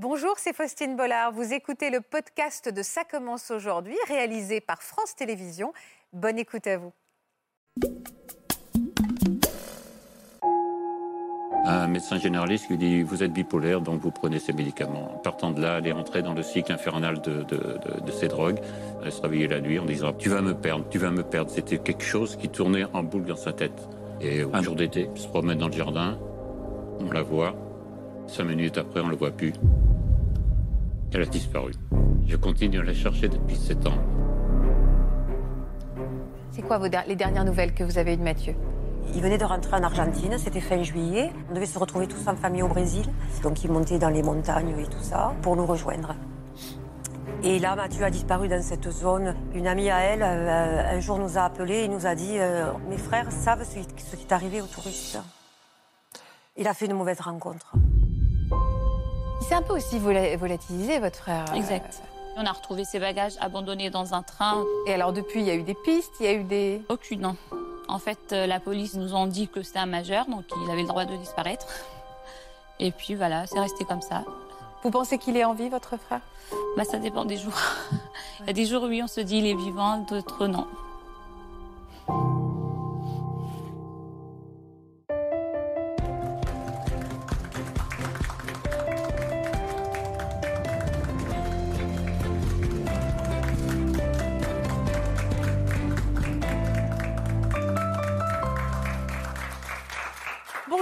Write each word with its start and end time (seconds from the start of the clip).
Bonjour, 0.00 0.34
c'est 0.36 0.54
Faustine 0.54 0.94
Bollard. 0.94 1.32
Vous 1.32 1.52
écoutez 1.52 1.90
le 1.90 2.00
podcast 2.00 2.72
de 2.72 2.82
Ça 2.82 3.02
commence 3.02 3.50
aujourd'hui, 3.50 3.96
réalisé 4.06 4.60
par 4.60 4.80
France 4.80 5.16
Télévisions. 5.16 5.72
Bonne 6.12 6.38
écoute 6.38 6.68
à 6.68 6.76
vous. 6.78 6.92
Un 11.64 11.88
médecin 11.88 12.16
généraliste 12.20 12.68
lui 12.68 12.78
dit 12.78 13.02
Vous 13.02 13.24
êtes 13.24 13.32
bipolaire, 13.32 13.80
donc 13.80 14.00
vous 14.00 14.12
prenez 14.12 14.38
ces 14.38 14.52
médicaments. 14.52 15.20
Partant 15.24 15.50
de 15.50 15.60
là, 15.60 15.78
elle 15.78 15.88
est 15.88 15.92
entrée 15.92 16.22
dans 16.22 16.32
le 16.32 16.44
cycle 16.44 16.70
infernal 16.70 17.20
de, 17.20 17.42
de, 17.42 17.56
de, 17.56 18.00
de 18.00 18.12
ces 18.12 18.28
drogues. 18.28 18.60
Elle 19.04 19.10
se 19.10 19.20
réveillait 19.20 19.48
la 19.48 19.60
nuit 19.60 19.80
en 19.80 19.84
disant 19.84 20.12
Tu 20.12 20.28
vas 20.28 20.42
me 20.42 20.54
perdre, 20.54 20.84
tu 20.88 20.98
vas 20.98 21.10
me 21.10 21.24
perdre. 21.24 21.50
C'était 21.50 21.78
quelque 21.78 22.04
chose 22.04 22.36
qui 22.36 22.48
tournait 22.48 22.84
en 22.92 23.02
boule 23.02 23.24
dans 23.24 23.34
sa 23.34 23.52
tête. 23.52 23.88
Et 24.20 24.44
un 24.52 24.62
jour 24.62 24.76
d'été, 24.76 25.08
elle 25.12 25.20
se 25.20 25.26
promène 25.26 25.58
dans 25.58 25.66
le 25.66 25.72
jardin, 25.72 26.20
on 27.00 27.10
la 27.10 27.22
voit. 27.22 27.56
Cinq 28.28 28.44
minutes 28.44 28.76
après, 28.76 29.00
on 29.00 29.06
ne 29.06 29.12
la 29.12 29.16
voit 29.16 29.30
plus. 29.30 29.54
Elle 31.14 31.22
a 31.22 31.26
disparu. 31.26 31.72
Je 32.26 32.36
continue 32.36 32.78
à 32.78 32.82
la 32.82 32.92
chercher 32.92 33.28
depuis 33.28 33.56
sept 33.56 33.86
ans. 33.86 33.98
C'est 36.50 36.60
quoi 36.60 36.76
vos, 36.76 36.88
les 37.06 37.16
dernières 37.16 37.46
nouvelles 37.46 37.72
que 37.72 37.84
vous 37.84 37.96
avez 37.96 38.12
eues 38.12 38.18
de 38.18 38.22
Mathieu? 38.22 38.54
Il 39.14 39.22
venait 39.22 39.38
de 39.38 39.44
rentrer 39.46 39.76
en 39.76 39.82
Argentine, 39.82 40.36
c'était 40.36 40.60
fin 40.60 40.82
juillet. 40.82 41.32
On 41.50 41.54
devait 41.54 41.64
se 41.64 41.78
retrouver 41.78 42.06
tous 42.06 42.28
en 42.28 42.36
famille 42.36 42.62
au 42.62 42.68
Brésil. 42.68 43.06
Donc 43.42 43.64
il 43.64 43.72
montait 43.72 43.98
dans 43.98 44.10
les 44.10 44.22
montagnes 44.22 44.78
et 44.78 44.84
tout 44.84 45.02
ça 45.02 45.34
pour 45.40 45.56
nous 45.56 45.64
rejoindre. 45.64 46.14
Et 47.42 47.58
là, 47.58 47.76
Mathieu 47.76 48.04
a 48.04 48.10
disparu 48.10 48.48
dans 48.48 48.60
cette 48.60 48.90
zone. 48.90 49.34
Une 49.54 49.66
amie 49.66 49.88
à 49.88 50.00
elle, 50.00 50.22
euh, 50.22 50.96
un 50.96 51.00
jour, 51.00 51.18
nous 51.18 51.38
a 51.38 51.42
appelés 51.44 51.84
et 51.84 51.88
nous 51.88 52.06
a 52.06 52.14
dit 52.14 52.38
euh, 52.38 52.72
Mes 52.90 52.98
frères 52.98 53.32
savent 53.32 53.64
ce 53.64 54.16
qui 54.16 54.22
est 54.22 54.32
arrivé 54.32 54.60
aux 54.60 54.66
touristes. 54.66 55.18
Il 56.58 56.66
a 56.66 56.74
fait 56.74 56.86
une 56.86 56.94
mauvaise 56.94 57.20
rencontre. 57.20 57.72
S'est 59.48 59.54
un 59.54 59.62
peu 59.62 59.72
aussi 59.72 59.98
volatilisé, 59.98 60.98
votre 60.98 61.16
frère. 61.16 61.46
Exact. 61.54 62.02
On 62.36 62.44
a 62.44 62.52
retrouvé 62.52 62.84
ses 62.84 62.98
bagages 62.98 63.32
abandonnés 63.40 63.88
dans 63.88 64.12
un 64.12 64.22
train. 64.22 64.62
Et 64.86 64.92
alors, 64.92 65.14
depuis, 65.14 65.40
il 65.40 65.46
y 65.46 65.50
a 65.50 65.54
eu 65.54 65.62
des 65.62 65.72
pistes, 65.72 66.12
il 66.20 66.26
y 66.26 66.28
a 66.28 66.34
eu 66.34 66.44
des. 66.44 66.82
Aucune. 66.90 67.34
En 67.88 67.98
fait, 67.98 68.18
euh, 68.32 68.46
la 68.46 68.60
police 68.60 68.92
nous 68.92 69.16
a 69.16 69.26
dit 69.26 69.48
que 69.48 69.62
c'était 69.62 69.78
un 69.78 69.86
majeur, 69.86 70.26
donc 70.26 70.44
il 70.62 70.70
avait 70.70 70.82
le 70.82 70.88
droit 70.88 71.06
de 71.06 71.16
disparaître. 71.16 71.66
Et 72.78 72.90
puis 72.90 73.14
voilà, 73.14 73.46
c'est 73.46 73.58
resté 73.58 73.86
comme 73.86 74.02
ça. 74.02 74.22
Vous 74.82 74.90
pensez 74.90 75.16
qu'il 75.16 75.34
est 75.38 75.44
en 75.44 75.54
vie, 75.54 75.70
votre 75.70 75.96
frère? 75.96 76.20
Bah, 76.76 76.84
Ça 76.84 76.98
dépend 76.98 77.24
des 77.24 77.38
jours. 77.38 77.58
Il 78.40 78.48
y 78.48 78.50
a 78.50 78.52
des 78.52 78.66
jours, 78.66 78.82
oui, 78.82 79.02
on 79.02 79.08
se 79.08 79.22
dit 79.22 79.38
il 79.38 79.46
est 79.46 79.56
vivant, 79.56 80.04
d'autres 80.10 80.46
non. 80.46 80.66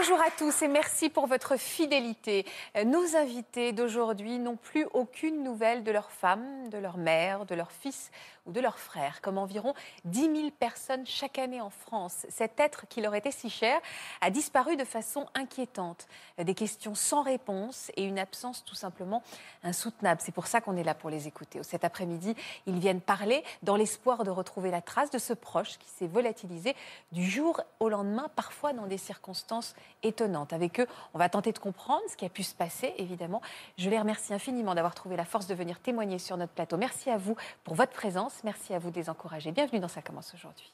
Bonjour 0.08 0.24
à 0.24 0.30
tous 0.30 0.62
et 0.62 0.68
merci 0.68 1.10
pour 1.10 1.26
votre 1.26 1.56
fidélité. 1.58 2.46
Nos 2.84 3.16
invités 3.16 3.72
d'aujourd'hui 3.72 4.38
n'ont 4.38 4.54
plus 4.54 4.86
aucune 4.94 5.42
nouvelle 5.42 5.82
de 5.82 5.90
leur 5.90 6.12
femme, 6.12 6.68
de 6.68 6.78
leur 6.78 6.96
mère, 6.96 7.44
de 7.44 7.56
leur 7.56 7.72
fils 7.72 8.12
ou 8.46 8.52
de 8.52 8.60
leurs 8.60 8.78
frères, 8.78 9.20
comme 9.20 9.38
environ 9.38 9.74
10 10.04 10.20
000 10.20 10.50
personnes 10.58 11.06
chaque 11.06 11.38
année 11.38 11.60
en 11.60 11.70
France. 11.70 12.26
Cet 12.28 12.58
être 12.60 12.86
qui 12.88 13.00
leur 13.00 13.14
était 13.14 13.30
si 13.30 13.50
cher 13.50 13.78
a 14.20 14.30
disparu 14.30 14.76
de 14.76 14.84
façon 14.84 15.26
inquiétante. 15.34 16.06
Des 16.38 16.54
questions 16.54 16.94
sans 16.94 17.22
réponse 17.22 17.90
et 17.96 18.04
une 18.04 18.18
absence 18.18 18.64
tout 18.64 18.74
simplement 18.74 19.22
insoutenable. 19.62 20.20
C'est 20.24 20.32
pour 20.32 20.46
ça 20.46 20.60
qu'on 20.60 20.76
est 20.76 20.84
là 20.84 20.94
pour 20.94 21.10
les 21.10 21.26
écouter. 21.26 21.62
Cet 21.62 21.84
après-midi, 21.84 22.34
ils 22.66 22.78
viennent 22.78 23.00
parler 23.00 23.44
dans 23.62 23.76
l'espoir 23.76 24.24
de 24.24 24.30
retrouver 24.30 24.70
la 24.70 24.80
trace 24.80 25.10
de 25.10 25.18
ce 25.18 25.32
proche 25.32 25.78
qui 25.78 25.88
s'est 25.88 26.06
volatilisé 26.06 26.74
du 27.12 27.24
jour 27.24 27.60
au 27.80 27.88
lendemain, 27.88 28.28
parfois 28.34 28.72
dans 28.72 28.86
des 28.86 28.98
circonstances 28.98 29.74
étonnante. 30.02 30.52
Avec 30.52 30.80
eux, 30.80 30.86
on 31.14 31.18
va 31.18 31.28
tenter 31.28 31.52
de 31.52 31.58
comprendre 31.58 32.02
ce 32.08 32.16
qui 32.16 32.24
a 32.24 32.28
pu 32.28 32.42
se 32.42 32.54
passer, 32.54 32.94
évidemment. 32.98 33.42
Je 33.78 33.90
les 33.90 33.98
remercie 33.98 34.32
infiniment 34.32 34.74
d'avoir 34.74 34.94
trouvé 34.94 35.16
la 35.16 35.24
force 35.24 35.46
de 35.46 35.54
venir 35.54 35.80
témoigner 35.80 36.18
sur 36.18 36.36
notre 36.36 36.52
plateau. 36.52 36.76
Merci 36.76 37.10
à 37.10 37.16
vous 37.16 37.36
pour 37.64 37.74
votre 37.74 37.92
présence. 37.92 38.35
Merci 38.44 38.74
à 38.74 38.78
vous 38.78 38.90
de 38.90 38.96
les 38.96 39.08
encourager. 39.08 39.52
Bienvenue 39.52 39.80
dans 39.80 39.88
Ça 39.88 40.02
commence 40.02 40.32
aujourd'hui. 40.34 40.72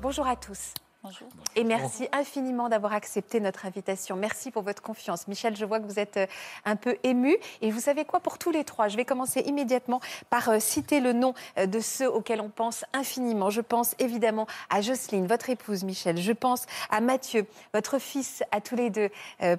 Bonjour 0.00 0.26
à 0.26 0.36
tous. 0.36 0.74
Bonjour. 1.02 1.28
Et 1.56 1.64
merci 1.64 2.08
infiniment 2.12 2.68
d'avoir 2.68 2.92
accepté 2.92 3.40
notre 3.40 3.64
invitation. 3.64 4.16
Merci 4.16 4.50
pour 4.50 4.62
votre 4.62 4.82
confiance. 4.82 5.28
Michel, 5.28 5.56
je 5.56 5.64
vois 5.64 5.80
que 5.80 5.86
vous 5.86 5.98
êtes 5.98 6.18
euh, 6.18 6.26
un 6.66 6.76
peu 6.76 6.98
ému. 7.04 7.38
Et 7.62 7.70
vous 7.70 7.80
savez 7.80 8.04
quoi, 8.04 8.20
pour 8.20 8.36
tous 8.36 8.50
les 8.50 8.64
trois, 8.64 8.88
je 8.88 8.98
vais 8.98 9.06
commencer 9.06 9.40
immédiatement 9.40 10.00
par 10.28 10.50
euh, 10.50 10.58
citer 10.60 11.00
le 11.00 11.14
nom 11.14 11.32
euh, 11.56 11.64
de 11.64 11.80
ceux 11.80 12.06
auxquels 12.06 12.42
on 12.42 12.50
pense 12.50 12.84
infiniment. 12.92 13.48
Je 13.48 13.62
pense 13.62 13.94
évidemment 13.98 14.46
à 14.68 14.82
Jocelyne, 14.82 15.26
votre 15.26 15.48
épouse, 15.48 15.84
Michel. 15.84 16.18
Je 16.18 16.32
pense 16.32 16.66
à 16.90 17.00
Mathieu, 17.00 17.46
votre 17.72 17.98
fils, 17.98 18.44
à 18.52 18.60
tous 18.60 18.76
les 18.76 18.90
deux, 18.90 19.08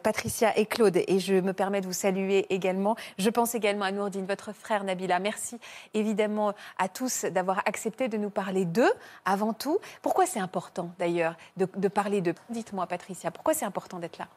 Patricia 0.03 0.55
et 0.57 0.67
Claude. 0.67 0.97
Et 1.07 1.19
je 1.19 1.33
me 1.33 1.53
permets 1.53 1.81
de 1.81 1.87
vous 1.87 1.93
saluer 1.93 2.45
également. 2.53 2.95
Je 3.17 3.29
pense 3.31 3.55
également 3.55 3.85
à 3.85 3.91
Nourdine, 3.91 4.27
votre 4.27 4.53
frère 4.53 4.83
Nabila. 4.83 5.17
Merci 5.17 5.57
évidemment 5.95 6.53
à 6.77 6.87
tous 6.87 7.25
d'avoir 7.25 7.63
accepté 7.65 8.09
de 8.09 8.17
nous 8.17 8.29
parler 8.29 8.65
d'eux 8.65 8.93
avant 9.25 9.53
tout. 9.53 9.79
Pourquoi 10.03 10.27
c'est 10.27 10.39
important 10.39 10.91
d'ailleurs 10.99 11.30
de, 11.57 11.87
parler 11.87 12.21
de. 12.21 12.33
Dites-moi, 12.49 12.87
Patricia, 12.87 13.31
pourquoi 13.31 13.53
c'est 13.53 13.65
important 13.65 13.99
d'être 13.99 14.17
là? 14.17 14.27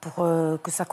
Pour, 0.00 0.24
euh, 0.24 0.58
que 0.58 0.70
ça, 0.70 0.84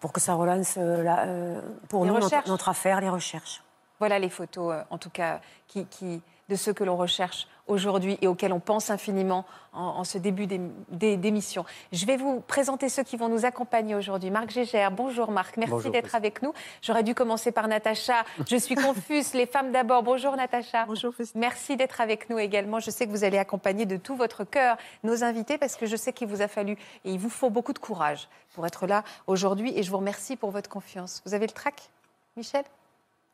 pour 0.00 0.12
que 0.12 0.20
ça 0.20 0.34
relance 0.34 0.74
euh, 0.76 1.04
euh, 1.06 1.60
pour 1.88 2.04
nous 2.04 2.14
notre, 2.14 2.68
affaire, 2.68 3.00
les 3.00 3.08
recherches. 3.08 3.62
Voilà 3.98 4.18
les 4.18 4.28
photos, 4.28 4.74
en 4.90 4.98
tout 4.98 5.10
cas, 5.10 5.40
qui, 5.68 5.86
qui 5.86 6.20
de 6.48 6.56
ceux 6.56 6.72
que 6.72 6.84
l'on 6.84 6.96
recherche 6.96 7.48
aujourd'hui 7.66 8.18
et 8.22 8.28
auxquels 8.28 8.52
on 8.52 8.60
pense 8.60 8.90
infiniment 8.90 9.44
en, 9.72 10.04
ce 10.04 10.18
début 10.18 10.46
d'émission. 10.46 11.64
Je 11.92 12.06
vais 12.06 12.16
vous 12.16 12.40
présenter 12.40 12.88
ceux 12.88 13.02
qui 13.02 13.16
vont 13.16 13.28
nous 13.28 13.44
accompagner 13.44 13.94
aujourd'hui. 13.94 14.30
Marc 14.30 14.50
Gégère, 14.50 14.90
bonjour 14.90 15.30
Marc, 15.30 15.56
merci 15.56 15.90
d'être 15.90 16.14
avec 16.14 16.42
nous. 16.42 16.52
J'aurais 16.80 17.02
dû 17.02 17.14
commencer 17.14 17.52
par 17.52 17.68
Natacha, 17.68 18.24
je 18.48 18.56
suis 18.56 18.74
confuse, 18.74 19.34
les 19.34 19.46
femmes 19.46 19.72
d'abord. 19.72 20.02
Bonjour 20.02 20.36
Natacha. 20.36 20.86
Bonjour 20.86 21.12
Merci 21.34 21.76
d'être 21.76 22.00
avec 22.00 22.30
nous 22.30 22.38
également. 22.38 22.80
Je 22.80 22.90
sais 22.90 23.06
que 23.06 23.10
vous 23.10 23.24
allez 23.24 23.38
accompagner 23.38 23.86
de 23.86 23.96
tout 23.96 24.16
votre 24.16 24.44
cœur 24.44 24.76
nos 25.02 25.24
invités 25.24 25.58
parce 25.58 25.76
que 25.76 25.86
je 25.86 25.96
sais 25.96 26.12
qu'il 26.12 26.28
vous 26.28 26.42
a 26.42 26.48
fallu 26.48 26.72
et 27.04 27.12
il 27.12 27.18
vous 27.18 27.30
faut 27.30 27.50
beaucoup 27.50 27.72
de 27.72 27.78
courage 27.78 28.28
pour 28.54 28.66
être 28.66 28.86
là 28.86 29.02
aujourd'hui 29.26 29.72
et 29.76 29.82
je 29.82 29.90
vous 29.90 29.98
remercie 29.98 30.36
pour 30.36 30.50
votre 30.50 30.70
confiance. 30.70 31.22
Vous 31.26 31.34
avez 31.34 31.46
le 31.46 31.52
trac, 31.52 31.90
Michel? 32.36 32.64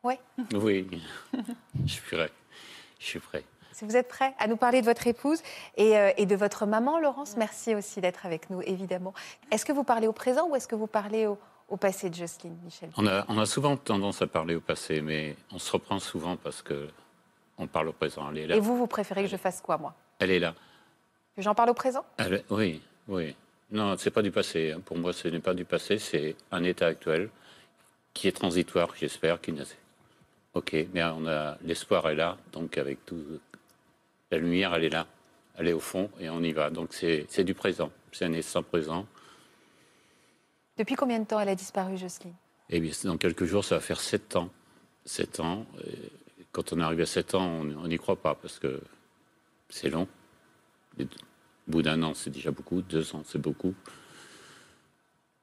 Oui. 0.03 0.15
Oui, 0.53 0.87
je 1.85 1.91
suis 1.93 2.01
prêt. 2.01 2.29
Je 3.03 3.09
suis 3.09 3.19
prêt. 3.19 3.43
Si 3.73 3.83
vous 3.85 3.97
êtes 3.97 4.07
prêt 4.07 4.33
à 4.39 4.47
nous 4.47 4.55
parler 4.55 4.79
de 4.79 4.85
votre 4.85 5.05
épouse 5.07 5.41
et, 5.75 5.97
euh, 5.97 6.13
de 6.13 6.35
votre 6.35 6.65
maman, 6.65 6.99
Laurence, 6.99 7.35
merci 7.37 7.75
aussi 7.75 7.99
d'être 7.99 8.25
avec 8.25 8.49
nous, 8.49 8.61
évidemment. 8.61 9.13
Est-ce 9.51 9.65
que 9.65 9.73
vous 9.73 9.83
parlez 9.83 10.07
au 10.07 10.13
présent 10.13 10.47
ou 10.47 10.55
est-ce 10.55 10.67
que 10.67 10.75
vous 10.75 10.87
parlez 10.87 11.27
au, 11.27 11.37
passé 11.77 12.09
de 12.09 12.15
Jocelyne, 12.15 12.55
Michel? 12.63 12.91
On 12.97 13.07
a, 13.07 13.25
on 13.27 13.37
a, 13.39 13.45
souvent 13.45 13.75
tendance 13.75 14.21
à 14.21 14.27
parler 14.27 14.55
au 14.55 14.61
passé, 14.61 15.01
mais 15.01 15.35
on 15.51 15.59
se 15.59 15.71
reprend 15.71 15.99
souvent 15.99 16.37
parce 16.37 16.61
que 16.61 16.87
on 17.57 17.67
parle 17.67 17.89
au 17.89 17.93
présent. 17.93 18.29
Elle 18.31 18.37
est 18.37 18.47
là. 18.47 18.55
Et 18.55 18.59
vous, 18.59 18.77
vous 18.77 18.87
préférez 18.87 19.23
que 19.23 19.29
je 19.29 19.37
fasse 19.37 19.59
quoi, 19.59 19.77
moi? 19.77 19.93
Elle 20.19 20.31
est 20.31 20.39
là. 20.39 20.53
Que 21.35 21.41
j'en 21.41 21.55
parle 21.55 21.71
au 21.71 21.73
présent? 21.73 22.05
Oui, 22.51 22.81
oui. 23.07 23.35
Non, 23.71 23.97
c'est 23.97 24.11
pas 24.11 24.21
du 24.21 24.31
passé. 24.31 24.71
Hein. 24.71 24.81
Pour 24.85 24.97
moi, 24.97 25.13
ce 25.13 25.27
n'est 25.27 25.39
pas 25.39 25.55
du 25.55 25.65
passé, 25.65 25.97
c'est 25.97 26.35
un 26.51 26.63
état 26.63 26.85
actuel 26.85 27.29
qui 28.13 28.27
est 28.27 28.31
transitoire, 28.33 28.89
j'espère, 28.95 29.41
qui 29.41 29.51
Ok, 30.53 30.75
mais 30.93 31.03
on 31.03 31.25
a 31.25 31.57
l'espoir 31.63 32.07
est 32.09 32.15
là, 32.15 32.37
donc 32.51 32.77
avec 32.77 33.05
tout, 33.05 33.23
la 34.29 34.37
lumière, 34.37 34.73
elle 34.75 34.83
est 34.83 34.89
là, 34.89 35.07
elle 35.57 35.67
est 35.67 35.73
au 35.73 35.79
fond 35.79 36.09
et 36.19 36.29
on 36.29 36.41
y 36.41 36.51
va. 36.51 36.69
Donc 36.69 36.93
c'est 36.93 37.43
du 37.43 37.53
présent, 37.53 37.91
c'est 38.11 38.25
un 38.25 38.33
instant 38.33 38.61
présent. 38.61 39.07
Depuis 40.77 40.95
combien 40.95 41.19
de 41.19 41.25
temps 41.25 41.39
elle 41.39 41.49
a 41.49 41.55
disparu, 41.55 41.97
Jocelyne? 41.97 42.33
Eh 42.69 42.79
bien, 42.79 42.91
dans 43.03 43.17
quelques 43.17 43.45
jours, 43.45 43.63
ça 43.63 43.75
va 43.75 43.81
faire 43.81 43.99
sept 43.99 44.35
ans. 44.35 44.49
Sept 45.05 45.39
ans. 45.39 45.65
quand 46.51 46.73
on 46.73 46.79
arrive 46.79 47.01
à 47.01 47.05
sept 47.05 47.35
ans, 47.35 47.61
on 47.61 47.87
n'y 47.87 47.97
croit 47.97 48.15
pas 48.15 48.35
parce 48.35 48.57
que 48.59 48.81
c'est 49.69 49.89
long. 49.89 50.07
au 50.99 51.05
bout 51.67 51.81
d'un 51.81 52.01
an, 52.03 52.13
c'est 52.13 52.29
déjà 52.29 52.51
beaucoup. 52.51 52.81
Deux 52.81 53.15
ans, 53.15 53.23
c'est 53.25 53.41
beaucoup. 53.41 53.75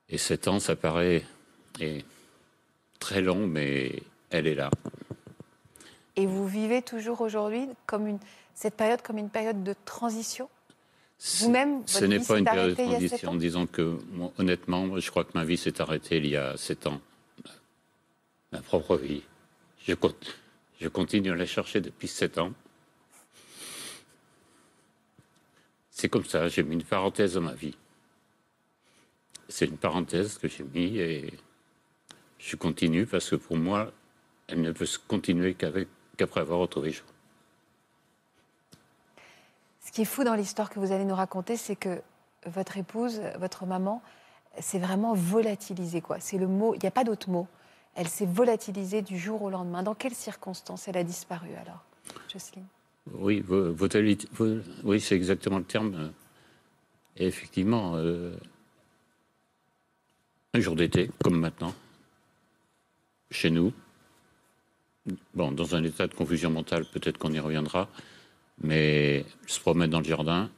Et 0.08 0.18
sept 0.18 0.48
ans, 0.48 0.58
ça 0.58 0.76
paraît 0.76 1.24
très 2.98 3.20
long, 3.20 3.46
mais 3.46 4.02
elle 4.30 4.46
est 4.46 4.54
là. 4.54 4.70
Et 6.16 6.26
vous 6.26 6.46
vivez 6.46 6.82
toujours 6.82 7.20
aujourd'hui 7.20 7.68
comme 7.86 8.06
une, 8.06 8.18
cette 8.54 8.74
période 8.74 9.02
comme 9.02 9.18
une 9.18 9.30
période 9.30 9.62
de 9.62 9.74
transition? 9.84 10.48
Vous-même, 11.40 11.82
Ce 11.86 12.04
n'est 12.04 12.20
pas 12.20 12.38
une 12.38 12.44
période 12.44 12.70
de 12.70 12.74
transition. 12.74 13.34
Disons 13.34 13.66
que, 13.66 13.98
honnêtement, 14.38 14.98
je 14.98 15.10
crois 15.10 15.24
que 15.24 15.32
ma 15.34 15.44
vie 15.44 15.58
s'est 15.58 15.80
arrêtée 15.80 16.16
il 16.16 16.26
y 16.26 16.36
a 16.36 16.56
sept 16.56 16.86
ans. 16.86 17.00
Ma 18.52 18.60
propre 18.60 18.96
vie. 18.96 19.22
Je, 19.86 19.94
je 20.80 20.88
continue 20.88 21.30
à 21.30 21.36
la 21.36 21.46
chercher 21.46 21.80
depuis 21.80 22.08
sept 22.08 22.38
ans. 22.38 22.52
C'est 25.90 26.08
comme 26.08 26.24
ça, 26.24 26.48
j'ai 26.48 26.62
mis 26.62 26.74
une 26.74 26.84
parenthèse 26.84 27.34
dans 27.34 27.42
ma 27.42 27.52
vie. 27.52 27.76
c'est 29.50 29.66
une 29.66 29.76
parenthèse 29.76 30.38
que 30.38 30.48
j'ai 30.48 30.64
mis 30.64 30.98
et 30.98 31.34
je 32.38 32.56
continue 32.56 33.04
parce 33.04 33.28
que 33.28 33.36
pour 33.36 33.56
moi, 33.56 33.92
elle 34.50 34.60
ne 34.60 34.72
peut 34.72 34.86
se 34.86 34.98
continuer 34.98 35.54
qu'après 35.54 36.40
avoir 36.40 36.58
retrouvé 36.58 36.90
Jo. 36.90 37.02
Ce 39.80 39.92
qui 39.92 40.02
est 40.02 40.06
fou 40.06 40.24
dans 40.24 40.34
l'histoire 40.34 40.70
que 40.70 40.78
vous 40.78 40.92
allez 40.92 41.04
nous 41.04 41.14
raconter, 41.14 41.56
c'est 41.56 41.76
que 41.76 42.00
votre 42.46 42.76
épouse, 42.76 43.20
votre 43.38 43.66
maman, 43.66 44.02
s'est 44.58 44.78
vraiment 44.78 45.14
volatilisée. 45.14 46.00
Quoi. 46.00 46.20
C'est 46.20 46.38
le 46.38 46.46
mot, 46.46 46.74
il 46.74 46.80
n'y 46.80 46.86
a 46.86 46.92
pas 46.92 47.04
d'autre 47.04 47.28
mot. 47.30 47.48
Elle 47.94 48.08
s'est 48.08 48.26
volatilisée 48.26 49.02
du 49.02 49.18
jour 49.18 49.42
au 49.42 49.50
lendemain. 49.50 49.82
Dans 49.82 49.94
quelles 49.94 50.14
circonstances 50.14 50.86
elle 50.88 50.96
a 50.96 51.04
disparu 51.04 51.48
alors, 51.60 51.84
Jocelyne? 52.32 52.66
Oui, 53.12 53.44
oui 54.84 55.00
c'est 55.00 55.16
exactement 55.16 55.58
le 55.58 55.64
terme. 55.64 56.12
Et 57.16 57.26
effectivement, 57.26 57.96
euh, 57.96 58.36
un 60.54 60.60
jour 60.60 60.76
d'été, 60.76 61.10
comme 61.24 61.38
maintenant, 61.38 61.74
chez 63.30 63.50
nous, 63.50 63.72
bon, 65.34 65.52
dans 65.52 65.74
un 65.74 65.84
état 65.84 66.06
de 66.06 66.14
confusion 66.14 66.50
mentale, 66.50 66.84
peut-être 66.84 67.18
qu'on 67.18 67.32
y 67.32 67.40
reviendra, 67.40 67.88
mais 68.62 69.24
se 69.46 69.60
promène 69.60 69.90
dans 69.90 70.00
le 70.00 70.04
jardin, 70.04 70.50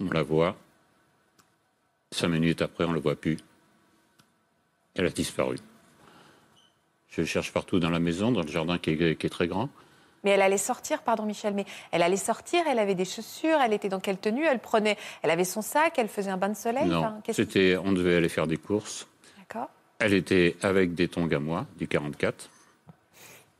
on 0.00 0.10
la 0.10 0.22
voit, 0.22 0.56
cinq 2.10 2.28
minutes 2.28 2.62
après, 2.62 2.84
on 2.84 2.90
ne 2.90 2.94
la 2.94 3.00
voit 3.00 3.16
plus. 3.16 3.36
Elle 4.94 5.06
a 5.06 5.10
disparu. 5.10 5.56
Je 7.08 7.24
cherche 7.24 7.52
partout 7.52 7.78
dans 7.80 7.90
la 7.90 7.98
maison, 7.98 8.32
dans 8.32 8.42
le 8.42 8.48
jardin 8.48 8.78
qui 8.78 8.90
est, 8.90 9.28
très 9.28 9.48
grand. 9.48 9.68
Mais 10.24 10.30
elle 10.30 10.42
allait 10.42 10.58
sortir, 10.58 11.02
pardon 11.02 11.24
Michel, 11.24 11.54
mais 11.54 11.64
elle 11.92 12.02
allait 12.02 12.16
sortir, 12.16 12.64
elle 12.68 12.78
avait 12.78 12.94
des 12.94 13.04
chaussures, 13.04 13.58
elle 13.64 13.72
était 13.72 13.88
dans 13.88 14.00
quelle 14.00 14.18
tenue 14.18 14.44
Elle 14.44 14.58
prenait, 14.58 14.96
elle 15.22 15.30
avait 15.30 15.44
son 15.44 15.62
sac, 15.62 15.94
elle 15.96 16.08
faisait 16.08 16.30
un 16.30 16.36
bain 16.36 16.48
de 16.48 16.56
soleil 16.56 16.86
Non, 16.86 17.20
c'était, 17.30 17.76
on 17.76 17.92
devait 17.92 18.16
aller 18.16 18.28
faire 18.28 18.46
des 18.46 18.56
courses. 18.56 19.06
D'accord. 19.38 19.70
Elle 20.00 20.14
était 20.14 20.56
avec 20.62 20.94
des 20.94 21.08
tongs 21.08 21.32
à 21.32 21.38
moi, 21.38 21.66
du 21.76 21.86
44 21.86 22.50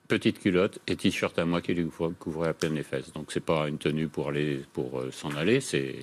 petite 0.09 0.41
culotte 0.41 0.81
et 0.87 0.97
t-shirt 0.97 1.39
à 1.39 1.45
moi 1.45 1.61
qui 1.61 1.75
lui 1.75 1.87
couvrait 2.19 2.49
à 2.49 2.55
peine 2.55 2.75
les 2.75 2.83
fesses. 2.83 3.13
Donc 3.13 3.31
c'est 3.31 3.45
pas 3.45 3.69
une 3.69 3.79
tenue 3.79 4.09
pour 4.09 4.29
aller 4.29 4.63
pour 4.73 4.99
euh, 4.99 5.11
s'en 5.13 5.31
aller, 5.37 5.61
c'est 5.61 5.95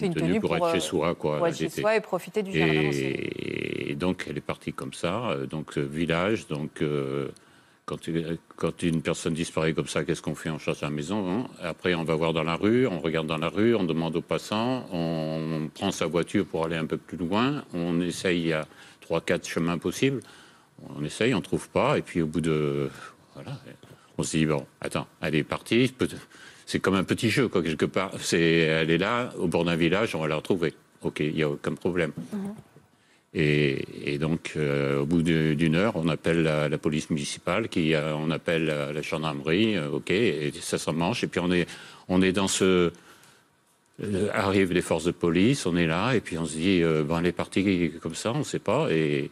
une, 0.00 0.14
tenue, 0.14 0.40
pour, 0.40 0.56
être 0.56 0.72
chez 0.72 0.80
soi, 0.80 1.14
quoi. 1.14 1.38
Pour 1.38 1.48
être 1.48 1.58
chez 1.58 1.68
soi 1.68 1.96
et 1.96 2.00
profiter 2.00 2.42
du 2.42 2.56
jardin. 2.56 2.90
Et, 2.94 3.94
donc 3.96 4.24
elle 4.28 4.38
est 4.38 4.40
partie 4.40 4.72
comme 4.72 4.94
ça, 4.94 5.30
euh, 5.30 5.46
donc 5.46 5.76
euh, 5.76 5.82
village, 5.82 6.46
donc 6.46 6.82
quand, 7.84 7.98
quand, 8.56 8.82
une 8.82 9.02
personne 9.02 9.34
disparaît 9.34 9.74
comme 9.74 9.88
ça, 9.88 10.04
qu'est-ce 10.04 10.22
qu'on 10.22 10.36
fait? 10.36 10.48
On 10.48 10.58
cherche 10.58 10.80
la 10.80 10.90
maison. 10.90 11.28
Hein 11.30 11.46
Après, 11.60 11.94
on 11.94 12.04
va 12.04 12.14
voir 12.14 12.32
dans 12.32 12.44
la 12.44 12.54
rue, 12.54 12.86
on 12.86 13.00
regarde 13.00 13.26
dans 13.26 13.38
la 13.38 13.48
rue, 13.48 13.74
on 13.74 13.84
demande 13.84 14.16
aux 14.16 14.22
passants, 14.22 14.86
on 14.92 15.68
prend 15.74 15.90
sa 15.90 16.06
voiture 16.06 16.46
pour 16.46 16.64
aller 16.64 16.76
un 16.76 16.86
peu 16.86 16.96
plus 16.96 17.18
loin, 17.18 17.64
on 17.74 18.00
essaye 18.00 18.52
à 18.52 18.66
trois, 19.00 19.20
quatre 19.20 19.46
chemins 19.46 19.78
possibles. 19.78 20.20
On 20.96 21.04
essaye, 21.04 21.34
on 21.34 21.40
trouve 21.40 21.68
pas, 21.68 21.98
et 21.98 22.02
puis 22.02 22.22
au 22.22 22.26
bout 22.26 22.40
de 22.40 22.90
voilà. 23.34 23.58
On 24.18 24.22
se 24.22 24.36
dit, 24.36 24.46
bon, 24.46 24.66
attends, 24.80 25.06
elle 25.20 25.34
est 25.34 25.44
partie. 25.44 25.92
C'est 26.66 26.80
comme 26.80 26.94
un 26.94 27.04
petit 27.04 27.30
jeu, 27.30 27.48
quoi, 27.48 27.62
quelque 27.62 27.86
part. 27.86 28.12
elle 28.32 28.90
est 28.90 28.98
là, 28.98 29.32
au 29.38 29.46
bord 29.48 29.64
d'un 29.64 29.76
village, 29.76 30.14
on 30.14 30.20
va 30.20 30.28
la 30.28 30.36
retrouver. 30.36 30.74
OK, 31.02 31.20
il 31.20 31.34
n'y 31.34 31.42
a 31.42 31.50
aucun 31.50 31.74
problème. 31.74 32.12
Mhm. 32.32 32.54
Et, 33.34 34.18
donc, 34.18 34.52
euh, 34.56 35.00
au 35.00 35.06
bout 35.06 35.22
d'une 35.22 35.74
heure, 35.74 35.96
on 35.96 36.08
appelle 36.08 36.42
la, 36.42 36.78
police 36.78 37.08
municipale, 37.08 37.68
qui, 37.68 37.94
euh, 37.94 38.14
on 38.14 38.30
appelle 38.30 38.66
la, 38.66 39.00
gendarmerie, 39.00 39.76
euh, 39.76 39.88
OK, 39.88 40.10
et 40.10 40.52
ça 40.60 40.76
s'en 40.76 40.92
mange. 40.92 41.24
Et 41.24 41.26
puis, 41.28 41.40
on 41.40 41.50
est, 41.50 41.66
on 42.08 42.20
est 42.20 42.32
dans 42.32 42.48
ce. 42.48 42.92
arrivent 44.34 44.72
les 44.72 44.82
forces 44.82 45.04
de 45.04 45.12
police, 45.12 45.64
on 45.64 45.76
est 45.76 45.86
là, 45.86 46.12
et 46.12 46.20
puis 46.20 46.36
on 46.36 46.44
se 46.44 46.56
dit, 46.56 46.82
ben, 46.82 47.20
elle 47.20 47.26
est 47.26 47.32
partie 47.32 47.92
comme 48.02 48.14
ça, 48.14 48.32
on 48.32 48.40
ne 48.40 48.44
sait 48.44 48.58
pas. 48.58 48.88
Et, 48.90 49.30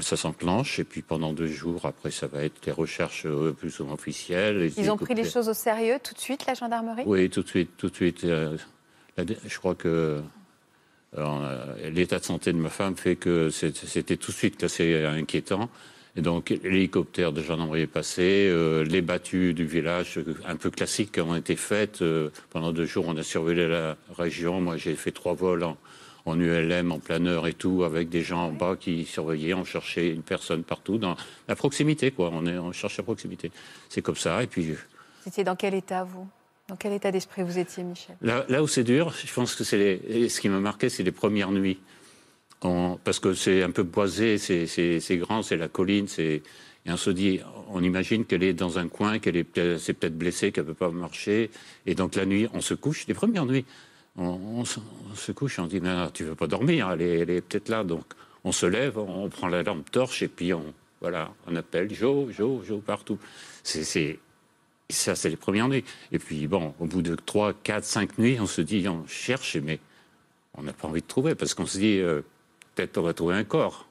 ça 0.00 0.16
s'enclenche 0.16 0.78
et 0.78 0.84
puis 0.84 1.02
pendant 1.02 1.32
deux 1.32 1.46
jours, 1.46 1.86
après, 1.86 2.10
ça 2.10 2.26
va 2.26 2.44
être 2.44 2.64
les 2.66 2.72
recherches 2.72 3.26
euh, 3.26 3.52
plus 3.52 3.80
ou 3.80 3.84
moins 3.84 3.94
officielles. 3.94 4.70
Ils 4.76 4.90
ont 4.90 4.96
pris 4.96 5.14
les 5.14 5.28
choses 5.28 5.48
au 5.48 5.54
sérieux 5.54 5.96
tout 6.02 6.14
de 6.14 6.18
suite, 6.18 6.46
la 6.46 6.54
gendarmerie? 6.54 7.02
Oui, 7.06 7.28
tout 7.30 7.42
de 7.42 7.48
suite, 7.48 7.70
tout 7.76 7.88
de 7.88 7.94
suite. 7.94 8.24
Euh, 8.24 8.56
je 9.18 9.58
crois 9.58 9.74
que 9.74 10.20
euh, 11.16 11.90
l'état 11.90 12.18
de 12.18 12.24
santé 12.24 12.52
de 12.52 12.58
ma 12.58 12.70
femme 12.70 12.96
fait 12.96 13.16
que 13.16 13.50
c'était 13.50 14.16
tout 14.16 14.30
de 14.30 14.36
suite 14.36 14.62
assez 14.62 15.04
inquiétant. 15.04 15.68
Et 16.16 16.20
donc 16.20 16.50
l'hélicoptère 16.50 17.32
de 17.32 17.42
gendarmerie 17.42 17.82
est 17.82 17.86
passé, 17.86 18.52
les 18.84 19.02
battues 19.02 19.54
du 19.54 19.64
village, 19.64 20.18
un 20.46 20.56
peu 20.56 20.70
classiques, 20.70 21.18
ont 21.18 21.36
été 21.36 21.54
faites. 21.54 22.02
pendant 22.50 22.72
deux 22.72 22.86
jours, 22.86 23.06
on 23.06 23.16
a 23.16 23.22
surveillé 23.22 23.68
la 23.68 23.96
région. 24.16 24.60
Moi, 24.60 24.76
j'ai 24.76 24.96
fait 24.96 25.12
trois 25.12 25.34
vols 25.34 25.62
en, 25.62 25.76
en 26.28 26.38
ULM, 26.38 26.92
en 26.92 26.98
planeur 26.98 27.46
et 27.46 27.54
tout, 27.54 27.84
avec 27.84 28.08
des 28.08 28.22
gens 28.22 28.46
en 28.46 28.52
bas 28.52 28.76
qui 28.78 29.04
surveillaient, 29.04 29.54
on 29.54 29.64
cherchait 29.64 30.10
une 30.10 30.22
personne 30.22 30.62
partout, 30.62 30.98
dans 30.98 31.16
la 31.48 31.56
proximité, 31.56 32.10
quoi. 32.10 32.30
On, 32.32 32.46
est, 32.46 32.58
on 32.58 32.72
cherchait 32.72 33.02
la 33.02 33.04
proximité. 33.04 33.50
C'est 33.88 34.02
comme 34.02 34.16
ça, 34.16 34.42
et 34.42 34.46
puis... 34.46 34.72
Vous 34.72 35.28
étiez 35.28 35.44
dans 35.44 35.56
quel 35.56 35.74
état, 35.74 36.04
vous? 36.04 36.28
Dans 36.68 36.76
quel 36.76 36.92
état 36.92 37.10
d'esprit 37.10 37.42
vous 37.42 37.58
étiez, 37.58 37.82
Michel? 37.82 38.16
Là, 38.20 38.62
où 38.62 38.68
c'est 38.68 38.84
dur, 38.84 39.12
je 39.12 39.32
pense 39.32 39.54
que 39.54 39.64
c'est 39.64 40.28
ce 40.28 40.40
qui 40.40 40.48
m'a 40.48 40.60
marqué, 40.60 40.88
c'est 40.88 41.02
les 41.02 41.12
premières 41.12 41.50
nuits. 41.50 41.78
parce 42.60 43.20
que 43.20 43.34
c'est 43.34 43.62
un 43.62 43.70
peu 43.70 43.82
boisé, 43.82 44.38
c'est 44.38 45.16
grand, 45.16 45.42
c'est 45.42 45.56
la 45.56 45.68
colline, 45.68 46.08
c'est... 46.08 46.42
Et 46.86 46.92
on 46.92 46.96
se 46.96 47.10
dit, 47.10 47.40
on 47.70 47.82
imagine 47.82 48.24
qu'elle 48.24 48.42
est 48.42 48.54
dans 48.54 48.78
un 48.78 48.88
coin, 48.88 49.18
qu'elle 49.18 49.36
est 49.36 49.44
peut-être 49.44 50.16
blessée, 50.16 50.52
qu'elle 50.52 50.64
ne 50.64 50.70
peut 50.70 50.74
pas 50.74 50.90
marcher. 50.90 51.50
Et 51.86 51.94
donc 51.94 52.14
la 52.14 52.24
nuit, 52.24 52.48
on 52.54 52.62
se 52.62 52.72
couche. 52.72 53.06
Les 53.08 53.14
premières 53.14 53.44
nuits, 53.44 53.66
on, 54.18 54.64
se 54.64 55.32
couche, 55.32 55.58
on 55.58 55.66
dit, 55.66 55.80
mais 55.80 56.10
tu 56.12 56.24
veux 56.24 56.34
pas 56.34 56.46
dormir, 56.46 56.90
elle 56.90 57.02
est, 57.02 57.40
peut-être 57.40 57.68
là. 57.68 57.84
Donc 57.84 58.04
on 58.44 58.52
se 58.52 58.66
lève, 58.66 58.98
on 58.98 59.28
prend 59.28 59.48
la 59.48 59.62
lampe 59.62 59.90
torche 59.90 60.22
et 60.22 60.28
puis 60.28 60.52
on, 60.52 60.74
voilà, 61.00 61.32
on 61.46 61.54
appelle 61.56 61.92
Jo, 61.94 62.28
Jo, 62.30 62.62
Jo 62.64 62.78
partout. 62.78 63.18
C'est, 63.62 64.18
ça, 64.90 65.14
c'est 65.14 65.28
les 65.28 65.36
premières 65.36 65.68
nuits. 65.68 65.84
Et 66.12 66.18
puis 66.18 66.46
bon, 66.46 66.74
au 66.80 66.86
bout 66.86 67.02
de 67.02 67.14
3, 67.14 67.54
4, 67.62 67.84
5 67.84 68.18
nuits, 68.18 68.38
on 68.40 68.46
se 68.46 68.60
dit, 68.60 68.88
on 68.88 69.06
cherche, 69.06 69.56
mais 69.56 69.78
on 70.54 70.62
n'a 70.62 70.72
pas 70.72 70.88
envie 70.88 71.02
de 71.02 71.06
trouver 71.06 71.34
parce 71.34 71.54
qu'on 71.54 71.66
se 71.66 71.78
dit, 71.78 71.98
euh, 71.98 72.22
peut-être 72.74 72.98
on 72.98 73.02
va 73.02 73.14
trouver 73.14 73.34
un 73.34 73.44
corps. 73.44 73.86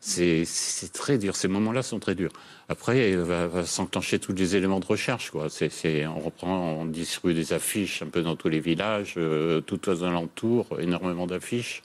C'est 0.00 0.44
très 0.92 1.18
dur. 1.18 1.34
Ces 1.34 1.48
moments-là 1.48 1.82
sont 1.82 1.98
très 1.98 2.14
durs. 2.14 2.32
Après, 2.70 3.12
il 3.12 3.16
va, 3.16 3.64
s'enclencher 3.64 4.18
tous 4.18 4.34
les 4.34 4.54
éléments 4.54 4.80
de 4.80 4.84
recherche. 4.84 5.30
Quoi. 5.30 5.46
on 5.46 6.20
reprend, 6.20 6.72
on 6.80 6.84
distribue 6.84 7.32
des 7.32 7.54
affiches 7.54 8.02
un 8.02 8.08
peu 8.08 8.22
dans 8.22 8.36
tous 8.36 8.50
les 8.50 8.60
villages, 8.60 9.14
euh, 9.16 9.62
tout 9.62 9.88
aux 9.88 10.04
alentours, 10.04 10.66
énormément 10.78 11.26
d'affiches. 11.26 11.82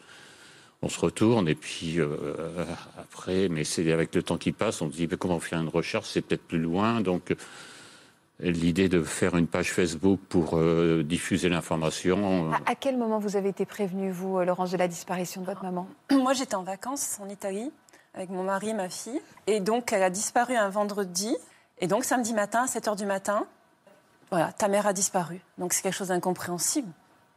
On 0.82 0.90
se 0.90 1.00
retourne 1.00 1.48
et 1.48 1.56
puis 1.56 2.02
euh, 2.02 2.18
après, 2.98 3.48
mais 3.48 3.64
c'est 3.64 3.90
avec 3.94 4.14
le 4.14 4.24
temps 4.24 4.38
qui 4.38 4.52
passe, 4.52 4.82
on 4.82 4.92
se 4.92 4.98
dit 4.98 5.08
mais 5.10 5.16
comment 5.16 5.40
faire 5.40 5.62
une 5.62 5.70
recherche? 5.70 6.10
C'est 6.10 6.22
peut-être 6.22 6.44
plus 6.44 6.60
loin. 6.60 7.00
Donc 7.00 7.34
l'idée 8.42 8.90
de 8.90 9.02
faire 9.02 9.38
une 9.38 9.48
page 9.48 9.72
Facebook 9.72 10.20
pour 10.28 10.58
euh, 10.58 11.02
diffuser 11.02 11.48
l'information. 11.48 12.52
À, 12.52 12.72
à, 12.72 12.76
quel 12.76 12.98
moment 12.98 13.20
vous 13.20 13.38
avez 13.38 13.48
été 13.48 13.66
prévenu, 13.66 14.12
vous, 14.12 14.42
Laurence, 14.42 14.72
de 14.72 14.78
la 14.78 14.90
disparition 14.90 15.40
de 15.40 15.46
votre 15.46 15.64
maman? 15.64 15.88
Moi, 16.12 16.34
j'étais 16.34 16.56
en 16.56 16.64
vacances 16.64 17.20
en 17.22 17.30
Italie 17.30 17.72
avec 18.14 18.30
mon 18.30 18.44
mari 18.44 18.70
et 18.70 18.74
ma 18.74 18.90
fille. 18.90 19.22
Et 19.48 19.60
donc, 19.60 19.94
elle 19.94 20.04
a 20.04 20.10
disparu 20.10 20.56
un 20.56 20.70
vendredi. 20.70 21.36
Et 21.80 21.88
donc, 21.88 22.04
samedi 22.04 22.34
matin, 22.34 22.64
à 22.64 22.68
7 22.68 22.88
h 22.88 22.96
du 22.96 23.06
matin, 23.06 23.46
voilà, 24.30 24.52
ta 24.52 24.68
mère 24.68 24.88
a 24.88 24.94
disparu. 24.94 25.42
Donc, 25.58 25.74
c'est 25.74 25.82
quelque 25.82 25.96
chose 25.96 26.10
d'incompréhensible. 26.10 26.92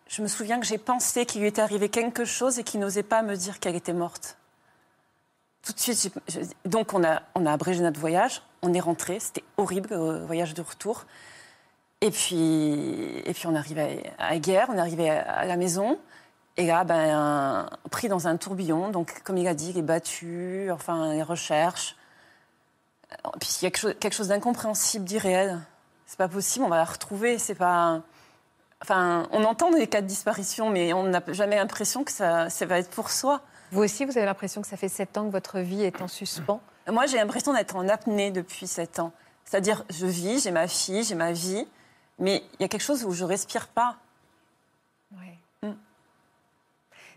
Je 0.09 0.23
me 0.23 0.28
souviens 0.28 0.61
que 0.61 0.66
j'ai 0.66 0.78
pensé 0.78 1.26
qu'il 1.26 1.40
lui 1.40 1.49
était 1.49 1.62
arrivé 1.62 1.88
quelque 1.88 2.25
chose 2.25 2.59
et 2.59 2.64
qu'il 2.64 2.80
n'osait 2.80 3.02
pas 3.02 3.23
me 3.23 3.37
dire 3.37 3.59
qu'elle 3.59 3.75
était 3.75 3.92
morte. 3.92 4.37
Tout 5.62 5.73
de 5.73 5.80
suite, 5.80 6.12
donc 6.64 6.95
on 6.95 7.02
a, 7.02 7.23
on 7.35 7.45
a 7.45 7.52
abrégé 7.52 7.83
notre 7.83 7.99
voyage, 7.99 8.40
on 8.62 8.73
est 8.73 8.80
rentré, 8.80 9.18
c'était 9.18 9.42
horrible, 9.56 9.88
le 9.90 10.25
voyage 10.25 10.54
de 10.54 10.62
retour. 10.62 11.06
Et 12.02 12.12
puis, 12.12 13.18
et 13.25 13.33
puis 13.33 13.49
on 13.49 13.54
arrivait 13.56 14.12
à 14.18 14.38
Guerre, 14.38 14.68
on 14.71 14.78
arrivait 14.78 15.11
à 15.11 15.45
la 15.45 15.56
maison. 15.56 15.99
Et 16.58 16.66
là, 16.66 16.84
ben, 16.84 17.68
pris 17.90 18.08
dans 18.08 18.28
un 18.28 18.36
tourbillon, 18.36 18.90
donc 18.90 19.22
comme 19.25 19.36
il 19.36 19.46
a 19.46 19.54
dit, 19.54 19.72
les 19.75 19.82
battus, 19.82 20.70
enfin 20.70 21.12
les 21.12 21.22
recherches. 21.22 21.96
Puis 23.40 23.58
il 23.60 23.64
y 23.64 23.66
a 23.66 23.70
quelque 23.70 23.78
chose, 23.78 23.94
quelque 24.00 24.14
chose 24.14 24.28
d'incompréhensible, 24.28 25.04
d'irréel. 25.04 25.60
C'est 26.06 26.18
pas 26.18 26.28
possible, 26.28 26.64
on 26.64 26.68
va 26.68 26.76
la 26.76 26.84
retrouver. 26.84 27.38
C'est 27.38 27.54
pas. 27.54 28.00
Enfin, 28.82 29.26
on 29.32 29.44
entend 29.44 29.70
des 29.70 29.86
cas 29.86 30.00
de 30.00 30.06
disparition, 30.06 30.70
mais 30.70 30.92
on 30.92 31.04
n'a 31.04 31.22
jamais 31.28 31.56
l'impression 31.56 32.04
que 32.04 32.12
ça, 32.12 32.48
ça 32.50 32.66
va 32.66 32.78
être 32.78 32.90
pour 32.90 33.10
soi. 33.10 33.40
Vous 33.72 33.82
aussi, 33.82 34.04
vous 34.04 34.16
avez 34.16 34.26
l'impression 34.26 34.62
que 34.62 34.68
ça 34.68 34.76
fait 34.76 34.88
sept 34.88 35.16
ans 35.18 35.26
que 35.26 35.32
votre 35.32 35.58
vie 35.58 35.82
est 35.82 36.00
en 36.00 36.08
suspens? 36.08 36.60
Moi, 36.88 37.06
j'ai 37.06 37.16
l'impression 37.16 37.52
d'être 37.52 37.75
en 37.75 37.88
apnée 37.88 38.30
depuis 38.30 38.66
sept 38.66 38.98
ans. 38.98 39.12
C'est-à-dire, 39.44 39.84
je 39.90 40.06
vis, 40.06 40.42
j'ai 40.42 40.52
ma 40.52 40.68
fille, 40.68 41.04
j'ai 41.04 41.14
ma 41.14 41.32
vie, 41.32 41.66
mais 42.18 42.44
il 42.54 42.62
y 42.62 42.64
a 42.64 42.68
quelque 42.68 42.82
chose 42.82 43.04
où 43.04 43.12
je 43.12 43.25
respire 43.25 43.68
pas. 43.68 43.96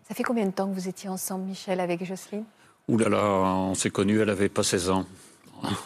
Ça 0.10 0.16
fait 0.16 0.24
combien 0.24 0.46
de 0.48 0.52
temps 0.52 0.68
que 0.68 0.74
vous 0.74 0.88
étiez 0.90 1.08
ensemble, 1.08 1.46
Michel, 1.46 1.80
avec 1.80 2.04
Jocelyne? 2.04 2.44
Ouh 2.88 2.98
là 2.98 3.10
là, 3.10 3.24
on 3.24 3.76
s'est 3.76 3.92
connus, 3.92 4.20
elle 4.20 4.30
avait 4.32 4.50
pas 4.50 4.64
16 4.64 4.90
ans, 4.90 5.06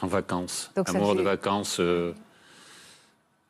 en 0.01 0.07
vacances. 0.07 0.71
Donc 0.77 0.87
Amour 0.89 1.15
de 1.15 1.21
vacances. 1.21 1.77
Euh, 1.81 2.13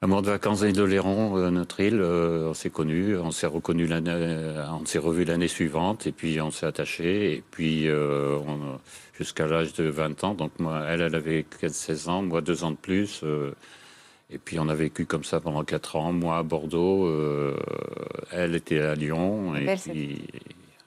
Amour 0.01 0.21
de 0.23 0.31
vacances 0.31 0.63
et 0.63 0.73
d'Oléron, 0.73 1.37
euh, 1.37 1.49
notre 1.51 1.79
île, 1.79 2.01
euh, 2.01 2.49
on 2.49 2.53
s'est 2.53 2.71
connus, 2.71 3.15
on 3.17 3.31
s'est 3.31 3.47
reconnu 3.47 3.85
l'année, 3.85 4.11
euh, 4.13 4.65
on 4.81 4.85
s'est 4.85 4.97
revu 4.99 5.23
l'année 5.23 5.47
suivante, 5.47 6.07
et 6.07 6.11
puis 6.11 6.41
on 6.41 6.51
s'est 6.51 6.65
attaché, 6.65 7.35
et 7.35 7.43
puis 7.51 7.87
euh, 7.87 8.37
on- 8.45 8.79
jusqu'à 9.17 9.45
l'âge 9.47 9.73
de 9.73 9.85
20 9.85 10.21
ans. 10.25 10.33
Donc 10.33 10.51
moi, 10.59 10.83
elle, 10.89 11.01
elle 11.01 11.15
avait 11.15 11.45
16 11.69 12.09
ans, 12.09 12.21
moi 12.23 12.41
deux 12.41 12.63
ans 12.65 12.71
de 12.71 12.75
plus. 12.75 13.21
euh, 13.23 13.53
et 14.29 14.39
puis 14.39 14.57
on 14.59 14.67
a 14.67 14.73
vécu 14.75 15.05
comme 15.05 15.23
ça 15.23 15.39
pendant 15.39 15.63
quatre 15.63 15.95
ans, 15.95 16.11
moi 16.11 16.39
à 16.39 16.43
Bordeaux, 16.43 17.05
euh, 17.05 17.55
elle 18.31 18.55
était 18.55 18.81
à 18.81 18.95
Lyon, 18.95 19.55
et 19.55 19.63
Belle, 19.65 19.79
puis 19.79 20.21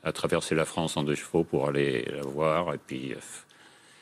a 0.06 0.12
traversé 0.12 0.54
la 0.54 0.64
France 0.64 0.96
en 0.96 1.02
deux 1.02 1.16
chevaux 1.16 1.42
pour 1.42 1.68
aller 1.68 2.08
la 2.14 2.22
voir, 2.22 2.72
et 2.72 2.78
puis 2.78 3.12
euh, 3.12 3.16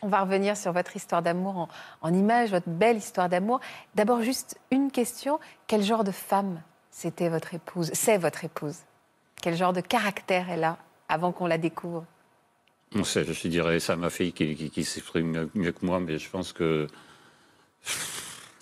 On 0.03 0.09
va 0.09 0.21
revenir 0.21 0.55
sur 0.57 0.71
votre 0.73 0.95
histoire 0.95 1.23
d'amour 1.23 1.57
en, 1.57 1.69
en 2.03 2.13
images, 2.15 2.51
votre 2.51 2.69
belle 2.69 2.99
histoire 2.99 3.31
d'amour. 3.31 3.61
D'abord, 3.95 4.21
juste 4.23 4.59
une 4.71 4.91
question. 4.91 5.41
Quel 5.67 5.83
genre 5.83 6.05
de 6.05 6.11
femme 6.13 6.61
c'était 6.91 7.31
votre 7.31 7.55
épouse 7.55 7.91
C'est 7.95 8.19
votre 8.19 8.45
épouse? 8.45 8.77
Quel 9.43 9.57
genre 9.57 9.73
de 9.73 9.81
caractère 9.81 10.51
elle 10.51 10.65
a 10.65 10.77
avant 11.09 11.33
qu'on 11.33 11.47
la 11.47 11.57
découvre? 11.59 12.05
On 12.95 13.03
sait, 13.03 13.25
je 13.25 13.49
dirais 13.49 13.81
ça 13.81 13.95
à 13.95 13.97
ma 13.97 14.11
fille 14.11 14.33
qui, 14.33 14.55
qui- 14.55 14.71
qui 14.71 14.85
s'exprime 14.85 15.27
mieux, 15.27 15.51
mieux 15.55 15.73
que 15.73 15.85
moi, 15.87 16.01
mais 16.01 16.19
je 16.19 16.29
pense 16.31 16.53
que 16.53 16.87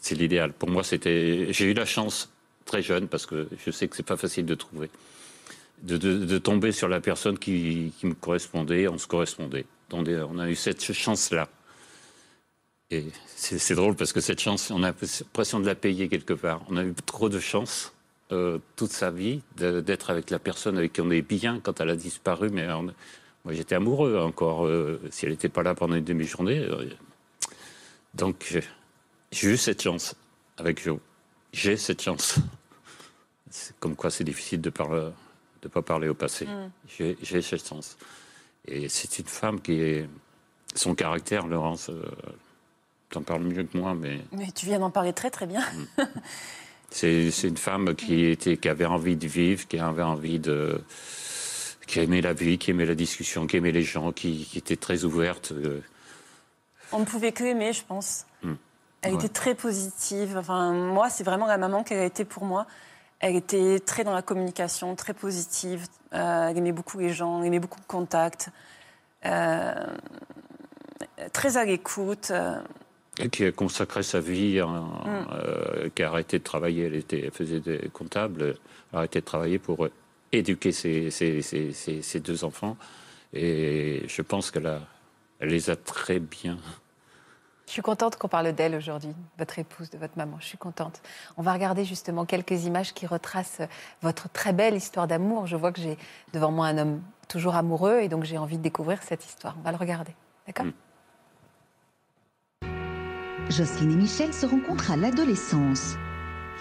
c'est 0.00 0.14
l'idéal. 0.14 0.52
Pour 0.52 0.70
moi, 0.70 0.82
c'était. 0.84 1.49
J'ai 1.52 1.66
eu 1.66 1.75
la 1.75 1.84
chance 1.87 2.30
très 2.64 2.82
jeune, 2.82 3.08
parce 3.08 3.26
que 3.26 3.49
je 3.64 3.70
sais 3.72 3.88
que 3.88 3.96
c'est 3.96 4.02
pas 4.06 4.16
facile 4.16 4.46
de 4.46 4.54
trouver, 4.54 4.90
de, 5.82 6.38
tomber 6.38 6.72
sur 6.72 6.88
la 6.88 7.00
personne 7.00 7.38
qui, 7.38 7.92
me 8.02 8.14
correspondait, 8.14 8.88
on 8.88 8.98
se 8.98 9.06
correspondait. 9.06 9.66
On 9.92 10.38
a 10.38 10.48
eu 10.48 10.54
cette 10.54 10.92
chance-là. 10.92 11.48
Et 12.90 13.06
c'est 13.26 13.74
drôle 13.74 13.96
parce 13.96 14.12
que 14.12 14.20
cette 14.20 14.40
chance, 14.40 14.70
on 14.70 14.82
a 14.82 14.92
l'impression 14.92 15.60
de 15.60 15.66
la 15.66 15.74
payer 15.74 16.08
quelque 16.08 16.34
part. 16.34 16.62
On 16.68 16.76
a 16.76 16.84
eu 16.84 16.94
trop 17.06 17.28
de 17.28 17.40
chance 17.40 17.92
euh, 18.32 18.58
toute 18.76 18.92
sa 18.92 19.10
vie 19.10 19.42
d'être 19.56 20.10
avec 20.10 20.30
la 20.30 20.38
personne 20.38 20.76
avec 20.76 20.92
qui 20.92 21.00
on 21.00 21.10
est 21.10 21.22
bien 21.22 21.58
quand 21.60 21.80
elle 21.80 21.90
a 21.90 21.96
disparu, 21.96 22.50
mais 22.50 22.66
moi, 23.44 23.54
j'étais 23.54 23.74
amoureux 23.74 24.18
encore. 24.18 24.66
euh, 24.66 25.00
si 25.10 25.24
elle 25.24 25.32
n'était 25.32 25.48
pas 25.48 25.62
là 25.62 25.74
pendant 25.74 25.96
une 25.96 26.04
demi-journée. 26.04 26.58
euh, 26.58 26.84
donc, 28.14 28.58
j'ai 29.30 29.48
eu 29.48 29.56
cette 29.56 29.82
chance 29.82 30.14
avec 30.58 30.82
Joe. 30.82 30.98
J'ai 31.52 31.76
cette 31.76 32.02
chance. 32.02 32.38
Comme 33.80 33.96
quoi 33.96 34.10
c'est 34.10 34.24
difficile 34.24 34.60
de 34.60 34.70
ne 34.70 35.12
de 35.62 35.69
pas 35.69 35.83
parler 35.83 36.09
au 36.09 36.14
passé. 36.14 36.47
J'ai 36.88 37.16
j'ai 37.23 37.40
cette 37.42 37.66
chance. 37.66 37.97
Et 38.66 38.88
c'est 38.88 39.19
une 39.19 39.26
femme 39.26 39.61
qui 39.61 39.81
est. 39.81 40.09
Son 40.75 40.95
caractère, 40.95 41.47
Laurence, 41.47 41.90
euh, 41.90 42.02
t'en 43.11 43.23
parles 43.23 43.42
mieux 43.42 43.62
que 43.64 43.76
moi, 43.76 43.95
mais 43.95 44.21
Mais 44.33 44.50
tu 44.52 44.64
viens 44.66 44.78
d'en 44.78 44.90
parler 44.90 45.12
très 45.12 45.31
très 45.31 45.47
bien. 45.47 45.62
c'est 46.90 47.31
c'est 47.31 47.49
une 47.49 47.57
femme 47.59 47.95
qui, 47.95 48.25
était, 48.26 48.57
qui 48.57 48.69
avait 48.69 48.87
envie 48.87 49.16
de 49.16 49.26
vivre, 49.26 49.66
qui 49.69 49.78
avait 49.78 50.02
envie 50.02 50.38
de. 50.38 50.81
qui 51.87 52.00
aimait 52.00 52.23
la 52.23 52.33
vie, 52.33 52.59
qui 52.59 52.71
aimait 52.71 52.87
la 52.87 52.95
discussion, 52.95 53.47
qui 53.47 53.57
aimait 53.59 53.73
les 53.73 53.83
gens, 53.83 54.12
qui, 54.12 54.45
qui 54.50 54.59
était 54.59 54.76
très 54.76 55.04
ouverte. 55.04 55.52
euh, 55.52 55.81
On 56.92 57.00
ne 57.00 57.04
pouvait 57.04 57.33
que 57.33 57.45
aimer, 57.45 57.73
je 57.73 57.83
pense. 57.85 58.25
Hmm. 58.42 58.54
Elle 59.02 59.12
Ouais. 59.14 59.19
était 59.19 59.28
très 59.33 59.54
positive. 59.54 60.37
Enfin, 60.38 60.73
moi, 60.73 61.11
c'est 61.11 61.25
vraiment 61.25 61.47
la 61.47 61.59
maman 61.59 61.83
qu'elle 61.83 61.99
a 61.99 62.04
été 62.07 62.25
pour 62.25 62.45
moi. 62.45 62.66
Elle 63.23 63.37
était 63.37 63.79
très 63.79 64.02
dans 64.02 64.12
la 64.12 64.21
communication, 64.21 64.95
très 64.97 65.14
positive. 65.14 65.87
Euh, 66.12 66.49
elle 66.49 66.59
aimait 66.59 66.73
beaucoup 66.73 66.99
les 66.99 67.12
gens, 67.12 67.41
elle 67.41 67.47
aimait 67.47 67.61
beaucoup 67.61 67.79
le 67.81 67.87
contact. 67.87 68.50
Euh, 69.25 69.73
très 71.33 71.57
à 71.57 71.64
l'écoute. 71.64 72.33
euh, 72.33 72.61
Et 73.21 73.29
qui 73.29 73.45
a 73.45 73.52
consacré 73.52 74.02
sa 74.02 74.19
vie, 74.19 74.61
en- 74.61 75.05
euh, 75.35 75.88
qui 75.95 76.02
a 76.02 76.09
arrêté 76.09 76.38
de 76.41 76.45
travailler, 76.45 76.87
elle, 76.87 76.97
était, 76.97 77.21
elle 77.21 77.31
faisait 77.31 77.61
des 77.61 77.88
comptables, 77.93 78.43
elle 78.43 78.57
a 78.93 78.97
arrêté 78.99 79.21
de 79.21 79.25
travailler 79.25 79.59
pour 79.61 79.87
éduquer 80.33 80.73
ses, 80.73 81.11
ses- 81.11 81.43
ses- 81.43 81.73
ses- 81.73 82.02
ses 82.02 82.21
deux 82.21 82.43
enfants. 82.43 82.76
Et 83.33 84.02
je 84.09 84.23
pense 84.23 84.50
qu'elle 84.50 84.81
elle 85.38 85.49
les 85.50 85.71
a 85.71 85.76
très 85.76 86.19
bien. 86.19 86.59
Je 87.73 87.76
suis 87.76 87.83
contente 87.83 88.17
qu'on 88.17 88.29
parle 88.29 88.52
d'elle 88.52 88.75
aujourd'hui, 88.75 89.14
votre 89.38 89.59
épouse, 89.59 89.88
de 89.88 89.97
votre 89.97 90.19
maman. 90.19 90.37
Je 90.41 90.45
suis 90.45 90.59
contente. 90.59 91.00
On 91.38 91.43
va 91.43 91.55
regarder 91.55 91.87
justement 91.87 92.26
quelques 92.26 92.67
images 92.67 92.93
qui 92.93 93.07
retracent 93.07 93.62
votre 94.02 94.29
très 94.29 94.52
belle 94.52 94.75
histoire 94.75 95.07
d'amour. 95.07 95.47
Je 95.47 95.57
vois 95.57 95.73
que 95.73 95.81
j'ai 95.81 95.97
devant 96.35 96.50
moi 96.50 96.67
un 96.67 96.76
homme 96.76 97.00
toujours 97.31 97.55
amoureux 97.55 98.00
et 98.02 98.11
donc 98.11 98.25
j'ai 98.25 98.37
envie 98.37 98.59
de 98.59 98.62
découvrir 98.62 99.02
cette 99.02 99.25
histoire. 99.25 99.57
On 99.59 99.62
va 99.62 99.71
le 99.71 99.79
regarder. 99.79 100.14
D'accord 100.47 100.67
Mm. 100.67 100.73
Jocelyne 103.49 103.93
et 103.93 103.97
Michel 103.97 104.35
se 104.35 104.45
rencontrent 104.45 104.91
à 104.91 104.97
l'adolescence. 104.97 105.95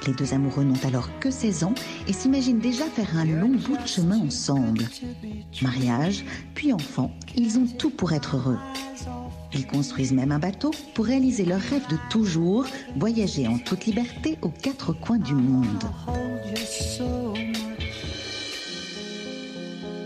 Les 0.08 0.14
deux 0.14 0.34
amoureux 0.34 0.64
n'ont 0.64 0.88
alors 0.88 1.10
que 1.20 1.30
16 1.30 1.66
ans 1.66 1.76
et 2.08 2.14
s'imaginent 2.14 2.60
déjà 2.60 2.86
faire 2.86 3.18
un 3.18 3.26
long 3.26 3.50
bout 3.50 3.76
de 3.76 3.86
chemin 3.86 4.20
ensemble. 4.20 4.86
Mariage, 5.62 6.24
puis 6.56 6.72
enfant, 6.72 7.12
ils 7.36 7.60
ont 7.60 7.68
tout 7.68 7.90
pour 7.90 8.14
être 8.14 8.38
heureux. 8.38 8.60
Ils 9.54 9.68
construisent 9.68 10.14
même 10.14 10.32
un 10.32 10.40
bateau 10.40 10.72
pour 10.94 11.06
réaliser 11.06 11.44
leur 11.44 11.60
rêve 11.60 11.88
de 11.90 11.98
toujours, 12.10 12.66
voyager 12.96 13.48
en 13.48 13.58
toute 13.58 13.86
liberté 13.86 14.38
aux 14.42 14.50
quatre 14.50 14.94
coins 14.94 15.20
du 15.20 15.36
monde. 15.36 15.84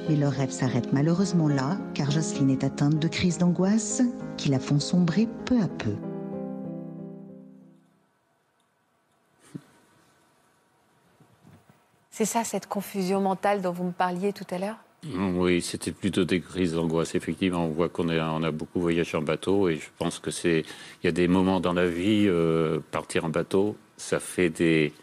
Mais 0.09 0.15
leur 0.15 0.31
rêve 0.31 0.51
s'arrête 0.51 0.93
malheureusement 0.93 1.47
là, 1.47 1.77
car 1.93 2.11
Jocelyne 2.11 2.49
est 2.49 2.63
atteinte 2.63 2.99
de 2.99 3.07
crises 3.07 3.37
d'angoisse 3.37 4.01
qui 4.37 4.49
la 4.49 4.59
font 4.59 4.79
sombrer 4.79 5.27
peu 5.45 5.61
à 5.61 5.67
peu. 5.67 5.95
C'est 12.09 12.25
ça, 12.25 12.43
cette 12.43 12.67
confusion 12.67 13.19
mentale 13.19 13.61
dont 13.61 13.73
vous 13.73 13.83
me 13.83 13.91
parliez 13.91 14.31
tout 14.31 14.45
à 14.49 14.57
l'heure? 14.57 14.84
Oui, 15.13 15.61
c'était 15.61 15.91
plutôt 15.91 16.25
des 16.25 16.41
crises 16.41 16.73
d'angoisse. 16.73 17.13
Effectivement, 17.13 17.65
on 17.65 17.69
voit 17.69 17.89
qu'on 17.89 18.09
a 18.09 18.51
beaucoup 18.51 18.81
voyagé 18.81 19.15
en 19.17 19.21
bateau 19.21 19.69
et 19.69 19.75
je 19.75 19.87
pense 19.99 20.17
que 20.19 20.31
c'est, 20.31 20.61
il 21.03 21.05
y 21.05 21.07
a 21.07 21.11
des 21.11 21.27
moments 21.27 21.59
dans 21.59 21.73
la 21.73 21.87
vie, 21.87 22.25
euh, 22.27 22.79
partir 22.91 23.25
en 23.25 23.29
bateau, 23.29 23.75
ça 23.97 24.19
fait 24.19 24.49
des, 24.49 24.93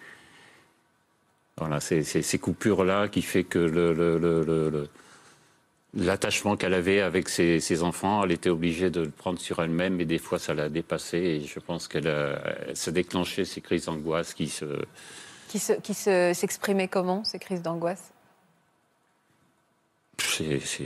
voilà, 1.57 1.79
ces 1.81 2.39
coupures-là 2.41 3.09
qui 3.09 3.23
fait 3.23 3.45
que 3.45 4.89
l'attachement 5.95 6.57
qu'elle 6.57 6.75
avait 6.75 7.01
avec 7.01 7.29
ses, 7.29 7.83
enfants, 7.83 8.25
elle 8.25 8.33
était 8.33 8.51
obligée 8.51 8.91
de 8.91 9.03
le 9.03 9.11
prendre 9.11 9.39
sur 9.39 9.63
elle-même 9.63 10.01
et 10.01 10.05
des 10.05 10.19
fois 10.19 10.39
ça 10.41 10.53
l'a 10.55 10.69
dépassé 10.69 11.19
et 11.19 11.41
je 11.43 11.61
pense 11.61 11.87
qu'elle 11.87 12.09
a- 12.09 12.43
elle 12.69 12.77
s'est 12.77 12.93
déclenché 12.93 13.45
ces 13.45 13.61
crises 13.61 13.85
d'angoisse 13.85 14.35
qui 14.35 14.49
se, 14.49 14.65
Qui 15.49 15.59
se- 15.61 15.75
qui 15.75 15.95
se- 15.95 16.87
comment, 16.89 17.23
ces 17.25 17.39
crises 17.39 17.63
d'angoisse? 17.63 18.11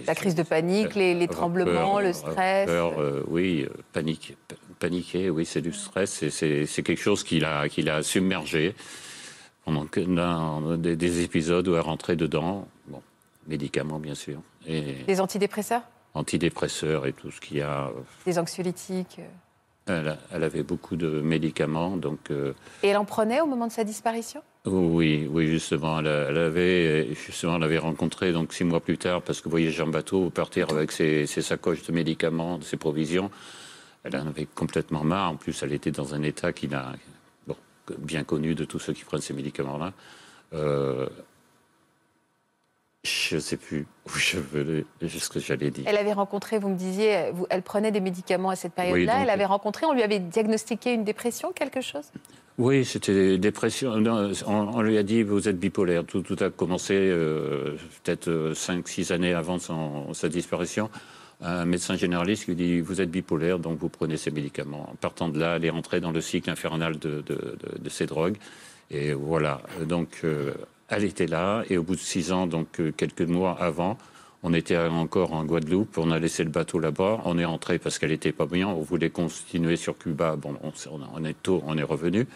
La 0.06 0.14
crise 0.14 0.34
de 0.34 0.42
panique, 0.42 0.94
les, 0.94 1.14
les 1.14 1.28
tremblements, 1.28 1.94
peur, 1.94 2.00
le 2.02 2.12
stress 2.12 2.66
peur, 2.66 2.98
euh, 3.00 3.22
oui, 3.28 3.66
euh, 3.68 3.72
panique, 3.92 4.36
pa- 4.48 4.54
paniquer, 4.78 5.30
oui, 5.30 5.44
c'est 5.46 5.60
du 5.62 5.72
stress. 5.72 6.28
C'est 6.28 6.82
quelque 6.82 7.00
chose 7.00 7.22
qui 7.24 7.40
l'a 7.40 7.66
l'a 7.78 8.02
submergé 8.02 8.74
pendant 9.64 9.84
des, 10.76 10.96
des 10.96 11.22
épisodes 11.22 11.66
où 11.68 11.74
elle 11.74 11.80
rentrait 11.80 12.16
dedans. 12.16 12.68
Bon, 12.88 13.02
médicaments, 13.46 13.98
bien 13.98 14.14
sûr, 14.14 14.40
et 14.66 14.94
Des 15.06 15.20
antidépresseurs? 15.20 15.82
antidépresseurs 16.14 17.06
et 17.06 17.12
tout 17.12 17.30
ce 17.30 17.40
qu'il 17.40 17.58
y 17.58 17.62
a. 17.62 17.90
Des 18.24 18.38
anxiolytiques 18.38 19.16
euh. 19.18 19.24
Elle, 19.88 20.18
avait 20.32 20.64
beaucoup 20.64 20.96
de 20.96 21.20
médicaments, 21.20 21.96
donc 21.96 22.18
euh, 22.32 22.52
Et 22.82 22.88
elle 22.88 22.96
en 22.96 23.04
prenait 23.04 23.40
au 23.40 23.46
moment 23.46 23.68
de 23.68 23.72
sa 23.72 23.84
disparition? 23.84 24.42
Oui, 24.64 25.28
oui, 25.30 25.46
justement, 25.46 26.00
elle, 26.00 26.06
elle 26.06 26.38
avait 26.38 27.14
justement, 27.14 27.54
elle 27.54 27.62
avait 27.62 27.78
rencontré 27.78 28.32
donc 28.32 28.52
six 28.52 28.64
mois 28.64 28.80
plus 28.80 28.98
tard, 28.98 29.22
parce 29.22 29.40
que 29.40 29.48
voyager 29.48 29.82
en 29.82 29.86
bateau, 29.86 30.28
partir 30.30 30.70
avec 30.70 30.90
ses, 30.90 31.26
ses 31.26 31.40
sacoches 31.40 31.84
de 31.84 31.92
médicaments, 31.92 32.60
ses 32.62 32.76
provisions, 32.76 33.30
elle 34.02 34.16
en 34.16 34.26
avait 34.26 34.46
complètement 34.46 35.04
marre. 35.04 35.32
En 35.32 35.36
plus, 35.36 35.62
elle 35.62 35.72
était 35.72 35.90
dans 35.90 36.14
un 36.14 36.22
état 36.22 36.52
qui 36.52 36.68
n'a 36.68 36.92
bon, 37.46 37.56
bien 37.98 38.24
connu 38.24 38.54
de 38.54 38.64
tous 38.64 38.78
ceux 38.78 38.92
qui 38.92 39.04
prennent 39.04 39.20
ces 39.20 39.34
médicaments-là. 39.34 39.92
Euh, 40.52 41.08
je 43.06 43.36
ne 43.36 43.40
sais 43.40 43.56
plus 43.56 43.86
où 44.06 44.10
je 44.18 44.38
veux, 44.38 44.84
ce 45.06 45.28
que 45.28 45.40
j'allais 45.40 45.70
dire. 45.70 45.84
Elle 45.86 45.96
avait 45.96 46.12
rencontré, 46.12 46.58
vous 46.58 46.68
me 46.68 46.76
disiez, 46.76 47.30
vous- 47.32 47.46
elle 47.50 47.62
prenait 47.62 47.90
des 47.92 48.00
médicaments 48.00 48.50
à 48.50 48.56
cette 48.56 48.72
période-là. 48.74 49.20
elle 49.22 49.30
avait 49.30 49.44
rencontré, 49.46 49.86
on 49.86 49.92
lui 49.94 50.02
avait 50.02 50.18
diagnostiqué 50.18 50.92
une 50.92 51.04
dépression, 51.04 51.52
quelque 51.52 51.80
chose? 51.80 52.04
Oui, 52.58 52.84
c'était 52.84 53.36
dépression. 53.38 53.96
Non, 53.96 54.30
on, 54.46 54.52
on 54.52 54.80
lui 54.80 54.96
a 54.98 55.02
dit 55.02 55.22
vous 55.22 55.46
êtes 55.48 55.58
bipolaire. 55.58 56.04
Tout, 56.04 56.22
tout 56.22 56.36
a 56.42 56.48
commencé 56.50 56.94
euh, 56.96 57.76
peut-être 58.02 58.52
5-6 58.54 59.12
années 59.12 59.34
avant 59.34 59.58
son- 59.58 60.12
sa 60.14 60.28
disparition. 60.28 60.88
Un 61.42 61.66
médecin 61.66 61.96
généraliste 61.96 62.46
lui 62.46 62.54
dit 62.54 62.80
vous 62.80 63.02
êtes 63.02 63.10
bipolaire, 63.10 63.58
donc 63.58 63.78
vous 63.78 63.90
prenez 63.90 64.16
ces 64.16 64.30
médicaments. 64.30 64.88
En 64.90 64.94
partant 64.96 65.28
de 65.28 65.38
là, 65.38 65.56
elle 65.56 65.66
est 65.66 65.70
rentrée 65.70 66.00
dans 66.00 66.12
le 66.12 66.22
cycle 66.22 66.48
infernal 66.48 66.98
de, 66.98 67.20
de- 67.20 67.34
de- 67.62 67.78
de 67.78 67.88
ces 67.90 68.06
drogues. 68.06 68.38
Et 68.90 69.12
voilà. 69.12 69.60
Donc, 69.84 70.20
euh, 70.24 70.54
elle 70.88 71.04
était 71.04 71.26
là. 71.26 71.64
Et 71.70 71.78
au 71.78 71.82
bout 71.82 71.94
de 71.94 72.00
six 72.00 72.32
ans, 72.32 72.46
donc 72.46 72.80
euh, 72.80 72.92
quelques 72.96 73.22
mois 73.22 73.56
avant, 73.60 73.98
on 74.42 74.52
était 74.52 74.76
encore 74.76 75.32
en 75.32 75.44
Guadeloupe. 75.44 75.98
On 75.98 76.10
a 76.10 76.18
laissé 76.18 76.44
le 76.44 76.50
bateau 76.50 76.78
là-bas. 76.78 77.22
On 77.24 77.38
est 77.38 77.44
rentré 77.44 77.78
parce 77.78 77.98
qu'elle 77.98 78.12
était 78.12 78.32
pas 78.32 78.46
bien. 78.46 78.68
On 78.68 78.82
voulait 78.82 79.10
continuer 79.10 79.76
sur 79.76 79.98
Cuba. 79.98 80.36
Bon, 80.36 80.56
on, 80.62 81.24
est 81.24 81.42
tôt, 81.42 81.62
on 81.66 81.76
est 81.76 81.82
revenu. 81.82 82.26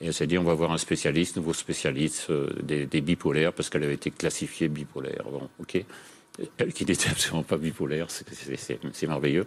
Et 0.00 0.06
elle 0.06 0.14
s'est 0.14 0.26
dit, 0.26 0.38
on 0.38 0.44
va 0.44 0.54
voir 0.54 0.72
un 0.72 0.78
spécialiste, 0.78 1.36
nouveau 1.36 1.52
spécialiste 1.52 2.30
euh, 2.30 2.50
des, 2.62 3.00
bipolaires, 3.00 3.52
parce 3.52 3.70
qu'elle 3.70 3.84
avait 3.84 3.94
été 3.94 4.10
classifiée 4.10 4.68
bipolaire. 4.68 5.24
Bon, 5.30 5.48
ok. 5.60 5.84
Elle 6.58 6.72
qui 6.72 6.84
n'était 6.84 7.08
absolument 7.10 7.44
pas 7.44 7.58
bipolaire, 7.58 8.06
c'est 8.10 9.06
merveilleux. 9.06 9.46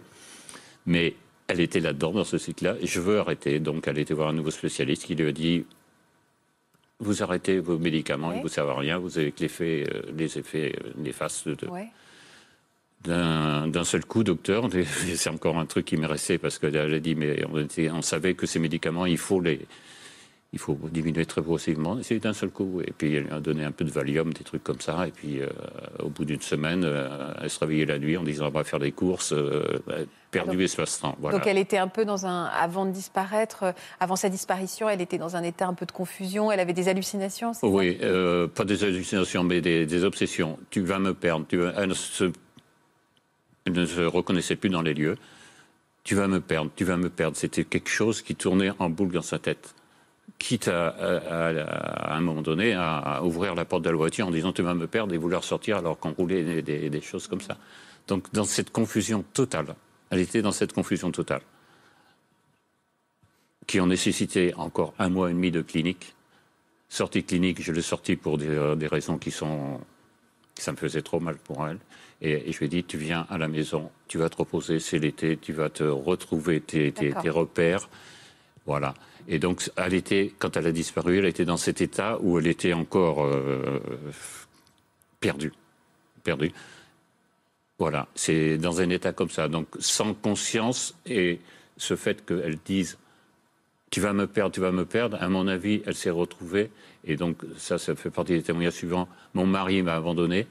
Mais 0.86 1.14
elle 1.48 1.60
était 1.60 1.80
là-dedans, 1.80 2.12
dans 2.12 2.24
ce 2.24 2.38
cycle-là, 2.38 2.76
je 2.82 3.00
veux 3.00 3.18
arrêter. 3.18 3.58
Donc 3.58 3.88
elle 3.88 3.98
été 3.98 4.14
voir 4.14 4.28
un 4.28 4.32
nouveau 4.34 4.50
spécialiste 4.50 5.04
qui 5.04 5.14
lui 5.14 5.28
a 5.28 5.32
dit, 5.32 5.64
vous 7.00 7.22
arrêtez 7.22 7.58
vos 7.60 7.78
médicaments, 7.78 8.32
ils 8.32 8.38
ne 8.38 8.42
vous 8.42 8.48
servent 8.48 8.70
à 8.70 8.78
rien, 8.78 8.98
vous 8.98 9.18
avez 9.18 9.32
les 10.16 10.38
effets 10.38 10.76
néfastes 10.96 11.48
de, 11.48 11.68
d'un 13.04 13.84
seul 13.84 14.04
coup, 14.04 14.24
docteur. 14.24 14.68
C'est 15.14 15.30
encore 15.30 15.58
un 15.58 15.66
truc 15.66 15.86
qui 15.86 15.96
m'est 15.96 16.06
resté 16.06 16.38
parce 16.38 16.58
qu'elle 16.58 16.76
a 16.76 16.98
dit, 16.98 17.14
mais 17.14 17.44
on, 17.90 18.02
savait 18.02 18.34
que 18.34 18.46
ces 18.46 18.58
médicaments, 18.58 19.06
il 19.06 19.18
faut 19.18 19.40
les, 19.40 19.60
il 20.54 20.58
faut 20.58 20.78
diminuer 20.90 21.26
très 21.26 21.42
progressivement. 21.42 21.98
C'est 22.02 22.18
d'un 22.20 22.32
seul 22.32 22.48
coup. 22.48 22.80
Et 22.80 22.92
puis, 22.96 23.14
elle 23.14 23.30
a 23.30 23.40
donné 23.40 23.64
un 23.64 23.70
peu 23.70 23.84
de 23.84 23.90
Valium, 23.90 24.32
des 24.32 24.44
trucs 24.44 24.64
comme 24.64 24.80
ça. 24.80 25.06
Et 25.06 25.10
puis, 25.10 25.40
euh, 25.40 25.48
au 25.98 26.08
bout 26.08 26.24
d'une 26.24 26.40
semaine, 26.40 26.84
euh, 26.84 27.34
elle 27.42 27.50
se 27.50 27.60
réveillait 27.60 27.84
la 27.84 27.98
nuit 27.98 28.16
en 28.16 28.22
disant, 28.22 28.46
on 28.46 28.50
va 28.50 28.64
faire 28.64 28.78
des 28.78 28.92
courses, 28.92 29.34
euh, 29.34 29.78
perdu 30.30 30.64
espace 30.64 31.02
Voilà. 31.18 31.36
Donc, 31.36 31.46
elle 31.46 31.58
était 31.58 31.76
un 31.76 31.88
peu 31.88 32.06
dans 32.06 32.24
un, 32.24 32.44
avant 32.44 32.86
de 32.86 32.92
disparaître, 32.92 33.74
avant 34.00 34.16
sa 34.16 34.30
disparition, 34.30 34.88
elle 34.88 35.02
était 35.02 35.18
dans 35.18 35.36
un 35.36 35.42
état 35.42 35.66
un 35.66 35.74
peu 35.74 35.84
de 35.84 35.92
confusion. 35.92 36.50
Elle 36.50 36.60
avait 36.60 36.72
des 36.72 36.88
hallucinations. 36.88 37.52
Oui, 37.62 37.98
pas 38.54 38.64
des 38.64 38.84
hallucinations, 38.84 39.44
mais 39.44 39.60
des, 39.60 40.04
obsessions. 40.04 40.58
Tu 40.70 40.80
vas 40.80 40.98
me 40.98 41.12
perdre. 41.12 41.44
Tu 41.46 41.60
Elle 41.76 41.94
se 41.94 42.30
elle 43.66 43.74
ne 43.74 43.84
se 43.84 44.00
reconnaissait 44.00 44.56
plus 44.56 44.70
dans 44.70 44.80
les 44.80 44.94
lieux. 44.94 45.16
Tu 46.04 46.14
vas 46.14 46.26
me 46.26 46.40
perdre, 46.40 46.70
tu 46.74 46.84
vas 46.84 46.96
me 46.96 47.10
perdre. 47.10 47.36
C'était 47.36 47.64
quelque 47.64 47.90
chose 47.90 48.22
qui 48.22 48.34
tournait 48.34 48.70
en 48.78 48.88
boucle 48.88 49.12
dans 49.12 49.20
sa 49.20 49.38
tête. 49.38 49.74
Quitte 50.38 50.68
à, 50.68 52.14
un 52.14 52.20
moment 52.20 52.42
donné 52.42 52.74
à, 52.74 53.22
ouvrir 53.24 53.54
la 53.54 53.64
porte 53.64 53.82
de 53.82 53.90
la 53.90 53.96
voiture 53.96 54.28
en 54.28 54.30
disant 54.30 54.52
tu 54.52 54.62
vas 54.62 54.74
me 54.74 54.86
perdre 54.86 55.12
et 55.14 55.18
vouloir 55.18 55.42
sortir 55.42 55.78
alors 55.78 55.98
qu'on 55.98 56.12
roulait 56.12 56.62
des, 56.62 57.00
choses 57.00 57.26
comme 57.26 57.40
ça. 57.40 57.56
Donc 58.06 58.32
dans 58.32 58.44
cette 58.44 58.70
confusion 58.70 59.24
totale, 59.32 59.74
elle 60.10 60.20
était 60.20 60.42
dans 60.42 60.52
cette 60.52 60.72
confusion 60.72 61.10
totale, 61.10 61.42
qui 63.66 63.80
en 63.80 63.88
nécessitait 63.88 64.54
encore 64.54 64.94
un 64.98 65.08
mois 65.08 65.30
et 65.30 65.34
demi 65.34 65.50
de 65.50 65.60
clinique. 65.60 66.14
Sortie 66.88 67.24
clinique, 67.24 67.60
je 67.60 67.72
l'ai 67.72 67.82
sortie 67.82 68.16
pour 68.16 68.38
des, 68.38 68.74
des 68.76 68.86
raisons 68.86 69.18
qui 69.18 69.30
sont 69.30 69.80
ça 70.58 70.72
me 70.72 70.76
faisait 70.76 71.02
trop 71.02 71.20
mal 71.20 71.36
pour 71.36 71.66
elle. 71.66 71.78
Et, 72.20 72.52
je 72.52 72.58
lui 72.58 72.66
ai 72.66 72.68
dit, 72.68 72.84
tu 72.84 72.98
viens 72.98 73.26
à 73.30 73.38
la 73.38 73.48
maison, 73.48 73.90
tu 74.08 74.18
vas 74.18 74.28
te 74.28 74.36
reposer, 74.36 74.80
c'est 74.80 74.98
l'été, 74.98 75.36
tu 75.36 75.52
vas 75.52 75.70
te 75.70 75.84
retrouver 75.84 76.60
tes, 76.60 76.92
repères. 77.30 77.88
Voilà. 78.66 78.94
Et 79.28 79.38
donc, 79.38 79.70
elle 79.76 79.94
était, 79.94 80.32
quand 80.38 80.56
elle 80.56 80.66
a 80.66 80.72
disparu, 80.72 81.18
elle 81.18 81.26
était 81.26 81.44
dans 81.44 81.58
cet 81.58 81.82
état 81.82 82.18
où 82.20 82.38
elle 82.38 82.46
était 82.46 82.72
encore 82.72 83.24
euh, 83.24 83.78
perdue. 85.20 85.52
Perdue. 86.24 86.50
Voilà. 87.78 88.08
C'est 88.14 88.56
dans 88.56 88.80
un 88.80 88.88
état 88.88 89.12
comme 89.12 89.28
ça. 89.28 89.48
Donc, 89.48 89.68
sans 89.78 90.14
conscience 90.14 90.94
et 91.04 91.40
ce 91.76 91.94
fait 91.94 92.24
qu'elle 92.24 92.58
dise 92.64 92.98
tu 93.90 94.00
vas 94.00 94.12
me 94.12 94.26
perdre, 94.26 94.52
tu 94.52 94.60
vas 94.60 94.72
me 94.72 94.84
perdre. 94.84 95.16
À 95.20 95.28
mon 95.28 95.46
avis, 95.46 95.82
elle 95.86 95.94
s'est 95.94 96.10
retrouvée. 96.10 96.70
Et 97.04 97.16
donc, 97.16 97.38
ça, 97.56 97.78
ça 97.78 97.94
fait 97.94 98.10
partie 98.10 98.32
des 98.32 98.42
témoignages 98.42 98.74
suivants. 98.74 99.08
Mon 99.34 99.46
mari 99.46 99.82
m'a 99.82 99.94
abandonné. 99.94 100.46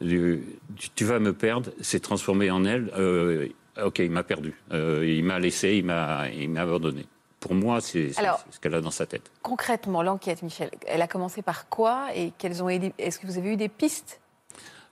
Tu 0.00 1.04
vas 1.04 1.18
me 1.18 1.32
perdre, 1.32 1.70
c'est 1.80 2.00
transformé 2.00 2.50
en 2.50 2.64
elle. 2.64 2.90
Euh, 2.98 3.48
ok, 3.82 4.00
il 4.00 4.10
m'a 4.10 4.22
perdu. 4.22 4.54
Euh, 4.72 5.04
il 5.06 5.24
m'a 5.24 5.38
laissé, 5.38 5.76
il 5.76 5.84
m'a 5.84 6.26
abandonné. 6.56 7.06
Pour 7.44 7.54
moi, 7.54 7.82
c'est, 7.82 8.10
ce 8.10 8.58
qu'elle 8.58 8.74
a 8.74 8.80
dans 8.80 8.90
sa 8.90 9.04
tête. 9.04 9.30
Concrètement, 9.42 10.02
l'enquête, 10.02 10.42
Michel, 10.42 10.70
elle 10.86 11.02
a 11.02 11.06
commencé 11.06 11.42
par 11.42 11.68
quoi 11.68 12.08
et 12.14 12.32
quelles 12.38 12.62
ont 12.62 12.70
Est-ce 12.70 13.18
que 13.18 13.26
vous 13.26 13.36
avez 13.36 13.52
eu 13.52 13.56
des 13.58 13.68
pistes? 13.68 14.18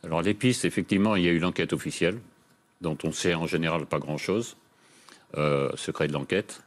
Alors, 0.04 0.20
les 0.20 0.34
pistes, 0.34 0.66
effectivement, 0.66 1.16
il 1.16 1.24
y 1.24 1.28
a 1.28 1.30
eu 1.30 1.38
l'enquête 1.38 1.72
officielle, 1.72 2.20
dont 2.82 2.98
on 3.04 3.10
sait 3.10 3.32
en 3.32 3.46
général 3.46 3.86
pas 3.86 3.98
grand-chose. 3.98 4.58
Euh, 5.38 5.70
secret 5.76 6.08
de 6.08 6.12
l'enquête. 6.12 6.62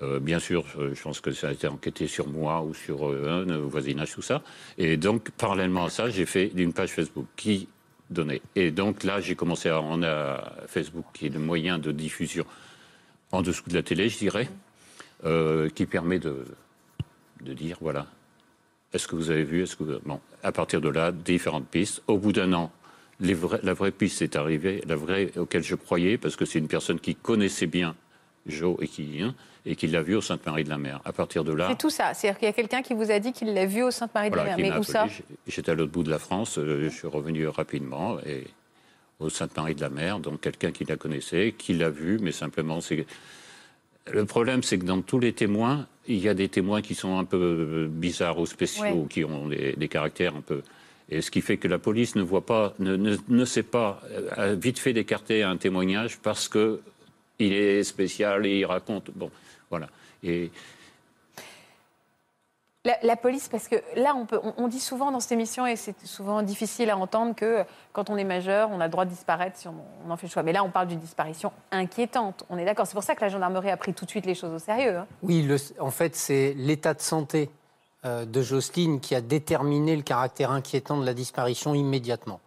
Euh, 0.00 0.20
bien 0.20 0.38
sûr, 0.38 0.64
euh, 0.78 0.94
je 0.94 1.02
pense 1.02 1.20
que 1.20 1.32
ça 1.32 1.48
a 1.48 1.52
été 1.52 1.68
enquêté 1.68 2.06
sur 2.06 2.28
moi 2.28 2.62
ou 2.62 2.72
sur 2.72 3.06
un 3.06 3.58
voisinage, 3.58 4.12
tout 4.12 4.22
ça. 4.22 4.42
Et 4.78 4.96
donc, 4.96 5.32
parallèlement 5.32 5.84
à 5.84 5.90
ça, 5.90 6.08
j'ai 6.08 6.24
fait 6.24 6.50
une 6.56 6.72
page 6.72 6.92
Facebook 6.92 7.26
qui 7.36 7.68
donnait. 8.08 8.40
Et 8.54 8.70
donc 8.70 9.04
là, 9.04 9.20
j'ai 9.20 9.34
commencé 9.34 9.68
à. 9.68 9.82
On 9.82 10.02
a 10.02 10.54
Facebook 10.66 11.04
qui 11.12 11.26
est 11.26 11.28
le 11.28 11.40
moyen 11.40 11.78
de 11.78 11.92
diffusion 11.92 12.46
en 13.32 13.42
dessous 13.42 13.64
de 13.68 13.74
la 13.74 13.82
télé, 13.82 14.08
je 14.08 14.16
dirais, 14.16 14.48
qui 15.22 15.86
permet 15.86 16.18
de, 16.18 16.44
de 17.42 17.52
dire 17.52 17.78
voilà, 17.80 18.06
est-ce 18.92 19.08
que 19.08 19.16
vous 19.16 19.30
avez 19.30 19.44
vu 19.44 19.62
Est-ce 19.62 19.76
que 19.76 20.00
bon, 20.04 20.20
à 20.42 20.52
partir 20.52 20.80
de 20.80 20.88
là, 20.88 21.12
différentes 21.12 21.66
pistes. 21.66 22.02
Au 22.06 22.18
bout 22.18 22.32
d'un 22.32 22.52
an, 22.52 22.70
les 23.20 23.36
la 23.62 23.74
vraie 23.74 23.90
piste 23.90 24.22
est 24.22 24.36
arrivée, 24.36 24.82
la 24.86 24.96
vraie 24.96 25.32
auquel 25.36 25.62
je 25.62 25.74
croyais, 25.74 26.18
parce 26.18 26.36
que 26.36 26.44
c'est 26.44 26.58
une 26.58 26.68
personne 26.68 27.00
qui 27.00 27.14
connaissait 27.14 27.66
bien 27.66 27.94
Joe 28.46 28.76
et 28.80 28.88
qui 28.88 29.22
hein, 29.22 29.34
et 29.64 29.74
qu'il 29.74 29.90
l'a 29.90 30.02
vu 30.02 30.14
au 30.14 30.20
Sainte-Marie 30.20 30.64
de 30.64 30.68
la 30.68 30.78
Mer. 30.78 31.00
À 31.04 31.12
partir 31.12 31.42
de 31.42 31.52
là. 31.52 31.66
C'est 31.68 31.78
tout 31.78 31.90
ça. 31.90 32.14
C'est-à-dire 32.14 32.38
qu'il 32.38 32.46
y 32.46 32.50
a 32.50 32.54
quelqu'un 32.54 32.82
qui 32.82 32.94
vous 32.94 33.10
a 33.10 33.18
dit 33.18 33.32
qu'il 33.32 33.52
l'a 33.52 33.66
vu 33.66 33.82
au 33.82 33.90
Sainte-Marie 33.90 34.30
de 34.30 34.36
la 34.36 34.44
Mer. 34.44 34.56
Mais 34.58 34.76
où 34.76 34.84
ça 34.84 35.06
J'étais 35.46 35.72
à 35.72 35.74
l'autre 35.74 35.90
bout 35.90 36.04
de 36.04 36.10
la 36.10 36.20
France. 36.20 36.58
Euh, 36.58 36.84
je 36.84 36.88
suis 36.88 37.08
revenu 37.08 37.48
rapidement 37.48 38.18
et 38.24 38.44
au 39.18 39.28
Sainte-Marie 39.28 39.74
de 39.74 39.80
la 39.80 39.90
Mer. 39.90 40.20
Donc 40.20 40.40
quelqu'un 40.40 40.70
qui 40.70 40.84
la 40.84 40.96
connaissait, 40.96 41.54
qui 41.58 41.74
l'a 41.74 41.90
vu, 41.90 42.18
mais 42.20 42.32
simplement 42.32 42.80
c'est. 42.80 43.06
Le 44.12 44.24
problème, 44.24 44.62
c'est 44.62 44.78
que 44.78 44.84
dans 44.84 45.02
tous 45.02 45.18
les 45.18 45.32
témoins, 45.32 45.86
il 46.06 46.18
y 46.18 46.28
a 46.28 46.34
des 46.34 46.48
témoins 46.48 46.82
qui 46.82 46.94
sont 46.94 47.18
un 47.18 47.24
peu 47.24 47.88
bizarres 47.90 48.38
ou 48.38 48.46
spéciaux, 48.46 49.06
qui 49.10 49.24
ont 49.24 49.48
des, 49.48 49.88
caractères 49.88 50.36
un 50.36 50.40
peu. 50.40 50.62
Et 51.08 51.20
ce 51.22 51.30
qui 51.30 51.40
fait 51.40 51.56
que 51.56 51.68
la 51.68 51.78
police 51.78 52.16
ne 52.16 52.22
voit 52.22 52.46
pas, 52.46 52.74
ne, 52.78 52.96
ne, 52.96 53.16
ne 53.28 53.44
sait 53.44 53.62
pas, 53.62 54.02
a 54.32 54.54
vite 54.54 54.78
fait 54.78 54.92
d'écarter 54.92 55.42
un 55.42 55.56
témoignage 55.56 56.18
parce 56.18 56.48
que 56.48 56.80
il 57.38 57.52
est 57.52 57.84
spécial 57.84 58.46
et 58.46 58.58
il 58.58 58.64
raconte. 58.64 59.10
Bon, 59.14 59.30
voilà. 59.70 59.88
Et 60.22 60.50
la, 63.02 63.16
police, 63.16 63.48
parce 63.48 63.68
que 63.68 63.76
là, 63.96 64.14
on, 64.16 64.26
peut, 64.26 64.40
on, 64.56 64.68
dit 64.68 64.80
souvent 64.80 65.10
dans 65.10 65.20
cette 65.20 65.32
émission, 65.32 65.66
et 65.66 65.76
c'est 65.76 66.06
souvent 66.06 66.42
difficile 66.42 66.90
à 66.90 66.96
entendre, 66.96 67.34
que 67.34 67.64
quand 67.92 68.10
on 68.10 68.16
est 68.16 68.24
majeur, 68.24 68.70
on 68.72 68.80
a 68.80 68.84
le 68.84 68.90
droit 68.90 69.04
de 69.04 69.10
disparaître 69.10 69.56
si 69.56 69.68
on, 69.68 69.74
en 70.10 70.16
fait 70.16 70.26
le 70.26 70.32
choix. 70.32 70.42
Mais 70.42 70.52
là, 70.52 70.62
on 70.64 70.70
parle 70.70 70.88
d'une 70.88 71.00
disparition 71.00 71.52
inquiétante. 71.72 72.44
On 72.50 72.58
est 72.58 72.64
d'accord. 72.64 72.86
C'est 72.86 72.94
pour 72.94 73.02
ça 73.02 73.14
que 73.14 73.22
la 73.22 73.28
gendarmerie 73.28 73.70
a 73.70 73.76
pris 73.76 73.94
tout 73.94 74.04
de 74.04 74.10
suite 74.10 74.26
les 74.26 74.34
choses 74.34 74.52
au 74.52 74.58
sérieux. 74.58 74.96
Hein. 74.98 75.06
Oui, 75.22 75.46
en 75.78 75.90
fait, 75.90 76.14
c'est 76.16 76.54
l'état 76.56 76.94
de 76.94 77.00
santé 77.00 77.50
euh, 78.04 78.24
de 78.24 78.42
Jocelyne 78.42 79.00
qui 79.00 79.14
a 79.14 79.20
déterminé 79.20 79.96
le 79.96 80.02
caractère 80.02 80.50
inquiétant 80.50 80.98
de 80.98 81.04
la 81.04 81.14
disparition 81.14 81.74
immédiatement. 81.74 82.40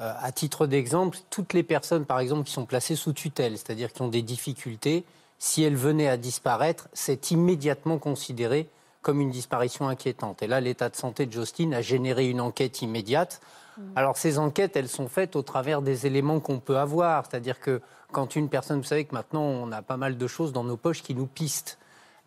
Euh, 0.00 0.12
à 0.18 0.32
titre 0.32 0.66
d'exemple, 0.66 1.18
toutes 1.28 1.52
les 1.52 1.62
personnes, 1.62 2.06
par 2.06 2.20
exemple, 2.20 2.44
qui 2.44 2.52
sont 2.52 2.64
placées 2.64 2.96
sous 2.96 3.12
tutelle, 3.12 3.58
c'est-à-dire 3.58 3.92
qui 3.92 4.00
ont 4.00 4.08
des 4.08 4.22
difficultés, 4.22 5.04
si 5.38 5.62
elles 5.62 5.76
venaient 5.76 6.08
à 6.08 6.16
disparaître, 6.16 6.88
c'est 6.94 7.30
immédiatement 7.32 7.98
considéré 7.98 8.68
comme 9.04 9.20
une 9.20 9.30
disparition 9.30 9.86
inquiétante. 9.86 10.42
Et 10.42 10.48
là, 10.48 10.60
l'état 10.60 10.88
de 10.88 10.96
santé 10.96 11.26
de 11.26 11.32
Justine 11.32 11.74
a 11.74 11.82
généré 11.82 12.28
une 12.28 12.40
enquête 12.40 12.82
immédiate. 12.82 13.40
Mm. 13.76 13.82
Alors 13.94 14.16
ces 14.16 14.38
enquêtes, 14.38 14.76
elles 14.76 14.88
sont 14.88 15.08
faites 15.08 15.36
au 15.36 15.42
travers 15.42 15.82
des 15.82 16.06
éléments 16.06 16.40
qu'on 16.40 16.58
peut 16.58 16.78
avoir. 16.78 17.26
C'est-à-dire 17.26 17.60
que 17.60 17.80
quand 18.10 18.34
une 18.34 18.48
personne, 18.48 18.78
vous 18.78 18.84
savez 18.84 19.04
que 19.04 19.14
maintenant, 19.14 19.42
on 19.42 19.70
a 19.70 19.82
pas 19.82 19.98
mal 19.98 20.16
de 20.16 20.26
choses 20.26 20.52
dans 20.52 20.64
nos 20.64 20.76
poches 20.76 21.02
qui 21.02 21.14
nous 21.14 21.26
pistent. 21.26 21.78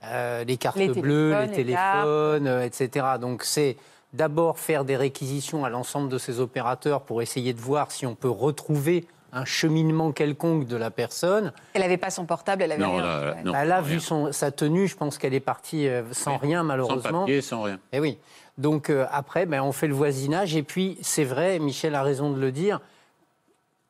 Euh, 0.03 0.43
les 0.43 0.57
cartes 0.57 0.77
bleues, 0.77 1.35
les 1.41 1.51
téléphones, 1.51 2.47
etc. 2.63 3.07
Donc 3.19 3.43
c'est 3.43 3.77
d'abord 4.13 4.59
faire 4.59 4.85
des 4.85 4.95
réquisitions 4.95 5.65
à 5.65 5.69
l'ensemble 5.69 6.09
de 6.09 6.19
ces 6.19 6.39
opérateurs 6.39 7.01
pour 7.01 7.23
essayer 7.23 7.53
de 7.53 7.59
voir 7.59 7.91
si 7.91 8.05
on 8.05 8.13
peut 8.13 8.29
retrouver 8.29 9.07
un 9.33 9.45
cheminement 9.45 10.11
quelconque 10.11 10.65
de 10.65 10.75
la 10.75 10.91
personne. 10.91 11.51
Elle 11.73 11.81
n'avait 11.81 11.97
pas 11.97 12.09
son 12.09 12.25
portable, 12.25 12.63
elle 12.63 12.71
avait 12.71 12.85
rien. 12.85 13.35
elle 13.55 13.71
a 13.71 13.81
vu 13.81 13.99
son, 13.99 14.31
sa 14.31 14.51
tenue, 14.51 14.87
je 14.87 14.95
pense 14.95 15.17
qu'elle 15.17 15.33
est 15.33 15.39
partie 15.39 15.87
euh, 15.87 16.03
sans 16.11 16.37
rien 16.37 16.63
malheureusement. 16.63 17.11
Sans 17.11 17.19
papier, 17.21 17.41
sans 17.41 17.63
rien. 17.63 17.75
Et 17.91 17.97
eh 17.97 17.99
oui. 17.99 18.17
Donc 18.57 18.89
euh, 18.89 19.05
après, 19.11 19.45
ben, 19.45 19.61
on 19.61 19.71
fait 19.71 19.87
le 19.87 19.93
voisinage 19.93 20.55
et 20.55 20.63
puis 20.63 20.97
c'est 21.01 21.23
vrai, 21.23 21.59
Michel 21.59 21.95
a 21.95 22.03
raison 22.03 22.31
de 22.31 22.39
le 22.39 22.51
dire, 22.51 22.79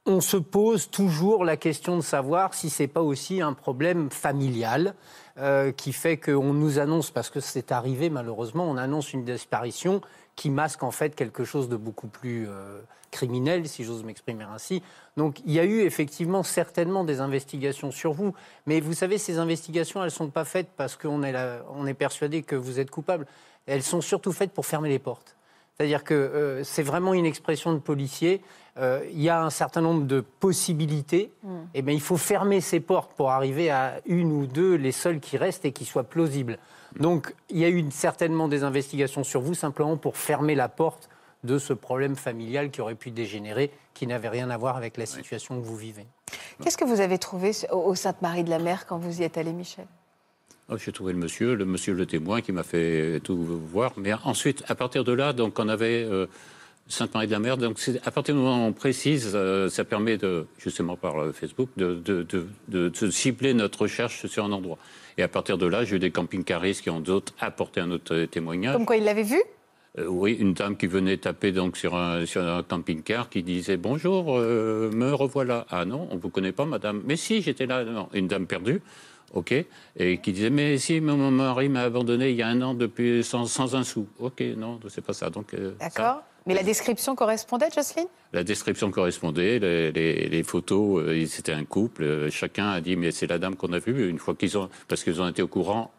on 0.05 0.21
se 0.21 0.37
pose 0.37 0.89
toujours 0.89 1.43
la 1.43 1.57
question 1.57 1.97
de 1.97 2.01
savoir 2.01 2.53
si 2.53 2.69
c'est 2.69 2.87
pas 2.87 3.01
aussi 3.01 3.41
un 3.41 3.53
problème 3.53 4.09
familial. 4.09 4.93
Euh, 5.39 5.71
qui 5.71 5.93
fait 5.93 6.17
qu'on 6.17 6.51
nous 6.51 6.79
annonce, 6.79 7.11
parce 7.11 7.29
que 7.29 7.39
c'est 7.39 7.71
arrivé 7.71 8.09
malheureusement, 8.09 8.67
on 8.67 8.75
annonce 8.75 9.13
une 9.13 9.23
disparition 9.23 10.01
qui 10.37 10.49
masque 10.49 10.83
en 10.83 10.91
fait 10.91 11.13
quelque 11.13 11.43
chose 11.43 11.67
de 11.67 11.75
beaucoup 11.75 12.07
plus 12.07 12.47
euh, 12.47 12.79
criminel, 13.11 13.67
si 13.67 13.83
j'ose 13.83 14.05
m'exprimer 14.05 14.45
ainsi. 14.45 14.81
Donc 15.17 15.41
il 15.45 15.51
y 15.51 15.59
a 15.59 15.65
eu 15.65 15.81
effectivement 15.81 16.43
certainement 16.43 17.03
des 17.03 17.19
investigations 17.19 17.91
sur 17.91 18.13
vous, 18.13 18.33
mais 18.65 18.79
vous 18.79 18.93
savez, 18.93 19.17
ces 19.17 19.39
investigations, 19.39 19.99
elles 19.99 20.05
ne 20.05 20.11
sont 20.11 20.29
pas 20.29 20.45
faites 20.45 20.69
parce 20.77 20.95
qu'on 20.95 21.23
est, 21.23 21.35
on 21.75 21.85
est 21.85 21.93
persuadé 21.93 22.43
que 22.43 22.55
vous 22.55 22.79
êtes 22.79 22.91
coupable, 22.91 23.25
elles 23.65 23.83
sont 23.83 23.99
surtout 23.99 24.31
faites 24.31 24.51
pour 24.51 24.65
fermer 24.65 24.87
les 24.87 24.99
portes. 24.99 25.35
C'est-à-dire 25.77 26.03
que 26.03 26.13
euh, 26.15 26.63
c'est 26.63 26.81
vraiment 26.81 27.13
une 27.13 27.25
expression 27.25 27.71
de 27.73 27.77
policier. 27.77 28.41
Euh, 28.79 29.05
il 29.11 29.21
y 29.21 29.29
a 29.29 29.43
un 29.43 29.51
certain 29.51 29.81
nombre 29.81 30.05
de 30.05 30.21
possibilités. 30.21 31.31
Mm. 31.43 31.49
Et 31.49 31.59
eh 31.75 31.81
bien, 31.83 31.93
il 31.93 32.01
faut 32.01 32.17
fermer 32.17 32.61
ces 32.61 32.79
portes 32.79 33.13
pour 33.13 33.29
arriver 33.29 33.69
à 33.69 34.01
une 34.07 34.31
ou 34.31 34.47
deux, 34.47 34.73
les 34.75 34.91
seules 34.91 35.19
qui 35.19 35.37
restent 35.37 35.65
et 35.65 35.71
qui 35.71 35.85
soient 35.85 36.03
plausibles. 36.03 36.57
Donc, 36.95 37.33
il 37.49 37.57
y 37.57 37.65
a 37.65 37.69
eu 37.69 37.85
certainement 37.91 38.47
des 38.47 38.63
investigations 38.63 39.23
sur 39.23 39.41
vous, 39.41 39.53
simplement 39.53 39.97
pour 39.97 40.17
fermer 40.17 40.55
la 40.55 40.69
porte 40.69 41.09
de 41.43 41.57
ce 41.57 41.73
problème 41.73 42.15
familial 42.15 42.71
qui 42.71 42.81
aurait 42.81 42.95
pu 42.95 43.11
dégénérer, 43.11 43.71
qui 43.93 44.07
n'avait 44.07 44.29
rien 44.29 44.49
à 44.49 44.57
voir 44.57 44.77
avec 44.77 44.97
la 44.97 45.05
situation 45.05 45.59
que 45.59 45.65
vous 45.65 45.75
vivez. 45.75 46.07
Qu'est-ce 46.61 46.77
que 46.77 46.85
vous 46.85 47.01
avez 47.01 47.19
trouvé 47.19 47.51
au 47.71 47.93
Sainte-Marie 47.95 48.43
de 48.43 48.49
la 48.49 48.59
Mer 48.59 48.85
quand 48.85 48.97
vous 48.97 49.21
y 49.21 49.23
êtes 49.23 49.37
allé, 49.37 49.53
Michel? 49.53 49.85
Oh, 50.69 50.75
j'ai 50.77 50.91
trouvé 50.91 51.13
le 51.13 51.19
monsieur, 51.19 51.55
le 51.55 51.63
monsieur 51.63 51.93
le 51.93 52.05
témoin 52.05 52.41
qui 52.41 52.51
m'a 52.51 52.63
fait 52.63 53.21
tout 53.23 53.37
voir. 53.37 53.93
Mais 53.95 54.11
ensuite, 54.25 54.63
à 54.67 54.75
partir 54.75 55.05
de 55.05 55.13
là, 55.13 55.31
donc 55.31 55.57
on 55.59 55.69
avait 55.69 56.03
euh, 56.03 56.27
Sainte-Marie 56.89 57.27
de 57.27 57.31
la 57.31 57.39
Mer. 57.39 57.57
Donc 57.57 57.79
à 58.03 58.11
partir 58.11 58.35
du 58.35 58.41
moment 58.41 58.65
où 58.65 58.69
on 58.69 58.73
précise, 58.73 59.31
euh, 59.33 59.69
ça 59.69 59.85
permet 59.85 60.17
de, 60.17 60.45
justement 60.57 60.97
par 60.97 61.21
euh, 61.21 61.31
Facebook, 61.31 61.69
de, 61.77 61.95
de, 61.95 62.23
de, 62.23 62.89
de, 62.89 63.11
cibler 63.11 63.53
notre 63.53 63.83
recherche 63.83 64.25
sur 64.27 64.43
un 64.43 64.51
endroit. 64.51 64.77
Et 65.17 65.23
à 65.23 65.27
partir 65.27 65.57
de 65.57 65.65
là, 65.65 65.83
j'ai 65.83 65.95
eu 65.95 65.99
des 65.99 66.11
camping-caristes 66.11 66.81
qui 66.83 66.89
ont 66.89 66.99
d'autres 66.99 67.33
apporté 67.39 67.81
un 67.81 67.91
autre 67.91 68.25
témoignage. 68.25 68.73
Comme 68.73 68.85
quoi, 68.85 68.97
il 68.97 69.03
l'avait 69.03 69.23
vu? 69.23 69.41
Oui, 70.07 70.33
une 70.33 70.53
dame 70.53 70.77
qui 70.77 70.85
venait 70.85 71.17
taper 71.17 71.51
donc 71.51 71.75
sur 71.75 71.95
un, 71.95 72.25
sur 72.27 72.43
un 72.43 72.61
camping-car 72.61 73.29
qui 73.29 73.41
disait 73.41 73.77
bonjour, 73.77 74.37
me 74.37 75.11
revoilà. 75.11 75.65
Ah 75.71 75.85
non, 75.85 76.07
on 76.11 76.15
ne 76.15 76.19
vous 76.19 76.29
connaît 76.29 76.51
pas, 76.51 76.65
madame. 76.65 77.01
Mais 77.03 77.15
si, 77.15 77.41
j'étais 77.41 77.65
là. 77.65 77.83
Non, 77.83 78.07
une 78.13 78.27
dame 78.27 78.45
perdue. 78.45 78.81
OK, 79.33 79.53
et 79.97 80.19
qui 80.19 80.31
disait 80.31 80.49
mais 80.49 80.77
si 80.77 81.01
mon 81.01 81.31
mari 81.31 81.67
m'a 81.67 81.81
abandonné 81.81 82.29
il 82.29 82.37
y 82.37 82.41
a 82.41 82.47
un 82.47 82.61
an 82.61 82.73
depuis 82.73 83.23
sans, 83.23 83.45
sans 83.45 83.75
un 83.75 83.83
sou. 83.83 84.07
OK, 84.19 84.41
non, 84.55 84.79
c'est 84.87 85.03
pas 85.03 85.13
ça. 85.13 85.29
Donc 85.29 85.53
euh, 85.53 85.73
d'accord. 85.79 86.23
Mais 86.47 86.53
la 86.53 86.63
description 86.63 87.13
correspondait, 87.13 87.67
Jocelyne? 87.75 88.07
La 88.31 88.45
description 88.45 88.89
correspondait, 88.89 89.59
les, 89.59 90.43
photos, 90.43 91.03
euh, 91.03 91.25
c'était 91.25 91.51
un 91.51 91.65
couple. 91.65 92.03
Euh, 92.03 92.31
chacun 92.31 92.69
a 92.69 92.79
dit 92.79 92.95
mais 92.95 93.11
c'est 93.11 93.27
la 93.27 93.37
dame 93.37 93.57
qu'on 93.57 93.73
a 93.73 93.79
vue 93.79 94.09
une 94.09 94.17
fois 94.17 94.33
qu'ils 94.33 94.57
ont 94.57 94.69
parce 94.87 95.03
qu'ils 95.03 95.21
ont 95.21 95.27
été 95.27 95.41
au 95.41 95.47
courant 95.47 95.91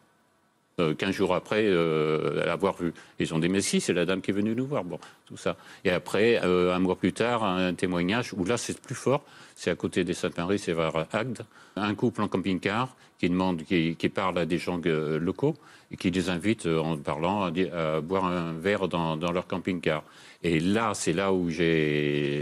euh, 0.79 0.95
15 0.95 1.11
jours 1.11 1.35
après 1.35 1.63
euh, 1.65 2.43
l'avoir 2.45 2.75
vue. 2.77 2.93
Ils 3.19 3.31
ont 3.35 3.39
dit 3.39 3.47
mais 3.47 3.61
si 3.61 3.79
c'est 3.79 3.93
la 3.93 4.05
dame 4.05 4.21
qui 4.21 4.31
est 4.31 4.33
venue 4.33 4.55
nous 4.55 4.65
voir. 4.65 4.83
Bon, 4.83 4.99
tout 5.27 5.37
ça. 5.37 5.55
Et 5.85 5.91
après 5.91 6.37
un 6.37 6.79
mois 6.79 6.95
plus 6.95 7.13
tard 7.13 7.43
un 7.43 7.75
témoignage 7.75 8.33
où 8.33 8.43
là 8.43 8.57
c'est 8.57 8.81
plus 8.81 8.95
fort 8.95 9.23
c'est 9.55 9.69
à 9.69 9.75
côté 9.75 10.05
des 10.05 10.13
Sainte-Marie, 10.13 10.57
c'est 10.57 10.73
vers 10.73 11.05
Agde. 11.11 11.41
Un 11.75 11.93
couple 11.93 12.21
en 12.21 12.27
camping-car 12.27 12.95
qui 13.19 14.09
parle 14.09 14.37
à 14.37 14.45
des 14.45 14.57
gens 14.57 14.79
euh, 14.85 15.19
locaux 15.19 15.55
et 15.91 15.97
qui 15.97 16.09
les 16.09 16.29
invite 16.29 16.65
euh, 16.65 16.79
en 16.79 16.97
parlant 16.97 17.43
à, 17.43 18.01
boire 18.01 18.25
un 18.25 18.53
verre 18.53 18.87
dans, 18.87 19.15
leur 19.17 19.45
camping-car. 19.45 20.03
Et 20.43 20.59
là, 20.59 20.93
c'est 20.93 21.11
là 21.11 21.33
où 21.33 21.49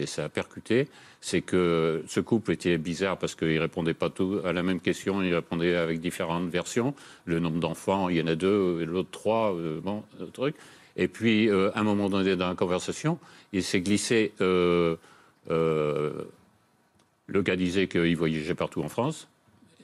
ça 0.06 0.26
a 0.26 0.30
percuté, 0.30 0.88
c'est 1.20 1.42
que 1.42 2.04
ce 2.08 2.20
couple 2.20 2.52
était 2.52 2.78
bizarre 2.78 3.18
parce 3.18 3.34
qu'il 3.34 3.58
répondait 3.58 3.96
pas 3.96 4.12
tout 4.12 4.40
à 4.46 4.54
la 4.54 4.62
même 4.62 4.80
question, 4.80 5.24
il 5.24 5.34
répondait 5.34 5.76
avec 5.76 6.00
différentes 6.00 6.48
versions. 6.50 6.94
Le 7.26 7.40
nombre 7.40 7.60
d'enfants, 7.60 8.10
il 8.10 8.18
y 8.18 8.22
en 8.22 8.28
a 8.28 8.36
deux, 8.36 8.86
l'autre 8.86 9.10
trois, 9.12 9.56
euh, 9.56 9.80
bon, 9.82 10.04
truc. 10.32 10.56
Et 10.96 11.08
puis, 11.08 11.50
à 11.52 11.80
un 11.80 11.84
moment 11.84 12.10
donné 12.10 12.36
dans 12.36 12.50
la 12.50 12.56
conversation, 12.56 13.20
il 13.54 13.62
s'est 13.63 13.82
glissé. 13.82 14.34
Le 14.40 14.98
gars 17.30 17.56
qu'il 17.56 18.18
voyageait 18.18 18.56
partout 18.56 18.82
en 18.82 18.90
France. 18.90 19.28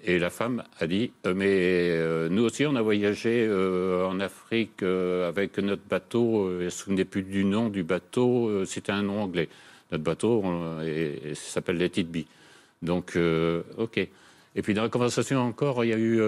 Et 0.05 0.19
la 0.19 0.29
femme 0.29 0.63
a 0.79 0.87
dit 0.87 1.11
euh, 1.25 1.33
Mais 1.33 1.47
euh, 1.49 2.27
nous 2.27 2.43
aussi, 2.43 2.65
on 2.65 2.75
a 2.75 2.81
voyagé 2.81 3.45
euh, 3.47 4.05
en 4.05 4.19
Afrique 4.19 4.83
avec 4.83 5.57
notre 5.59 5.83
bateau. 5.89 6.49
je 6.49 6.55
ne 6.55 6.63
me 6.65 6.69
souvenais 6.69 7.05
plus 7.05 7.23
du 7.23 7.45
nom 7.45 7.69
du 7.69 7.83
bateau. 7.83 8.65
C'était 8.65 8.91
un 8.91 9.03
nom 9.03 9.21
anglais. 9.21 9.47
Notre 9.91 10.03
bateau 10.03 10.43
s'appelle 11.33 11.77
les 11.77 11.89
Titby. 11.89 12.27
Donc, 12.81 13.17
OK. 13.77 13.97
Et 14.55 14.61
puis 14.61 14.73
dans 14.73 14.83
la 14.83 14.89
conversation 14.89 15.39
encore, 15.39 15.85
il 15.85 15.89
y 15.89 15.93
a 15.93 15.97
eu 15.97 16.21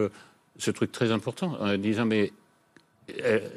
ce 0.57 0.71
truc 0.71 0.91
très 0.91 1.11
important 1.11 1.57
en 1.59 1.77
disant 1.77 2.05
Mais 2.05 2.31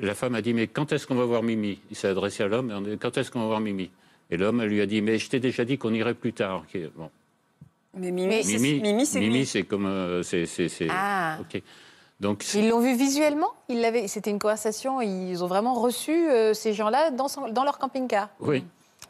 la 0.00 0.14
femme 0.14 0.34
a 0.34 0.42
dit 0.42 0.52
Mais 0.52 0.66
quand 0.66 0.92
est-ce 0.92 1.06
qu'on 1.06 1.14
va 1.14 1.24
voir 1.24 1.42
Mimi? 1.42 1.78
Il 1.90 1.96
s'est 1.96 2.08
adressé 2.08 2.42
à 2.42 2.48
l'homme 2.48 2.96
Quand 3.00 3.16
est-ce 3.18 3.30
qu'on 3.30 3.40
va 3.40 3.46
voir 3.46 3.60
Mimi? 3.60 3.90
Et 4.30 4.36
l'homme 4.36 4.62
lui 4.64 4.80
a 4.80 4.86
dit 4.86 5.00
Mais 5.00 5.18
je 5.18 5.28
t'ai 5.28 5.40
déjà 5.40 5.64
dit 5.64 5.78
qu'on 5.78 5.94
irait 5.94 6.14
plus 6.14 6.32
tard. 6.32 6.64
Bon. 6.96 7.10
Mais 7.94 8.10
Mimi, 8.10 8.44
Mimi, 8.80 9.06
c'est 9.06 9.20
Mimi, 9.20 9.46
c'est 9.46 9.62
comme. 9.64 9.86
Euh, 9.86 10.22
c'est, 10.22 10.46
ah. 10.90 11.38
Donc, 12.20 12.44
ils 12.54 12.68
l'ont 12.68 12.80
vu 12.80 12.96
visuellement? 12.96 13.50
C'était 14.06 14.30
une 14.30 14.40
conversation, 14.40 15.00
ils 15.00 15.42
ont 15.44 15.46
vraiment 15.46 15.74
reçu 15.74 16.12
euh, 16.12 16.52
ces 16.52 16.72
gens-là 16.72 17.10
dans, 17.10 17.28
dans 17.50 17.64
leur 17.64 17.78
camping-car 17.78 18.28
Oui. 18.40 18.64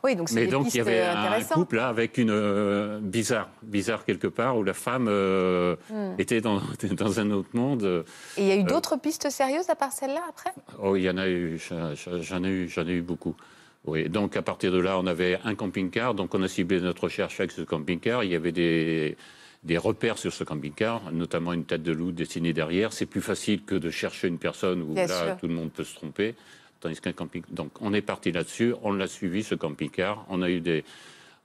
Oui, 0.04 0.14
donc 0.14 0.30
Mais 0.30 0.46
donc 0.46 0.72
il 0.72 0.76
y 0.76 0.80
avait 0.80 1.02
un 1.02 1.42
couple 1.42 1.76
là 1.76 1.88
avec 1.88 2.18
une 2.18 2.30
euh, 2.30 3.00
bizarre, 3.02 3.48
bizarre 3.62 4.04
quelque 4.04 4.28
part 4.28 4.56
où 4.56 4.62
la 4.62 4.74
femme 4.74 5.08
hmm. 5.08 6.14
était 6.20 6.40
dans, 6.40 6.60
dans, 6.92 7.18
un 7.18 7.30
autre 7.32 7.48
monde. 7.54 8.04
Et 8.36 8.42
il 8.42 8.46
y 8.46 8.52
a 8.52 8.56
eu 8.56 8.62
d'autres 8.62 8.96
pistes 8.96 9.28
sérieuses 9.28 9.68
à 9.70 9.74
part 9.74 9.90
celle-là 9.90 10.20
après? 10.28 10.52
Oh, 10.80 10.94
il 10.94 11.02
y 11.02 11.10
en 11.10 11.16
a 11.16 11.26
eu, 11.26 11.60
j'en 12.20 12.44
ai 12.44 12.48
eu, 12.48 12.68
j'en 12.68 12.86
ai 12.86 12.92
eu 12.92 13.02
beaucoup. 13.02 13.34
Oui, 13.88 14.08
donc 14.10 14.36
à 14.36 14.42
partir 14.42 14.70
de 14.70 14.78
là, 14.78 14.98
on 14.98 15.06
avait 15.06 15.38
un 15.44 15.54
camping-car, 15.54 16.14
donc 16.14 16.34
on 16.34 16.42
a 16.42 16.48
ciblé 16.48 16.78
notre 16.80 17.04
recherche 17.04 17.40
avec 17.40 17.52
ce 17.52 17.62
camping-car. 17.62 18.22
Il 18.22 18.30
y 18.30 18.34
avait 18.34 18.52
des, 18.52 19.16
des 19.64 19.78
repères 19.78 20.18
sur 20.18 20.32
ce 20.32 20.44
camping-car, 20.44 21.10
notamment 21.12 21.54
une 21.54 21.64
tête 21.64 21.82
de 21.82 21.92
loup 21.92 22.12
dessinée 22.12 22.52
derrière. 22.52 22.92
C'est 22.92 23.06
plus 23.06 23.22
facile 23.22 23.64
que 23.64 23.74
de 23.74 23.90
chercher 23.90 24.28
une 24.28 24.38
personne 24.38 24.82
où 24.82 24.94
là, 24.94 25.36
tout 25.40 25.48
le 25.48 25.54
monde 25.54 25.72
peut 25.72 25.84
se 25.84 25.94
tromper. 25.94 26.34
Tandis 26.80 27.00
qu'un 27.00 27.12
camping. 27.12 27.42
Donc 27.50 27.72
on 27.80 27.92
est 27.92 28.02
parti 28.02 28.30
là-dessus, 28.30 28.74
on 28.82 28.92
l'a 28.92 29.08
suivi, 29.08 29.42
ce 29.42 29.56
camping-car. 29.56 30.24
On 30.28 30.42
a 30.42 30.50
eu 30.50 30.60
des. 30.60 30.84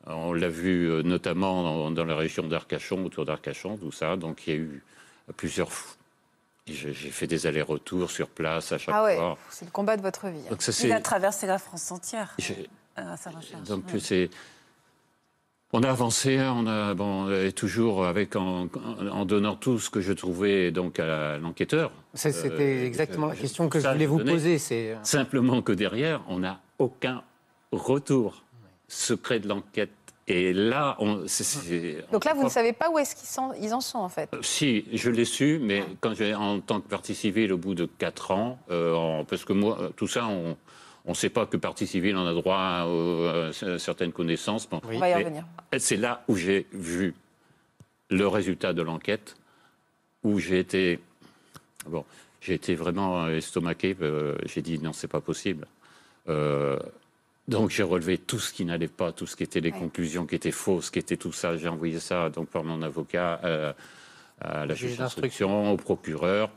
On 0.06 0.34
l'a 0.34 0.50
vu 0.50 0.90
euh, 0.90 1.02
notamment 1.02 1.64
dans, 1.64 1.92
dans 1.92 2.06
la 2.06 2.18
région 2.18 2.46
d'Arcachon, 2.46 3.06
autour 3.06 3.26
d'Arcachon, 3.26 3.78
tout 3.78 3.92
ça. 3.92 4.18
Donc 4.18 4.46
il 4.46 4.54
y 4.54 4.58
a 4.58 4.60
eu 4.60 4.84
plusieurs 5.38 5.72
j'ai 6.68 6.94
fait 6.94 7.28
des 7.28 7.46
allers-retours 7.46 8.10
sur 8.10 8.30
place 8.30 8.72
à 8.72 8.78
chaque 8.78 8.96
ah 8.96 9.04
ouais, 9.04 9.18
fois. 9.18 9.38
C'est 9.50 9.66
le 9.66 9.72
combat 9.72 9.98
de 9.98 10.02
votre 10.02 10.28
vie. 10.30 10.44
Donc, 10.50 10.64
Il 10.82 10.92
a 10.92 11.02
traversé 11.02 11.46
la 11.46 11.60
France 11.60 11.92
entière. 11.92 12.36
Donc 13.68 13.84
c'est. 14.00 14.30
On 15.76 15.82
a 15.82 15.90
avancé, 15.90 16.40
on 16.40 16.68
a 16.68 16.94
bon, 16.94 17.32
et 17.32 17.52
toujours 17.52 18.06
avec 18.06 18.36
en, 18.36 18.68
donnant 19.26 19.56
tout 19.56 19.80
ce 19.80 19.90
que 19.90 20.02
je 20.02 20.14
trouvais 20.14 20.70
donc 20.70 21.00
à 21.00 21.40
l'enquêteur. 21.40 21.92
C'était 22.14 22.50
euh, 22.52 22.86
exactement 22.86 23.26
la 23.26 23.36
question 23.36 23.70
que 23.70 23.80
je 23.80 23.88
voulais 23.88 24.06
vous 24.06 24.20
poser. 24.20 24.60
C'est 24.60 24.92
euh, 24.92 25.04
simplement 25.04 25.64
que 25.64 25.72
derrière, 25.72 26.22
on 26.28 26.40
n'a 26.40 26.62
aucun 26.78 27.24
retour 27.72 28.44
secret 28.88 29.40
de 29.40 29.48
l'enquête 29.48 29.90
et 30.28 30.54
là, 30.54 30.96
on, 31.00 31.26
donc 32.12 32.24
là, 32.24 32.34
vous 32.34 32.46
ne 32.46 32.50
savez 32.50 32.72
pas 32.72 32.90
où 32.90 32.98
est-ce 32.98 33.14
qu'ils 33.14 33.64
ils 33.66 33.74
en 33.74 33.82
sont 33.82 34.00
en 34.00 34.08
fait. 34.08 34.30
Euh, 34.34 34.42
si, 34.42 34.86
je 34.94 35.10
l'ai 35.10 35.26
su, 35.26 35.60
mais 35.62 35.84
quand 36.00 36.14
j'ai 36.14 36.34
en 36.34 36.62
tant 36.62 36.80
que 36.80 36.88
partie 36.88 37.14
civile 37.14 37.52
au 37.52 37.58
bout 37.58 37.76
de 37.76 37.86
4 37.98 38.32
ans, 38.32 38.58
euh, 38.72 39.24
parce 39.26 39.44
que 39.44 39.52
moi, 39.52 39.78
euh, 39.82 39.90
tout 39.90 40.08
ça, 40.08 40.28
on 40.28 40.56
ne 41.06 41.14
sait 41.14 41.30
pas 41.30 41.46
que 41.46 41.58
partie 41.58 41.88
civile 41.88 42.16
en 42.16 42.26
a 42.26 42.34
droit 42.34 42.58
à, 42.58 43.50
certaines 43.78 44.14
connaissances. 44.14 44.70
on 44.72 44.98
va 44.98 45.10
y 45.10 45.14
revenir. 45.14 45.44
C'est 45.78 45.98
là 45.98 46.24
où 46.30 46.38
j'ai 46.38 46.68
vu 46.72 47.14
le 48.10 48.26
résultat 48.26 48.72
de 48.72 48.82
l'enquête, 48.82 49.36
où 50.24 50.40
j'ai 50.40 50.60
été, 50.60 51.02
bon, 51.86 52.06
j'ai 52.40 52.54
été 52.54 52.76
vraiment 52.76 53.28
estomaqué. 53.28 53.98
j'ai 54.46 54.62
dit 54.62 54.80
non, 54.80 54.94
c'est 54.94 55.10
pas 55.10 55.20
possible. 55.20 55.68
Donc 57.48 57.72
j'ai 57.72 57.84
relevé 57.84 58.18
tout 58.18 58.40
ce 58.40 58.54
qui 58.54 58.64
n'allait 58.64 58.88
pas, 58.88 59.12
tout 59.12 59.28
ce 59.28 59.36
qui 59.36 59.44
était 59.44 59.60
les 59.60 59.72
conclusions 59.72 60.26
qui 60.26 60.36
étaient 60.36 60.52
fausses, 60.52 60.90
qui 60.90 61.00
était 61.00 61.18
tout 61.18 61.34
ça. 61.34 61.58
J'ai 61.58 61.68
envoyé 61.68 62.00
ça 62.00 62.30
donc 62.30 62.48
par 62.48 62.64
mon 62.64 62.82
avocat 62.82 63.42
euh, 63.44 63.74
à 64.40 64.66
la 64.66 64.74
juge 64.76 64.98
d'instruction, 64.98 65.72
au 65.72 65.78
procureur, 65.78 66.50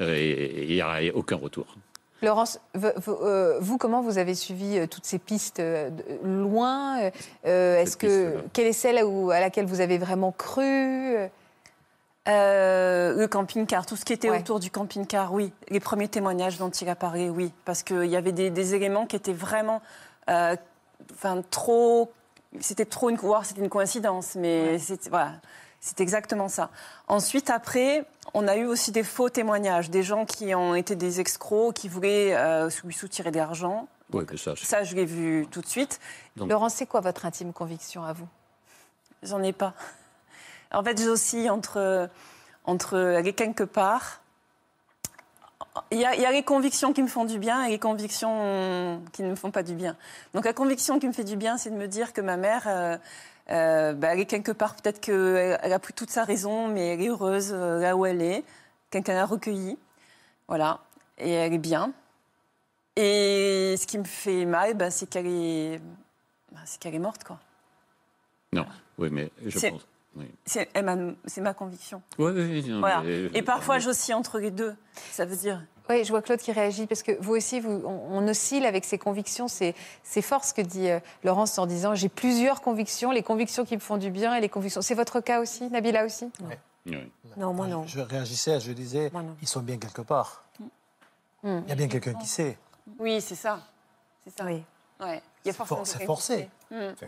euh, 0.00 0.14
et 0.14 0.66
il 0.68 0.74
n'y 0.74 0.80
a 0.82 1.00
aucun 1.14 1.36
retour. 1.36 1.66
Laurence, 2.22 2.60
euh, 2.76 3.58
vous, 3.60 3.78
comment 3.78 4.02
vous 4.02 4.18
avez 4.18 4.34
suivi 4.34 4.86
toutes 4.88 5.04
ces 5.04 5.18
pistes 5.18 5.62
loin 6.22 7.10
Est-ce 7.42 7.96
que 7.96 8.34
quelle 8.52 8.66
est 8.66 8.72
celle 8.72 8.98
à 8.98 9.40
laquelle 9.40 9.66
vous 9.66 9.80
avez 9.80 9.96
vraiment 9.96 10.32
cru 10.32 11.16
euh, 12.26 13.14
le 13.14 13.28
camping-car, 13.28 13.84
tout 13.84 13.96
ce 13.96 14.04
qui 14.04 14.14
était 14.14 14.30
autour 14.30 14.58
du 14.58 14.70
camping-car, 14.70 15.32
oui. 15.32 15.52
Les 15.68 15.80
premiers 15.80 16.08
témoignages 16.08 16.56
dont 16.56 16.70
il 16.70 16.88
a 16.88 16.94
parlé, 16.94 17.28
oui. 17.28 17.52
Parce 17.64 17.82
qu'il 17.82 18.06
y 18.06 18.16
avait 18.16 18.32
des, 18.32 18.74
éléments 18.74 19.06
qui 19.06 19.16
étaient 19.16 19.32
vraiment. 19.32 19.82
Euh, 20.30 20.56
enfin, 21.12 21.42
trop. 21.50 22.12
C'était 22.60 22.86
trop 22.86 23.10
une. 23.10 23.18
C'était 23.42 23.60
une 23.60 23.68
coïncidence, 23.68 24.36
mais 24.36 24.78
c'est 24.78 25.08
voilà. 25.08 25.32
C'est 25.80 26.00
exactement 26.00 26.48
ça. 26.48 26.70
Ensuite, 27.08 27.50
après, 27.50 28.06
on 28.32 28.48
a 28.48 28.56
eu 28.56 28.64
aussi 28.64 28.90
des 28.90 29.02
faux 29.02 29.28
témoignages, 29.28 29.90
des 29.90 30.02
gens 30.02 30.24
qui 30.24 30.54
ont 30.54 30.74
été 30.74 30.96
des 30.96 31.20
escrocs, 31.20 31.74
qui 31.74 31.88
voulaient 31.88 32.34
euh, 32.34 32.70
lui 32.84 32.94
soutirer 32.94 33.30
de 33.30 33.36
l'argent. 33.36 33.86
Oui, 34.10 34.24
ça, 34.38 34.54
ça, 34.56 34.82
je 34.82 34.94
l'ai 34.94 35.04
vu 35.04 35.46
tout 35.50 35.60
de 35.60 35.66
suite. 35.66 36.00
Laurence, 36.36 36.74
c'est 36.74 36.86
quoi 36.86 37.00
votre 37.00 37.26
intime 37.26 37.52
conviction 37.52 38.02
à 38.02 38.14
vous? 38.14 38.28
J'en 39.22 39.42
ai 39.42 39.52
pas. 39.52 39.74
En 40.74 40.82
fait, 40.82 41.00
j'oscille 41.00 41.50
entre, 41.50 42.08
entre 42.64 42.98
aller 42.98 43.32
quelque 43.32 43.64
part. 43.64 44.20
Il 45.90 45.98
y, 45.98 46.04
a, 46.04 46.14
il 46.14 46.20
y, 46.20 46.26
a, 46.26 46.30
les 46.30 46.42
convictions 46.42 46.92
qui 46.92 47.02
me 47.02 47.08
font 47.08 47.24
du 47.24 47.38
bien 47.38 47.64
et 47.64 47.70
les 47.70 47.78
convictions 47.78 49.02
qui 49.12 49.22
ne 49.22 49.30
me 49.30 49.34
font 49.34 49.50
pas 49.50 49.62
du 49.62 49.74
bien. 49.74 49.96
Donc 50.32 50.44
la 50.44 50.52
conviction 50.52 51.00
qui 51.00 51.06
me 51.08 51.12
fait 51.12 51.24
du 51.24 51.36
bien, 51.36 51.56
c'est 51.58 51.70
de 51.70 51.76
me 51.76 51.88
dire 51.88 52.12
que 52.12 52.20
ma 52.20 52.36
mère, 52.36 52.64
euh, 52.66 52.96
euh, 53.50 53.92
bah, 53.92 54.08
elle 54.12 54.20
est 54.20 54.26
quelque 54.26 54.52
part, 54.52 54.76
peut-être 54.76 55.00
qu'elle 55.00 55.72
a 55.72 55.78
pris 55.78 55.92
toute 55.92 56.10
sa 56.10 56.24
raison, 56.24 56.68
mais 56.68 56.88
elle 56.88 57.02
est 57.02 57.08
heureuse 57.08 57.50
euh, 57.52 57.80
là 57.80 57.96
où 57.96 58.06
elle 58.06 58.22
est, 58.22 58.44
quelqu'un 58.90 59.14
l'a 59.14 59.26
recueillie. 59.26 59.78
Voilà. 60.48 60.80
Et 61.18 61.32
elle 61.32 61.52
est 61.52 61.58
bien. 61.58 61.92
Et 62.96 63.74
ce 63.76 63.86
qui 63.86 63.98
me 63.98 64.04
fait 64.04 64.44
mal, 64.44 64.74
bah, 64.74 64.90
c'est 64.90 65.06
qu'elle 65.06 65.26
est... 65.26 65.80
bah, 66.52 66.60
c'est 66.64 66.80
qu'elle 66.80 66.94
est 66.94 67.00
morte, 67.00 67.24
quoi. 67.24 67.40
Non, 68.52 68.66
oui, 68.98 69.08
mais 69.10 69.30
je 69.44 69.58
pense. 69.58 69.86
Oui. 70.16 70.26
C'est 70.46 70.68
m'a- 71.40 71.54
conviction. 71.54 72.02
Oui, 72.18 72.32
oui, 72.34 72.64
non, 72.68 72.80
Voilà. 72.80 73.02
mais- 73.02 73.30
Et 73.34 73.42
parfois, 73.42 73.78
j'oscille 73.78 74.14
entre 74.14 74.38
les 74.38 74.50
deux. 74.50 74.74
Ça 75.12 75.24
veut 75.24 75.36
dire... 75.36 75.62
Oui, 75.90 76.02
je 76.02 76.08
vois 76.10 76.22
Claude 76.22 76.38
qui 76.40 76.50
réagit 76.50 76.86
parce 76.86 77.02
que 77.02 77.12
vous 77.20 77.32
aussi, 77.36 77.60
vous, 77.60 77.82
on, 77.84 78.18
on 78.18 78.28
oscille 78.28 78.64
avec 78.64 78.86
ses 78.86 78.96
convictions. 78.96 79.48
C'est 79.48 79.74
fort 80.22 80.44
ce 80.44 80.54
que 80.54 80.62
dit 80.62 80.88
euh, 80.88 80.98
Laurence 81.24 81.58
en 81.58 81.66
disant 81.66 81.94
j'ai 81.94 82.08
plusieurs 82.08 82.62
convictions, 82.62 83.10
les 83.10 83.22
convictions 83.22 83.66
qui 83.66 83.74
me 83.74 83.80
font 83.80 83.98
du 83.98 84.10
bien 84.10 84.34
et 84.34 84.40
les 84.40 84.48
convictions. 84.48 84.80
C'est 84.80 84.94
votre 84.94 85.20
cas 85.20 85.40
aussi, 85.40 85.68
Nabila 85.68 86.06
aussi? 86.06 86.30
Oui. 86.86 86.96
Non, 87.36 87.52
moi 87.52 87.66
non. 87.66 87.86
Je 87.86 88.00
réagissais, 88.00 88.60
je 88.60 88.72
disais, 88.72 89.10
ils 89.42 89.48
sont 89.48 89.60
bien 89.60 89.76
quelque 89.76 90.00
part. 90.02 90.44
Hmm. 91.42 91.60
Il 91.64 91.68
y 91.68 91.72
a 91.72 91.74
bien 91.74 91.88
quelqu'un 91.88 92.14
qui 92.14 92.28
sait. 92.28 92.56
Oui, 92.98 93.20
c'est 93.20 93.34
ça. 93.34 93.60
C'est 94.24 94.34
ça. 94.38 94.44
Oui. 94.46 94.62
Ouais. 95.00 95.20
Il 95.44 95.48
y 95.48 95.50
a 95.50 95.52
C'est 95.52 95.64
forcé. 95.64 96.06
qui 96.06 96.22
sait. 96.22 96.48
Mm. 96.70 96.76
Enfin. 96.92 97.06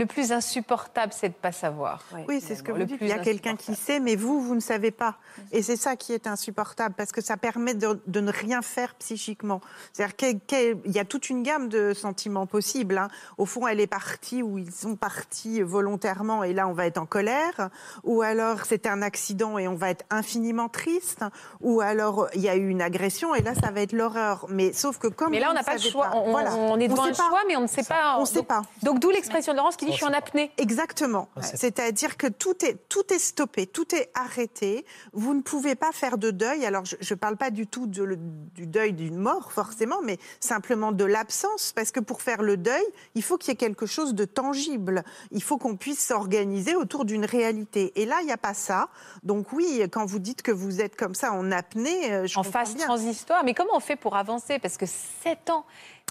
Le 0.00 0.06
plus 0.06 0.32
insupportable, 0.32 1.12
c'est 1.14 1.28
de 1.28 1.34
pas 1.34 1.52
savoir. 1.52 2.02
oui. 2.14 2.20
Oui, 2.28 2.40
c'est 2.44 2.54
ce 2.54 2.62
que 2.62 2.72
Le 2.72 2.78
vous 2.80 2.84
dites. 2.84 2.96
plus 2.96 3.06
Il 3.06 3.10
y 3.10 3.12
a 3.12 3.18
quelqu'un 3.18 3.54
qui 3.56 3.74
sait, 3.74 4.00
mais 4.00 4.16
vous, 4.16 4.40
vous 4.40 4.54
ne 4.54 4.60
savez 4.60 4.90
pas. 4.90 5.16
Et 5.52 5.62
c'est 5.62 5.76
ça 5.76 5.94
qui 5.96 6.12
est 6.14 6.26
insupportable, 6.26 6.94
parce 6.96 7.12
que 7.12 7.20
ça 7.20 7.36
permet 7.36 7.74
de, 7.74 8.00
de 8.06 8.20
ne 8.20 8.32
rien 8.32 8.62
faire 8.62 8.94
psychiquement. 8.94 9.60
C'est-à-dire 9.92 10.16
qu'il 10.16 10.78
y 10.86 10.98
a 10.98 11.04
toute 11.04 11.28
une 11.30 11.42
gamme 11.42 11.68
de 11.68 11.92
sentiments 11.92 12.46
possibles. 12.46 12.98
hein. 12.98 13.08
Au 13.38 13.44
fond, 13.46 13.66
elle 13.66 13.78
est 13.80 13.86
partie, 13.86 14.42
ou 14.42 14.58
ils 14.58 14.72
sont 14.72 14.96
partis 14.96 15.60
volontairement, 15.62 16.44
et 16.44 16.52
là, 16.52 16.66
on 16.66 16.72
va 16.72 16.86
être 16.86 16.98
en 16.98 17.06
colère. 17.06 17.68
Ou 18.04 18.22
alors, 18.22 18.64
c'est 18.64 18.86
un 18.86 19.02
accident, 19.02 19.58
et 19.58 19.68
on 19.68 19.74
va 19.74 19.90
être 19.90 20.04
infiniment 20.10 20.68
triste. 20.68 21.24
Ou 21.60 21.80
alors, 21.82 22.28
il 22.34 22.40
y 22.40 22.48
a 22.48 22.56
eu 22.56 22.68
une 22.68 22.80
agression, 22.82 23.34
et 23.34 23.42
là, 23.42 23.52
ça 23.54 23.70
va 23.70 23.82
être 23.82 23.92
l'horreur. 23.92 24.46
Mais 24.48 24.72
sauf 24.72 24.98
que 24.98 25.08
comme 25.08 25.30
Mais 25.32 25.40
là, 25.40 25.48
on 25.50 25.54
n'a 25.54 25.60
ne 25.60 25.64
pas 25.66 25.74
le 25.74 25.80
choix. 25.80 26.06
pas- 26.08 26.16
On, 26.16 26.30
voilà. 26.30 26.54
on 26.54 26.78
est 26.80 26.88
devant 26.88 27.04
sait 27.04 27.10
un 27.10 27.14
pas. 27.14 27.28
choix, 27.28 27.40
mais 27.48 27.56
on 27.56 27.62
ne 27.62 27.66
sait 27.66 27.82
pas. 27.82 28.16
On 28.18 28.22
ne 28.22 28.26
sait 28.26 28.36
Donc- 28.36 28.46
pas. 28.46 28.62
Donc, 28.82 28.98
d'où 28.98 29.10
l'expression 29.10 29.52
de 29.52 29.58
Laurence 29.58 29.76
qui 29.76 29.84
dit 29.86 29.89
Je 29.92 29.96
suis 29.96 30.04
en 30.06 30.12
apnée. 30.12 30.50
Exactement. 30.58 31.28
c'est- 31.40 31.56
C'est-à-dire 31.56 32.16
que 32.16 32.26
tout 32.26 32.64
est, 32.64 32.76
tout 32.88 33.12
est 33.12 33.18
stoppé, 33.18 33.66
tout 33.66 33.94
est 33.94 34.10
arrêté. 34.14 34.84
Vous 35.12 35.34
ne 35.34 35.40
pouvez 35.42 35.74
pas 35.74 35.92
faire 35.92 36.18
de 36.18 36.30
deuil. 36.30 36.64
Alors, 36.66 36.84
je 36.84 36.96
ne 36.98 37.18
parle 37.18 37.36
pas 37.36 37.50
du 37.50 37.66
tout 37.66 37.86
de 37.86 38.18
du 38.54 38.66
deuil 38.66 38.92
d'une 38.92 39.16
mort, 39.16 39.52
forcément, 39.52 40.00
mais 40.02 40.18
simplement 40.40 40.92
de 40.92 41.04
l'absence. 41.04 41.72
Parce 41.74 41.90
que 41.90 42.00
pour 42.00 42.22
faire 42.22 42.42
le 42.42 42.56
deuil, 42.56 42.84
il 43.14 43.22
faut 43.22 43.36
qu'il 43.38 43.50
y 43.50 43.52
ait 43.52 43.56
quelque 43.56 43.86
chose 43.86 44.14
de 44.14 44.24
tangible. 44.24 45.04
Il 45.30 45.42
faut 45.42 45.58
qu'on 45.58 45.76
puisse 45.76 46.04
s'organiser 46.06 46.74
autour 46.74 47.04
d'une 47.04 47.24
réalité. 47.24 47.92
Et 48.00 48.06
là, 48.06 48.18
il 48.22 48.26
n'y 48.26 48.32
a 48.32 48.36
pas 48.38 48.54
ça. 48.54 48.88
Donc 49.22 49.52
oui, 49.52 49.82
quand 49.92 50.04
vous 50.06 50.18
dites 50.18 50.42
que 50.42 50.50
vous 50.52 50.80
êtes 50.80 50.96
comme 50.96 51.14
ça 51.14 51.32
en 51.32 51.50
apnée, 51.52 52.12
euh, 52.12 52.26
je 52.26 52.38
en 52.38 52.42
phase 52.42 52.74
bien. 52.74 52.86
transitoire. 52.86 53.44
Mais 53.44 53.54
comment 53.54 53.74
on 53.76 53.80
fait 53.80 53.96
pour 53.96 54.16
avancer? 54.16 54.58
Parce 54.58 54.76
que 54.76 54.86
7 54.86 55.50
ans, 55.50 55.64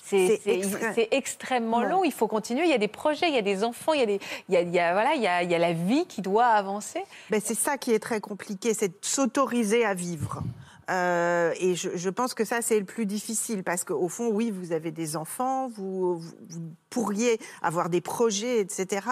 c'est 0.09 0.27
C'est 0.27 0.37
c'est- 0.43 0.57
extrême. 0.59 0.91
c'est 0.95 1.07
extrêmement 1.11 1.81
long. 1.83 2.03
Il 2.03 2.11
faut 2.11 2.27
continuer. 2.27 2.63
Il 2.63 2.69
y 2.69 2.73
a 2.73 2.77
des 2.77 2.87
projets, 2.87 3.27
il 3.29 3.35
y 3.35 3.37
a 3.37 3.41
des 3.41 3.63
enfants, 3.63 3.93
il 3.93 3.99
y 3.99 4.03
a, 4.03 4.05
des, 4.05 4.19
il 4.47 4.53
y 4.55 4.57
a, 4.57 4.61
il 4.61 4.69
y 4.73 4.79
a- 4.79 4.93
voilà, 4.93 5.13
il 5.15 5.21
y 5.21 5.27
a, 5.27 5.43
il 5.43 5.51
y 5.51 5.55
a 5.55 5.59
la 5.59 5.73
vie 5.73 6.05
qui 6.07 6.21
doit 6.21 6.45
avancer. 6.47 7.03
Ben, 7.29 7.41
c'est 7.43 7.55
ça 7.57 7.77
qui 7.77 7.91
est 7.91 7.99
très 7.99 8.19
compliqué, 8.19 8.73
c'est 8.73 8.87
de 8.89 8.97
s'autoriser 9.01 9.85
à 9.85 9.93
vivre. 9.93 10.41
Euh, 10.89 11.53
et 11.59 11.75
je, 11.75 12.09
pense 12.09 12.33
que 12.33 12.45
ça, 12.45 12.61
c'est 12.61 12.79
le 12.79 12.85
plus 12.85 13.05
difficile 13.05 13.63
parce 13.63 13.83
qu'au 13.83 14.07
fond, 14.07 14.29
oui, 14.29 14.51
vous 14.51 14.71
avez 14.71 14.91
des 14.91 15.15
enfants, 15.15 15.67
vous 15.69 16.21
pourriez 16.89 17.39
avoir 17.61 17.89
des 17.89 18.01
projets, 18.01 18.59
etc. 18.59 19.07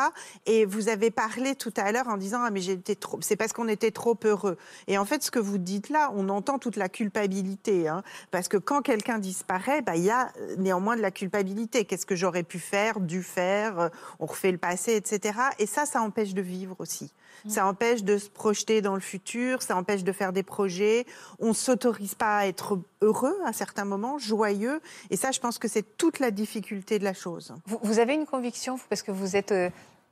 Et 0.46 0.66
vous 0.66 0.90
avez 0.90 1.12
parlé 1.12 1.56
tout 1.56 1.74
à 1.78 1.92
l'heure 1.92 2.08
en 2.08 2.18
disant 2.18 2.40
ah 2.44 2.50
mais 2.50 2.62
j'étais 2.62 2.96
trop, 2.96 3.20
c'est 3.22 3.36
parce 3.36 3.54
qu'on 3.54 3.68
était 3.68 3.92
trop 3.92 4.18
heureux. 4.26 4.58
Et 4.88 4.98
en 4.98 5.06
fait, 5.06 5.22
ce 5.22 5.30
que 5.30 5.40
vous 5.40 5.60
dites 5.60 5.90
là, 5.90 6.12
on 6.16 6.30
entend 6.30 6.58
toute 6.58 6.78
la 6.78 6.90
culpabilité, 6.90 7.88
hein, 7.88 8.02
parce 8.32 8.48
que 8.48 8.58
quand 8.58 8.82
quelqu'un 8.82 9.20
disparaît, 9.20 9.82
bah, 9.82 9.96
il 9.96 10.04
y 10.04 10.10
a 10.10 10.32
euh, 10.40 10.56
néanmoins 10.58 10.96
de 10.96 11.02
la 11.02 11.12
culpabilité. 11.12 11.86
Qu'est-ce 11.86 12.06
que 12.06 12.16
j'aurais 12.16 12.44
pu 12.44 12.60
faire, 12.60 13.00
dû 13.00 13.22
faire 13.22 13.80
euh, 13.80 13.90
On 14.20 14.26
refait 14.26 14.52
le 14.52 14.58
passé, 14.58 14.96
etc. 14.96 15.40
Et 15.60 15.68
ça, 15.68 15.86
ça 15.86 16.02
empêche 16.02 16.34
de 16.34 16.42
vivre 16.42 16.76
aussi. 16.80 17.14
Ça 17.48 17.66
empêche 17.68 18.04
de 18.04 18.18
se 18.18 18.30
projeter 18.30 18.82
dans 18.82 18.96
le 18.96 19.00
futur, 19.02 19.62
ça 19.62 19.76
empêche 19.78 20.04
de 20.04 20.12
faire 20.12 20.34
des 20.34 20.44
projets. 20.44 21.06
On 21.40 21.50
ne 21.50 21.54
s'autorise 21.54 22.16
pas 22.16 22.38
à 22.40 22.46
être 22.48 22.80
heureux 23.02 23.38
à 23.46 23.54
certains 23.54 23.86
moments, 23.86 24.18
joyeux. 24.18 24.82
Et 25.10 25.18
ça, 25.18 25.32
je 25.32 25.40
pense 25.40 25.58
que 25.60 25.68
c'est 25.68 25.98
toute 25.98 26.20
la 26.20 26.32
difficulté 26.32 27.00
de 27.00 27.04
la 27.04 27.14
chose. 27.14 27.54
Vous, 27.66 27.80
vous 27.84 28.00
avez 28.00 28.14
une 28.16 28.26
conviction, 28.26 28.76
vous, 28.76 28.84
parce 28.90 29.02
que 29.04 29.12
vous 29.12 29.30
n'êtes 29.30 29.54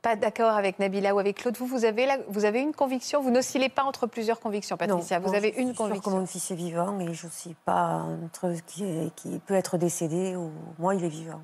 pas 0.02 0.14
d'accord 0.14 0.52
avec 0.52 0.78
Nabila 0.78 1.14
ou 1.14 1.18
avec 1.18 1.38
Claude. 1.38 1.56
Vous, 1.56 1.66
vous 1.66 1.84
avez, 1.84 2.06
la- 2.06 2.18
vous 2.28 2.44
avez 2.44 2.60
une 2.60 2.72
conviction. 2.72 3.20
Vous 3.22 3.30
n'oscillez 3.30 3.68
pas 3.68 3.82
entre 3.82 4.06
plusieurs 4.06 4.38
convictions, 4.38 4.76
Patricia. 4.76 5.18
vous 5.18 5.28
non, 5.28 5.34
avez 5.34 5.48
je 5.48 5.54
suis 5.54 5.62
une 5.62 5.68
sûre 5.74 5.84
que 5.84 5.88
conviction. 5.88 6.10
mon 6.12 6.26
fils 6.26 6.50
est 6.50 6.54
vivant 6.54 7.00
et 7.00 7.12
je 7.12 7.26
ne 7.26 7.32
sais 7.32 7.56
pas 7.64 8.04
entre 8.24 8.52
qui, 8.66 8.84
est- 8.84 9.14
qui 9.16 9.40
peut 9.46 9.54
être 9.54 9.78
décédé 9.78 10.36
ou 10.36 10.50
moi, 10.78 10.94
il 10.94 11.04
est 11.04 11.08
vivant. 11.08 11.42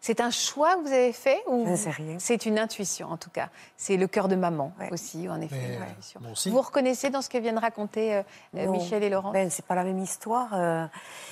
C'est 0.00 0.20
un 0.20 0.30
choix 0.30 0.76
que 0.76 0.80
vous 0.82 0.92
avez 0.92 1.12
fait 1.12 1.42
ou 1.46 1.64
Je 1.66 1.70
ne 1.72 1.76
sais 1.76 1.90
rien. 1.90 2.16
C'est 2.18 2.46
une 2.46 2.58
intuition, 2.58 3.08
en 3.08 3.16
tout 3.16 3.30
cas. 3.30 3.50
C'est 3.76 3.96
le 3.96 4.06
cœur 4.06 4.28
de 4.28 4.34
maman 4.34 4.72
Ouais. 4.80 4.90
aussi, 4.92 5.28
en 5.28 5.40
effet. 5.40 5.56
Mais, 5.56 5.76
une 5.76 6.26
euh. 6.26 6.50
Vous 6.50 6.60
reconnaissez 6.60 7.10
dans 7.10 7.22
ce 7.22 7.28
que 7.28 7.38
viennent 7.38 7.58
raconter 7.58 8.14
euh, 8.14 8.22
euh. 8.56 8.70
Michel 8.70 9.02
et 9.02 9.10
Laurent 9.10 9.32
Ben, 9.32 9.50
c'est 9.50 9.64
pas 9.64 9.74
la 9.74 9.84
même 9.84 9.98
histoire. 9.98 10.54
euh, 10.54 10.86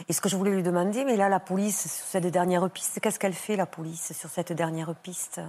et 0.09 0.13
ce 0.13 0.21
que 0.21 0.29
je 0.29 0.37
voulais 0.37 0.51
lui 0.51 0.63
demander, 0.63 1.05
mais 1.05 1.17
là, 1.17 1.29
la 1.29 1.41
police, 1.41 1.81
sur 1.83 2.07
cette 2.07 2.27
dernière 2.27 2.69
piste, 2.71 3.01
qu'est-ce 3.01 3.19
qu'elle 3.19 3.33
fait, 3.33 3.57
la 3.57 3.67
police, 3.67 4.13
sur 4.13 4.29
cette 4.29 4.53
dernière 4.53 4.95
piste? 4.95 5.41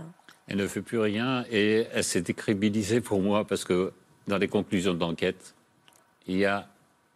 Elle 0.47 0.57
ne 0.57 0.67
fait 0.67 0.81
plus 0.81 0.99
rien 0.99 1.45
et 1.51 1.87
elle 1.93 2.03
s'est 2.03 2.21
décrédibilisée 2.21 3.01
pour 3.01 3.21
moi 3.21 3.45
parce 3.45 3.63
que 3.65 3.93
dans 4.27 4.37
les 4.37 4.47
conclusions 4.47 4.93
de 4.93 4.99
l'enquête, 4.99 5.55
il 6.25 6.37
y 6.37 6.45
a 6.45 6.67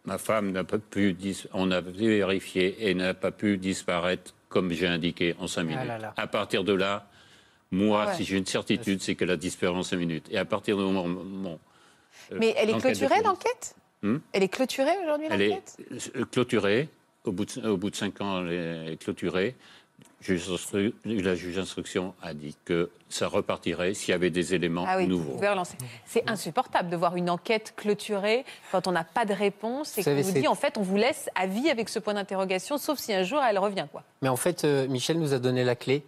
ma 0.04 0.18
femme 0.18 0.52
n'a 0.52 0.64
pas 0.64 0.78
pu 0.78 1.16
on 1.52 1.70
a 1.70 1.80
vérifié 1.80 2.88
et 2.88 2.94
n'a 2.94 3.14
pas 3.14 3.30
pu 3.30 3.56
disparaître 3.56 4.34
comme 4.54 4.70
j'ai 4.70 4.86
indiqué 4.86 5.34
en 5.40 5.48
cinq 5.48 5.62
Ah 5.62 5.64
minutes. 5.64 5.88
là 5.88 5.98
là. 5.98 6.14
À 6.16 6.26
partir 6.28 6.62
de 6.62 6.72
là, 6.72 7.08
moi, 7.72 8.04
Ah 8.04 8.10
ouais. 8.10 8.14
si 8.16 8.24
j'ai 8.24 8.36
une 8.38 8.46
certitude, 8.46 9.02
c'est 9.02 9.16
qu'elle 9.16 9.30
a 9.32 9.36
disparu 9.36 9.76
en 9.76 9.82
cinq 9.82 9.96
minutes. 9.96 10.26
Et 10.30 10.38
à 10.38 10.44
partir 10.44 10.76
du 10.76 10.84
moment, 10.84 11.08
moment, 11.08 11.58
euh, 12.32 12.36
Mais 12.38 12.54
elle 12.56 12.68
est 12.70 12.72
l'enquête 12.72 12.96
clôturée, 12.96 13.22
l'enquête 13.24 13.74
Hmm? 14.02 14.18
Elle 14.32 14.42
est 14.42 14.48
clôturée 14.48 14.92
aujourd'hui, 15.02 15.26
Elle 15.30 15.40
est 15.42 15.48
l'enquête? 15.48 15.76
euh, 16.16 16.24
clôturée. 16.30 16.88
Au 17.24 17.32
bout, 17.32 17.46
de, 17.58 17.66
au 17.68 17.76
bout 17.78 17.88
de 17.90 17.96
cinq 17.96 18.20
ans, 18.20 18.46
elle 18.46 18.92
est 18.92 18.96
clôturée. 19.02 19.56
La 21.04 21.34
juge 21.34 21.56
d'instruction 21.56 22.14
a 22.22 22.32
dit 22.32 22.56
que 22.64 22.90
ça 23.10 23.28
repartirait 23.28 23.92
s'il 23.92 24.12
y 24.12 24.14
avait 24.14 24.30
des 24.30 24.54
éléments 24.54 24.86
Ah 24.88 24.96
oui, 24.96 25.06
nouveaux. 25.06 25.38
C'est 26.06 26.28
insupportable 26.30 26.88
de 26.88 26.96
voir 26.96 27.16
une 27.16 27.28
enquête 27.28 27.74
clôturée 27.76 28.46
quand 28.72 28.86
on 28.86 28.92
n'a 28.92 29.04
pas 29.04 29.26
de 29.26 29.34
réponse 29.34 29.98
et 29.98 30.04
qu'on 30.04 30.22
vous 30.22 30.32
dit 30.32 30.48
en 30.48 30.54
fait 30.54 30.78
on 30.78 30.82
vous 30.82 30.96
laisse 30.96 31.28
à 31.34 31.46
vie 31.46 31.68
avec 31.68 31.90
ce 31.90 31.98
point 31.98 32.14
d'interrogation, 32.14 32.78
sauf 32.78 32.98
si 32.98 33.12
un 33.12 33.22
jour 33.22 33.40
elle 33.42 33.58
revient. 33.58 33.86
quoi. 33.92 34.02
Mais 34.22 34.30
en 34.30 34.36
fait, 34.36 34.64
euh, 34.64 34.88
Michel 34.88 35.18
nous 35.18 35.34
a 35.34 35.38
donné 35.38 35.62
la 35.62 35.76
clé. 35.76 36.04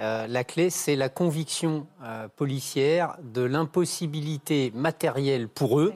Euh, 0.00 0.26
la 0.26 0.44
clé, 0.44 0.70
c'est 0.70 0.96
la 0.96 1.10
conviction 1.10 1.86
euh, 2.02 2.28
policière 2.28 3.16
de 3.22 3.42
l'impossibilité 3.42 4.72
matérielle 4.74 5.48
pour 5.48 5.80
eux 5.80 5.92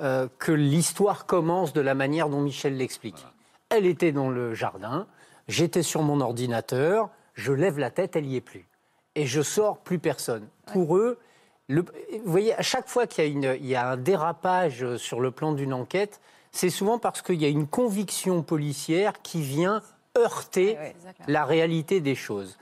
euh, 0.00 0.28
que 0.38 0.52
l'histoire 0.52 1.26
commence 1.26 1.72
de 1.74 1.82
la 1.82 1.94
manière 1.94 2.30
dont 2.30 2.40
Michel 2.40 2.76
l'explique. 2.76 3.26
Elle 3.68 3.84
était 3.84 4.12
dans 4.12 4.30
le 4.30 4.54
jardin, 4.54 5.06
j'étais 5.48 5.82
sur 5.82 6.02
mon 6.02 6.20
ordinateur, 6.20 7.10
je 7.34 7.52
lève 7.52 7.78
la 7.78 7.90
tête, 7.90 8.16
elle 8.16 8.24
n'y 8.26 8.36
est 8.36 8.40
plus. 8.40 8.66
Et 9.14 9.26
je 9.26 9.42
sors, 9.42 9.78
plus 9.78 9.98
personne. 9.98 10.46
Pour 10.72 10.96
eux, 10.96 11.18
le- 11.68 11.82
vous 12.24 12.30
voyez, 12.30 12.54
à 12.54 12.62
chaque 12.62 12.88
fois 12.88 13.06
qu'il 13.06 13.24
y, 13.24 13.26
a 13.26 13.30
une- 13.30 13.56
il 13.60 13.66
y 13.66 13.74
a 13.74 13.90
un 13.90 13.96
dérapage 13.96 14.96
sur 14.96 15.20
le 15.20 15.30
plan 15.30 15.52
d'une 15.52 15.72
enquête, 15.72 16.20
c'est 16.52 16.70
souvent 16.70 16.98
parce 16.98 17.20
qu'il 17.22 17.40
y 17.40 17.44
a 17.44 17.48
une 17.48 17.66
conviction 17.66 18.42
policière 18.42 19.20
qui 19.22 19.42
vient 19.42 19.82
heurter 20.16 20.72
Ouais, 20.72 20.78
ouais, 20.78 20.90
exactement. 20.96 21.26
la 21.28 21.44
réalité 21.44 22.00
des 22.00 22.14
choses. 22.14 22.58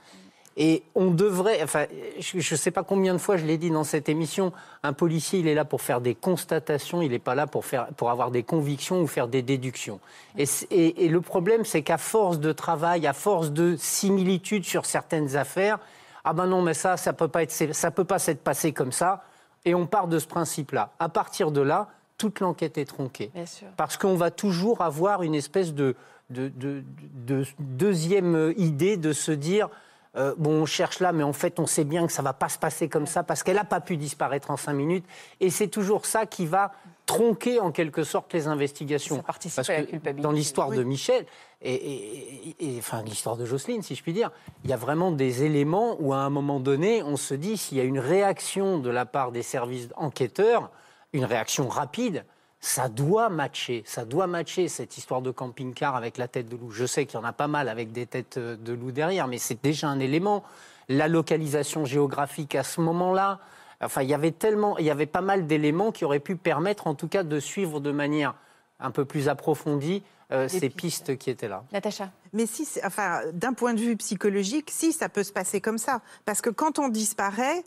Et 0.59 0.81
on 0.95 1.11
devrait, 1.11 1.61
enfin, 1.61 1.85
je 2.19 2.37
ne 2.37 2.57
sais 2.57 2.71
pas 2.71 2.81
combien 2.83 3.13
de 3.13 3.19
fois 3.19 3.37
je 3.37 3.45
l'ai 3.45 3.59
dit 3.59 3.69
dans 3.69 3.83
cette 3.83 4.09
émission, 4.09 4.51
un 4.81 4.91
policier, 4.91 5.39
il 5.39 5.47
est 5.47 5.53
là 5.53 5.65
pour 5.65 5.83
faire 5.83 6.01
des 6.01 6.15
constatations, 6.15 7.03
il 7.03 7.11
n'est 7.11 7.19
pas 7.19 7.35
là 7.35 7.45
pour, 7.45 7.63
faire, 7.63 7.87
pour 7.95 8.09
avoir 8.09 8.31
des 8.31 8.41
convictions 8.41 9.01
ou 9.01 9.05
faire 9.07 9.27
des 9.27 9.43
déductions. 9.43 9.99
Et, 10.35 10.47
c- 10.47 10.65
et- 10.71 11.05
et 11.05 11.09
le 11.09 11.21
problème, 11.21 11.63
c'est 11.63 11.83
qu'à 11.83 11.99
force 11.99 12.39
de 12.39 12.51
travail, 12.51 13.05
à 13.05 13.13
force 13.13 13.51
de 13.51 13.75
similitudes 13.77 14.65
sur 14.65 14.87
certaines 14.87 15.35
affaires, 15.37 15.77
ah 16.23 16.33
ben 16.33 16.47
non, 16.47 16.63
mais 16.63 16.73
ça, 16.73 16.97
ça 16.97 17.13
peut 17.13 17.27
pas 17.27 17.43
être, 17.43 17.73
ça 17.73 17.91
peut 17.91 18.03
pas 18.03 18.17
s'être 18.17 18.41
passé 18.43 18.71
comme 18.73 18.91
ça. 18.91 19.23
Et 19.63 19.75
on 19.75 19.85
part 19.85 20.07
de 20.07 20.17
ce 20.17 20.25
principe-là. 20.27 20.89
À 20.97 21.07
partir 21.09 21.51
de 21.51 21.61
là, 21.61 21.87
toute 22.17 22.39
l'enquête 22.39 22.79
est 22.79 22.85
tronquée. 22.85 23.29
Bien 23.35 23.45
sûr. 23.45 23.67
Parce 23.77 23.95
qu'on 23.95 24.15
va 24.15 24.31
toujours 24.31 24.81
avoir 24.81 25.21
une 25.21 25.35
espèce 25.35 25.73
de, 25.75 25.95
de, 26.31 26.49
de- 26.55 26.83
de 27.27 27.45
deuxième 27.59 28.53
idée 28.57 28.97
de 28.97 29.13
se 29.13 29.31
dire 29.31 29.69
euh, 30.17 30.33
bon, 30.37 30.61
on 30.61 30.65
cherche 30.65 30.99
là, 30.99 31.11
mais 31.11 31.23
en 31.23 31.33
fait, 31.33 31.59
on 31.59 31.65
sait 31.67 31.83
bien 31.83 32.07
que 32.07 32.13
ça 32.13 32.21
va 32.21 32.33
pas 32.33 32.49
se 32.49 32.57
passer 32.57 32.89
comme 32.89 33.05
ça 33.07 33.23
parce 33.23 33.43
qu'elle 33.43 33.55
n'a 33.57 33.63
pas 33.63 33.81
pu 33.81 33.97
disparaître 33.97 34.49
en 34.51 34.57
cinq 34.57 34.73
minutes. 34.73 35.05
Et 35.39 35.49
c'est 35.49 35.67
toujours 35.67 36.05
ça 36.05 36.25
qui 36.25 36.45
va 36.45 36.71
tronquer 37.05 37.59
en 37.59 37.71
quelque 37.71 38.03
sorte 38.03 38.33
les 38.33 38.47
investigations. 38.47 39.17
Ça 39.17 39.23
participe 39.23 39.55
Parce 39.55 39.69
à 39.69 39.77
la 39.77 39.83
culpabilité. 39.83 40.23
Dans 40.23 40.31
l'histoire 40.31 40.71
de 40.71 40.83
Michel, 40.83 41.25
et, 41.61 41.73
et- 41.73 42.49
et- 42.49 42.75
et- 42.75 42.79
enfin 42.79 43.01
l'histoire 43.03 43.37
de 43.37 43.45
Jocelyne, 43.45 43.81
si 43.81 43.95
je 43.95 44.03
puis 44.03 44.11
dire, 44.13 44.31
il 44.63 44.69
y 44.69 44.73
a 44.73 44.77
vraiment 44.77 45.11
des 45.11 45.43
éléments 45.43 45.95
où 45.99 46.13
à 46.13 46.17
un 46.17 46.29
moment 46.29 46.59
donné, 46.59 47.03
on 47.03 47.15
se 47.15 47.33
dit 47.33 47.55
s'il 47.57 47.77
y 47.77 47.81
a 47.81 47.85
une 47.85 47.99
réaction 47.99 48.77
de 48.79 48.89
la 48.89 49.05
part 49.05 49.31
des 49.31 49.43
services 49.43 49.87
enquêteurs, 49.95 50.69
une 51.13 51.25
réaction 51.25 51.67
rapide, 51.69 52.25
ça 52.59 52.89
doit 52.89 53.29
matcher, 53.29 53.83
ça 53.85 54.05
doit 54.05 54.27
matcher 54.27 54.67
cette 54.67 54.97
histoire 54.97 55.21
de 55.21 55.31
camping-car 55.31 55.95
avec 55.95 56.17
la 56.17 56.27
tête 56.27 56.49
de 56.49 56.55
loup. 56.55 56.71
Je 56.71 56.85
sais 56.85 57.05
qu'il 57.05 57.19
y 57.19 57.21
en 57.21 57.25
a 57.25 57.33
pas 57.33 57.47
mal 57.47 57.69
avec 57.69 57.91
des 57.91 58.05
têtes 58.05 58.37
euh, 58.37 58.55
de 58.55 58.73
loup 58.73 58.91
derrière, 58.91 59.27
mais 59.27 59.37
c'est 59.37 59.61
déjà 59.61 59.87
un 59.87 59.99
élément. 59.99 60.43
La 60.89 61.07
localisation 61.07 61.85
géographique 61.85 62.55
à 62.55 62.63
ce 62.63 62.81
moment-là, 62.81 63.39
enfin, 63.81 64.01
il 64.01 64.09
y 64.09 64.13
avait 64.13 64.31
tellement, 64.31 64.77
il 64.77 64.85
y 64.85 64.89
avait 64.89 65.05
pas 65.05 65.21
mal 65.21 65.45
d'éléments 65.45 65.91
qui 65.91 66.05
auraient 66.05 66.19
pu 66.19 66.35
permettre, 66.35 66.87
en 66.87 66.95
tout 66.95 67.07
cas, 67.07 67.23
de 67.23 67.39
suivre 67.39 67.79
de 67.79 67.91
manière 67.91 68.35
un 68.79 68.91
peu 68.91 69.05
plus 69.05 69.29
approfondie 69.29 70.03
euh, 70.31 70.47
ces 70.47 70.69
pistes 70.69 71.17
qui 71.17 71.29
étaient 71.29 71.47
là. 71.47 71.63
Natacha 71.71 72.11
Mais 72.33 72.45
si, 72.45 72.67
enfin, 72.83 73.21
d'un 73.33 73.53
point 73.53 73.73
de 73.73 73.79
vue 73.79 73.95
psychologique, 73.97 74.69
si, 74.71 74.91
ça 74.91 75.09
peut 75.09 75.23
se 75.23 75.31
passer 75.31 75.61
comme 75.61 75.77
ça. 75.77 76.01
Parce 76.25 76.41
que 76.41 76.49
quand 76.49 76.79
on 76.79 76.89
disparaît, 76.89 77.63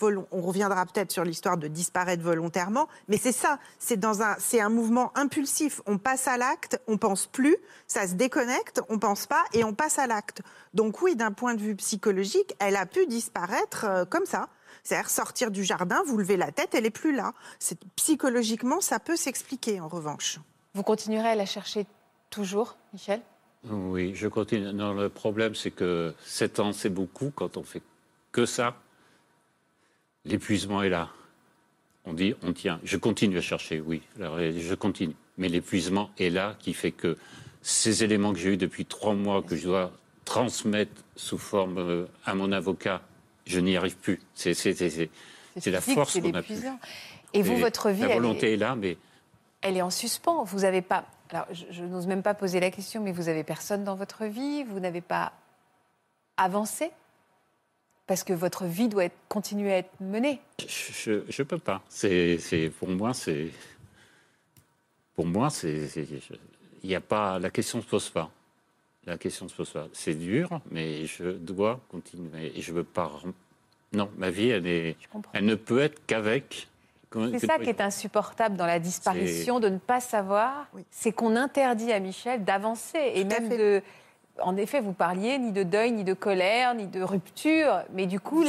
on 0.00 0.40
reviendra 0.40 0.86
peut-être 0.86 1.10
sur 1.10 1.24
l'histoire 1.24 1.56
de 1.56 1.68
disparaître 1.68 2.22
volontairement, 2.22 2.88
mais 3.08 3.16
c'est 3.16 3.32
ça, 3.32 3.58
c'est 3.78 3.98
dans 3.98 4.22
un, 4.22 4.36
c'est 4.38 4.60
un 4.60 4.68
mouvement 4.68 5.12
impulsif. 5.16 5.80
On 5.86 5.98
passe 5.98 6.28
à 6.28 6.36
l'acte, 6.36 6.80
on 6.86 6.96
pense 6.96 7.26
plus, 7.26 7.56
ça 7.86 8.06
se 8.06 8.14
déconnecte, 8.14 8.80
on 8.88 8.98
pense 8.98 9.26
pas 9.26 9.44
et 9.52 9.64
on 9.64 9.74
passe 9.74 9.98
à 9.98 10.06
l'acte. 10.06 10.42
Donc 10.74 11.02
oui, 11.02 11.16
d'un 11.16 11.32
point 11.32 11.54
de 11.54 11.60
vue 11.60 11.76
psychologique, 11.76 12.54
elle 12.58 12.76
a 12.76 12.86
pu 12.86 13.06
disparaître 13.06 13.84
euh, 13.84 14.04
comme 14.04 14.26
ça. 14.26 14.48
C'est-à-dire 14.82 15.10
sortir 15.10 15.50
du 15.50 15.64
jardin, 15.64 16.02
vous 16.06 16.16
levez 16.16 16.36
la 16.36 16.52
tête, 16.52 16.74
elle 16.74 16.86
est 16.86 16.90
plus 16.90 17.14
là. 17.14 17.32
C'est 17.58 17.78
psychologiquement, 17.96 18.80
ça 18.80 18.98
peut 18.98 19.16
s'expliquer 19.16 19.80
en 19.80 19.88
revanche. 19.88 20.38
Vous 20.74 20.82
continuerez 20.82 21.30
à 21.30 21.34
la 21.34 21.46
chercher 21.46 21.86
toujours, 22.30 22.76
Michel? 22.92 23.20
Oui, 23.68 24.14
je 24.14 24.28
continue. 24.28 24.72
Non, 24.72 24.94
le 24.94 25.08
problème, 25.08 25.54
c'est 25.54 25.70
que 25.70 26.14
7 26.24 26.60
ans, 26.60 26.72
c'est 26.72 26.88
beaucoup 26.88 27.30
quand 27.34 27.56
on 27.56 27.62
fait 27.62 27.82
que 28.32 28.46
ça. 28.46 28.74
L'épuisement 30.30 30.82
est 30.82 30.88
là. 30.88 31.08
On 32.04 32.12
dit, 32.14 32.34
on 32.42 32.52
tient. 32.52 32.80
Je 32.84 32.96
continue 32.96 33.38
à 33.38 33.40
chercher, 33.42 33.80
oui, 33.80 34.02
réalité, 34.18 34.60
je 34.62 34.74
continue. 34.74 35.14
Mais 35.38 35.48
l'épuisement 35.48 36.10
est 36.18 36.30
là 36.30 36.54
qui 36.58 36.72
fait 36.74 36.92
que 36.92 37.16
ces 37.62 38.04
éléments 38.04 38.32
que 38.32 38.38
j'ai 38.38 38.50
eus 38.54 38.56
depuis 38.56 38.84
trois 38.86 39.14
mois, 39.14 39.42
que 39.42 39.56
je 39.56 39.64
dois 39.64 39.92
transmettre 40.24 40.92
sous 41.16 41.38
forme 41.38 41.78
euh, 41.78 42.06
à 42.24 42.34
mon 42.34 42.52
avocat, 42.52 43.02
je 43.46 43.60
n'y 43.60 43.76
arrive 43.76 43.96
plus. 43.96 44.20
C'est 44.34 44.54
la 45.66 45.80
force 45.80 46.18
qu'on 46.20 46.32
a 46.34 46.42
plus. 46.42 46.62
Et 47.34 47.42
vous, 47.42 47.56
votre 47.56 47.90
vie, 47.90 48.02
La 48.02 48.08
elle 48.10 48.14
volonté 48.22 48.50
est- 48.50 48.54
est 48.54 48.56
là, 48.56 48.74
mais 48.76 48.96
Elle 49.62 49.76
est 49.76 49.82
en 49.82 49.90
suspens. 49.90 50.44
Vous 50.44 50.60
n'avez 50.60 50.82
pas. 50.82 51.04
Alors, 51.30 51.46
je, 51.52 51.64
je 51.70 51.84
n'ose 51.84 52.06
même 52.06 52.22
pas 52.22 52.34
poser 52.34 52.60
la 52.60 52.70
question, 52.70 53.02
mais 53.02 53.12
vous 53.12 53.28
avez 53.28 53.44
personne 53.44 53.84
dans 53.84 53.94
votre 53.94 54.24
vie. 54.24 54.64
Vous 54.64 54.80
n'avez 54.80 55.00
pas 55.00 55.32
avancé 56.36 56.90
parce 58.10 58.24
que 58.24 58.32
votre 58.32 58.64
vie 58.64 58.88
doit 58.88 59.04
être, 59.04 59.16
continuer 59.28 59.72
à 59.72 59.76
être 59.76 60.00
menée. 60.00 60.40
Je 60.58 61.12
ne 61.12 61.42
peux 61.44 61.58
pas. 61.58 61.80
C'est, 61.88 62.72
pour 62.80 62.88
moi, 62.88 63.14
c'est. 63.14 63.50
Pour 65.14 65.26
moi, 65.26 65.48
c'est. 65.48 65.86
Il 66.82 66.88
n'y 66.88 66.96
a 66.96 67.00
pas. 67.00 67.38
La 67.38 67.50
question 67.50 67.78
ne 67.78 67.84
se 67.84 67.88
pose 67.88 68.10
pas. 68.10 68.28
La 69.06 69.16
question 69.16 69.44
ne 69.44 69.50
se 69.50 69.54
pose 69.54 69.70
pas. 69.70 69.86
C'est 69.92 70.16
dur, 70.16 70.60
mais 70.72 71.06
je 71.06 71.30
dois 71.30 71.78
continuer. 71.88 72.50
Et 72.56 72.60
je 72.60 72.72
veux 72.72 72.82
pas. 72.82 73.12
Non, 73.92 74.10
ma 74.16 74.30
vie, 74.30 74.48
elle, 74.48 74.66
est, 74.66 74.96
elle 75.32 75.44
ne 75.44 75.54
peut 75.54 75.78
être 75.78 76.04
qu'avec. 76.08 76.66
C'est 77.12 77.46
ça 77.46 77.60
qui 77.60 77.68
est 77.68 77.80
insupportable 77.80 78.56
dans 78.56 78.66
la 78.66 78.80
disparition, 78.80 79.60
de 79.60 79.68
ne 79.68 79.78
pas 79.78 80.00
savoir. 80.00 80.66
C'est 80.90 81.12
qu'on 81.12 81.36
interdit 81.36 81.92
à 81.92 82.00
Michel 82.00 82.42
d'avancer 82.42 83.12
et 83.14 83.22
même 83.22 83.48
de. 83.48 83.80
En 84.42 84.56
effet, 84.56 84.80
vous 84.80 84.92
parliez 84.92 85.38
ni 85.38 85.52
de 85.52 85.62
deuil, 85.62 85.92
ni 85.92 86.04
de 86.04 86.14
colère, 86.14 86.74
ni 86.74 86.86
de 86.86 87.02
rupture, 87.02 87.82
mais 87.92 88.06
du 88.06 88.20
coup, 88.20 88.44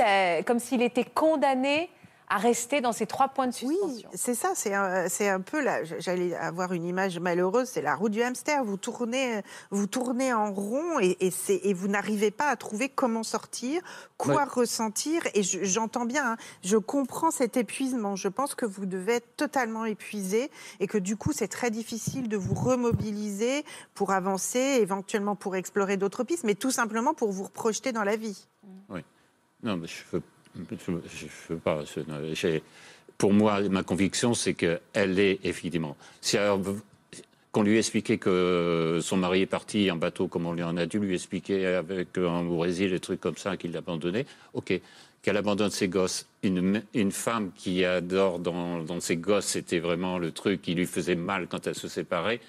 comme 0.46 0.60
s'il 0.60 0.82
était 0.82 1.04
condamné 1.06 1.90
à 2.34 2.38
rester 2.38 2.80
dans 2.80 2.94
ces 2.94 3.06
trois 3.06 3.28
points 3.28 3.48
de 3.48 3.52
suspension. 3.54 4.10
C'est 4.14 4.36
ça, 4.36 4.54
c'est 4.56 4.74
un, 4.74 5.10
c'est 5.10 5.28
un 5.28 5.42
peu 5.42 5.62
là. 5.62 5.84
J'allais 6.00 6.34
avoir 6.34 6.72
une 6.72 6.86
image 6.86 7.20
malheureuse, 7.20 7.68
c'est 7.68 7.82
la 7.82 7.94
roue 7.94 8.08
du 8.08 8.24
hamster. 8.24 8.64
Vous 8.64 8.78
tournez, 8.78 9.42
vous 9.70 9.86
tournez 9.86 10.32
en 10.32 10.54
rond 10.54 10.98
et, 11.02 11.18
et, 11.20 11.30
c'est- 11.30 11.60
et 11.64 11.74
vous 11.74 11.90
n'arrivez 11.90 12.32
pas 12.32 12.48
à 12.48 12.56
trouver 12.56 12.88
comment 12.88 13.24
sortir, 13.24 13.82
quoi 14.18 14.36
Ouais. 14.36 14.44
ressentir. 14.46 15.22
Et 15.34 15.44
je- 15.44 15.66
j'entends 15.66 16.06
bien, 16.06 16.26
hein, 16.32 16.38
je 16.64 16.78
comprends 16.78 17.32
cet 17.32 17.58
épuisement. 17.58 18.16
Je 18.16 18.30
pense 18.30 18.56
que 18.56 18.66
vous 18.66 18.86
devez 18.86 19.16
être 19.16 19.36
totalement 19.36 19.84
épuisé 19.84 20.50
et 20.80 20.88
que 20.88 20.98
du 20.98 21.18
coup, 21.18 21.34
c'est 21.34 21.50
très 21.50 21.70
difficile 21.70 22.30
de 22.30 22.38
vous 22.38 22.54
remobiliser 22.56 23.66
pour 23.94 24.12
avancer, 24.12 24.78
éventuellement 24.80 25.36
pour 25.36 25.58
explorer 25.58 25.98
d'autres 25.98 26.24
pistes, 26.24 26.46
mais 26.46 26.56
tout 26.56 26.72
simplement 26.72 27.14
pour 27.14 27.32
vous 27.34 27.44
reprojeter 27.44 27.92
dans 27.92 28.06
la 28.06 28.16
vie. 28.16 28.48
Oui. 28.88 29.02
Non, 29.64 29.76
mais 29.76 29.88
je 29.88 30.16
ne 30.16 30.22
je, 30.56 31.26
je 31.50 31.54
pas. 31.56 31.84
pour 33.18 33.34
moi, 33.34 33.62
ma 33.70 33.84
conviction, 33.84 34.34
c'est 34.34 34.54
qu'elle 34.54 35.20
est 35.20 35.40
effectivement. 35.44 35.96
Si 36.22 36.38
qu'on 37.52 37.64
lui 37.64 37.78
expliquait 37.78 38.18
que 38.18 39.00
son 39.02 39.18
mari 39.18 39.42
est 39.42 39.46
parti 39.46 39.92
en 39.92 39.98
bateau, 39.98 40.28
comme 40.28 40.46
on 40.46 40.54
lui 40.54 40.64
en 40.64 40.78
a 40.78 40.86
dû 40.86 41.00
lui 41.00 41.14
expliquer 41.14 41.66
avec 41.68 42.18
un 42.18 42.46
au 42.46 42.56
Brésil, 42.56 42.92
des 42.92 43.00
trucs 43.00 43.20
comme 43.20 43.38
ça, 43.38 43.58
qu'il 43.58 43.72
l'a 43.72 43.80
abandonné, 43.80 44.26
ok. 44.54 44.80
Qu'elle 45.22 45.38
abandonne 45.38 45.70
ses 45.70 45.88
gosses. 45.88 46.26
Une, 46.42 46.82
femme 47.12 47.52
qui 47.56 47.86
adore 47.86 48.40
dans, 48.40 49.00
ses 49.00 49.18
gosses, 49.18 49.46
c'était 49.46 49.78
vraiment 49.78 50.18
le 50.18 50.32
truc 50.32 50.64
qui 50.64 50.74
lui 50.74 50.88
faisait 50.88 51.16
mal 51.16 51.48
quand 51.48 51.68
elle 51.68 51.76
se 51.76 51.88
séparait. 51.88 52.40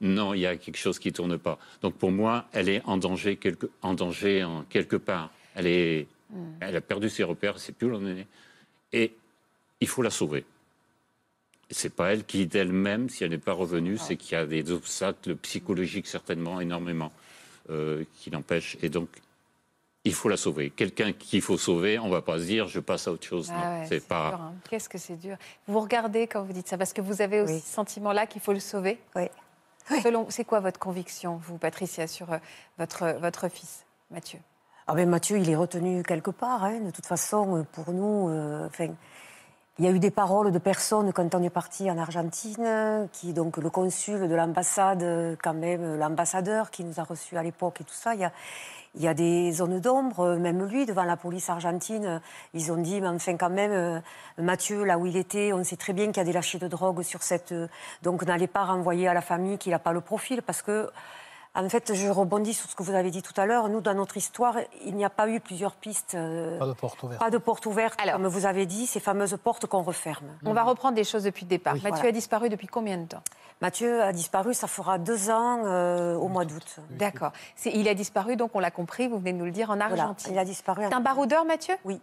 Non, 0.00 0.32
il 0.32 0.40
y 0.40 0.46
a 0.46 0.56
quelque 0.56 0.78
chose 0.78 0.98
qui 0.98 1.12
tourne 1.12 1.36
pas. 1.36 1.58
Donc 1.82 1.94
pour 1.94 2.10
moi, 2.10 2.46
elle 2.52 2.70
est 2.70 2.80
en 2.86 2.96
danger 2.96 3.36
quelque, 3.36 3.68
en 3.82 3.94
en 3.94 4.64
quelque 4.70 4.96
part. 4.96 5.30
Elle 5.54 5.66
est, 5.66 6.06
elle 6.60 6.76
a 6.76 6.80
perdu 6.80 7.08
ses 7.10 7.24
repères, 7.24 7.58
c'est 7.58 7.72
plus 7.72 7.86
où 7.86 7.90
l'on 7.90 8.06
est. 8.06 8.26
Et 8.92 9.14
il 9.80 9.88
faut 9.88 10.02
la 10.02 10.10
sauver. 10.10 10.44
C'est 11.70 11.94
pas 11.94 12.12
elle 12.12 12.24
qui 12.24 12.46
d'elle-même, 12.46 13.08
si 13.08 13.24
elle 13.24 13.30
n'est 13.30 13.38
pas 13.38 13.52
revenue, 13.54 13.96
c'est 13.96 14.16
qu'il 14.16 14.32
y 14.32 14.40
a 14.40 14.44
des 14.46 14.70
obstacles 14.70 15.36
psychologiques 15.36 16.06
certainement 16.06 16.60
énormément 16.60 17.12
euh, 17.70 18.04
qui 18.16 18.30
l'empêchent. 18.30 18.76
Et 18.82 18.88
donc 18.90 19.08
il 20.04 20.12
faut 20.12 20.28
la 20.28 20.36
sauver. 20.36 20.70
Quelqu'un 20.70 21.12
qu'il 21.12 21.40
faut 21.40 21.56
sauver, 21.56 21.98
on 21.98 22.10
va 22.10 22.20
pas 22.22 22.38
se 22.38 22.44
dire 22.44 22.66
je 22.68 22.80
passe 22.80 23.08
à 23.08 23.12
autre 23.12 23.26
chose. 23.26 23.50
Ah 23.52 23.54
non, 23.56 23.80
ouais, 23.80 23.86
c'est 23.88 24.06
pas. 24.06 24.34
hein. 24.34 24.54
Qu'est-ce 24.68 24.88
que 24.88 24.98
c'est 24.98 25.16
dur. 25.16 25.36
Vous 25.66 25.80
regardez 25.80 26.26
quand 26.26 26.42
vous 26.42 26.52
dites 26.52 26.68
ça, 26.68 26.76
parce 26.76 26.92
que 26.92 27.00
vous 27.00 27.22
avez 27.22 27.40
aussi 27.40 27.60
ce 27.60 27.72
sentiment-là 27.74 28.26
qu'il 28.26 28.42
faut 28.42 28.52
le 28.52 28.60
sauver. 28.60 28.98
Oui. 29.16 29.24
Selon, 30.02 30.28
c'est 30.28 30.44
quoi 30.44 30.60
votre 30.60 30.78
conviction, 30.78 31.36
vous, 31.36 31.56
Patricia, 31.58 32.06
sur 32.06 32.32
euh, 32.32 32.38
votre, 32.78 33.18
votre 33.20 33.48
fils, 33.48 33.84
Mathieu? 34.10 34.38
Ah 34.88 34.94
ben 34.94 35.08
Mathieu, 35.08 35.38
il 35.38 35.48
est 35.48 35.54
retenu 35.54 36.02
quelque 36.02 36.32
part. 36.32 36.64
hein. 36.64 36.80
De 36.80 36.90
toute 36.90 37.06
façon, 37.06 37.58
euh, 37.58 37.62
pour 37.70 37.92
nous, 37.92 38.28
euh, 38.30 38.68
il 39.78 39.84
y 39.84 39.86
a 39.86 39.92
eu 39.92 40.00
des 40.00 40.10
paroles 40.10 40.50
de 40.50 40.58
personnes 40.58 41.12
quand 41.12 41.36
on 41.36 41.42
est 41.42 41.50
parti 41.50 41.88
en 41.88 41.96
Argentine, 41.98 43.08
qui 43.12 43.32
donc 43.32 43.58
le 43.58 43.70
consul 43.70 44.28
de 44.28 44.34
l'ambassade, 44.34 45.38
quand 45.40 45.54
même 45.54 45.96
l'ambassadeur 45.96 46.72
qui 46.72 46.82
nous 46.82 46.98
a 46.98 47.04
reçus 47.04 47.36
à 47.36 47.44
l'époque 47.44 47.80
et 47.80 47.84
tout 47.84 47.94
ça. 47.94 48.14
Il 48.14 48.20
y 48.20 48.24
a, 48.24 48.32
il 48.96 49.02
y 49.02 49.08
a 49.08 49.14
des 49.14 49.52
zones 49.52 49.78
d'ombre, 49.78 50.34
même 50.34 50.66
lui, 50.66 50.84
devant 50.84 51.04
la 51.04 51.16
police 51.16 51.48
argentine, 51.48 52.20
ils 52.52 52.72
ont 52.72 52.76
dit, 52.76 53.00
mais 53.00 53.08
enfin 53.08 53.36
quand 53.36 53.50
même, 53.50 53.70
euh, 53.70 54.00
Mathieu, 54.36 54.84
là 54.84 54.98
où 54.98 55.06
il 55.06 55.16
était, 55.16 55.52
on 55.52 55.62
sait 55.62 55.76
très 55.76 55.92
bien 55.92 56.06
qu'il 56.06 56.18
y 56.18 56.20
a 56.20 56.24
des 56.24 56.32
lâchers 56.32 56.58
de 56.58 56.68
drogue 56.68 57.02
sur 57.02 57.22
cette... 57.22 57.54
donc 58.02 58.24
n'allez 58.26 58.48
pas 58.48 58.64
renvoyer 58.64 59.06
à 59.06 59.14
la 59.14 59.22
famille 59.22 59.58
qu'il 59.58 59.70
n'a 59.70 59.78
pas 59.78 59.92
le 59.92 60.00
profil, 60.00 60.42
parce 60.42 60.60
que 60.60 60.90
en 61.54 61.68
fait, 61.68 61.92
je 61.94 62.08
rebondis 62.08 62.54
sur 62.54 62.68
ce 62.70 62.74
que 62.74 62.82
vous 62.82 62.94
avez 62.94 63.10
dit 63.10 63.20
tout 63.22 63.38
à 63.38 63.44
l'heure. 63.46 63.68
Nous, 63.68 63.80
dans 63.80 63.94
notre 63.94 64.16
histoire, 64.16 64.56
il 64.84 64.94
n'y 64.96 65.04
a 65.04 65.10
pas 65.10 65.28
eu 65.28 65.38
plusieurs 65.40 65.74
pistes. 65.74 66.14
euh, 66.14 66.58
Pas 66.58 66.66
de 66.66 66.72
porte 66.72 67.02
ouverte. 67.02 67.20
Pas 67.20 67.30
de 67.30 67.38
porte 67.38 67.66
ouverte, 67.66 67.98
comme 68.10 68.26
vous 68.26 68.46
avez 68.46 68.64
dit, 68.66 68.86
ces 68.86 69.00
fameuses 69.00 69.36
portes 69.42 69.66
qu'on 69.66 69.82
referme. 69.82 70.26
On 70.46 70.52
va 70.54 70.62
reprendre 70.62 70.94
des 70.94 71.04
choses 71.04 71.24
depuis 71.24 71.44
le 71.44 71.50
départ. 71.50 71.74
Mathieu 71.74 71.90
Voilà. 71.90 72.08
a 72.08 72.12
disparu 72.12 72.48
depuis 72.48 72.66
combien 72.66 72.96
de 72.98 73.06
temps? 73.06 73.22
Mathieu 73.60 74.02
a 74.02 74.12
disparu, 74.12 74.54
ça 74.54 74.66
fera 74.66 74.98
deux 74.98 75.30
ans 75.30 75.62
euh, 75.66 76.16
au 76.16 76.28
mois 76.28 76.44
d'août. 76.44 76.76
D'accord. 76.90 77.32
Il 77.66 77.86
a 77.86 77.94
disparu, 77.94 78.34
donc 78.36 78.50
on 78.54 78.58
l'a 78.58 78.70
compris, 78.72 79.06
vous 79.06 79.18
venez 79.18 79.32
de 79.34 79.38
nous 79.38 79.44
le 79.44 79.50
dire, 79.52 79.70
en 79.70 79.76
Voilà, 79.76 80.02
Argentine. 80.04 80.32
il 80.32 80.38
a 80.38 80.44
disparu. 80.44 80.82
C'est 80.88 80.94
un 80.94 81.00
baroudeur, 81.00 81.44
Mathieu? 81.44 81.74
Oui. 81.84 82.00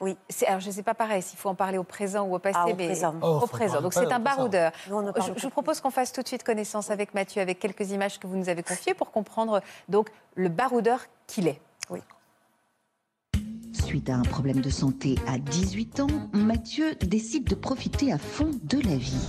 Oui. 0.00 0.16
Alors, 0.46 0.60
je 0.60 0.68
ne 0.68 0.72
sais 0.72 0.82
pas 0.82 0.94
pareil 0.94 1.20
s'il 1.22 1.38
faut 1.38 1.48
en 1.50 1.54
parler 1.54 1.76
au 1.78 1.84
présent 1.84 2.24
ou 2.26 2.34
au 2.34 2.38
passé, 2.38 2.56
Ah, 2.58 2.66
au 2.68 2.74
mais 2.74 2.86
présent. 2.86 3.14
au 3.22 3.36
Oh, 3.36 3.40
faut 3.40 3.46
présent. 3.46 3.82
Donc, 3.82 3.92
c'est 3.92 4.06
au 4.06 4.10
un 4.12 4.18
baroudeur. 4.18 4.72
Nous, 4.88 5.02
je 5.36 5.42
vous 5.42 5.50
propose 5.50 5.80
qu'on 5.80 5.90
fasse 5.90 6.12
tout 6.12 6.22
de 6.22 6.28
suite 6.28 6.42
connaissance 6.42 6.90
avec 6.90 7.12
Mathieu, 7.14 7.42
avec 7.42 7.58
quelques 7.58 7.90
images 7.90 8.18
que 8.18 8.26
vous 8.26 8.36
nous 8.36 8.48
avez 8.48 8.62
confiées 8.62 8.94
pour 8.94 9.10
comprendre 9.10 9.60
donc 9.88 10.08
le 10.34 10.48
baroudeur 10.48 11.00
qu'il 11.26 11.48
est. 11.48 11.60
Oui. 11.90 12.00
Suite 13.72 14.08
à 14.08 14.14
un 14.16 14.22
problème 14.22 14.60
de 14.60 14.70
santé 14.70 15.16
à 15.26 15.38
18 15.38 16.00
ans, 16.00 16.06
Mathieu 16.32 16.94
décide 16.96 17.44
de 17.44 17.54
profiter 17.54 18.12
à 18.12 18.18
fond 18.18 18.50
de 18.64 18.78
la 18.78 18.96
vie. 18.96 19.28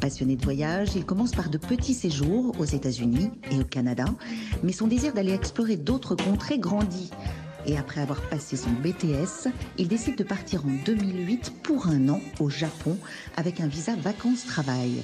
Passionné 0.00 0.36
de 0.36 0.44
voyage, 0.44 0.94
il 0.96 1.06
commence 1.06 1.32
par 1.32 1.48
de 1.48 1.56
petits 1.56 1.94
séjours 1.94 2.54
aux 2.58 2.64
États-Unis 2.64 3.30
et 3.50 3.58
au 3.58 3.64
Canada, 3.64 4.04
mais 4.62 4.72
son 4.72 4.86
désir 4.86 5.14
d'aller 5.14 5.32
explorer 5.32 5.76
d'autres 5.76 6.14
contrées 6.14 6.58
grandit. 6.58 7.10
Et 7.66 7.78
après 7.78 8.00
avoir 8.00 8.20
passé 8.28 8.56
son 8.56 8.70
BTS, 8.70 9.48
il 9.78 9.88
décide 9.88 10.16
de 10.16 10.24
partir 10.24 10.64
en 10.66 10.70
2008 10.84 11.62
pour 11.62 11.86
un 11.88 12.08
an 12.08 12.20
au 12.40 12.50
Japon 12.50 12.98
avec 13.36 13.60
un 13.60 13.66
visa 13.66 13.94
vacances-travail. 13.96 15.02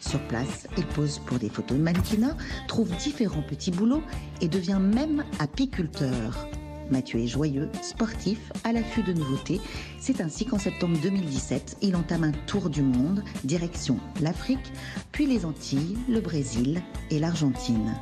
Sur 0.00 0.20
place, 0.28 0.66
il 0.76 0.84
pose 0.84 1.18
pour 1.24 1.38
des 1.38 1.48
photos 1.48 1.78
de 1.78 1.82
mannequinat, 1.82 2.36
trouve 2.68 2.94
différents 2.96 3.42
petits 3.42 3.70
boulots 3.70 4.02
et 4.42 4.48
devient 4.48 4.80
même 4.80 5.24
apiculteur. 5.38 6.46
Mathieu 6.90 7.20
est 7.20 7.26
joyeux, 7.26 7.70
sportif, 7.82 8.52
à 8.64 8.72
l'affût 8.72 9.02
de 9.02 9.14
nouveautés. 9.14 9.60
C'est 9.98 10.20
ainsi 10.20 10.44
qu'en 10.44 10.58
septembre 10.58 10.98
2017, 11.02 11.78
il 11.80 11.96
entame 11.96 12.24
un 12.24 12.32
tour 12.46 12.68
du 12.68 12.82
monde, 12.82 13.24
direction 13.44 13.98
l'Afrique, 14.20 14.72
puis 15.10 15.26
les 15.26 15.46
Antilles, 15.46 15.96
le 16.08 16.20
Brésil 16.20 16.82
et 17.10 17.18
l'Argentine. 17.18 17.94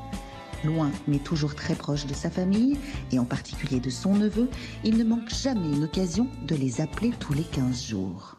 Loin 0.64 0.90
mais 1.08 1.18
toujours 1.18 1.54
très 1.54 1.74
proche 1.74 2.06
de 2.06 2.14
sa 2.14 2.30
famille, 2.30 2.78
et 3.10 3.18
en 3.18 3.24
particulier 3.24 3.80
de 3.80 3.90
son 3.90 4.14
neveu, 4.14 4.48
il 4.84 4.96
ne 4.96 5.04
manque 5.04 5.28
jamais 5.28 5.68
une 5.68 5.84
occasion 5.84 6.28
de 6.42 6.54
les 6.54 6.80
appeler 6.80 7.10
tous 7.18 7.32
les 7.32 7.44
15 7.44 7.82
jours. 7.82 8.36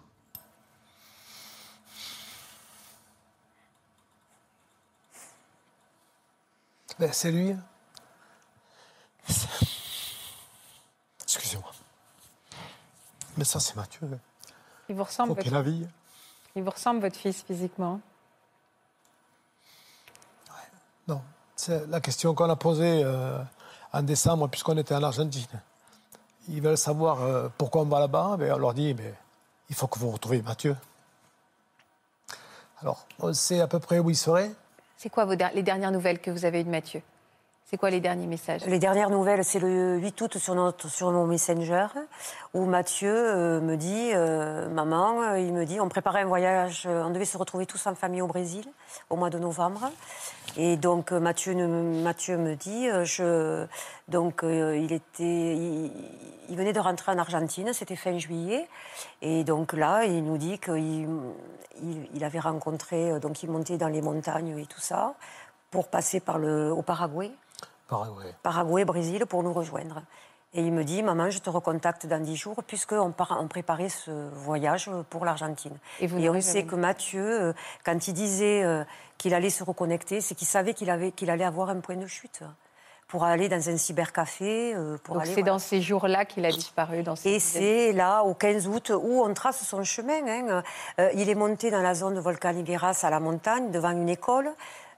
Ben, 7.00 7.12
c'est 7.12 7.32
lui. 7.32 7.56
Excusez-moi. 11.24 11.72
Mais 13.36 13.44
ça, 13.44 13.60
c'est 13.60 13.76
Mathieu. 13.76 14.08
Il 14.88 14.96
vous 14.96 15.04
ressemble, 15.04 15.34
votre... 15.34 15.50
la 15.50 15.62
vie. 15.62 15.88
il 16.56 16.64
vous 16.64 16.70
ressemble 16.70 17.02
votre 17.02 17.18
fils 17.18 17.42
physiquement 17.42 18.00
Non. 21.08 21.22
C'est 21.66 21.88
la 21.88 22.02
question 22.02 22.36
qu'on 22.36 22.50
a 22.50 22.58
posée 22.58 23.04
euh, 23.06 23.42
en 23.94 24.02
décembre, 24.02 24.50
puisqu'on 24.50 24.78
était 24.78 24.96
en 24.96 25.02
Argentine. 25.02 25.62
Ils 26.50 26.62
veulent 26.62 26.78
savoir 26.78 27.22
euh, 27.22 27.48
pourquoi 27.58 27.84
on 27.84 27.86
va 27.86 28.02
là-bas. 28.02 28.36
Ben, 28.38 28.52
on 28.52 28.58
leur 28.58 28.74
dit 28.74 28.94
mais 28.94 29.14
il 29.70 29.76
faut 29.76 29.88
que 29.88 29.98
vous 29.98 30.12
retrouviez 30.12 30.42
Mathieu. 30.42 30.76
Alors, 32.82 33.06
on 33.18 33.32
sait 33.32 33.62
à 33.62 33.68
peu 33.68 33.80
près 33.80 34.00
où 34.00 34.10
il 34.10 34.18
serait. 34.18 34.52
C'est 34.98 35.08
quoi 35.08 35.24
vos 35.24 35.36
les 35.36 35.64
dernières 35.64 35.94
nouvelles 35.94 36.20
que 36.20 36.32
vous 36.32 36.44
avez 36.44 36.60
eues 36.60 36.66
de 36.66 36.70
Mathieu? 36.70 37.02
C'est 37.66 37.78
quoi 37.78 37.90
les 37.90 38.02
derniers 38.02 38.28
messages? 38.28 38.66
Les 38.66 38.78
dernières 38.78 39.10
nouvelles, 39.10 39.44
c'est 39.44 39.60
le 39.60 39.98
8 39.98 40.22
août 40.22 40.38
sur, 40.38 40.54
notre, 40.54 40.90
sur 40.90 41.12
mon 41.12 41.26
Messenger, 41.26 41.88
où 42.54 42.66
Mathieu 42.66 43.10
euh, 43.12 43.62
me 43.62 43.78
dit, 43.78 44.12
euh, 44.14 44.70
maman, 44.70 45.22
euh, 45.22 45.40
il 45.40 45.54
me 45.54 45.66
dit, 45.66 45.80
on 45.80 45.88
préparait 45.88 46.22
un 46.22 46.26
voyage, 46.26 46.86
on 46.86 47.10
devait 47.10 47.26
se 47.26 47.38
retrouver 47.38 47.66
tous 47.66 47.88
en 47.88 47.96
famille 47.96 48.22
au 48.22 48.28
Brésil 48.28 48.66
au 49.10 49.16
mois 49.16 49.30
de 49.30 49.40
novembre. 49.40 49.90
Et 50.58 50.76
donc 50.76 51.12
Mathieu, 51.14 51.56
me 51.56 52.54
dit, 52.56 52.90
je, 53.06 53.66
donc 54.08 54.42
il 54.44 54.92
était, 54.92 55.56
il, 55.56 56.56
venait 56.56 56.74
de 56.74 56.80
rentrer 56.80 57.14
en 57.14 57.18
Argentine, 57.18 57.74
c'était 57.74 57.96
fin 57.96 58.18
juillet, 58.20 58.68
et 59.22 59.44
donc 59.44 59.74
là, 59.74 60.04
il 60.04 60.24
nous 60.24 60.38
dit 60.38 60.60
qu'il 60.60 61.08
il, 61.82 62.08
il 62.14 62.24
avait 62.24 62.40
rencontré, 62.40 63.20
donc 63.20 63.42
il 63.42 63.50
montait 63.50 63.78
dans 63.78 63.88
les 63.88 64.02
montagnes 64.02 64.60
et 64.60 64.66
tout 64.68 64.82
ça, 64.82 65.16
pour 65.72 65.88
passer 65.88 66.20
par 66.20 66.38
le, 66.38 66.72
au 66.72 66.84
Paraguay. 66.84 67.32
Paraguay. 67.94 68.34
Paraguay, 68.44 68.86
Brésil, 68.86 69.26
pour 69.26 69.44
nous 69.44 69.54
rejoindre. 69.54 70.02
Et 70.56 70.62
il 70.62 70.72
me 70.72 70.84
dit, 70.84 71.02
maman, 71.02 71.32
je 71.32 71.40
te 71.40 71.50
recontacte 71.50 72.06
dans 72.06 72.22
dix 72.22 72.36
jours, 72.36 72.58
puisqu'on 72.68 73.12
on 73.18 73.48
préparait 73.48 73.90
ce 73.90 74.12
voyage 74.36 74.88
pour 75.10 75.26
l'Argentine. 75.26 75.76
Et 76.00 76.06
vous 76.06 76.20
on 76.28 76.42
sait 76.42 76.64
que 76.66 76.76
Mathieu, 76.76 77.24
euh, 77.42 77.54
quand 77.84 78.08
il 78.08 78.14
disait 78.14 78.64
euh, 78.64 78.84
qu'il 79.18 79.34
allait 79.34 79.50
se 79.50 79.64
reconnecter, 79.64 80.22
c'est 80.22 80.36
qu'il 80.36 80.46
savait 80.48 80.76
qu'il 80.76 80.92
avait- 80.92 81.12
qu'il 81.12 81.32
allait 81.32 81.44
avoir 81.44 81.70
un 81.70 81.80
point 81.80 81.96
de 81.96 82.06
chute 82.06 82.44
pour 83.08 83.24
aller 83.24 83.50
dans 83.50 83.68
un 83.70 83.78
cybercafé, 83.78 84.74
euh, 84.76 84.98
pour 85.04 85.16
Donc 85.16 85.26
c'est 85.26 85.34
voilà. 85.34 85.48
dans 85.54 85.60
ces 85.60 85.82
jours-là 85.82 86.26
qu'il 86.26 86.46
a 86.46 86.52
disparu 86.52 87.04
dans 87.04 87.16
ces 87.16 87.30
Et 87.30 87.40
c'est 87.40 87.92
là, 87.92 88.22
au 88.24 88.34
15 88.34 88.68
août, 88.68 88.92
où 88.96 89.24
on 89.24 89.34
trace 89.34 89.64
son 89.64 89.84
chemin. 89.84 90.22
hein. 90.28 90.64
Euh, 91.00 91.10
il 91.16 91.30
est 91.30 91.36
monté 91.36 91.72
dans 91.72 91.82
la 91.82 91.94
zone 91.96 92.16
de 92.16 92.20
Volcan 92.20 92.56
Higueras 92.56 93.00
à 93.04 93.10
la 93.10 93.20
montagne, 93.20 93.72
devant 93.72 93.92
une 93.92 94.10
école. 94.10 94.52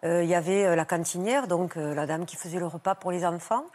Euh, 0.05 0.23
il 0.23 0.29
y 0.29 0.35
avait 0.35 0.65
euh, 0.65 0.75
la 0.75 0.85
cantinière, 0.85 1.47
donc 1.47 1.77
euh, 1.77 1.93
la 1.95 2.05
dame 2.05 2.25
qui 2.25 2.35
faisait 2.35 2.59
le 2.59 2.67
repas 2.67 2.95
pour 2.95 3.11
les 3.11 3.25
enfants. 3.25 3.65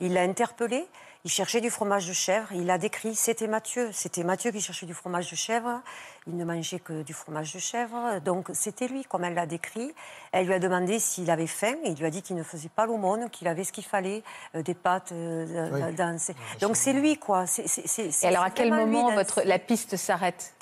Il 0.00 0.14
l'a 0.14 0.22
interpellé. 0.22 0.86
Il 1.26 1.30
cherchait 1.30 1.62
du 1.62 1.70
fromage 1.70 2.06
de 2.06 2.12
chèvre. 2.12 2.48
Il 2.52 2.68
a 2.70 2.76
décrit, 2.76 3.14
c'était 3.14 3.46
Mathieu. 3.46 3.88
C'était 3.92 4.24
Mathieu 4.24 4.50
qui 4.50 4.60
cherchait 4.60 4.84
du 4.84 4.92
fromage 4.92 5.30
de 5.30 5.36
chèvre. 5.36 5.80
Il 6.26 6.36
ne 6.36 6.44
mangeait 6.44 6.80
que 6.80 7.02
du 7.02 7.14
fromage 7.14 7.54
de 7.54 7.58
chèvre. 7.58 8.20
Donc 8.22 8.48
c'était 8.52 8.88
lui, 8.88 9.04
comme 9.04 9.24
elle 9.24 9.32
l'a 9.34 9.46
décrit. 9.46 9.94
Elle 10.32 10.46
lui 10.46 10.52
a 10.54 10.58
demandé 10.58 10.98
s'il 10.98 11.30
avait 11.30 11.46
faim. 11.46 11.76
Il 11.84 11.94
lui 11.94 12.04
a 12.04 12.10
dit 12.10 12.20
qu'il 12.20 12.36
ne 12.36 12.42
faisait 12.42 12.68
pas 12.68 12.84
l'aumône, 12.84 13.30
qu'il 13.30 13.48
avait 13.48 13.64
ce 13.64 13.72
qu'il 13.72 13.84
fallait, 13.84 14.22
euh, 14.54 14.62
des 14.62 14.74
pâtes 14.74 15.12
euh, 15.12 15.70
Oui. 15.72 15.94
dans 15.94 16.18
ses- 16.18 16.34
Donc 16.60 16.76
c'est 16.76 16.92
lui, 16.92 17.16
quoi. 17.18 17.46
C'est- 17.46 17.68
c'est- 17.68 17.86
c'est- 17.88 18.24
Et 18.24 18.28
alors 18.28 18.42
à 18.42 18.50
quel 18.50 18.68
lui 18.70 18.76
moment 18.76 19.10
votre, 19.14 19.42
la 19.46 19.58
piste 19.58 19.96
s'arrête? 19.96 20.52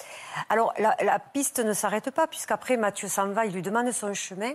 Alors, 0.49 0.73
la, 0.79 0.97
la 1.03 1.19
piste 1.19 1.59
ne 1.59 1.73
s'arrête 1.73 2.11
pas, 2.13 2.27
puisqu'après, 2.29 2.77
Mathieu 2.77 3.09
s'en 3.09 3.29
va, 3.31 3.47
il 3.47 3.53
lui 3.53 3.63
demande 3.63 3.91
son 3.91 4.15
chemin. 4.15 4.53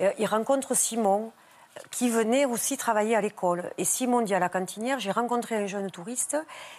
Euh, 0.00 0.12
il 0.18 0.26
rencontre 0.26 0.74
Simon, 0.74 1.32
euh, 1.76 1.80
qui 1.90 2.08
venait 2.08 2.44
aussi 2.44 2.76
travailler 2.76 3.16
à 3.16 3.20
l'école. 3.20 3.70
Et 3.78 3.84
Simon 3.84 4.20
dit 4.22 4.34
à 4.34 4.38
la 4.38 4.48
cantinière, 4.48 4.98
j'ai 5.00 5.10
rencontré 5.10 5.56
un 5.56 5.66
jeune 5.66 5.90
touriste. 5.90 6.36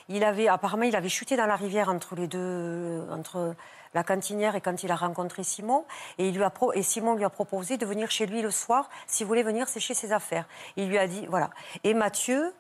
Il 0.08 0.24
avait, 0.24 0.48
apparemment, 0.48 0.84
il 0.84 0.96
avait 0.96 1.10
chuté 1.10 1.36
dans 1.36 1.46
la 1.46 1.56
rivière 1.56 1.90
entre 1.90 2.16
les 2.16 2.28
deux, 2.28 2.40
euh, 2.40 3.14
entre 3.14 3.56
la 3.94 4.04
cantinière 4.04 4.56
et 4.56 4.62
quand 4.62 4.84
il 4.84 4.92
a 4.92 4.96
rencontré 4.96 5.44
Simon. 5.44 5.86
Et, 6.18 6.34
et 6.74 6.84
Simon 6.84 7.16
lui 7.16 7.26
a 7.26 7.30
proposé 7.30 7.78
de 7.78 7.86
venir 7.86 8.10
chez 8.12 8.26
lui 8.26 8.42
le 8.42 8.52
soir, 8.52 8.90
s'il 9.08 9.28
voulait 9.28 9.44
venir 9.44 9.68
sécher 9.68 9.94
ses 9.94 10.12
affaires. 10.12 10.46
Il 10.78 10.90
lui 10.90 10.98
a 10.98 11.08
dit, 11.08 11.26
voilà. 11.28 11.50
Et 11.84 11.94
Mathieu 11.94 12.54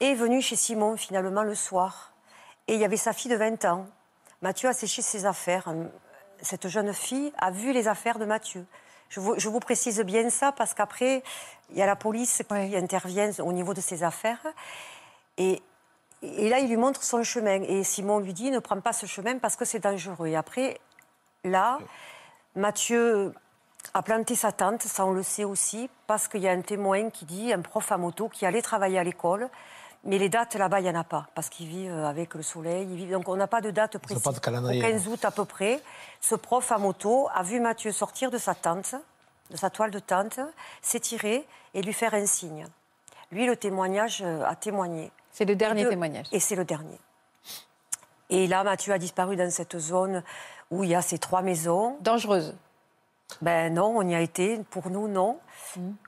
est 0.00 0.14
venu 0.14 0.40
chez 0.40 0.56
Simon, 0.56 0.96
finalement, 0.96 1.42
le 1.42 1.54
soir. 1.54 2.12
Et 2.66 2.74
il 2.74 2.80
y 2.80 2.84
avait 2.84 2.96
sa 2.96 3.12
fille 3.12 3.30
de 3.30 3.36
20 3.36 3.64
ans. 3.64 3.86
Mathieu 4.40 4.68
a 4.68 4.72
séché 4.72 5.02
ses 5.02 5.26
affaires. 5.26 5.72
Cette 6.40 6.68
jeune 6.68 6.92
fille 6.92 7.32
a 7.38 7.50
vu 7.50 7.72
les 7.72 7.88
affaires 7.88 8.18
de 8.18 8.24
Mathieu. 8.24 8.64
Je 9.08 9.20
vous, 9.20 9.38
je 9.38 9.48
vous 9.48 9.60
précise 9.60 10.00
bien 10.00 10.28
ça 10.30 10.52
parce 10.52 10.74
qu'après, 10.74 11.22
il 11.70 11.78
y 11.78 11.82
a 11.82 11.86
la 11.86 11.96
police 11.96 12.42
qui 12.48 12.76
intervient 12.76 13.30
au 13.40 13.52
niveau 13.52 13.74
de 13.74 13.80
ses 13.80 14.02
affaires. 14.02 14.46
Et, 15.36 15.62
et 16.22 16.48
là, 16.48 16.58
il 16.58 16.68
lui 16.68 16.76
montre 16.76 17.02
son 17.02 17.22
chemin. 17.22 17.62
Et 17.62 17.84
Simon 17.84 18.18
lui 18.18 18.32
dit 18.32 18.50
ne 18.50 18.58
prends 18.58 18.80
pas 18.80 18.92
ce 18.92 19.06
chemin 19.06 19.38
parce 19.38 19.56
que 19.56 19.64
c'est 19.64 19.78
dangereux. 19.80 20.28
Et 20.28 20.36
après, 20.36 20.80
là, 21.44 21.78
Mathieu 22.54 23.32
a 23.94 24.02
planté 24.02 24.34
sa 24.34 24.52
tente, 24.52 24.82
ça 24.82 25.06
on 25.06 25.12
le 25.12 25.22
sait 25.22 25.44
aussi, 25.44 25.88
parce 26.06 26.28
qu'il 26.28 26.42
y 26.42 26.48
a 26.48 26.52
un 26.52 26.60
témoin 26.60 27.10
qui 27.10 27.24
dit, 27.24 27.52
un 27.52 27.60
prof 27.60 27.90
à 27.92 27.96
moto, 27.96 28.28
qui 28.28 28.44
allait 28.44 28.62
travailler 28.62 28.98
à 28.98 29.04
l'école. 29.04 29.48
Mais 30.04 30.18
les 30.18 30.28
dates 30.28 30.54
là-bas, 30.54 30.80
il 30.80 30.84
n'y 30.84 30.90
en 30.90 31.00
a 31.00 31.04
pas, 31.04 31.26
parce 31.34 31.48
qu'ils 31.48 31.66
vivent 31.66 31.92
avec 32.04 32.34
le 32.34 32.42
soleil. 32.42 32.86
ils 32.88 32.96
vivent- 32.96 33.10
Donc 33.12 33.28
on 33.28 33.36
n'a 33.36 33.46
pas 33.48 33.60
de 33.60 33.70
date 33.70 33.98
précise. 33.98 34.22
pas 34.22 34.32
de 34.32 34.38
calendrier. 34.38 34.82
Au 34.82 34.86
15 34.88 35.08
août 35.08 35.24
à 35.24 35.30
peu 35.30 35.44
près, 35.44 35.82
ce 36.20 36.34
prof 36.34 36.70
à 36.72 36.78
moto 36.78 37.28
a 37.34 37.42
vu 37.42 37.60
Mathieu 37.60 37.90
sortir 37.92 38.30
de 38.30 38.38
sa 38.38 38.54
tente, 38.54 38.94
de 39.50 39.56
sa 39.56 39.70
toile 39.70 39.90
de 39.90 39.98
tente, 39.98 40.38
s'étirer 40.82 41.46
et 41.74 41.82
lui 41.82 41.92
faire 41.92 42.14
un 42.14 42.26
signe. 42.26 42.66
Lui, 43.32 43.44
le 43.46 43.56
témoignage 43.56 44.22
euh, 44.22 44.44
a 44.46 44.54
témoigné. 44.56 45.10
C'est 45.32 45.44
le 45.44 45.56
dernier 45.56 45.82
Et 45.82 45.84
de- 45.84 45.90
témoignage. 45.90 46.26
Et 46.32 46.40
c'est 46.40 46.56
le 46.56 46.64
dernier. 46.64 46.98
Et 48.30 48.46
là, 48.46 48.62
Mathieu 48.64 48.92
a 48.92 48.98
disparu 48.98 49.36
dans 49.36 49.50
cette 49.50 49.78
zone 49.78 50.22
où 50.70 50.84
il 50.84 50.90
y 50.90 50.94
a 50.94 51.02
ces 51.02 51.18
trois 51.18 51.42
maisons. 51.42 51.96
Dangereuse. 52.00 52.54
Ben 53.42 53.72
non, 53.74 53.92
on 53.96 54.02
y 54.08 54.14
a 54.14 54.20
été, 54.20 54.58
pour 54.70 54.90
nous, 54.90 55.08
non. 55.08 55.38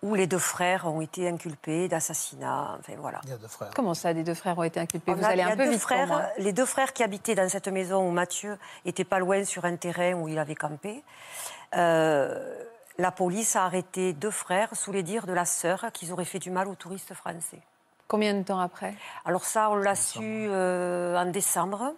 Où 0.02 0.14
les 0.14 0.26
deux 0.26 0.38
frères 0.38 0.86
ont 0.86 1.00
été 1.00 1.28
inculpés 1.28 1.88
d'assassinat. 1.88 2.76
Enfin, 2.78 2.92
voilà. 2.98 3.20
Il 3.24 3.30
y 3.30 3.32
a 3.32 3.36
deux 3.36 3.48
frères. 3.48 3.70
Comment 3.74 3.94
ça, 3.94 4.12
les 4.12 4.22
deux 4.24 4.34
frères 4.34 4.58
ont 4.58 4.62
été 4.62 4.80
inculpés? 4.80 5.12
On 5.12 5.16
Vous 5.16 5.24
a- 5.24 5.28
allez 5.28 5.42
un 5.42 5.56
peu 5.56 5.68
vite 5.68 5.80
frères, 5.80 6.06
pour 6.06 6.16
moi. 6.16 6.26
Les 6.38 6.52
deux 6.52 6.66
frères 6.66 6.92
qui 6.92 7.02
habitaient 7.02 7.34
dans 7.34 7.48
cette 7.48 7.68
maison 7.68 8.06
où 8.06 8.10
Mathieu 8.10 8.58
était 8.84 9.04
pas 9.04 9.18
loin 9.18 9.44
sur 9.44 9.64
un 9.64 9.76
terrain 9.76 10.12
où 10.14 10.28
il 10.28 10.38
avait 10.38 10.54
campé. 10.54 11.02
euh, 11.76 12.56
la 12.98 13.10
police 13.12 13.56
a 13.56 13.64
arrêté 13.64 14.12
deux 14.12 14.30
frères 14.30 14.74
sous 14.76 14.92
les 14.92 15.02
dires 15.02 15.26
de 15.26 15.32
la 15.32 15.44
sœur 15.46 15.86
qu'ils 15.92 16.12
auraient 16.12 16.24
fait 16.26 16.38
du 16.38 16.50
mal 16.50 16.68
aux 16.68 16.74
touristes 16.74 17.14
français. 17.14 17.60
Combien 18.08 18.34
de 18.34 18.42
temps 18.42 18.60
après? 18.60 18.92
Alors 19.24 19.44
ça, 19.44 19.70
on 19.70 19.76
l'a 19.76 19.94
su 19.94 20.18
euh, 20.22 21.16
en 21.16 21.26
décembre. 21.26 21.94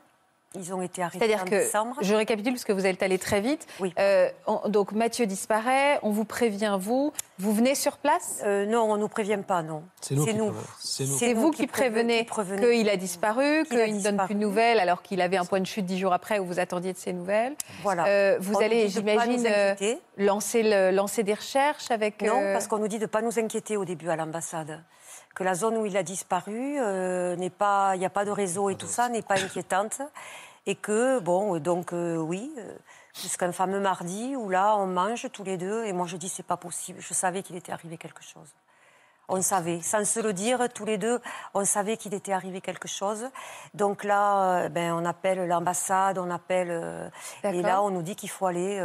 Ils 0.55 0.74
ont 0.74 0.82
été 0.82 1.03
arrêtés 1.03 1.18
C'est-à-dire 1.18 1.42
en 1.42 1.44
que, 1.46 1.50
décembre. 1.50 1.96
je 2.03 2.14
récapitule 2.14 2.53
parce 2.53 2.64
que 2.64 2.72
vous 2.72 2.84
êtes 2.86 3.03
allé 3.03 3.18
très 3.18 3.40
vite. 3.40 3.66
Oui. 3.80 3.92
Euh, 3.98 4.28
on- 4.46 4.68
donc 4.68 4.92
Mathieu 4.92 5.24
disparaît, 5.26 5.98
on 6.03 6.11
vous 6.11 6.24
prévient, 6.24 6.76
vous. 6.78 7.12
Vous 7.38 7.53
venez 7.53 7.74
sur 7.74 7.96
place? 7.96 8.40
Euh, 8.44 8.66
non, 8.66 8.82
on 8.82 8.96
ne 8.96 9.00
nous 9.00 9.09
prévient 9.09 9.38
pas, 9.46 9.62
non. 9.62 9.82
C'est 10.00 10.14
nous. 10.14 10.24
C'est 10.26 10.32
nous. 10.34 10.53
C'est 10.78 11.34
nous 11.34 11.40
vous 11.40 11.50
qui 11.50 11.62
qui 11.62 11.66
prévenez 11.66 11.92
prévenez- 11.92 12.18
qui 12.24 12.24
prévenez. 12.24 12.76
qu'il 12.76 12.88
a 12.90 12.96
disparu, 12.96 13.64
Qu'il 13.64 13.96
ne 13.96 14.03
donne 14.03 14.18
plus 14.26 14.34
de 14.34 14.40
nouvelles 14.40 14.78
alors 14.78 15.03
qu'il 15.03 15.20
avait 15.20 15.38
un 15.38 15.44
point 15.44 15.61
de 15.61 15.66
chute 15.66 15.86
dix 15.86 15.98
jours 15.98 16.12
après 16.12 16.38
où 16.38 16.44
vous 16.44 16.61
attendiez 16.61 16.92
de 16.92 16.98
ses 16.98 17.12
nouvelles. 17.12 17.55
Voilà. 17.82 18.07
Euh, 18.07 18.36
vous 18.40 18.55
On 18.55 18.61
allez, 18.61 18.88
j'imagine, 18.88 19.46
euh, 19.48 19.74
lancer, 20.18 20.92
lancer 20.92 21.22
des 21.22 21.34
recherches 21.34 21.90
avec... 21.90 22.22
Non, 22.22 22.40
euh, 22.40 22.53
parce 22.53 22.66
qu'on 22.68 22.78
nous 22.78 22.88
dit 22.88 22.98
de 22.98 23.03
ne 23.05 23.07
pas 23.07 23.22
nous 23.22 23.38
inquiéter 23.38 23.76
au 23.76 23.84
début 23.84 24.09
à 24.11 24.16
l'ambassade. 24.16 24.82
Que 25.34 25.44
la 25.44 25.54
zone 25.54 25.76
où 25.78 25.86
il 25.86 25.96
a 25.96 26.02
disparu 26.02 26.78
euh, 26.78 27.36
n'est 27.36 27.50
pas, 27.50 27.96
il 27.96 28.00
n'y 28.00 28.06
a 28.06 28.10
pas 28.10 28.24
de 28.24 28.30
réseau 28.30 28.68
et 28.70 28.76
tout 28.76 28.86
ça 28.86 29.08
n'est 29.08 29.22
pas 29.22 29.42
inquiétante. 29.42 30.02
Et 30.66 30.76
que, 30.76 31.18
bon, 31.18 31.56
euh, 31.56 31.60
donc 31.60 31.92
euh, 31.92 32.16
oui, 32.16 32.52
euh, 32.58 32.76
jusqu'un 33.20 33.50
fameux 33.52 33.80
mardi 33.80 34.36
où 34.36 34.48
là, 34.48 34.76
on 34.76 34.86
mange 34.86 35.28
tous 35.32 35.44
les 35.44 35.56
deux. 35.56 35.84
Et 35.84 35.92
moi, 35.92 36.06
je 36.06 36.16
dis, 36.16 36.28
c'est 36.28 36.46
pas 36.46 36.56
possible. 36.56 37.00
Je 37.00 37.14
savais 37.14 37.42
qu'il 37.42 37.56
était 37.56 37.72
arrivé 37.72 37.96
quelque 37.96 38.22
chose. 38.22 38.48
On 39.28 39.40
savait, 39.40 39.80
sans 39.80 40.04
se 40.04 40.20
le 40.20 40.32
dire, 40.32 40.68
tous 40.72 40.84
les 40.84 40.98
deux, 40.98 41.20
on 41.54 41.64
savait 41.64 41.96
qu'il 41.96 42.12
était 42.12 42.32
arrivé 42.32 42.60
quelque 42.60 42.88
chose. 42.88 43.30
Donc 43.72 44.04
là, 44.04 44.64
euh, 44.64 44.68
ben, 44.68 44.92
on 44.92 45.04
appelle 45.04 45.46
l'ambassade, 45.48 46.18
on 46.18 46.30
appelle. 46.30 47.10
et 47.42 47.62
là, 47.62 47.82
on 47.82 47.90
nous 47.90 48.02
dit 48.02 48.14
qu'il 48.14 48.30
faut 48.30 48.46
aller 48.46 48.78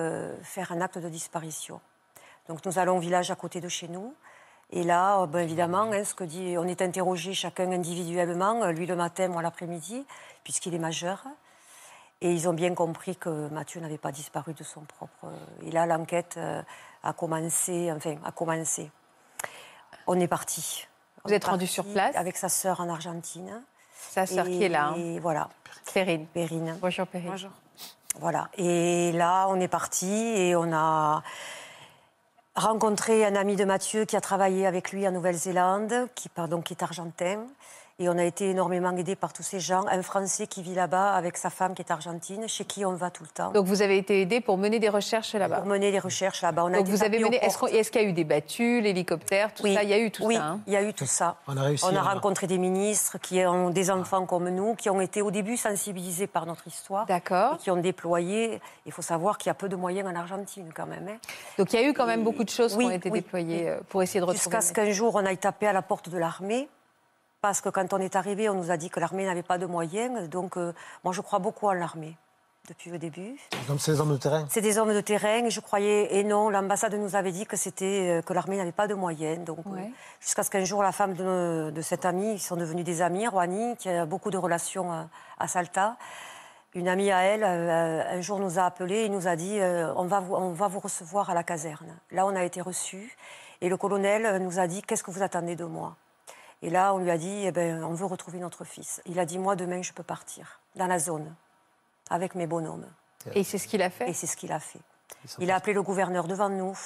faire 0.44 0.72
un 0.72 0.82
acte 0.82 1.00
de 1.00 1.10
disparition. 1.10 1.82
Donc 2.48 2.66
nous 2.66 2.80
allons 2.80 2.98
au 2.98 3.00
village 3.00 3.30
à 3.30 3.36
côté 3.36 3.60
de 3.60 3.68
chez 3.68 3.88
nous. 3.88 4.16
Et 4.72 4.84
là, 4.84 5.22
euh, 5.22 5.28
ben, 5.28 5.40
évidemment, 5.40 5.92
hein, 5.92 6.04
ce 6.04 6.14
que 6.14 6.24
dit, 6.24 6.56
on 6.58 6.68
est 6.68 6.82
interrogé 6.82 7.34
chacun 7.34 7.72
individuellement, 7.72 8.64
euh, 8.64 8.72
lui 8.72 8.86
le 8.86 8.96
matin, 8.96 9.28
moi 9.30 9.42
l'après-midi, 9.42 10.06
puisqu'il 10.44 10.74
est 10.74 10.80
majeur. 10.80 11.24
Et 12.20 12.32
ils 12.34 12.50
ont 12.50 12.54
bien 12.54 12.74
compris 12.74 13.16
que 13.16 13.48
Mathieu 13.50 13.80
n'avait 13.80 14.00
pas 14.00 14.12
disparu 14.12 14.54
de 14.54 14.64
son 14.64 14.82
propre. 14.82 15.28
Et 15.64 15.72
là, 15.72 15.86
l'enquête 15.86 16.36
euh, 16.38 16.62
a 17.04 17.14
commencé. 17.14 17.92
Enfin, 17.96 18.16
a 18.26 18.32
commencé. 18.32 18.90
On 20.08 20.20
est 20.20 20.28
parti. 20.28 20.88
Vous 21.24 21.34
êtes 21.34 21.46
rendu 21.46 21.68
sur 21.68 21.86
place 21.86 22.16
Avec 22.16 22.36
sa 22.38 22.50
sœur 22.50 22.82
en 22.82 22.90
Argentine. 22.90 23.62
Sa 23.94 24.26
sœur 24.26 24.46
qui 24.46 24.64
est 24.64 24.70
là. 24.70 24.88
hein. 24.88 24.96
Et 24.98 25.20
voilà. 25.20 25.50
Perrine. 25.94 26.26
Perrine. 26.28 26.78
Bonjour 26.82 27.06
Perrine. 27.06 27.30
Bonjour. 27.30 27.52
Voilà. 28.20 28.50
Et 28.58 29.12
là, 29.12 29.46
on 29.50 29.60
est 29.60 29.68
parti 29.68 30.08
et 30.12 30.56
on 30.56 30.74
a 30.74 31.22
rencontré 32.58 33.24
un 33.24 33.36
ami 33.36 33.56
de 33.56 33.64
Mathieu 33.64 34.06
qui 34.06 34.16
a 34.16 34.22
travaillé 34.22 34.66
avec 34.66 34.92
lui 34.92 35.08
en 35.08 35.12
Nouvelle-Zélande, 35.12 35.94
qui, 36.16 36.28
pardon, 36.28 36.62
qui 36.62 36.74
est 36.74 36.84
argentin. 36.84 37.46
Et 38.00 38.10
on 38.10 38.18
a 38.20 38.24
été 38.26 38.52
énormément 38.52 38.96
aidés 38.96 39.16
par 39.16 39.34
tous 39.34 39.42
ces 39.42 39.60
gens. 39.60 39.84
Un 39.88 40.04
Français 40.04 40.46
qui 40.46 40.62
vit 40.62 40.76
là-bas 40.76 41.14
avec 41.16 41.36
sa 41.36 41.50
femme 41.50 41.74
qui 41.74 41.82
est 41.82 41.90
argentine, 41.92 42.48
chez 42.48 42.64
qui 42.64 42.86
on 42.86 42.94
va 42.94 43.10
tout 43.10 43.24
le 43.24 43.30
temps. 43.30 43.52
Donc 43.54 43.66
vous 43.66 43.82
avez 43.82 43.98
été 43.98 44.22
aidé 44.22 44.40
pour 44.40 44.60
mener 44.60 44.78
des 44.78 44.90
recherches 44.90 45.34
là-bas. 45.34 45.58
pour 45.58 45.66
mener 45.66 45.90
les 45.90 45.98
recherches 45.98 46.44
là-bas. 46.44 46.64
On 46.66 46.74
a 46.74 46.78
Donc 46.78 46.86
vous 46.90 47.04
avez 47.04 47.18
mené. 47.18 47.40
Est-ce 47.44 47.90
qu'il 47.92 48.02
y 48.02 48.06
a 48.06 48.08
eu 48.08 48.14
des 48.14 48.24
battues, 48.24 48.82
l'hélicoptère, 48.82 49.52
tout 49.52 49.64
Oui. 49.64 49.74
ça? 49.74 49.82
Il 49.82 49.90
y 49.90 49.94
a 49.94 49.98
eu 49.98 50.12
tout 50.12 50.26
oui, 50.26 50.36
ça. 50.36 50.44
hein 50.44 50.60
il 50.68 50.74
y 50.74 50.76
a 50.76 50.84
eu 50.84 50.94
tout 50.94 51.08
ça. 51.08 51.38
On 51.48 51.58
a 51.58 51.64
réussi 51.64 51.86
On 51.90 51.96
a 51.96 52.00
à- 52.00 52.04
rencontré 52.14 52.46
des 52.46 52.60
ministres 52.60 53.18
qui 53.18 53.44
ont 53.44 53.72
des 53.72 53.90
enfants 53.90 54.28
comme 54.28 54.48
nous, 54.50 54.76
qui 54.76 54.92
ont 54.92 55.02
été 55.02 55.24
au 55.24 55.32
début 55.32 55.58
sensibilisés 55.58 56.28
par 56.28 56.46
notre 56.46 56.68
histoire. 56.68 57.08
D'accord. 57.08 57.56
Et 57.56 57.58
qui 57.58 57.72
ont 57.72 57.78
déployé. 57.78 58.62
Il 58.86 58.92
faut 58.92 59.02
savoir 59.02 59.40
qu'il 59.40 59.50
y 59.50 59.52
a 59.52 59.56
peu 59.56 59.70
de 59.70 59.76
moyens 59.76 60.08
en 60.08 60.16
Argentine 60.16 60.70
quand 60.72 60.86
même. 60.86 61.08
hein. 61.10 61.18
Donc 61.58 61.74
il 61.74 61.82
y 61.82 61.84
a 61.84 61.88
eu 61.90 61.94
quand 61.94 62.06
même 62.06 62.24
beaucoup 62.24 62.44
de 62.44 62.50
choses 62.52 62.76
Oui, 62.76 62.86
qui 62.86 62.92
ont 62.92 62.94
été 62.96 63.10
oui, 63.10 63.22
déployées 63.22 63.64
oui. 63.64 63.70
euh, 63.70 63.80
pour 63.90 64.04
essayer 64.04 64.20
de 64.20 64.26
retrouver. 64.26 64.44
Jusqu'à 64.44 64.62
ce 64.62 64.72
qu'un 64.72 64.92
jour, 64.92 65.16
on 65.16 65.26
aille 65.26 65.40
taper 65.40 65.66
à 65.66 65.74
la 65.74 65.82
porte 65.82 66.10
de 66.10 66.18
l'armée. 66.20 66.70
Parce 67.48 67.62
que 67.62 67.70
quand 67.70 67.94
on 67.94 68.00
est 68.00 68.18
arrivé, 68.18 68.50
on 68.50 68.56
nous 68.56 68.72
a 68.72 68.78
dit 68.78 68.90
que 68.90 69.00
l'armée 69.00 69.26
n'avait 69.26 69.42
pas 69.42 69.58
de 69.58 69.66
moyens. 69.66 70.28
Donc, 70.28 70.58
euh, 70.58 70.74
moi, 71.06 71.14
je 71.14 71.22
crois 71.22 71.40
beaucoup 71.40 71.68
en 71.68 71.72
l'armée 71.72 72.18
depuis 72.68 72.92
le 72.92 72.98
début. 72.98 73.38
Comme 73.68 73.80
c'est 73.80 73.92
les 73.92 74.02
hommes 74.02 74.12
de 74.12 74.18
terrain. 74.18 74.46
C'est 74.50 74.60
des 74.60 74.78
hommes 74.78 74.94
de 74.94 75.00
terrain, 75.00 75.46
et 75.46 75.50
je 75.50 75.62
croyais. 75.62 76.18
Et 76.18 76.26
non, 76.26 76.50
l'ambassade 76.50 76.94
nous 76.96 77.16
avait 77.16 77.32
dit 77.32 77.46
que 77.46 77.56
c'était 77.56 78.18
euh, 78.18 78.22
que 78.22 78.34
l'armée 78.34 78.58
n'avait 78.58 78.74
pas 78.74 78.90
de 78.90 78.96
moyens. 78.96 79.46
Donc, 79.46 79.60
euh, 79.68 79.80
jusqu'à 80.20 80.44
ce 80.44 80.50
qu'un 80.50 80.66
jour, 80.66 80.84
la 80.84 80.92
femme 80.92 81.14
de, 81.14 81.72
de 81.74 81.82
cet 81.82 82.04
ami, 82.04 82.34
ils 82.34 82.42
sont 82.42 82.58
devenus 82.58 82.84
des 82.84 83.02
amis, 83.02 83.26
Rouani, 83.26 83.78
qui 83.78 83.88
a 83.88 84.06
beaucoup 84.06 84.30
de 84.30 84.38
relations 84.38 84.92
à, 84.92 85.08
à 85.40 85.48
Salta. 85.48 85.96
Une 86.74 86.90
amie 86.90 87.12
à 87.14 87.22
elle, 87.22 87.46
euh, 87.46 88.18
un 88.18 88.20
jour, 88.20 88.40
nous 88.40 88.60
a 88.60 88.64
appelés 88.64 89.06
et 89.06 89.10
nous 89.10 89.30
a 89.30 89.38
dit 89.38 89.58
euh, 89.62 89.94
on, 89.96 90.04
va 90.04 90.20
vous, 90.20 90.36
on 90.36 90.52
va 90.52 90.68
vous 90.68 90.82
recevoir 90.82 91.30
à 91.30 91.34
la 91.34 91.44
caserne. 91.44 91.98
Là, 92.12 92.26
on 92.26 92.36
a 92.36 92.44
été 92.44 92.60
reçus. 92.60 93.16
Et 93.62 93.70
le 93.70 93.78
colonel 93.78 94.44
nous 94.44 94.60
a 94.60 94.68
dit 94.68 94.82
qu'est-ce 94.82 95.02
que 95.02 95.12
vous 95.12 95.24
attendez 95.24 95.56
de 95.56 95.64
moi? 95.64 95.96
Et 96.62 96.70
là, 96.70 96.94
on 96.94 96.98
lui 96.98 97.12
a 97.12 97.18
dit 97.18 97.44
eh 97.46 97.52
ben, 97.52 97.84
on 97.84 97.94
veut 97.94 98.06
retrouver 98.06 98.40
notre 98.40 98.64
fils. 98.64 99.02
Il 99.06 99.20
a 99.20 99.26
dit 99.26 99.38
moi, 99.38 99.56
demain, 99.56 99.82
je 99.82 99.94
peux 99.94 100.04
partir 100.04 100.60
dans 100.76 100.88
la 100.88 101.00
zone 101.00 101.34
avec 102.10 102.36
mes 102.36 102.48
bonhommes. 102.48 102.88
Et 103.34 103.44
c'est 103.44 103.58
ce 103.58 103.68
qu'il 103.68 103.82
a 103.82 103.90
fait. 103.90 104.10
Et 104.10 104.14
c'est 104.14 104.28
ce 104.28 104.38
qu'il 104.38 104.52
a 104.52 104.60
fait. 104.60 104.80
Il 105.40 105.52
a 105.52 105.56
appelé 105.56 105.74
le 105.74 105.82
gouverneur 105.82 106.28
devant 106.28 106.50
nous 106.50 106.78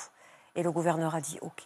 et 0.56 0.64
le 0.64 0.72
gouverneur 0.72 1.16
a 1.16 1.22
dit 1.22 1.38
OK. 1.42 1.64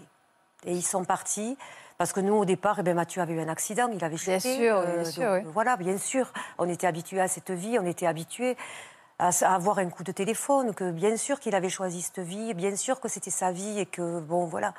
Et 0.65 0.73
ils 0.73 0.83
sont 0.85 1.05
partis 1.05 1.57
parce 1.97 2.11
que 2.11 2.19
nous, 2.19 2.33
au 2.33 2.45
départ, 2.45 2.79
eh 2.79 2.83
ben, 2.83 2.93
Mathieu 2.93 3.21
avait 3.21 3.33
eu 3.33 3.39
un 3.39 3.47
accident, 3.47 3.89
il 3.93 4.03
avait 4.03 4.17
Bien 4.17 4.39
chuté. 4.39 4.57
sûr, 4.57 4.81
bien 4.81 5.05
sûr, 5.05 5.23
donc, 5.23 5.45
oui. 5.45 5.51
Voilà, 5.53 5.77
bien 5.77 5.97
sûr. 5.97 6.31
On 6.57 6.67
était 6.67 6.87
habitués 6.87 7.21
à 7.21 7.27
cette 7.27 7.51
vie, 7.51 7.79
on 7.79 7.85
était 7.85 8.05
habitués 8.07 8.57
à 9.17 9.29
avoir 9.53 9.79
un 9.79 9.89
coup 9.89 10.03
de 10.03 10.11
téléphone, 10.11 10.73
que 10.73 10.91
bien 10.91 11.15
sûr 11.15 11.39
qu'il 11.39 11.55
avait 11.55 11.69
choisi 11.69 12.01
cette 12.01 12.19
vie, 12.19 12.53
bien 12.53 12.75
sûr 12.75 12.99
que 12.99 13.07
c'était 13.07 13.31
sa 13.31 13.51
vie 13.53 13.79
et 13.79 13.85
que, 13.85 14.19
bon, 14.19 14.45
voilà. 14.45 14.73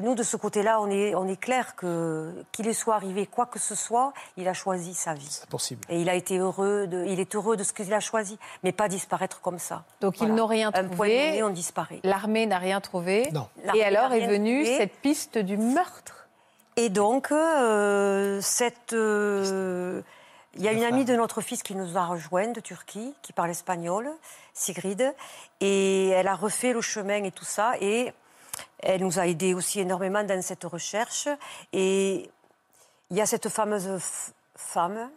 Nous, 0.00 0.14
de 0.14 0.22
ce 0.22 0.36
côté-là, 0.36 0.80
on 0.80 0.90
est, 0.90 1.14
on 1.14 1.26
est 1.28 1.38
clair 1.40 1.74
que 1.76 2.32
qu'il 2.52 2.66
lui 2.66 2.74
soit 2.74 2.94
arrivé 2.94 3.26
quoi 3.26 3.46
que 3.46 3.58
ce 3.58 3.74
soit, 3.74 4.12
il 4.36 4.46
a 4.48 4.52
choisi 4.54 4.94
sa 4.94 5.14
vie. 5.14 5.26
C'est 5.30 5.48
possible. 5.48 5.82
Et 5.88 6.00
il 6.00 6.08
a 6.08 6.14
été 6.14 6.38
heureux, 6.38 6.86
de, 6.86 7.04
il 7.06 7.20
est 7.20 7.34
heureux 7.34 7.56
de 7.56 7.62
ce 7.64 7.72
qu'il 7.72 7.92
a 7.94 8.00
choisi, 8.00 8.38
mais 8.62 8.72
pas 8.72 8.88
disparaître 8.88 9.40
comme 9.40 9.58
ça. 9.58 9.84
Donc 10.00 10.16
Voilà. 10.16 10.32
ils 10.32 10.36
n'ont 10.36 10.46
rien 10.46 10.68
Un 10.68 10.84
point 10.84 11.06
trouvé. 11.08 11.26
donné, 11.30 11.42
on 11.42 11.50
disparaît. 11.50 12.00
L'armée 12.04 12.46
n'a 12.46 12.58
rien 12.58 12.80
trouvé. 12.80 13.30
Non. 13.32 13.48
Et 13.74 13.82
alors 13.84 14.12
est 14.12 14.26
venue 14.26 14.62
trouvé. 14.64 14.76
cette 14.78 14.94
piste 15.00 15.38
du 15.38 15.56
meurtre. 15.56 16.26
Et 16.76 16.90
donc, 16.90 17.32
euh, 17.32 18.40
cette, 18.40 18.92
euh, 18.92 20.00
il 20.54 20.62
y 20.62 20.68
a 20.68 20.72
une 20.72 20.84
amie 20.84 21.04
de 21.04 21.14
notre 21.16 21.40
fils 21.40 21.62
qui 21.64 21.74
nous 21.74 21.96
a 21.98 22.04
rejoint 22.06 22.48
de 22.48 22.60
Turquie, 22.60 23.14
qui 23.22 23.32
parle 23.32 23.50
espagnol, 23.50 24.08
Sigrid, 24.54 25.12
et 25.60 26.08
elle 26.10 26.28
a 26.28 26.34
refait 26.36 26.72
le 26.72 26.80
chemin 26.80 27.24
et 27.24 27.32
tout 27.32 27.44
ça, 27.44 27.72
et 27.80 28.12
elle 28.80 29.02
nous 29.02 29.18
a 29.18 29.26
aidés 29.26 29.54
aussi 29.54 29.80
énormément 29.80 30.24
dans 30.24 30.40
cette 30.42 30.64
recherche. 30.64 31.28
Et 31.72 32.30
il 33.10 33.16
y 33.16 33.20
a 33.20 33.26
cette 33.26 33.48
fameuse 33.48 34.00
femme 34.54 35.10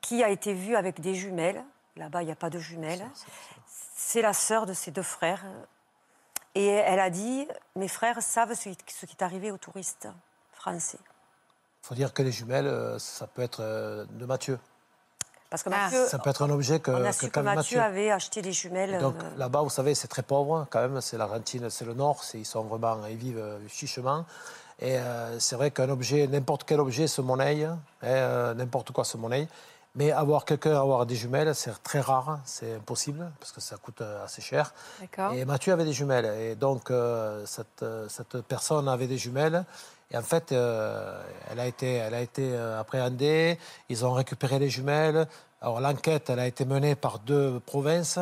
qui 0.00 0.22
a 0.22 0.30
été 0.30 0.54
vue 0.54 0.76
avec 0.76 1.00
des 1.00 1.14
jumelles. 1.14 1.64
Là-bas, 1.96 2.22
il 2.22 2.26
n'y 2.26 2.32
a 2.32 2.36
pas 2.36 2.50
de 2.50 2.58
jumelles. 2.58 3.06
C'est 3.66 4.22
la 4.22 4.32
sœur 4.32 4.66
de 4.66 4.72
ses 4.72 4.90
deux 4.90 5.02
frères. 5.02 5.44
Et 6.54 6.66
elle 6.66 7.00
a 7.00 7.10
dit, 7.10 7.46
mes 7.76 7.88
frères 7.88 8.22
savent 8.22 8.54
ce 8.54 8.68
qui 8.68 8.94
ce 8.94 9.06
qui 9.06 9.16
est 9.18 9.22
arrivé 9.22 9.50
aux 9.50 9.58
touristes 9.58 10.08
français. 10.52 10.98
Il 11.82 11.86
faut 11.86 11.94
dire 11.94 12.12
que 12.12 12.22
les 12.22 12.30
jumelles, 12.30 12.66
euh, 12.66 12.98
ça 12.98 13.26
peut 13.26 13.42
être 13.42 13.60
euh, 13.60 14.04
de 14.10 14.24
Mathieu. 14.26 14.58
Parce 15.52 15.62
que 15.64 15.68
Ah. 15.70 15.84
Mathieu, 15.84 16.06
Ça 16.08 16.18
peut 16.18 16.30
être 16.30 16.42
un 16.42 16.48
objet 16.48 16.80
que, 16.80 16.90
on 16.90 17.04
a 17.04 17.12
su 17.12 17.28
que 17.30 17.40
Mathieu 17.40 17.78
avait 17.78 18.10
acheté 18.10 18.40
des 18.40 18.52
jumelles. 18.52 18.94
Et 18.94 18.98
Donc 18.98 19.16
euh, 19.22 19.28
là-bas, 19.36 19.60
vous 19.60 19.68
savez, 19.68 19.94
c'est 19.94 20.08
très 20.08 20.22
pauvre 20.22 20.66
quand 20.70 20.80
même. 20.80 20.98
C'est 21.02 21.18
l'Argentine, 21.18 21.68
c'est 21.68 21.84
le 21.84 21.92
Nord. 21.92 22.24
c'est- 22.24 22.38
Ils 22.38 22.46
sont 22.46 22.62
vraiment, 22.62 23.04
ils 23.06 23.16
vivent 23.18 23.36
euh, 23.38 23.58
chichement. 23.68 24.24
Et 24.80 24.96
euh, 24.98 25.38
c'est 25.38 25.54
vrai 25.56 25.70
qu'un 25.70 25.90
objet, 25.90 26.26
n'importe 26.26 26.64
quel 26.64 26.80
objet 26.80 27.06
se 27.06 27.20
monnaie, 27.20 27.64
hein, 27.64 27.78
euh, 28.02 28.54
n'importe 28.54 28.92
quoi 28.92 29.04
se 29.04 29.18
monnaie. 29.18 29.46
Mais 29.94 30.10
avoir 30.10 30.46
quelqu'un 30.46 30.74
avoir 30.80 31.04
des 31.04 31.16
jumelles, 31.16 31.54
c'est 31.54 31.82
très 31.82 32.00
rare, 32.00 32.40
c'est 32.46 32.76
impossible 32.76 33.30
parce 33.38 33.52
que 33.52 33.60
ça 33.60 33.76
coûte 33.76 34.00
assez 34.24 34.40
cher. 34.40 34.72
Et 35.34 35.44
Mathieu 35.44 35.74
avait 35.74 35.84
des 35.84 35.92
jumelles. 35.92 36.24
Et 36.40 36.54
donc, 36.54 36.90
cette, 37.44 37.84
cette 38.08 38.40
personne 38.40 38.88
avait 38.88 39.06
des 39.06 39.18
jumelles. 39.18 39.66
Et 40.12 40.16
en 40.16 40.22
fait, 40.22 40.52
euh, 40.52 41.18
elle 41.50 41.58
a 41.60 41.66
été, 41.66 41.94
elle 41.94 42.14
a 42.14 42.20
été 42.20 42.42
euh, 42.52 42.78
appréhendée. 42.80 43.58
Ils 43.88 44.04
ont 44.04 44.12
récupéré 44.12 44.58
les 44.58 44.68
jumelles. 44.68 45.26
Alors, 45.62 45.80
l'enquête, 45.80 46.28
elle 46.28 46.38
a 46.40 46.46
été 46.46 46.64
menée 46.64 46.94
par 46.94 47.18
deux 47.20 47.60
provinces. 47.60 48.18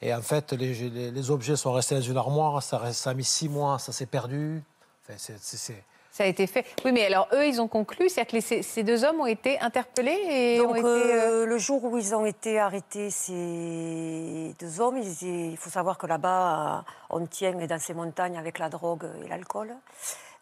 Et 0.00 0.14
en 0.14 0.22
fait, 0.22 0.52
les, 0.52 0.72
les- 0.74 1.10
les 1.10 1.30
objets 1.30 1.56
sont 1.56 1.72
restés 1.72 1.96
dans 1.96 2.00
une 2.00 2.16
armoire. 2.16 2.62
Ça, 2.62 2.78
reste- 2.78 3.00
ça 3.00 3.10
a 3.10 3.14
mis 3.14 3.24
six 3.24 3.48
mois, 3.48 3.78
ça 3.78 3.92
s'est 3.92 4.06
perdu. 4.06 4.62
Enfin, 5.04 5.14
c'est- 5.18 5.82
Ça 6.12 6.24
a 6.24 6.26
été 6.26 6.46
fait. 6.46 6.66
Oui, 6.84 6.92
mais 6.92 7.06
alors 7.06 7.26
eux, 7.32 7.46
ils 7.46 7.58
ont 7.60 7.68
conclu, 7.68 8.08
c'est-à-dire 8.10 8.30
que 8.30 8.36
les- 8.36 8.40
ces, 8.42 8.62
ces 8.62 8.82
deux 8.82 9.02
hommes 9.02 9.20
ont 9.20 9.26
été 9.26 9.58
interpellés 9.60 10.20
et 10.28 10.58
Donc, 10.58 10.72
ont 10.72 10.74
été. 10.74 10.84
euh, 10.86 11.42
euh, 11.42 11.46
le 11.46 11.56
jour 11.58 11.82
où 11.84 11.96
ils 11.96 12.14
ont 12.14 12.26
été 12.26 12.58
arrêtés, 12.60 13.10
ces 13.10 14.54
deux 14.60 14.80
hommes, 14.80 14.98
ils 14.98 15.50
il 15.52 15.56
faut 15.56 15.70
savoir 15.70 15.96
que 15.98 16.06
là-bas, 16.06 16.84
on 17.10 17.24
tient 17.26 17.52
dans 17.52 17.78
ces 17.80 17.94
montagnes 17.94 18.36
avec 18.36 18.58
la 18.58 18.68
drogue 18.68 19.06
et 19.24 19.28
l'alcool. 19.28 19.74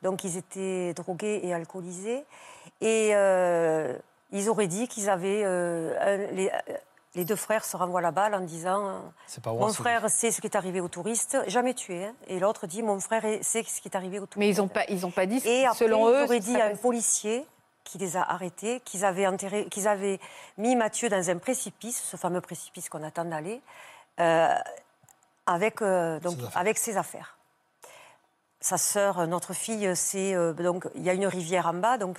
Donc, 0.03 0.25
ils 0.25 0.37
étaient 0.37 0.95
drogués 0.95 1.41
et 1.43 1.53
alcoolisés. 1.55 2.25
Et 2.81 3.11
euh, 3.15 3.95
ils 4.33 4.49
auraient 4.49 4.67
dit 4.69 4.89
qu'ils 4.89 5.11
avaient. 5.11 5.43
euh, 5.45 5.95
un- 6.01 6.33
les, 6.35 6.51
les 7.17 7.25
deux 7.25 7.37
frères 7.37 7.65
se 7.65 7.77
renvoient 7.77 8.01
la 8.01 8.13
balle 8.13 8.35
en 8.35 8.41
disant 8.41 8.87
euh, 8.87 8.99
pas. 9.43 9.67
Mon 9.67 9.73
frère 9.83 10.09
sait 10.11 10.31
ce 10.31 10.41
qui 10.41 10.47
est 10.47 10.57
arrivé 10.57 10.81
aux 10.81 10.89
touristes, 10.89 11.37
jamais 11.49 11.75
tué. 11.75 12.05
hein. 12.07 12.15
Et 12.29 12.39
l'autre 12.39 12.67
dit 12.67 12.83
Mon 12.83 13.01
frère 13.01 13.23
sait 13.43 13.63
ce 13.65 13.81
qui 13.81 13.89
est 13.89 13.97
arrivé 13.97 14.19
aux 14.21 14.27
touristes. 14.27 14.37
Mais 14.39 14.49
ils 14.49 14.57
n'ont 14.59 14.69
pas, 14.69 14.85
ils 14.89 15.05
ont 15.05 15.11
pas 15.11 15.27
dit. 15.27 15.43
Et 15.45 15.67
après, 15.67 15.79
selon 15.79 16.09
ils 16.09 16.13
eux, 16.13 16.25
auraient 16.25 16.41
ce 16.41 16.45
dit 16.45 16.61
à 16.61 16.67
un 16.67 16.77
policier 16.77 17.45
qui 17.83 17.99
les 17.99 18.17
a 18.17 18.23
arrêtés, 18.23 18.79
qu'ils 18.85 19.05
avaient, 19.05 19.27
enterré, 19.27 19.65
qu'ils 19.67 19.89
avaient 19.89 20.21
mis 20.57 20.77
Mathieu 20.77 21.09
dans 21.09 21.29
un 21.29 21.39
précipice, 21.39 22.01
ce 22.01 22.17
fameux 22.17 22.41
précipice 22.41 22.89
qu'on 22.89 23.03
attend 23.03 23.25
d'aller, 23.25 23.61
euh, 24.21 24.55
avec, 25.47 25.83
euh, 25.83 26.21
donc, 26.21 26.37
avec 26.55 26.79
ses 26.79 26.97
affaires. 26.97 27.37
Sa 28.61 28.77
sœur, 28.77 29.27
notre 29.27 29.55
fille, 29.55 29.91
c'est 29.97 30.35
euh, 30.35 30.53
donc 30.53 30.87
il 30.95 31.03
y 31.03 31.11
a 31.11 31.15
une 31.15 31.27
rivière 31.27 31.67
en 31.67 31.75
bas, 31.75 31.97
donc 31.97 32.19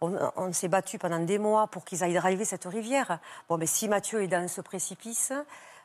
on, 0.00 0.18
on 0.36 0.52
s'est 0.52 0.68
battu 0.68 0.98
pendant 0.98 1.20
des 1.20 1.38
mois 1.38 1.66
pour 1.66 1.84
qu'ils 1.84 2.04
aillent 2.04 2.14
driver 2.14 2.44
cette 2.44 2.66
rivière. 2.66 3.18
Bon, 3.48 3.56
mais 3.56 3.66
si 3.66 3.88
Mathieu 3.88 4.22
est 4.22 4.28
dans 4.28 4.46
ce 4.48 4.60
précipice, 4.60 5.32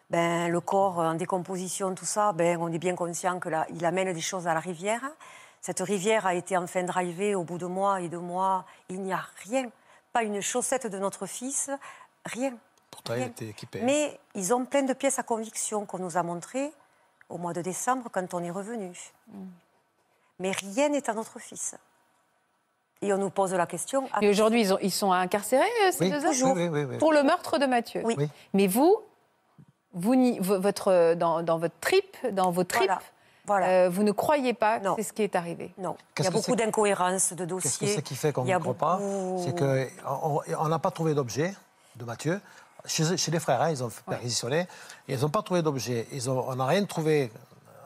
ben 0.09 0.49
le 0.49 0.59
corps 0.61 0.99
en 0.99 1.13
décomposition, 1.15 1.93
tout 1.95 2.05
ça, 2.05 2.33
ben 2.33 2.57
on 2.59 2.71
est 2.71 2.79
bien 2.79 2.95
conscient 2.95 3.39
que 3.39 3.49
là, 3.49 3.65
il 3.69 3.85
amène 3.85 4.11
des 4.13 4.21
choses 4.21 4.47
à 4.47 4.53
la 4.53 4.59
rivière. 4.59 5.01
Cette 5.61 5.79
rivière 5.79 6.25
a 6.25 6.33
été 6.33 6.55
enfin 6.57 6.83
drivée 6.83 7.35
au 7.35 7.43
bout 7.43 7.57
de 7.57 7.65
mois 7.65 8.01
et 8.01 8.09
de 8.09 8.17
mois. 8.17 8.65
Il 8.89 9.01
n'y 9.01 9.13
a 9.13 9.25
rien, 9.43 9.69
pas 10.13 10.23
une 10.23 10.41
chaussette 10.41 10.87
de 10.87 10.97
notre 10.97 11.25
fils, 11.25 11.69
rien. 12.25 12.53
Pourtant, 12.91 13.13
il 13.13 13.19
rien. 13.19 13.27
était 13.27 13.47
équipé. 13.47 13.81
Mais 13.83 14.19
ils 14.35 14.53
ont 14.53 14.65
plein 14.65 14.83
de 14.83 14.93
pièces 14.93 15.19
à 15.19 15.23
conviction 15.23 15.85
qu'on 15.85 15.99
nous 15.99 16.17
a 16.17 16.23
montrées 16.23 16.71
au 17.29 17.37
mois 17.37 17.53
de 17.53 17.61
décembre 17.61 18.09
quand 18.11 18.33
on 18.33 18.43
est 18.43 18.51
revenu. 18.51 18.91
Mais 20.39 20.51
rien 20.51 20.89
n'est 20.89 21.09
à 21.09 21.13
notre 21.13 21.39
fils. 21.39 21.75
Et 23.01 23.13
on 23.13 23.17
nous 23.17 23.29
pose 23.29 23.53
la 23.53 23.67
question. 23.67 24.09
Et 24.21 24.29
aujourd'hui, 24.29 24.61
ils, 24.61 24.73
ont- 24.73 24.79
ils 24.81 24.91
sont 24.91 25.11
incarcérés, 25.11 25.63
euh, 25.85 25.91
ces 25.91 26.05
Oui, 26.05 26.11
deux 26.11 26.21
toujours. 26.21 26.53
oui, 26.55 26.67
oui, 26.67 26.83
oui. 26.83 26.97
Pour 26.97 27.13
le 27.13 27.21
meurtre 27.23 27.57
de 27.59 27.65
Mathieu. 27.65 28.03
Mais 28.53 28.67
vous, 28.67 28.97
vous 29.93 30.15
votre, 30.41 31.13
dans, 31.15 31.43
dans 31.43 31.57
votre 31.59 31.75
trip, 31.79 32.17
dans 32.31 32.49
vos 32.51 32.63
tripes, 32.63 32.87
Voilà. 32.87 33.01
Voilà. 33.45 33.67
Euh, 33.85 33.89
vous 33.89 34.03
ne 34.03 34.11
croyez 34.11 34.53
pas 34.53 34.79
Non. 34.79 34.95
que 34.95 35.01
c'est 35.01 35.07
ce 35.07 35.13
qui 35.13 35.21
est 35.23 35.35
arrivé 35.35 35.73
Non. 35.77 35.95
Il 35.97 36.01
y 36.01 36.13
Qu'est-ce 36.15 36.27
a 36.27 36.31
que 36.31 36.35
beaucoup 36.37 36.55
d'incohérences 36.55 37.31
de 37.31 37.37
Qu'est-ce 37.37 37.47
dossiers. 37.47 37.87
que 37.87 37.93
c'est 37.93 38.01
qui 38.01 38.15
fait 38.15 38.33
qu'on 38.33 38.43
ne 38.43 38.57
croit 38.59 38.73
pas 38.73 38.99
C'est 39.43 39.57
qu'on 39.57 40.67
n'a 40.67 40.79
pas 40.79 40.91
trouvé 40.91 41.13
d'objet 41.13 41.53
de 41.95 42.03
Mathieu. 42.03 42.41
Chez, 42.85 43.15
chez 43.17 43.31
les 43.31 43.39
frères, 43.39 43.61
hein, 43.61 43.69
ils 43.69 43.83
ont 43.83 43.89
perquisitionné. 44.09 44.67
Et 45.07 45.13
ils 45.13 45.19
n'ont 45.21 45.29
pas 45.29 45.41
trouvé 45.43 45.61
d'objet. 45.61 46.07
Ils 46.11 46.29
ont- 46.29 46.45
On 46.49 46.55
n'a 46.55 46.65
rien 46.65 46.83
trouvé. 46.85 47.31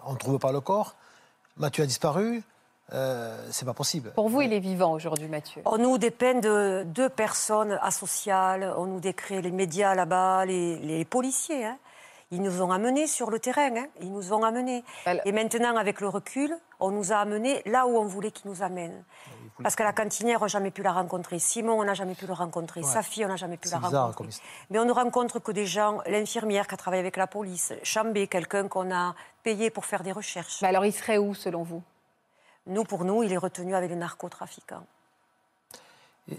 On 0.05 0.13
ne 0.13 0.17
trouve 0.17 0.39
pas 0.39 0.51
le 0.51 0.61
corps. 0.61 0.95
Mathieu 1.57 1.83
a 1.83 1.87
disparu. 1.87 2.43
Euh, 2.93 3.37
c'est 3.51 3.65
pas 3.65 3.73
possible. 3.73 4.11
Pour 4.15 4.27
vous, 4.27 4.41
il 4.41 4.51
est 4.51 4.59
vivant 4.59 4.91
aujourd'hui, 4.91 5.27
Mathieu? 5.29 5.61
On 5.65 5.77
nous 5.77 5.97
dépeint 5.97 6.39
de 6.39 6.83
deux 6.85 7.07
personnes 7.07 7.79
asociales, 7.81 8.73
on 8.75 8.85
nous 8.85 8.99
décrit 8.99 9.41
les 9.41 9.51
médias 9.51 9.95
là-bas, 9.95 10.45
les, 10.45 10.75
les 10.79 11.05
policiers. 11.05 11.63
hein. 11.65 11.77
Ils 12.31 12.41
nous 12.41 12.61
ont 12.61 12.71
amenés 12.71 13.07
sur 13.07 13.29
le 13.29 13.39
terrain, 13.39 13.69
hein. 13.77 13.87
ils 14.01 14.11
nous 14.11 14.33
ont 14.33 14.43
amenés. 14.43 14.83
Alors- 15.05 15.25
Et 15.25 15.31
maintenant, 15.31 15.77
avec 15.77 16.01
le 16.01 16.09
recul, 16.09 16.53
on 16.81 16.91
nous 16.91 17.13
a 17.13 17.17
amenés 17.17 17.61
là 17.65 17.87
où 17.87 17.97
on 17.97 18.05
voulait 18.05 18.31
qu'ils 18.31 18.49
nous 18.51 18.61
amènent. 18.61 19.03
Parce 19.63 19.75
que 19.75 19.83
la 19.83 19.93
cantinière, 19.93 20.39
on 20.41 20.45
n'a 20.45 20.47
jamais 20.47 20.71
pu 20.71 20.81
la 20.83 20.91
rencontrer. 20.93 21.39
Simon, 21.39 21.73
on 21.79 21.83
n'a 21.83 21.93
jamais 21.93 22.15
pu 22.15 22.25
le 22.27 22.33
rencontrer. 22.33 22.83
Sa 22.83 23.01
fille, 23.03 23.25
on 23.25 23.29
n'a 23.29 23.35
jamais 23.35 23.57
pu 23.57 23.67
C'est 23.67 23.75
la 23.75 23.81
bizarre, 23.81 24.07
rencontrer. 24.07 24.33
comme. 24.33 24.41
Mais 24.69 24.79
on 24.79 24.85
ne 24.85 24.91
rencontre 24.91 25.39
que 25.39 25.51
des 25.51 25.65
gens, 25.65 25.99
l'infirmière 26.07 26.67
qui 26.67 26.73
a 26.73 26.77
travaillé 26.77 27.01
avec 27.01 27.17
la 27.17 27.27
police, 27.27 27.73
Chambé, 27.83 28.27
quelqu'un 28.27 28.67
qu'on 28.67 28.91
a 28.93 29.15
payé 29.43 29.69
pour 29.69 29.85
faire 29.85 30.03
des 30.03 30.11
recherches. 30.11 30.61
Mais 30.61 30.67
alors, 30.69 30.85
il 30.85 30.93
serait 30.93 31.17
où, 31.17 31.33
selon 31.33 31.63
vous? 31.63 31.81
Nous, 32.67 32.83
pour 32.83 33.05
nous, 33.05 33.23
il 33.23 33.31
est 33.33 33.37
retenu 33.37 33.75
avec 33.75 33.89
les 33.89 33.95
narcotrafiquants. 33.95 34.85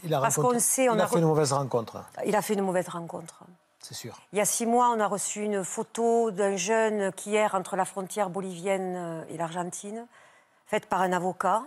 Il 0.05 0.15
a, 0.15 0.21
Parce 0.21 0.37
rencontré- 0.37 0.55
qu'on 0.57 0.61
sait, 0.61 0.89
on 0.89 0.95
il 0.95 1.01
a 1.01 1.05
a 1.05 1.07
fait 1.09 1.17
re- 1.17 1.19
une 1.19 1.27
mauvaise 1.27 1.53
rencontre, 1.53 2.05
Il 2.25 2.37
a 2.37 2.43
fait 2.43 2.55
une 2.55 2.63
mauvaise 2.63 2.89
rencontre. 2.89 3.41
c'est 3.81 3.95
sûr. 3.95 4.17
Il 4.33 4.39
y 4.39 4.41
a 4.41 4.45
six 4.45 4.65
mois, 4.65 4.91
on 4.91 5.01
a 5.01 5.07
reçu 5.07 5.43
une 5.43 5.65
photo 5.65 6.31
d'un 6.31 6.57
jeune 6.57 7.13
qui 7.13 7.35
erre 7.35 7.55
entre 7.57 7.75
la 7.77 7.85
frontière 7.85 8.31
bolivienne 8.31 9.27
et 9.29 9.37
l'Argentine, 9.37 10.07
faite 10.67 10.87
par 10.87 11.03
un 11.03 11.13
avocat, 11.13 11.63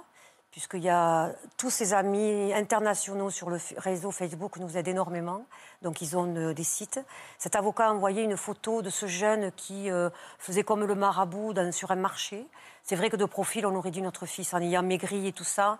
puisqu'il 0.55 0.83
y 0.83 0.89
a 0.89 1.33
tous 1.57 1.69
ses 1.69 1.93
amis 1.93 2.53
internationaux 2.53 3.29
sur 3.29 3.49
le 3.49 3.59
réseau 3.75 4.09
Facebook 4.11 4.55
nous 4.55 4.77
aident 4.77 4.87
énormément. 4.87 5.45
Donc 5.81 6.01
ils 6.01 6.15
ont 6.15 6.33
euh, 6.33 6.53
des 6.53 6.63
sites. 6.63 7.01
Cet 7.37 7.57
avocat 7.57 7.87
a 7.87 7.91
envoyé 7.91 8.23
une 8.23 8.37
photo 8.37 8.81
de 8.81 8.89
ce 8.89 9.05
jeune 9.05 9.51
qui 9.57 9.91
euh, 9.91 10.09
faisait 10.39 10.63
comme 10.63 10.85
le 10.85 10.95
marabout 10.95 11.53
sur 11.73 11.91
un 11.91 11.97
marché. 11.97 12.47
C'est 12.83 12.95
vrai 12.95 13.09
que 13.09 13.17
de 13.17 13.25
profil, 13.25 13.65
on 13.65 13.75
aurait 13.75 13.91
dit 13.91 14.01
notre 14.01 14.25
fils 14.25 14.53
en 14.53 14.61
ayant 14.61 14.81
maigri 14.81 15.27
et 15.27 15.33
tout 15.33 15.43
ça. 15.43 15.77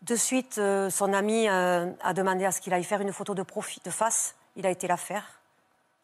De 0.00 0.16
suite, 0.16 0.58
euh, 0.58 0.90
son 0.90 1.12
ami 1.12 1.46
a 1.46 2.12
demandé 2.12 2.44
à 2.44 2.50
ce 2.50 2.60
qu'il 2.60 2.74
aille 2.74 2.82
faire 2.82 3.02
une 3.02 3.12
photo 3.12 3.36
de 3.36 3.44
profil, 3.44 3.80
de 3.84 3.90
face. 3.90 4.34
Il 4.56 4.66
a 4.66 4.70
été 4.70 4.88
la 4.88 4.96
faire. 4.96 5.41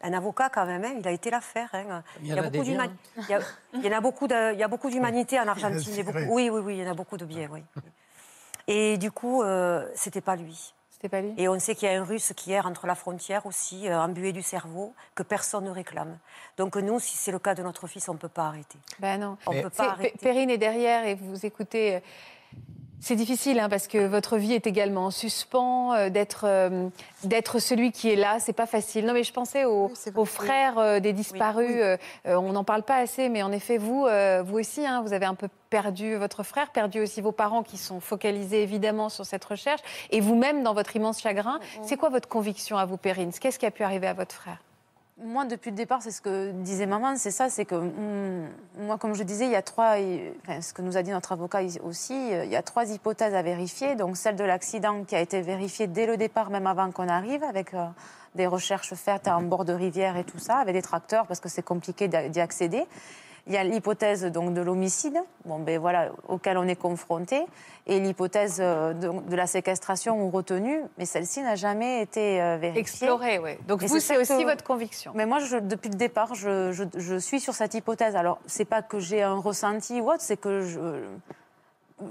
Un 0.01 0.13
avocat 0.13 0.49
quand 0.49 0.65
même, 0.65 0.85
hein, 0.85 0.95
il 0.99 1.07
a 1.09 1.11
été 1.11 1.29
la 1.31 1.41
faire. 1.41 1.69
hein. 1.75 2.03
Il 2.21 2.27
il 2.27 2.29
y 2.29 2.39
a- 3.93 4.01
beaucoup 4.01 4.29
de- 4.29 4.53
il 4.55 4.59
y 4.59 4.63
a 4.63 4.69
beaucoup 4.69 4.91
d'humanité 4.91 5.41
en 5.41 5.49
Argentine. 5.49 5.93
Il 5.93 5.97
y 5.97 6.01
a 6.01 6.03
beaucoup- 6.05 6.19
oui, 6.35 6.51
oui, 6.51 6.61
oui, 6.65 6.77
il 6.79 6.85
y 6.85 6.87
en 6.89 6.91
a 6.91 6.95
beaucoup 6.95 7.17
de 7.17 7.25
biens, 7.25 7.49
oui. 7.51 7.63
Et 8.69 8.97
du 8.99 9.11
coup, 9.11 9.43
euh, 9.43 9.89
c'était 9.95 10.21
pas 10.21 10.37
lui. 10.37 10.73
C'était 10.91 11.09
pas 11.09 11.21
lui 11.21 11.33
Et 11.37 11.49
on 11.49 11.59
sait 11.59 11.75
qu'il 11.75 11.89
y 11.89 11.93
a 11.95 12.01
un 12.01 12.05
Russe 12.05 12.33
qui 12.37 12.53
erre 12.53 12.67
entre 12.67 12.87
la 12.87 12.95
frontière 12.95 13.47
aussi, 13.47 13.89
euh, 13.89 13.99
embué 14.01 14.33
du 14.33 14.43
cerveau, 14.43 14.95
que 15.15 15.23
personne 15.23 15.65
ne 15.65 15.71
réclame. 15.71 16.19
Donc 16.57 16.77
nous, 16.77 16.99
si 17.01 17.17
c'est 17.17 17.31
le 17.33 17.39
cas 17.39 17.55
de 17.55 17.63
notre 17.63 17.87
fils, 17.87 18.09
on 18.09 18.15
ne 18.15 18.19
peut 18.19 18.29
pas 18.29 18.47
arrêter. 18.49 18.79
Ben 18.99 19.19
non. 19.21 19.37
On 19.47 19.55
ne 19.55 19.63
peut 19.63 19.71
pas 19.71 19.91
arrêter. 19.91 20.19
Perrine 20.21 20.51
est 20.51 20.59
derrière 20.59 21.05
et 21.07 21.15
vous 21.15 21.45
écoutez. 21.47 22.03
C'est 23.01 23.15
difficile 23.17 23.61
hein, 23.61 23.69
parce 23.69 23.87
que 23.87 24.07
votre 24.07 24.37
vie 24.39 24.53
est 24.55 24.67
également 24.67 25.07
en 25.07 25.11
suspens. 25.11 25.95
euh, 25.95 26.11
d'être 26.11 26.45
euh, 26.45 26.89
d'être 27.25 27.59
celui 27.59 27.93
qui 27.93 28.11
est 28.11 28.17
là, 28.17 28.39
c'est 28.41 28.53
pas 28.53 28.67
facile. 28.67 29.07
Non, 29.07 29.13
mais 29.13 29.23
je 29.25 29.33
pensais 29.33 29.65
aux, 29.65 29.91
Oui, 30.17 30.27
frères 30.27 30.79
euh, 30.79 31.01
des 31.01 31.13
disparus. 31.13 31.69
Oui, 31.71 31.97
oui. 32.27 32.33
on 32.35 32.53
n'en 32.53 32.65
parle 32.65 32.83
pas 32.83 32.97
assez, 32.97 33.29
mais 33.29 33.43
en 33.43 33.53
effet, 33.53 33.79
vous, 33.79 34.07
vous 34.45 34.59
aussi, 34.59 34.87
hein, 34.87 35.03
vous 35.03 35.13
avez 35.13 35.27
un 35.27 35.35
peu 35.35 35.49
perdu 35.71 36.17
votre 36.17 36.43
frère, 36.43 36.71
perdu 36.71 37.01
aussi 37.01 37.21
vos 37.21 37.33
parents 37.33 37.63
qui 37.63 37.77
sont 37.77 38.01
focalisés 38.01 38.63
évidemment 38.63 39.09
sur 39.09 39.25
cette 39.25 39.45
recherche, 39.45 39.81
et 40.11 40.21
vous-même 40.21 40.63
dans 40.63 40.75
votre 40.75 40.95
immense 40.97 41.21
chagrin. 41.21 41.61
C'est 41.83 41.97
quoi 41.97 42.09
votre 42.09 42.29
conviction 42.29 42.77
à 42.79 42.85
vous, 42.85 42.97
Perrine? 42.97 43.31
Qu'est-ce 43.33 43.59
qui 43.59 43.67
a 43.67 43.71
pu 43.71 43.83
arriver 43.83 44.07
à 44.07 44.15
votre 44.15 44.35
frère? 44.35 44.59
Moi, 45.21 45.45
depuis 45.47 45.71
le 45.71 45.77
départ, 45.77 46.01
c'est 46.01 46.13
ce 46.13 46.21
que 46.21 46.53
disait 46.53 46.87
maman, 46.87 47.17
c'est 47.17 47.33
ça, 47.33 47.49
c'est 47.49 47.65
que 47.65 47.75
hum, 47.75 48.47
moi, 48.79 48.99
comme 48.99 49.15
je 49.15 49.25
disais, 49.25 49.47
il 49.47 49.51
y 49.51 49.57
a 49.57 49.63
trois, 49.63 49.97
enfin, 50.45 50.61
ce 50.61 50.73
que 50.73 50.81
nous 50.81 50.97
a 50.97 51.03
dit 51.03 51.11
notre 51.11 51.33
avocat 51.33 51.61
aussi, 51.83 52.15
euh, 52.15 52.45
il 52.45 52.51
y 52.53 52.57
a 52.57 52.63
trois 52.63 52.89
hypothèses 52.89 53.35
à 53.35 53.43
vérifier. 53.43 53.97
Donc 53.97 54.17
celle 54.17 54.37
de 54.37 54.45
l'accident 54.45 55.03
qui 55.03 55.17
a 55.17 55.21
été 55.21 55.41
vérifiée 55.41 55.89
dès 55.89 56.07
le 56.07 56.17
départ, 56.17 56.51
même 56.51 56.69
avant 56.69 56.93
qu'on 56.93 57.09
arrive, 57.09 57.43
avec 57.43 57.75
euh, 57.75 57.87
des 58.37 58.47
recherches 58.47 58.95
faites 58.95 59.27
en 59.27 59.43
bord 59.43 59.65
de 59.65 59.73
rivière 59.73 60.17
et 60.17 60.25
tout 60.25 60.39
ça, 60.39 60.59
avec 60.59 60.75
des 60.75 60.83
tracteurs, 60.83 61.27
parce 61.27 61.41
que 61.41 61.49
c'est 61.49 61.65
compliqué 61.65 62.07
d'y 62.07 62.41
accéder. 62.41 62.87
Il 63.49 63.55
y 63.55 63.57
a 63.57 63.65
l'hypothèse 63.65 64.25
donc 64.27 64.53
de 64.53 64.61
l'homicide, 64.61 65.19
bon 65.47 65.59
ben 65.59 65.79
voilà, 65.81 66.11
auquel 66.29 66.59
on 66.59 66.69
est 66.69 66.77
confronté, 66.77 67.47
et 67.87 67.99
l'hypothèse 67.99 68.59
euh, 68.61 68.93
de, 68.93 69.09
de 69.09 69.35
la 69.37 69.47
séquestration 69.47 70.23
ou 70.23 70.29
retenue, 70.31 70.83
mais 70.99 71.07
celle-ci 71.07 71.41
n'a 71.41 71.55
jamais 71.57 72.03
été 72.03 72.43
euh, 72.43 72.59
vérifiée. 72.61 72.81
Explorer, 72.83 73.39
oui. 73.39 73.53
Donc 73.67 73.83
vous, 73.85 73.99
c'est 74.01 74.19
aussi 74.19 74.37
que- 74.39 74.45
votre 74.51 74.65
conviction. 74.65 75.13
Mais 75.15 75.25
moi, 75.25 75.39
je- 75.39 75.57
depuis 75.57 75.89
le 75.89 75.97
départ, 75.97 76.35
je, 76.35 76.73
je- 76.73 76.85
je 76.95 77.17
suis 77.17 77.41
sur 77.41 77.55
cette 77.55 77.73
hypothèse. 77.73 78.17
Alors, 78.17 78.39
c'est 78.47 78.67
pas 78.67 78.83
que 78.83 78.99
j'ai 79.01 79.23
un 79.23 79.37
ressenti 79.39 80.01
ou 80.03 80.11
autre, 80.11 80.21
c'est 80.21 80.37
que 80.37 80.61
je, 80.61 80.79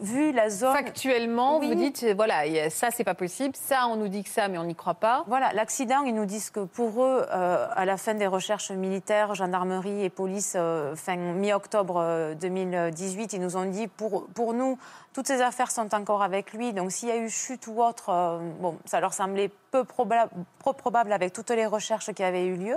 vu 0.02 0.32
la 0.32 0.50
zone. 0.50 0.74
Factuellement, 0.74 1.60
Oui. 1.60 1.70
vous 1.70 1.76
dites, 1.76 2.04
euh, 2.04 2.14
voilà, 2.16 2.70
ça, 2.70 2.92
c'est 2.92 3.04
pas 3.04 3.14
possible. 3.14 3.56
Ça, 3.56 3.88
on 3.88 3.96
nous 3.96 4.08
dit 4.08 4.24
que 4.24 4.30
ça, 4.30 4.48
mais 4.48 4.58
on 4.58 4.64
n'y 4.66 4.76
croit 4.76 4.96
pas. 4.96 5.24
Voilà, 5.28 5.54
l'accident, 5.54 6.02
ils 6.04 6.14
nous 6.14 6.26
disent 6.26 6.50
que 6.50 6.62
pour 6.62 7.04
eux, 7.04 7.26
euh, 7.32 7.68
à 7.76 7.86
la 7.86 7.98
fin 7.98 8.14
des 8.14 8.28
recherches 8.28 8.72
militaires, 8.72 9.34
gendarmerie 9.36 10.04
et 10.04 10.10
police, 10.10 10.54
euh, 10.56 10.96
fin 10.96 11.16
mi-octobre 11.16 11.96
euh, 11.98 12.36
2018, 12.36 13.34
ils 13.34 13.42
nous 13.42 13.56
ont 13.58 13.66
dit 13.66 13.88
pour, 13.88 14.28
pour 14.28 14.54
nous, 14.54 14.78
toutes 15.14 15.28
ces 15.28 15.42
affaires 15.42 15.72
sont 15.72 15.94
encore 15.96 16.22
avec 16.22 16.54
lui. 16.54 16.74
Donc 16.74 16.92
s'il 16.92 17.10
y 17.10 17.12
a 17.12 17.18
eu 17.18 17.30
chute 17.30 17.68
ou 17.68 17.82
autre, 17.82 18.10
euh, 18.10 18.40
bon, 18.60 18.78
ça 18.86 19.00
leur 19.00 19.14
semblait 19.14 19.52
peu 19.72 19.84
probable 19.84 21.14
avec 21.14 21.34
toutes 21.34 21.50
les 21.52 21.66
recherches 21.66 22.12
qui 22.14 22.24
avaient 22.24 22.46
eu 22.46 22.56
lieu. 22.56 22.76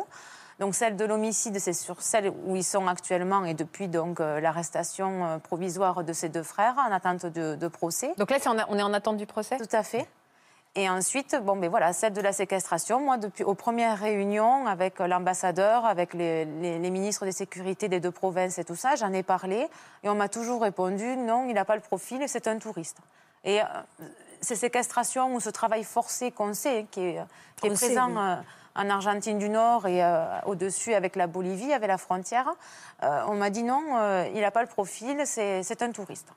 Donc 0.61 0.75
celle 0.75 0.97
de 0.97 1.05
l'homicide, 1.07 1.59
c'est 1.59 1.73
sur 1.73 2.03
celle 2.03 2.31
où 2.47 2.55
ils 2.55 2.63
sont 2.65 2.87
actuellement 2.87 3.45
et 3.47 3.55
depuis 3.55 3.89
donc 3.89 4.21
euh, 4.21 4.41
l'arrestation 4.41 5.25
euh, 5.25 5.39
provisoire 5.39 6.05
de 6.05 6.13
ces 6.13 6.29
deux 6.29 6.43
frères 6.43 6.77
en 6.79 6.93
attente 6.93 7.25
de, 7.27 7.55
de 7.57 7.69
procès. 7.69 8.13
Donc 8.19 8.31
là, 8.31 8.37
en 8.47 8.57
on 8.69 8.79
est 8.79 8.83
en 8.83 8.93
attente 8.93 9.17
du 9.17 9.27
procès? 9.27 9.57
Tout 9.57 9.75
à 9.75 9.83
fait. 9.83 10.07
Et 10.77 10.89
ensuite, 10.89 11.35
bon, 11.43 11.57
ben 11.57 11.69
voilà, 11.69 11.93
celle 11.93 12.13
de 12.13 12.21
la 12.21 12.33
séquestration. 12.33 13.01
Moi, 13.01 13.17
depuis 13.17 13.43
aux 13.43 13.55
premières 13.57 13.99
réunions 13.99 14.67
avec 14.69 15.01
l'ambassadeur, 15.01 15.85
avec 15.85 16.15
les, 16.15 16.45
les- 16.45 16.79
les 16.79 16.91
ministres 16.91 17.25
des 17.25 17.33
sécurités 17.33 17.89
des 17.89 17.99
deux 17.99 18.13
provinces 18.13 18.59
et 18.59 18.65
tout 18.65 18.77
ça, 18.77 18.95
j'en 18.95 19.13
ai 19.13 19.25
parlé 19.25 19.67
et 20.05 20.09
on 20.09 20.15
m'a 20.15 20.29
toujours 20.29 20.63
répondu 20.63 21.17
non, 21.17 21.47
il 21.49 21.55
n'a 21.55 21.65
pas 21.65 21.75
le 21.75 21.81
profil, 21.81 22.23
c'est 22.29 22.47
un 22.47 22.59
touriste. 22.59 22.99
Et 23.45 23.61
euh, 23.63 23.65
ces 24.43 24.55
séquestrations 24.57 25.35
ou 25.35 25.41
ce 25.41 25.51
travail 25.51 25.83
forcé 25.85 26.31
qu'on 26.31 26.55
sait, 26.55 26.87
qui 26.91 27.01
est, 27.01 27.21
qui 27.57 27.67
est 27.67 27.71
On 27.71 27.75
sait, 27.75 27.87
présent 27.87 28.09
oui. 28.11 28.17
euh, 28.19 28.37
en 28.77 28.89
Argentine 28.91 29.39
du 29.39 29.49
Nord 29.49 29.87
et 29.87 30.03
euh, 30.03 30.25
au-dessus 30.47 30.95
avec 30.95 31.17
la 31.17 31.27
Bolivie, 31.27 31.73
avec 31.73 31.89
la 31.89 31.99
frontière, 31.99 32.49
euh, 33.03 33.23
on 33.29 33.35
m'a 33.35 33.51
dit 33.51 33.63
non, 33.63 33.83
euh, 33.99 34.29
il 34.35 34.41
n'a 34.41 34.51
pas 34.51 34.63
le 34.63 34.69
profil, 34.69 35.23
c'est 35.25 35.83
un 35.83 35.91
touriste. 35.93 36.29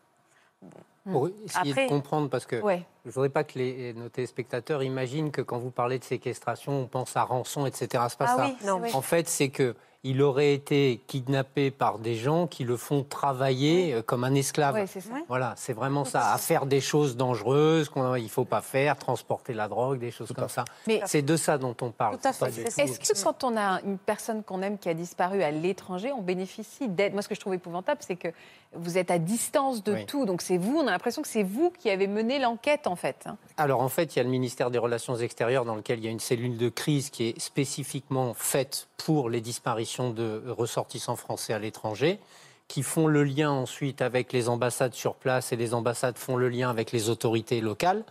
Pour 1.12 1.28
essayer 1.28 1.72
Après- 1.72 1.84
de 1.86 1.90
comprendre, 1.90 2.30
parce 2.30 2.46
que 2.46 2.56
Ouais. 2.62 2.82
je 3.04 3.10
ne 3.10 3.14
voudrais 3.14 3.30
pas 3.30 3.44
que 3.44 3.60
les, 3.60 3.94
nos 3.94 4.08
téléspectateurs 4.08 4.82
imaginent 4.84 5.32
que 5.32 5.42
quand 5.42 5.58
vous 5.58 5.70
parlez 5.72 6.00
de 6.00 6.04
séquestration, 6.06 6.72
on 6.84 6.88
pense 6.88 7.18
à 7.18 7.24
rançon, 7.24 7.66
etc. 7.66 7.88
C'est 8.08 8.18
pas 8.18 8.26
Ah 8.30 8.38
ça. 8.38 8.46
oui, 8.46 8.56
Non. 8.66 8.80
oui. 8.82 8.90
En 8.94 9.02
fait, 9.02 9.28
c'est 9.28 9.50
que 9.50 9.76
il 10.06 10.22
aurait 10.22 10.54
été 10.54 11.02
kidnappé 11.08 11.72
par 11.72 11.98
des 11.98 12.16
gens 12.16 12.46
qui 12.46 12.66
le 12.66 12.76
font 12.76 13.04
travailler 13.04 13.94
euh, 13.94 14.02
comme 14.02 14.26
un 14.26 14.34
esclave. 14.36 14.76
Oui, 14.76 14.82
c'est 14.86 15.00
ça. 15.00 15.14
Voilà, 15.30 15.54
c'est 15.56 15.72
vraiment 15.74 16.04
ça, 16.04 16.34
à 16.34 16.38
faire 16.38 16.66
des 16.66 16.82
choses 16.82 17.16
dangereuses 17.16 17.88
qu'il 17.90 18.02
ne 18.02 18.28
faut 18.28 18.44
pas 18.44 18.62
faire, 18.62 18.98
transporter 18.98 19.54
la 19.54 19.70
drogue, 19.70 20.00
des 20.00 20.12
choses 20.12 20.34
comme 20.34 20.50
ça. 20.50 20.66
Mais- 20.88 21.02
c'est 21.06 21.22
de 21.22 21.38
ça 21.38 21.58
dont 21.58 21.76
on 21.82 21.92
parle. 21.92 22.18
Tout 22.18 22.28
à 22.28 22.34
fait. 22.34 22.48
Est-ce 22.82 23.00
que 23.14 23.24
quand 23.24 23.44
on 23.46 23.56
a 23.56 23.82
une 23.84 23.98
personne 23.98 24.44
qu'on 24.44 24.62
aime 24.62 24.78
qui 24.78 24.90
a 24.90 24.94
disparu 24.94 25.42
à 25.42 25.52
l'étranger, 25.52 26.12
on 26.12 26.22
bénéficie 26.22 26.90
d'aide 26.90 27.14
Moi, 27.14 27.22
ce 27.22 27.30
que 27.30 27.36
je 27.36 27.40
trouve 27.40 27.54
épouvantable, 27.54 28.02
c'est 28.06 28.18
que 28.18 28.28
vous 28.76 28.98
êtes 28.98 29.12
à 29.12 29.20
distance 29.20 29.84
de 29.84 29.94
Oui. 29.94 30.06
tout. 30.06 30.26
Donc 30.26 30.42
c'est 30.42 30.58
vous, 30.58 30.78
on 30.80 30.88
a 30.88 30.92
l'impression 30.92 31.22
que 31.22 31.28
c'est 31.28 31.44
vous 31.44 31.72
qui 31.80 31.90
avez 31.90 32.08
mené 32.08 32.40
l'enquête, 32.40 32.88
en 32.88 32.96
fait. 32.98 33.24
hein. 33.26 33.38
Alors 33.56 33.82
en 33.82 33.90
fait, 33.90 34.16
il 34.16 34.18
y 34.18 34.20
a 34.20 34.24
le 34.24 34.30
ministère 34.30 34.70
des 34.72 34.80
Relations 34.80 35.16
extérieures 35.16 35.64
dans 35.64 35.76
lequel 35.76 36.00
il 36.00 36.06
y 36.06 36.08
a 36.08 36.12
une 36.12 36.20
cellule 36.20 36.58
de 36.58 36.68
crise 36.70 37.10
qui 37.10 37.30
est 37.30 37.40
spécifiquement 37.40 38.34
faite 38.34 38.88
pour 39.06 39.30
les 39.30 39.42
disparitions 39.42 40.12
de 40.12 40.42
ressortissants 40.48 41.16
français 41.16 41.54
à 41.54 41.60
l'étranger, 41.60 42.20
qui 42.68 42.84
font 42.84 43.08
le 43.08 43.24
lien 43.24 43.52
ensuite 43.52 44.02
avec 44.02 44.32
les 44.32 44.48
ambassades 44.48 44.94
sur 44.94 45.16
place 45.16 45.52
et 45.52 45.58
les 45.58 45.74
ambassades 45.74 46.18
font 46.18 46.38
le 46.38 46.48
lien 46.48 46.70
avec 46.70 46.92
les 46.92 47.10
autorités 47.10 47.60
locales. 47.60 48.04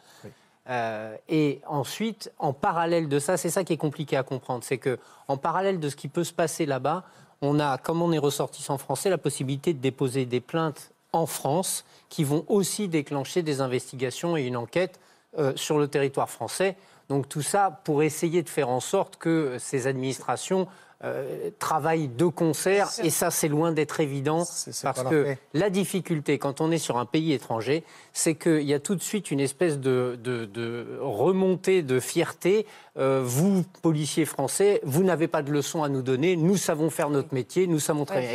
Euh, 0.68 1.16
et 1.28 1.60
ensuite, 1.66 2.30
en 2.38 2.52
parallèle 2.52 3.08
de 3.08 3.18
ça, 3.18 3.36
c'est 3.36 3.50
ça 3.50 3.64
qui 3.64 3.72
est 3.72 3.78
compliqué 3.78 4.16
à 4.16 4.22
comprendre, 4.22 4.62
c'est 4.62 4.78
que 4.78 4.98
en 5.28 5.36
parallèle 5.36 5.80
de 5.80 5.88
ce 5.88 5.96
qui 5.96 6.08
peut 6.08 6.24
se 6.24 6.32
passer 6.32 6.66
là-bas, 6.66 7.04
on 7.40 7.58
a, 7.58 7.78
comme 7.78 8.02
on 8.02 8.12
est 8.12 8.18
ressortissant 8.18 8.78
français, 8.78 9.10
la 9.10 9.18
possibilité 9.18 9.72
de 9.72 9.80
déposer 9.80 10.26
des 10.26 10.40
plaintes 10.40 10.92
en 11.12 11.26
France 11.26 11.84
qui 12.08 12.22
vont 12.22 12.44
aussi 12.48 12.86
déclencher 12.88 13.42
des 13.42 13.60
investigations 13.60 14.36
et 14.36 14.42
une 14.42 14.56
enquête 14.56 15.00
euh, 15.38 15.52
sur 15.56 15.78
le 15.78 15.88
territoire 15.88 16.30
français 16.30 16.76
Donc 17.12 17.28
tout 17.28 17.42
ça 17.42 17.80
pour 17.84 18.02
essayer 18.02 18.42
de 18.42 18.48
faire 18.48 18.70
en 18.70 18.80
sorte 18.80 19.16
que 19.16 19.56
ces 19.58 19.86
administrations 19.86 20.66
euh, 21.04 21.50
travaillent 21.58 22.08
de 22.08 22.26
concert. 22.26 22.88
Et 23.02 23.10
ça, 23.10 23.30
c'est 23.32 23.48
loin 23.48 23.72
d'être 23.72 23.98
évident. 24.00 24.44
ce 24.44 24.70
Parce 24.84 25.02
que 25.10 25.34
la 25.52 25.68
difficulté, 25.68 26.38
quand 26.38 26.60
on 26.62 26.70
est 26.70 26.78
sur 26.78 26.96
un 26.96 27.04
pays 27.06 27.32
étranger, 27.32 27.82
c'est 28.12 28.34
qu'il 28.36 28.62
y 28.62 28.72
a 28.72 28.78
tout 28.78 28.94
de 28.94 29.02
suite 29.02 29.30
une 29.32 29.40
espèce 29.40 29.78
de, 29.80 30.16
de- 30.22 30.44
de 30.46 30.86
remontée 31.00 31.82
de 31.82 31.98
fierté. 32.00 32.66
Euh, 32.98 33.20
vous, 33.24 33.64
policiers 33.82 34.24
français, 34.24 34.80
vous 34.84 35.02
n'avez 35.02 35.26
pas 35.28 35.42
de 35.42 35.50
leçons 35.50 35.82
à 35.82 35.88
nous 35.88 36.02
donner. 36.02 36.36
Nous 36.36 36.56
savons 36.56 36.88
faire 36.88 37.10
notre 37.10 37.34
métier. 37.34 37.66
Nous 37.66 37.80
savons 37.80 38.04
très 38.06 38.20
bien. 38.20 38.30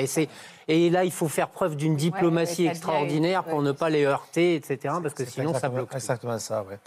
Et, 0.67 0.86
et 0.86 0.89
là, 0.89 1.03
il 1.05 1.11
faut 1.11 1.30
faire 1.30 1.47
preuve 1.49 1.78
d'une 1.78 1.95
diplomatie 1.95 2.65
ouais, 2.65 2.71
extraordinaire 2.71 3.43
pour 3.45 3.61
ne 3.61 3.71
pas 3.71 3.89
les 3.89 4.03
heurter, 4.05 4.55
etc. 4.55 4.93
Parce 5.01 5.13
que 5.15 5.23
sinon, 5.25 5.53
ça 5.53 5.69
bloque. 5.69 5.95
Exactement 5.95 6.38
ça, 6.38 6.63
ouais. 6.69 6.78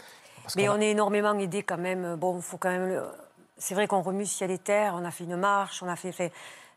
Parce 0.51 0.57
Mais 0.57 0.67
a- 0.67 0.73
on 0.73 0.81
est 0.81 0.91
énormément 0.91 1.39
aidés 1.39 1.63
quand 1.63 1.79
même. 1.79 2.17
Bon, 2.17 2.41
faut 2.41 2.57
quand 2.59 2.71
même. 2.71 2.89
le- 2.89 3.05
C'est 3.59 3.75
vrai 3.75 3.87
qu'on 3.87 4.01
remue 4.03 4.27
ciel 4.27 4.51
et 4.51 4.59
terre. 4.59 4.95
On 4.97 5.05
a 5.05 5.11
fait 5.11 5.25
une 5.25 5.37
marche, 5.37 5.83
on 5.83 5.89
a 5.89 5.95
fait, 5.95 6.13
fait 6.13 6.33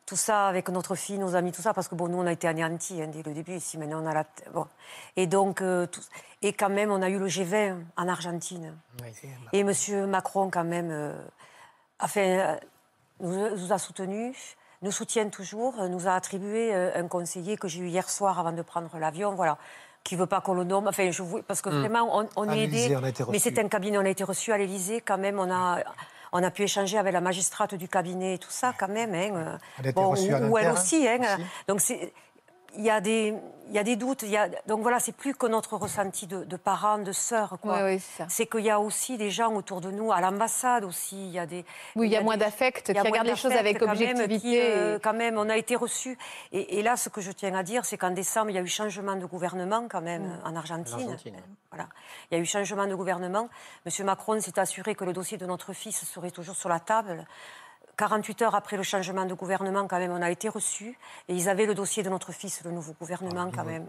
tout 0.06 0.16
ça 0.18 0.48
avec 0.48 0.68
notre 0.70 0.96
fille, 0.96 1.18
nos 1.18 1.34
amis, 1.36 1.52
tout 1.54 1.62
ça, 1.62 1.74
parce 1.74 1.88
que 1.88 1.96
bon, 1.96 2.08
nous 2.10 2.18
on 2.20 2.28
a 2.28 2.32
été 2.34 2.46
anéantis 2.48 3.02
hein, 3.02 3.08
dès 3.08 3.24
le 3.24 3.34
début. 3.34 3.54
Ici, 3.54 3.78
maintenant 3.78 4.04
on 4.04 4.06
a 4.06 4.14
la. 4.14 4.26
Bon. 4.54 4.68
Et 5.16 5.26
donc, 5.26 5.62
euh, 5.62 5.86
tout- 5.88 6.02
et 6.42 6.52
quand 6.54 6.70
même, 6.70 6.92
on 6.92 7.02
a 7.02 7.10
eu 7.10 7.18
le 7.18 7.28
G20 7.28 7.78
en 7.98 8.08
Argentine. 8.10 8.76
Et 9.54 9.60
M. 9.62 9.72
Macron, 10.10 10.50
quand 10.52 10.66
même, 10.66 10.90
euh, 10.92 11.14
a 12.00 12.08
fait, 12.08 12.42
euh, 12.42 12.56
nous, 13.22 13.56
nous 13.58 13.72
a 13.74 13.78
soutenus, 13.80 14.36
nous 14.82 14.92
soutient 14.92 15.30
toujours, 15.30 15.76
nous 15.88 16.08
a 16.08 16.12
attribué 16.14 16.76
un 16.76 17.08
conseiller 17.08 17.56
que 17.58 17.70
j'ai 17.70 17.80
eu 17.80 17.88
hier 17.88 18.10
soir 18.10 18.38
avant 18.40 18.52
de 18.52 18.62
prendre 18.62 18.96
l'avion, 19.00 19.34
voilà, 19.36 19.58
qui 20.04 20.16
veut 20.16 20.26
pas 20.26 20.42
qu'on 20.42 20.54
le 20.54 20.64
nomme. 20.64 20.88
Enfin, 20.88 21.12
je 21.12 21.22
vous, 21.24 21.42
parce 21.44 21.62
que 21.62 21.70
Hmm. 21.70 21.80
vraiment, 21.80 22.20
on, 22.20 22.28
on 22.36 22.50
est 22.50 22.64
aidé. 22.64 22.96
on 22.98 23.04
a 23.04 23.10
été 23.10 23.24
Mais 23.24 23.28
reçus. 23.38 23.40
c'est 23.40 23.60
un 23.60 23.68
cabinet, 23.68 23.98
on 23.98 24.02
a 24.06 24.10
été 24.10 24.24
reçu 24.24 24.52
à 24.52 24.58
l'Élysée, 24.58 25.02
quand 25.02 25.18
même, 25.18 25.40
on 25.40 25.52
a. 25.52 25.80
On 26.36 26.42
a 26.42 26.50
pu 26.50 26.64
échanger 26.64 26.98
avec 26.98 27.14
la 27.14 27.22
magistrate 27.22 27.76
du 27.76 27.88
cabinet 27.88 28.34
et 28.34 28.38
tout 28.40 28.50
ça, 28.50 28.74
quand 28.76 28.88
même. 28.88 29.14
Hein. 29.14 29.60
On 29.80 29.86
a 29.86 29.90
été 29.90 30.00
reçus 30.04 30.34
à 30.34 30.42
ou, 30.42 30.50
ou 30.54 30.58
elle 30.58 30.72
aussi. 30.72 31.08
Hein. 31.08 31.20
aussi. 31.22 31.44
Donc, 31.68 31.80
c'est- 31.80 32.12
il 32.76 32.84
y, 32.84 32.90
a 32.90 33.02
des, 33.02 33.34
il 33.68 33.74
y 33.74 33.80
a 33.80 33.84
des 33.84 33.96
doutes. 33.96 34.24
il 34.24 34.30
Y 34.30 34.38
a, 34.38 34.50
donc, 34.68 34.82
voilà, 34.82 35.00
c'est 35.00 35.12
plus 35.16 35.36
que 35.36 35.46
notre 35.48 35.78
ressenti 35.78 36.28
de, 36.28 36.44
de 36.44 36.56
parents, 36.58 36.98
de 36.98 37.12
sœurs. 37.12 37.58
quoi. 37.62 37.80
C'est 38.30 38.48
qu'il 38.48 38.62
y 38.62 38.70
a 38.70 38.80
aussi 38.80 39.18
des 39.18 39.30
gens 39.30 39.54
autour 39.54 39.80
de 39.82 39.92
nous, 39.92 40.12
à 40.12 40.22
l'ambassade 40.22 40.84
aussi. 40.84 41.16
Il 41.28 41.32
y 41.32 41.40
a 41.40 41.46
des, 41.46 41.66
Oui, 41.96 42.08
il 42.08 42.12
y 42.12 42.16
a 42.16 42.22
moins 42.22 42.38
d'affect, 42.38 42.88
qui 42.88 42.94
moins 42.94 43.04
regarde 43.04 43.28
les 43.28 43.36
choses 43.36 43.52
avec 43.54 43.80
quand 43.80 43.86
même, 43.88 43.94
objectivité. 43.94 44.40
qui, 44.40 44.60
euh, 44.60 44.98
quand 45.02 45.14
même, 45.14 45.38
on 45.38 45.50
a 45.50 45.58
été 45.58 45.76
reçus. 45.76 46.18
Et, 46.52 46.80
et 46.80 46.82
là, 46.82 46.98
ce 46.98 47.10
que 47.10 47.22
je 47.22 47.32
tiens 47.32 47.54
à 47.56 47.64
dire, 47.64 47.86
c'est 47.86 47.98
qu'en 47.98 48.12
décembre, 48.12 48.50
il 48.50 48.56
y 48.56 48.60
a 48.60 48.62
eu 48.62 48.68
changement 48.68 49.16
de 49.16 49.26
gouvernement 49.26 49.88
quand 49.90 50.02
même 50.02 50.24
Mm. 50.24 50.40
en 50.46 50.56
Argentine. 50.56 50.94
Argentine. 51.02 51.36
Voilà. 51.72 51.88
Il 52.32 52.36
y 52.36 52.38
a 52.38 52.42
eu 52.42 52.46
changement 52.46 52.86
de 52.88 52.96
gouvernement. 52.96 53.50
Monsieur 53.86 54.04
Macron 54.04 54.40
s'est 54.40 54.60
assuré 54.60 54.96
que 54.96 55.04
le 55.06 55.14
dossier 55.14 55.38
de 55.38 55.46
notre 55.46 55.74
fils 55.74 56.04
serait 56.06 56.32
toujours 56.32 56.56
sur 56.56 56.70
la 56.70 56.80
table. 56.80 57.26
48 57.98 58.42
heures 58.42 58.56
après 58.56 58.78
le 58.78 58.84
changement 58.84 59.26
de 59.26 59.34
gouvernement, 59.34 59.88
quand 59.88 60.00
même, 60.00 60.12
on 60.12 60.22
a 60.22 60.32
été 60.32 60.50
reçus. 60.50 60.98
Et 61.28 61.36
ils 61.36 61.50
avaient 61.50 61.66
le 61.66 61.76
dossier 61.76 62.04
de 62.04 62.10
notre 62.10 62.32
fils, 62.32 62.64
le 62.64 62.72
nouveau 62.72 62.94
gouvernement, 62.94 63.52
quand 63.54 63.64
même. 63.64 63.86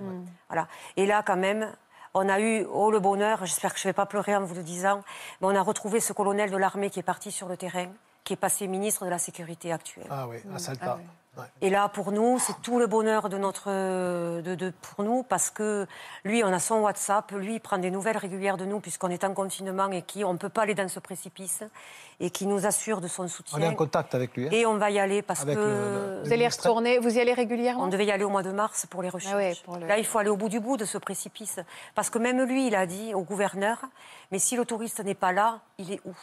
Voilà. 0.49 0.69
Et 0.97 1.07
là, 1.07 1.23
quand 1.23 1.37
même, 1.37 1.73
on 2.15 2.29
a 2.29 2.41
eu, 2.41 2.65
oh 2.73 2.91
le 2.91 3.01
bonheur, 3.01 3.45
j'espère 3.45 3.75
que 3.75 3.81
je 3.81 3.89
ne 3.89 3.91
vais 3.91 3.95
pas 3.95 4.07
pleurer 4.07 4.37
en 4.37 4.45
vous 4.45 4.55
le 4.55 4.63
disant, 4.63 5.03
mais 5.41 5.49
on 5.49 5.57
a 5.57 5.63
retrouvé 5.63 6.01
ce 6.01 6.13
colonel 6.13 6.51
de 6.51 6.57
l'armée 6.57 6.91
qui 6.91 7.01
est 7.01 7.05
parti 7.05 7.33
sur 7.33 7.49
le 7.49 7.57
terrain, 7.57 7.89
qui 8.25 8.33
est 8.33 8.37
passé 8.37 8.67
ministre 8.67 9.05
de 9.05 9.11
la 9.11 9.19
Sécurité 9.19 9.73
actuelle. 9.73 10.07
Ah 10.11 10.27
oui, 10.29 10.39
à 10.55 10.59
Salta. 10.59 10.99
Ouais. 11.37 11.43
Et 11.63 11.69
là, 11.69 11.89
pour 11.89 12.13
nous, 12.13 12.39
c'est 12.39 12.55
tout 12.63 12.79
le 12.79 12.87
bonheur 12.87 13.29
de 13.29 13.37
notre, 13.37 13.69
de, 14.41 14.55
de- 14.55 14.71
pour 14.95 15.05
nous, 15.05 15.25
parce 15.25 15.51
que 15.51 15.85
lui, 16.25 16.45
on 16.45 16.53
a 16.53 16.61
son 16.61 16.77
WhatsApp, 16.77 17.33
lui, 17.33 17.55
il 17.57 17.61
prend 17.61 17.77
des 17.77 17.91
nouvelles 17.91 18.17
régulières 18.19 18.57
de 18.57 18.65
nous, 18.65 18.79
puisqu'on 18.79 19.11
est 19.11 19.25
en 19.25 19.35
confinement 19.35 19.91
et 19.91 20.03
qui, 20.03 20.23
on 20.25 20.33
ne 20.35 20.39
peut 20.39 20.49
pas 20.49 20.63
aller 20.63 20.75
dans 20.77 20.87
ce 20.89 21.01
précipice, 21.01 21.65
et 22.21 22.31
qui 22.31 22.47
nous 22.47 22.67
assure 22.67 23.01
de 23.01 23.09
son 23.09 23.27
soutien. 23.27 23.59
On 23.59 23.63
est 23.63 23.67
en 23.67 23.75
contact 23.75 24.15
avec 24.15 24.37
lui. 24.37 24.47
hein. 24.47 24.51
Et 24.53 24.65
on 24.65 24.77
va 24.77 24.93
y 24.93 25.01
aller 25.01 25.23
parce 25.23 25.41
Avec 25.43 25.57
que 25.57 25.61
le- 25.61 26.19
le- 26.19 26.23
Vous 26.25 26.33
allez 26.33 26.45
y 26.45 26.49
retourner, 26.49 26.99
vous 27.01 27.17
y 27.17 27.21
allez 27.21 27.35
régulièrement 27.35 27.83
on 27.83 27.89
devait 27.89 28.07
y 28.07 28.13
aller 28.13 28.23
au 28.23 28.31
mois 28.31 28.45
de 28.45 28.53
mars 28.53 28.87
pour 28.89 29.03
les 29.03 29.09
recherches. 29.09 29.35
Ah 29.35 29.37
ouais, 29.37 29.57
pour 29.65 29.77
le- 29.79 29.89
Là, 29.89 29.99
il 29.99 30.07
faut 30.07 30.21
aller 30.21 30.31
au 30.31 30.37
bout 30.37 30.49
du 30.49 30.61
bout 30.61 30.77
de 30.77 30.85
ce 30.85 30.99
précipice. 30.99 31.59
Parce 31.97 32.11
que 32.11 32.19
même 32.21 32.41
lui, 32.45 32.69
il 32.69 32.77
a 32.77 32.87
dit 32.87 33.13
au 33.13 33.23
gouverneur, 33.23 33.79
mais 34.31 34.39
si 34.39 34.55
le 34.55 34.65
touriste 34.65 35.01
n'est 35.05 35.15
pas 35.17 35.33
là, 35.33 35.59
il 35.79 35.91
est 35.93 36.01
où? 36.05 36.15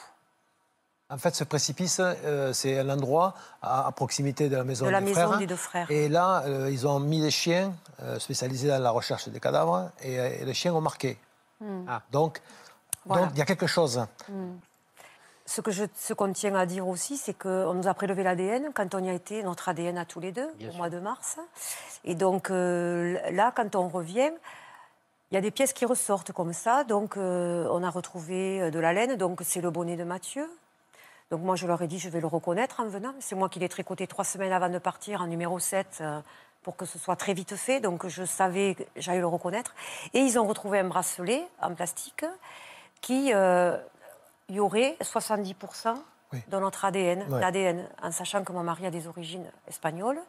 En 1.11 1.17
fait, 1.17 1.35
ce 1.35 1.43
précipice, 1.43 1.99
euh, 2.01 2.53
c'est 2.53 2.79
un 2.79 2.89
endroit 2.89 3.33
à, 3.61 3.87
à 3.87 3.91
proximité 3.91 4.47
de 4.47 4.55
la 4.55 4.63
maison, 4.63 4.85
De 4.85 4.91
la 4.91 4.99
des, 5.01 5.07
maison 5.07 5.27
frères. 5.27 5.37
des 5.39 5.47
deux 5.47 5.55
frères. 5.57 5.91
Et 5.91 6.07
là, 6.07 6.43
euh, 6.45 6.69
ils 6.71 6.87
ont 6.87 6.99
mis 7.01 7.21
des 7.21 7.31
chiens 7.31 7.73
euh, 8.01 8.17
spécialisés 8.17 8.69
dans 8.69 8.79
la 8.79 8.91
recherche 8.91 9.27
des 9.27 9.39
cadavres 9.41 9.91
et, 10.01 10.13
et 10.15 10.45
les 10.45 10.53
chiens 10.53 10.73
ont 10.73 10.79
marqué. 10.81 11.17
Ah. 11.87 12.01
Donc, 12.11 12.41
Voilà. 13.05 13.23
donc, 13.23 13.31
il 13.35 13.39
y 13.39 13.41
a 13.41 13.45
quelque 13.45 13.67
chose. 13.67 14.05
Ce 15.45 15.59
que 15.59 15.69
je- 15.71 15.83
ce 15.97 16.13
qu'on 16.13 16.31
tient 16.31 16.55
à 16.55 16.65
dire 16.65 16.87
aussi, 16.87 17.17
c'est 17.17 17.33
qu'on 17.33 17.73
nous 17.73 17.87
a 17.87 17.93
prélevé 17.93 18.23
l'ADN 18.23 18.71
quand 18.73 18.95
on 18.95 19.03
y 19.03 19.09
a 19.09 19.13
été, 19.13 19.43
notre 19.43 19.67
ADN 19.69 19.97
à 19.97 20.05
tous 20.05 20.21
les 20.21 20.31
deux, 20.31 20.49
Bien 20.55 20.69
au 20.69 20.71
sûr. 20.71 20.77
mois 20.77 20.89
de 20.89 20.99
mars. 20.99 21.37
Et 22.05 22.15
donc 22.15 22.47
là, 22.49 23.51
quand 23.53 23.75
on 23.75 23.89
revient, 23.89 24.31
il 25.29 25.35
y 25.35 25.37
a 25.37 25.41
des 25.41 25.51
pièces 25.51 25.73
qui 25.73 25.85
ressortent 25.85 26.31
comme 26.31 26.53
ça. 26.53 26.83
Donc 26.85 27.17
euh, 27.17 27.67
on 27.69 27.83
a 27.83 27.89
retrouvé 27.89 28.71
de 28.71 28.79
la 28.79 28.93
laine, 28.93 29.17
donc 29.17 29.41
c'est 29.43 29.61
le 29.61 29.71
bonnet 29.71 29.97
de 29.97 30.03
Mathieu. 30.05 30.49
Donc 31.31 31.41
moi, 31.41 31.55
je 31.55 31.65
leur 31.65 31.81
ai 31.81 31.87
dit, 31.87 31.97
je 31.97 32.09
vais 32.09 32.19
le 32.19 32.27
reconnaître 32.27 32.81
en 32.81 32.87
venant. 32.87 33.13
C'est 33.19 33.35
moi 33.35 33.47
qui 33.47 33.59
l'ai 33.59 33.69
tricoté 33.69 34.05
trois 34.05 34.25
semaines 34.25 34.51
avant 34.51 34.67
de 34.69 34.77
partir 34.79 35.21
en 35.21 35.27
numéro 35.27 35.59
7 35.59 35.99
euh, 36.01 36.19
pour 36.61 36.75
que 36.75 36.85
ce 36.85 36.99
soit 36.99 37.15
très 37.15 37.33
vite 37.33 37.55
fait. 37.55 37.79
Donc 37.79 38.05
je 38.07 38.25
savais 38.25 38.75
que 38.75 38.83
j'allais 38.97 39.21
le 39.21 39.27
reconnaître. 39.27 39.73
Et 40.13 40.19
ils 40.19 40.37
ont 40.37 40.45
retrouvé 40.45 40.79
un 40.79 40.83
bracelet 40.89 41.41
en 41.61 41.73
plastique 41.73 42.25
qui 42.99 43.31
euh, 43.33 43.77
y 44.49 44.59
aurait 44.59 44.97
70% 45.01 45.95
Oui. 46.33 46.39
de 46.49 46.57
notre 46.59 46.83
ADN, 46.83 47.23
Ouais. 47.29 47.39
l'ADN, 47.39 47.87
en 48.03 48.11
sachant 48.11 48.43
que 48.43 48.51
mon 48.51 48.63
mari 48.63 48.85
a 48.85 48.91
des 48.91 49.07
origines 49.07 49.49
espagnoles. 49.69 50.19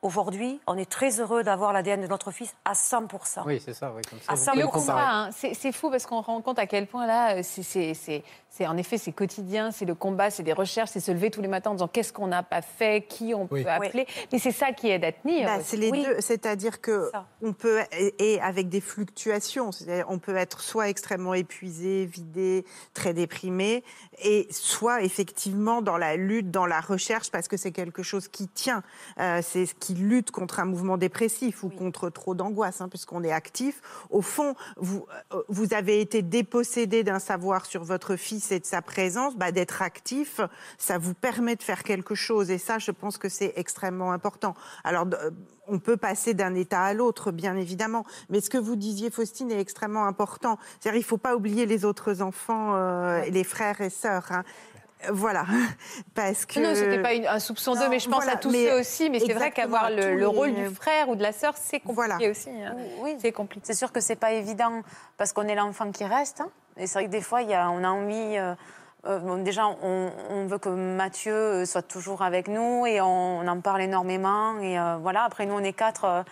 Aujourd'hui, 0.00 0.60
on 0.68 0.78
est 0.78 0.88
très 0.88 1.18
heureux 1.20 1.42
d'avoir 1.42 1.72
l'ADN 1.72 2.00
de 2.00 2.06
notre 2.06 2.30
fils 2.30 2.54
à 2.64 2.74
100%. 2.74 3.42
Oui, 3.46 3.60
c'est 3.64 3.74
ça. 3.74 3.92
oui, 3.96 4.02
comme 4.08 4.20
ça, 4.20 4.32
vous 4.32 4.38
ça, 4.40 4.50
pouvez 4.52 4.62
Le 4.62 4.66
le 4.68 4.72
combat, 4.72 5.10
hein, 5.10 5.30
c'est 5.32 5.54
c'est 5.54 5.72
fou 5.72 5.90
parce 5.90 6.06
qu'on 6.06 6.20
rend 6.20 6.40
compte 6.40 6.60
à 6.60 6.66
quel 6.66 6.86
point 6.86 7.04
là, 7.04 7.34
euh, 7.38 7.40
c'est- 7.42 7.64
c'est 7.64 7.94
c'est- 7.94 8.22
c'est- 8.48 8.66
en 8.68 8.76
effet 8.76 8.96
c'est 8.96 9.10
quotidien, 9.10 9.72
c'est 9.72 9.86
le 9.86 9.96
combat, 9.96 10.30
c'est 10.30 10.44
des 10.44 10.52
recherches, 10.52 10.90
c'est 10.92 11.00
se 11.00 11.10
lever 11.10 11.32
tous 11.32 11.40
les 11.42 11.48
matins 11.48 11.70
en 11.70 11.74
disant 11.74 11.88
qu'est-ce 11.88 12.12
qu'on 12.12 12.28
n'a 12.28 12.44
pas 12.44 12.62
fait, 12.62 13.06
qui 13.08 13.34
on 13.34 13.48
Oui. 13.50 13.64
peut 13.64 13.70
appeler. 13.70 14.06
Mais 14.32 14.38
c'est 14.38 14.52
ça 14.52 14.70
qui 14.70 14.88
aide 14.88 15.04
à 15.04 15.10
tenir. 15.10 15.48
Bah, 15.48 15.58
c'est 15.64 15.76
les 15.76 15.90
Oui. 15.90 16.04
deux, 16.04 16.20
c'est-à-dire 16.20 16.80
que 16.80 17.10
Ça. 17.10 17.26
on 17.42 17.52
peut 17.52 17.80
et 17.90 18.34
et 18.34 18.40
avec 18.40 18.68
des 18.68 18.80
fluctuations, 18.80 19.72
c'est-à-dire 19.72 20.06
on 20.08 20.20
peut 20.20 20.36
être 20.36 20.60
soit 20.60 20.88
extrêmement 20.88 21.34
épuisé, 21.34 22.06
vidé, 22.06 22.64
très 22.94 23.14
déprimé, 23.14 23.82
et 24.22 24.46
soit 24.52 25.02
effectivement 25.02 25.82
dans 25.82 25.96
la 25.98 26.14
lutte, 26.14 26.52
dans 26.52 26.66
la 26.66 26.80
recherche, 26.80 27.32
parce 27.32 27.48
que 27.48 27.56
c'est 27.56 27.72
quelque 27.72 28.04
chose 28.04 28.28
qui 28.28 28.46
tient, 28.46 28.84
Euh, 29.18 29.40
c'est 29.42 29.66
ce 29.66 29.74
qui 29.74 29.87
lutte 29.94 30.30
contre 30.30 30.60
un 30.60 30.64
mouvement 30.64 30.96
dépressif 30.96 31.62
ou 31.64 31.68
contre 31.68 32.10
trop 32.10 32.34
d'angoisse, 32.34 32.80
hein, 32.80 32.88
puisqu'on 32.88 33.22
est 33.24 33.32
actif. 33.32 33.80
Au 34.10 34.22
fond, 34.22 34.54
vous 34.76 35.06
euh, 35.32 35.42
vous 35.48 35.74
avez 35.74 36.00
été 36.00 36.22
dépossédé 36.22 37.04
d'un 37.04 37.18
savoir 37.18 37.66
sur 37.66 37.84
votre 37.84 38.16
fils 38.16 38.50
et 38.52 38.60
de 38.60 38.66
sa 38.66 38.82
présence, 38.82 39.36
bah, 39.36 39.52
d'être 39.52 39.82
actif, 39.82 40.40
ça 40.78 40.98
vous 40.98 41.14
permet 41.14 41.56
de 41.56 41.62
faire 41.62 41.82
quelque 41.82 42.14
chose, 42.14 42.50
et 42.50 42.58
ça, 42.58 42.78
je 42.78 42.90
pense 42.90 43.18
que 43.18 43.28
c'est 43.28 43.52
extrêmement 43.56 44.12
important. 44.12 44.54
Alors 44.84 45.06
de- 45.06 45.16
on 45.70 45.78
peut 45.78 45.98
passer 45.98 46.32
d'un 46.32 46.54
état 46.54 46.82
à 46.82 46.94
l'autre, 46.94 47.30
bien 47.30 47.54
évidemment. 47.54 48.04
Mais 48.30 48.40
ce 48.40 48.48
que 48.48 48.56
vous 48.56 48.74
disiez, 48.74 49.10
Faustine, 49.10 49.50
est 49.50 49.60
extrêmement 49.60 50.06
important. 50.06 50.58
C'est-à-dire, 50.80 50.96
il 50.96 51.02
ne 51.02 51.06
faut 51.06 51.18
pas 51.18 51.36
oublier 51.36 51.66
les 51.66 51.84
autres 51.84 52.22
enfants, 52.22 52.74
euh, 52.74 53.22
les 53.26 53.44
frères 53.44 53.80
et 53.82 53.90
sœurs. 53.90 54.28
hein. 54.30 54.44
Voilà. 55.10 55.44
Parce 56.14 56.44
que. 56.44 56.58
Non, 56.60 56.74
c'était 56.74 57.00
pas 57.02 57.14
une- 57.14 57.26
un 57.26 57.38
soupçon 57.38 57.74
d'eux, 57.74 57.88
mais 57.88 57.98
je 58.00 58.08
pense 58.08 58.16
voilà, 58.24 58.32
à 58.32 58.36
tous 58.36 58.50
mais 58.50 58.66
ceux 58.68 58.80
aussi. 58.80 59.10
Mais 59.10 59.20
c'est 59.20 59.32
vrai 59.32 59.50
qu'avoir 59.52 59.90
le, 59.90 60.26
rôle 60.26 60.48
les- 60.50 60.68
du 60.68 60.74
frère 60.74 61.08
ou 61.08 61.14
de 61.14 61.22
la 61.22 61.32
sœur, 61.32 61.54
c'est 61.56 61.80
compliqué 61.80 61.94
Voilà. 61.94 62.30
aussi. 62.30 62.50
hein. 62.50 62.74
Oui, 63.00 63.16
C'est 63.20 63.32
compliqué. 63.32 63.64
C'est 63.66 63.74
sûr 63.74 63.92
que 63.92 64.00
c'est 64.00 64.16
pas 64.16 64.32
évident 64.32 64.82
parce 65.16 65.32
qu'on 65.32 65.46
est 65.46 65.54
l'enfant 65.54 65.90
qui 65.92 66.04
reste. 66.04 66.40
hein. 66.40 66.48
Et 66.76 66.86
c'est 66.86 66.98
vrai 66.98 67.06
que 67.06 67.10
des 67.10 67.20
fois, 67.22 67.42
il 67.42 67.50
y 67.50 67.54
a, 67.54 67.70
on 67.70 67.84
a 67.84 67.88
envie. 67.88 68.36
euh, 68.38 68.54
euh, 69.06 69.20
bon, 69.20 69.42
déjà, 69.44 69.66
on, 69.68 70.10
on 70.30 70.46
veut 70.46 70.58
que 70.58 70.68
Mathieu 70.68 71.32
euh, 71.32 71.64
soit 71.64 71.82
toujours 71.82 72.22
avec 72.22 72.48
nous 72.48 72.84
et 72.84 73.00
on, 73.00 73.38
on 73.38 73.46
en 73.46 73.60
parle 73.60 73.82
énormément. 73.82 74.58
Et 74.58 74.76
euh, 74.78 74.96
voilà, 75.00 75.22
après, 75.22 75.46
nous, 75.46 75.54
on 75.54 75.62
est 75.62 75.72
quatre. 75.72 76.04
euh, 76.04 76.22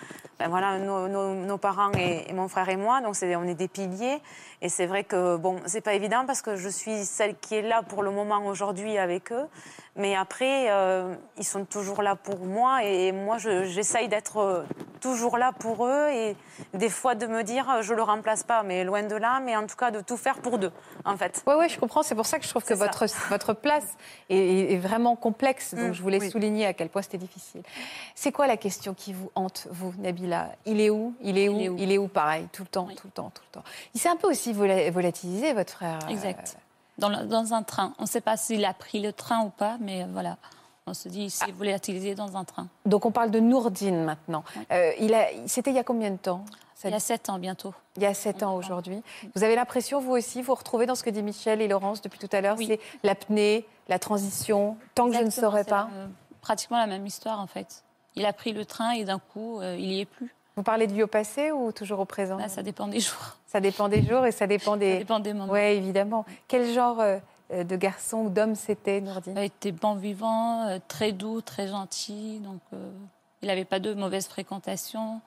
ben 0.41 0.49
voilà, 0.49 0.77
nos, 0.79 1.07
nos- 1.09 1.33
nos 1.35 1.57
parents 1.59 1.93
et, 1.97 2.29
et 2.29 2.33
mon 2.35 2.49
frère 2.49 2.69
et 2.69 2.77
moi. 2.77 3.01
Donc, 3.01 3.15
c'est, 3.17 3.37
on 3.37 3.45
est 3.45 3.55
des 3.55 3.69
piliers. 3.69 4.21
Et 4.67 4.69
c'est 4.69 4.87
vrai 4.87 5.05
que, 5.05 5.37
bon, 5.37 5.61
c'est 5.67 5.81
pas 5.81 5.95
évident 5.95 6.25
parce 6.27 6.43
que 6.43 6.57
je 6.57 6.69
suis 6.69 7.05
celle 7.05 7.37
qui 7.39 7.55
est 7.55 7.63
là 7.63 7.83
pour 7.85 8.03
le 8.03 8.11
moment 8.11 8.45
aujourd'hui 8.47 8.99
avec 8.99 9.31
eux. 9.31 9.47
Mais 9.95 10.17
après, 10.17 10.67
euh, 10.73 11.15
ils 11.39 11.45
sont 11.45 11.65
toujours 11.65 12.03
là 12.03 12.17
pour 12.17 12.41
moi 12.45 12.83
et 12.83 13.13
moi, 13.13 13.39
je- 13.39 13.65
j'essaye 13.65 14.09
d'être 14.09 14.39
euh, 14.39 14.63
toujours 15.01 15.39
là 15.39 15.53
pour 15.59 15.87
eux 15.87 16.09
et 16.11 16.37
des 16.75 16.91
fois 16.91 17.15
de 17.15 17.27
me 17.27 17.43
dire, 17.45 17.71
euh, 17.71 17.83
je 17.83 17.95
le 17.95 18.03
remplace 18.03 18.43
pas, 18.43 18.63
mais 18.65 18.83
loin 18.83 19.05
de 19.05 19.15
là, 19.15 19.41
mais 19.41 19.57
en 19.57 19.67
tout 19.69 19.77
cas 19.77 19.91
de 19.93 20.01
tout 20.01 20.17
faire 20.17 20.41
pour 20.41 20.59
deux, 20.59 20.73
en 21.05 21.17
fait. 21.17 21.43
Oui, 21.47 21.55
ouais, 21.55 21.69
je 21.69 21.79
comprends. 21.79 22.03
C'est 22.03 22.17
pour 22.17 22.27
ça 22.27 22.39
que 22.39 22.45
je 22.45 22.51
trouve 22.51 22.65
que 22.65 22.75
ça. 22.77 22.85
votre, 22.85 23.07
votre 23.31 23.53
place 23.55 23.87
est, 24.29 24.77
vraiment 24.79 25.15
complexe. 25.17 25.75
Donc, 25.75 25.91
Mm, 25.91 25.93
je 25.95 26.03
voulais 26.03 26.21
oui. 26.21 26.31
souligner 26.31 26.67
à 26.67 26.73
quel 26.75 26.89
point 26.89 27.03
c'était 27.03 27.17
difficile. 27.19 27.63
C'est 28.17 28.33
quoi 28.33 28.47
la 28.49 28.57
question 28.57 28.93
qui 28.95 29.13
vous 29.13 29.31
hante, 29.37 29.69
vous, 29.71 29.95
Nabila? 29.99 30.49
Il 30.67 30.81
est 30.81 30.91
où? 30.91 31.15
Il 31.23 31.39
est 31.39 31.49
où 31.49 31.57
Il 31.57 31.63
est 31.65 31.69
où? 31.71 31.77
Il 31.79 31.93
est 31.93 31.99
où? 31.99 32.09
Pareil, 32.09 32.49
tout 32.53 32.63
le 32.65 32.69
temps, 32.69 32.87
Oui. 32.89 32.97
tout 32.97 33.07
le 33.07 33.13
temps, 33.13 33.31
tout 33.33 33.43
le 33.51 33.53
temps. 33.61 33.65
Il 33.95 34.01
s'est 34.01 34.09
un 34.11 34.17
peu 34.17 34.29
aussi 34.29 34.53
vola- 34.57 34.91
volatilisé, 34.91 35.53
votre 35.53 35.73
frère. 35.73 35.99
euh, 36.07 36.09
Exact. 36.11 36.57
dans, 36.99 37.09
le- 37.09 37.27
dans 37.27 37.55
un 37.55 37.63
train. 37.63 37.93
On 37.99 38.03
ne 38.03 38.09
sait 38.09 38.21
pas 38.21 38.37
s'il 38.37 38.65
a 38.65 38.75
pris 38.75 39.01
le 39.01 39.13
train 39.13 39.43
ou 39.45 39.51
pas, 39.51 39.77
mais 39.81 40.03
euh, 40.03 40.07
voilà. 40.13 40.37
On 40.89 40.95
se 40.95 41.09
dit 41.09 41.31
s'il 41.31 41.53
voulait 41.53 41.73
l'utiliser 41.73 42.15
dans 42.15 42.37
un 42.37 42.45
train. 42.45 42.69
Donc 42.85 43.07
on 43.07 43.11
parle 43.11 43.31
de 43.33 43.41
Nourdine 43.41 44.05
maintenant. 44.05 44.45
Euh, 44.71 44.93
il 45.01 45.15
a, 45.15 45.27
C'était 45.47 45.71
il 45.71 45.77
y 45.77 45.81
a 45.81 45.85
combien 45.85 46.11
de 46.13 46.17
temps 46.17 46.45
Il 46.85 46.91
y 46.91 46.95
a 46.95 47.01
sept 47.01 47.29
ans 47.29 47.41
bientôt. 47.41 47.75
Il 47.97 48.03
y 48.05 48.07
a 48.07 48.15
sept 48.15 48.45
ans 48.45 48.55
aujourd'hui. 48.55 49.03
Vous 49.35 49.43
avez 49.43 49.57
l'impression, 49.57 50.01
vous 50.01 50.13
aussi, 50.13 50.43
vous 50.43 50.55
retrouvez 50.55 50.87
dans 50.87 50.95
ce 50.95 51.03
que 51.03 51.11
dit 51.11 51.25
Michel 51.25 51.61
et 51.61 51.67
Laurence 51.67 52.03
depuis 52.03 52.21
tout 52.21 52.29
à 52.31 52.41
l'heure, 52.41 52.57
c'est 52.65 52.79
l'apnée, 53.03 53.67
la 53.89 53.99
transition, 53.99 54.77
tant 54.95 55.09
que 55.11 55.15
je 55.17 55.23
ne 55.25 55.31
saurais 55.31 55.65
pas. 55.65 55.89
la- 55.93 56.07
pratiquement 56.41 56.79
la 56.79 56.87
même 56.87 57.05
histoire 57.05 57.41
en 57.41 57.49
fait. 57.49 57.83
Il 58.15 58.25
a 58.25 58.33
pris 58.33 58.53
le 58.53 58.65
train 58.65 58.93
et 58.93 59.03
d'un 59.05 59.19
coup, 59.19 59.59
euh, 59.61 59.75
il 59.77 59.91
y 59.93 60.01
est 60.01 60.05
plus. 60.05 60.33
Vous 60.57 60.63
parlez 60.63 60.87
de 60.87 60.95
lui 60.95 61.03
au 61.03 61.07
passé 61.07 61.53
ou 61.53 61.73
toujours 61.73 62.01
au 62.01 62.05
présent? 62.05 62.39
Là, 62.39 62.49
ça 62.49 62.63
dépend 62.63 62.89
des 62.89 63.01
jours. 63.01 63.37
Ça 63.47 63.61
dépend 63.61 63.89
des 63.89 64.03
jours 64.03 64.25
et 64.27 64.33
ça 64.33 64.47
dépend 64.47 64.77
des. 64.77 64.93
Ça 64.93 64.99
dépend 64.99 65.21
des 65.21 65.35
moments. 65.35 65.53
Oui, 65.53 65.61
évidemment. 65.61 66.25
Quel 66.49 66.73
genre 66.73 67.01
euh, 67.01 67.19
de 67.51 67.77
garçon 67.77 68.19
ou 68.19 68.31
d'homme 68.31 68.55
c'était, 68.55 69.01
Nourdine 69.01 69.35
Il 69.37 69.45
était 69.45 69.73
bon 69.73 69.95
vivant, 69.95 70.67
euh, 70.67 70.79
très 70.89 71.13
doux, 71.13 71.41
très 71.43 71.69
gentil. 71.69 72.41
Donc, 72.41 72.61
euh, 72.73 72.91
il 73.43 73.49
n'avait 73.49 73.65
pas 73.65 73.81
de 73.81 73.95
mauvaise 73.95 74.27
fréquentation. 74.29 75.21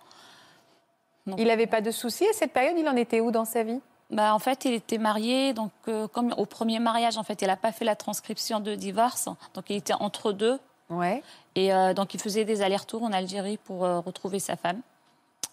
Il 1.38 1.48
n'avait 1.48 1.68
pas 1.68 1.82
de 1.82 1.92
soucis 1.92 2.28
à 2.28 2.34
cette 2.34 2.54
période? 2.54 2.76
Il 2.78 2.88
en 2.88 2.96
était 2.96 3.20
où 3.20 3.32
dans 3.32 3.46
sa 3.46 3.64
vie? 3.64 3.80
Bah, 4.10 4.34
en 4.34 4.40
fait, 4.40 4.66
il 4.66 4.74
était 4.74 4.98
marié, 4.98 5.54
donc 5.54 5.72
euh, 5.88 6.08
comme 6.08 6.34
au 6.38 6.46
premier 6.46 6.80
mariage, 6.80 7.18
en 7.18 7.24
fait, 7.24 7.42
il 7.42 7.48
n'a 7.48 7.58
pas 7.58 7.72
fait 7.72 7.86
la 7.86 7.96
transcription 7.96 8.60
de 8.60 8.74
divorce, 8.74 9.30
donc 9.54 9.70
il 9.70 9.76
était 9.76 9.94
entre 9.94 10.32
deux. 10.32 10.60
Ouais. 10.90 11.22
Et 11.54 11.72
euh, 11.72 11.94
donc 11.94 12.16
il 12.16 12.20
faisait 12.20 12.46
des 12.46 12.64
allers-retours 12.64 13.04
en 13.04 13.12
Algérie 13.12 13.58
pour 13.58 13.86
euh, 13.86 14.00
retrouver 14.00 14.40
sa 14.40 14.56
femme. 14.56 14.82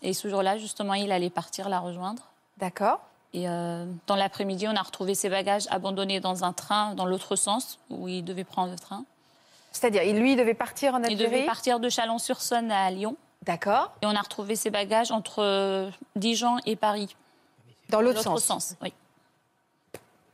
Et 0.03 0.13
ce 0.13 0.29
jour-là, 0.29 0.59
justement, 0.59 0.95
il 0.95 1.13
allait 1.13 1.31
partir 1.31 1.69
la 1.69 1.81
rejoindre. 1.81 2.23
D'accord. 2.59 3.01
Et 3.33 3.49
euh, 3.49 3.85
dans 4.07 4.17
l'après-midi, 4.17 4.67
on 4.69 4.77
a 4.77 4.83
retrouvé 4.83 5.15
ses 5.15 5.29
bagages 5.29 5.67
abandonnés 5.71 6.21
dans 6.21 6.45
un 6.45 6.53
train 6.53 6.95
dans 6.95 7.05
l'autre 7.05 7.37
sens 7.37 7.79
où 7.91 8.09
il 8.09 8.25
devait 8.25 8.45
prendre 8.45 8.71
le 8.71 8.79
train. 8.79 9.05
C'est-à-dire, 9.73 10.03
lui, 10.15 10.33
il 10.33 10.37
devait 10.37 10.55
partir 10.55 10.95
en 10.95 11.01
Il 11.01 11.13
Algérie 11.13 11.31
devait 11.31 11.47
partir 11.47 11.81
de 11.81 11.89
Chalon-sur-Saône 11.89 12.71
à 12.73 12.91
Lyon. 12.91 13.17
D'accord. 13.43 13.93
Et 14.03 14.07
on 14.07 14.15
a 14.15 14.21
retrouvé 14.21 14.57
ses 14.57 14.71
bagages 14.71 15.11
entre 15.11 15.43
euh, 15.43 15.91
Dijon 16.15 16.57
et 16.65 16.77
Paris. 16.77 17.15
Dans 17.91 18.01
l'autre 18.01 18.39
sens. 18.39 18.75
oui. 18.83 18.93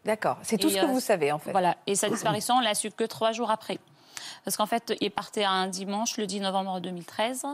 D'accord. 0.05 0.39
C'est 0.43 0.59
tout 0.59 0.69
Et, 0.69 0.73
ce 0.73 0.77
que 0.81 0.85
euh, 0.85 0.89
vous 0.89 1.01
savez, 1.01 1.31
en 1.33 1.39
fait. 1.39 1.53
Voilà. 1.53 1.77
Et 1.87 1.95
sa 1.95 2.09
disparition, 2.09 2.57
on 2.57 2.61
l'a 2.61 2.75
su 2.75 2.91
que 2.91 3.05
trois 3.05 3.33
jours 3.33 3.51
après. 3.51 3.79
Parce 4.45 4.57
qu'en 4.57 4.67
fait, 4.67 4.95
il 5.01 5.11
partait 5.11 5.45
un 5.45 5.69
dimanche, 5.69 6.17
le 6.17 6.27
10 6.27 6.41
novembre 6.41 6.81
2013. 6.81 7.47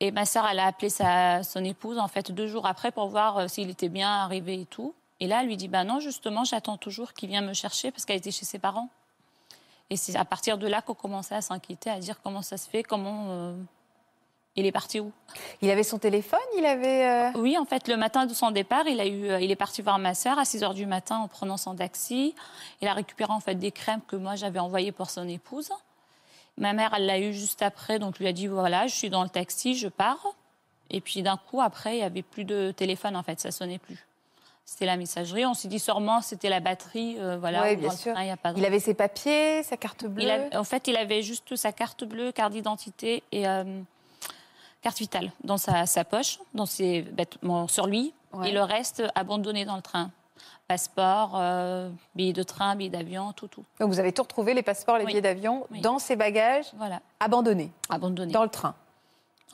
Et 0.00 0.12
ma 0.12 0.24
sœur, 0.24 0.46
elle 0.48 0.60
a 0.60 0.66
appelé 0.66 0.90
sa, 0.90 1.42
son 1.42 1.64
épouse, 1.64 1.98
en 1.98 2.06
fait, 2.08 2.30
deux 2.30 2.46
jours 2.46 2.66
après 2.66 2.92
pour 2.92 3.08
voir 3.08 3.38
euh, 3.38 3.48
s'il 3.48 3.68
était 3.70 3.88
bien 3.88 4.08
arrivé 4.08 4.60
et 4.60 4.66
tout. 4.66 4.94
Et 5.20 5.26
là, 5.26 5.40
elle 5.40 5.48
lui 5.48 5.56
dit, 5.56 5.66
bah 5.66 5.82
non, 5.82 5.98
justement, 5.98 6.44
j'attends 6.44 6.76
toujours 6.76 7.12
qu'il 7.12 7.28
vienne 7.28 7.46
me 7.46 7.52
chercher 7.54 7.90
parce 7.90 8.04
qu'elle 8.04 8.18
était 8.18 8.30
chez 8.30 8.44
ses 8.44 8.60
parents. 8.60 8.88
Et 9.90 9.96
c'est 9.96 10.14
à 10.16 10.24
partir 10.24 10.58
de 10.58 10.66
là 10.68 10.82
qu'on 10.82 10.94
commençait 10.94 11.34
à 11.34 11.40
s'inquiéter, 11.40 11.90
à 11.90 11.98
dire 11.98 12.20
comment 12.22 12.42
ça 12.42 12.56
se 12.56 12.68
fait, 12.68 12.82
comment... 12.84 13.24
euh, 13.30 13.56
il 14.54 14.66
est 14.66 14.72
parti 14.72 14.98
où 15.00 15.12
Il 15.62 15.70
avait 15.70 15.82
son 15.84 15.98
téléphone 15.98 16.38
Il 16.56 16.66
avait. 16.66 17.06
euh, 17.06 17.30
Oui, 17.38 17.56
en 17.56 17.64
fait, 17.64 17.86
le 17.88 17.96
matin 17.96 18.26
de 18.26 18.34
son 18.34 18.50
départ, 18.50 18.86
il, 18.88 19.00
a 19.00 19.06
eu, 19.06 19.42
il 19.42 19.50
est 19.50 19.56
parti 19.56 19.82
voir 19.82 19.98
ma 20.00 20.14
sœur 20.14 20.38
à 20.38 20.44
6 20.44 20.62
h 20.62 20.74
du 20.74 20.84
matin 20.86 21.18
en 21.18 21.28
prenant 21.28 21.56
son 21.56 21.74
taxi. 21.76 22.34
Il 22.80 22.88
a 22.88 22.92
récupéré 22.92 23.32
en 23.32 23.38
fait 23.40 23.54
des 23.54 23.70
crèmes 23.72 24.00
que 24.06 24.16
moi 24.16 24.34
j'avais 24.36 24.58
envoyées 24.58 24.90
pour 24.92 25.10
son 25.10 25.28
épouse. 25.28 25.70
Ma 26.58 26.72
mère, 26.72 26.92
elle 26.94 27.06
l'a 27.06 27.18
eu 27.20 27.32
juste 27.32 27.62
après, 27.62 27.98
donc 27.98 28.18
lui 28.18 28.26
a 28.26 28.32
dit 28.32 28.46
voilà, 28.46 28.86
je 28.86 28.94
suis 28.94 29.10
dans 29.10 29.22
le 29.22 29.28
taxi, 29.28 29.74
je 29.76 29.88
pars. 29.88 30.26
Et 30.90 31.00
puis 31.00 31.22
d'un 31.22 31.36
coup, 31.36 31.60
après, 31.60 31.94
il 31.94 31.98
n'y 31.98 32.02
avait 32.04 32.22
plus 32.22 32.44
de 32.44 32.72
téléphone 32.72 33.14
en 33.16 33.22
fait, 33.22 33.38
ça 33.40 33.50
sonnait 33.50 33.78
plus. 33.78 34.04
C'était 34.64 34.86
la 34.86 34.96
messagerie. 34.98 35.46
On 35.46 35.54
s'est 35.54 35.68
dit 35.68 35.78
sûrement 35.78 36.20
c'était 36.20 36.48
la 36.50 36.60
batterie. 36.60 37.16
euh, 37.18 37.38
voilà, 37.38 37.74
dans 37.74 37.80
bien 37.80 37.90
sûr. 37.90 38.12
train, 38.12 38.24
y 38.24 38.30
a 38.30 38.36
pas 38.36 38.52
de- 38.52 38.58
Il 38.58 38.64
avait 38.66 38.80
ses 38.80 38.94
papiers, 38.94 39.62
sa 39.62 39.76
carte 39.76 40.04
bleue. 40.06 40.24
en 40.54 40.64
fait, 40.64 40.88
il 40.88 40.96
avait 40.96 41.22
juste 41.22 41.56
sa 41.56 41.72
carte 41.72 42.04
bleue, 42.04 42.32
carte 42.32 42.52
d'identité 42.52 43.22
et 43.32 43.46
euh, 43.48 43.80
carte 44.82 44.98
vitale 44.98 45.32
dans 45.44 45.56
sa, 45.58 45.86
sa 45.86 46.04
poche, 46.04 46.38
dans 46.54 46.66
ses 46.66 47.00
vêtements 47.02 47.68
sur 47.68 47.86
lui, 47.86 48.12
Ouais. 48.32 48.50
et 48.50 48.52
le 48.52 48.62
reste 48.62 49.02
abandonné 49.14 49.64
dans 49.64 49.76
le 49.76 49.80
train. 49.82 50.10
Passeport, 50.68 51.32
euh, 51.34 51.88
billets 52.14 52.34
de 52.34 52.42
train, 52.42 52.76
billets 52.76 52.90
d'avion, 52.90 53.32
tout, 53.32 53.48
tout. 53.48 53.64
Donc 53.80 53.88
vous 53.88 53.98
avez 53.98 54.12
tout 54.12 54.22
retrouvé, 54.22 54.52
les 54.52 54.62
passeports, 54.62 54.98
les 54.98 55.04
Oui. 55.06 55.12
billets 55.12 55.22
d'avion, 55.22 55.66
Oui. 55.70 55.80
dans 55.80 55.98
ses 55.98 56.14
bagages, 56.14 56.66
Voilà, 56.76 57.00
abandonnés, 57.20 57.72
abandonné. 57.88 58.32
dans 58.32 58.42
le 58.42 58.50
train. 58.50 58.74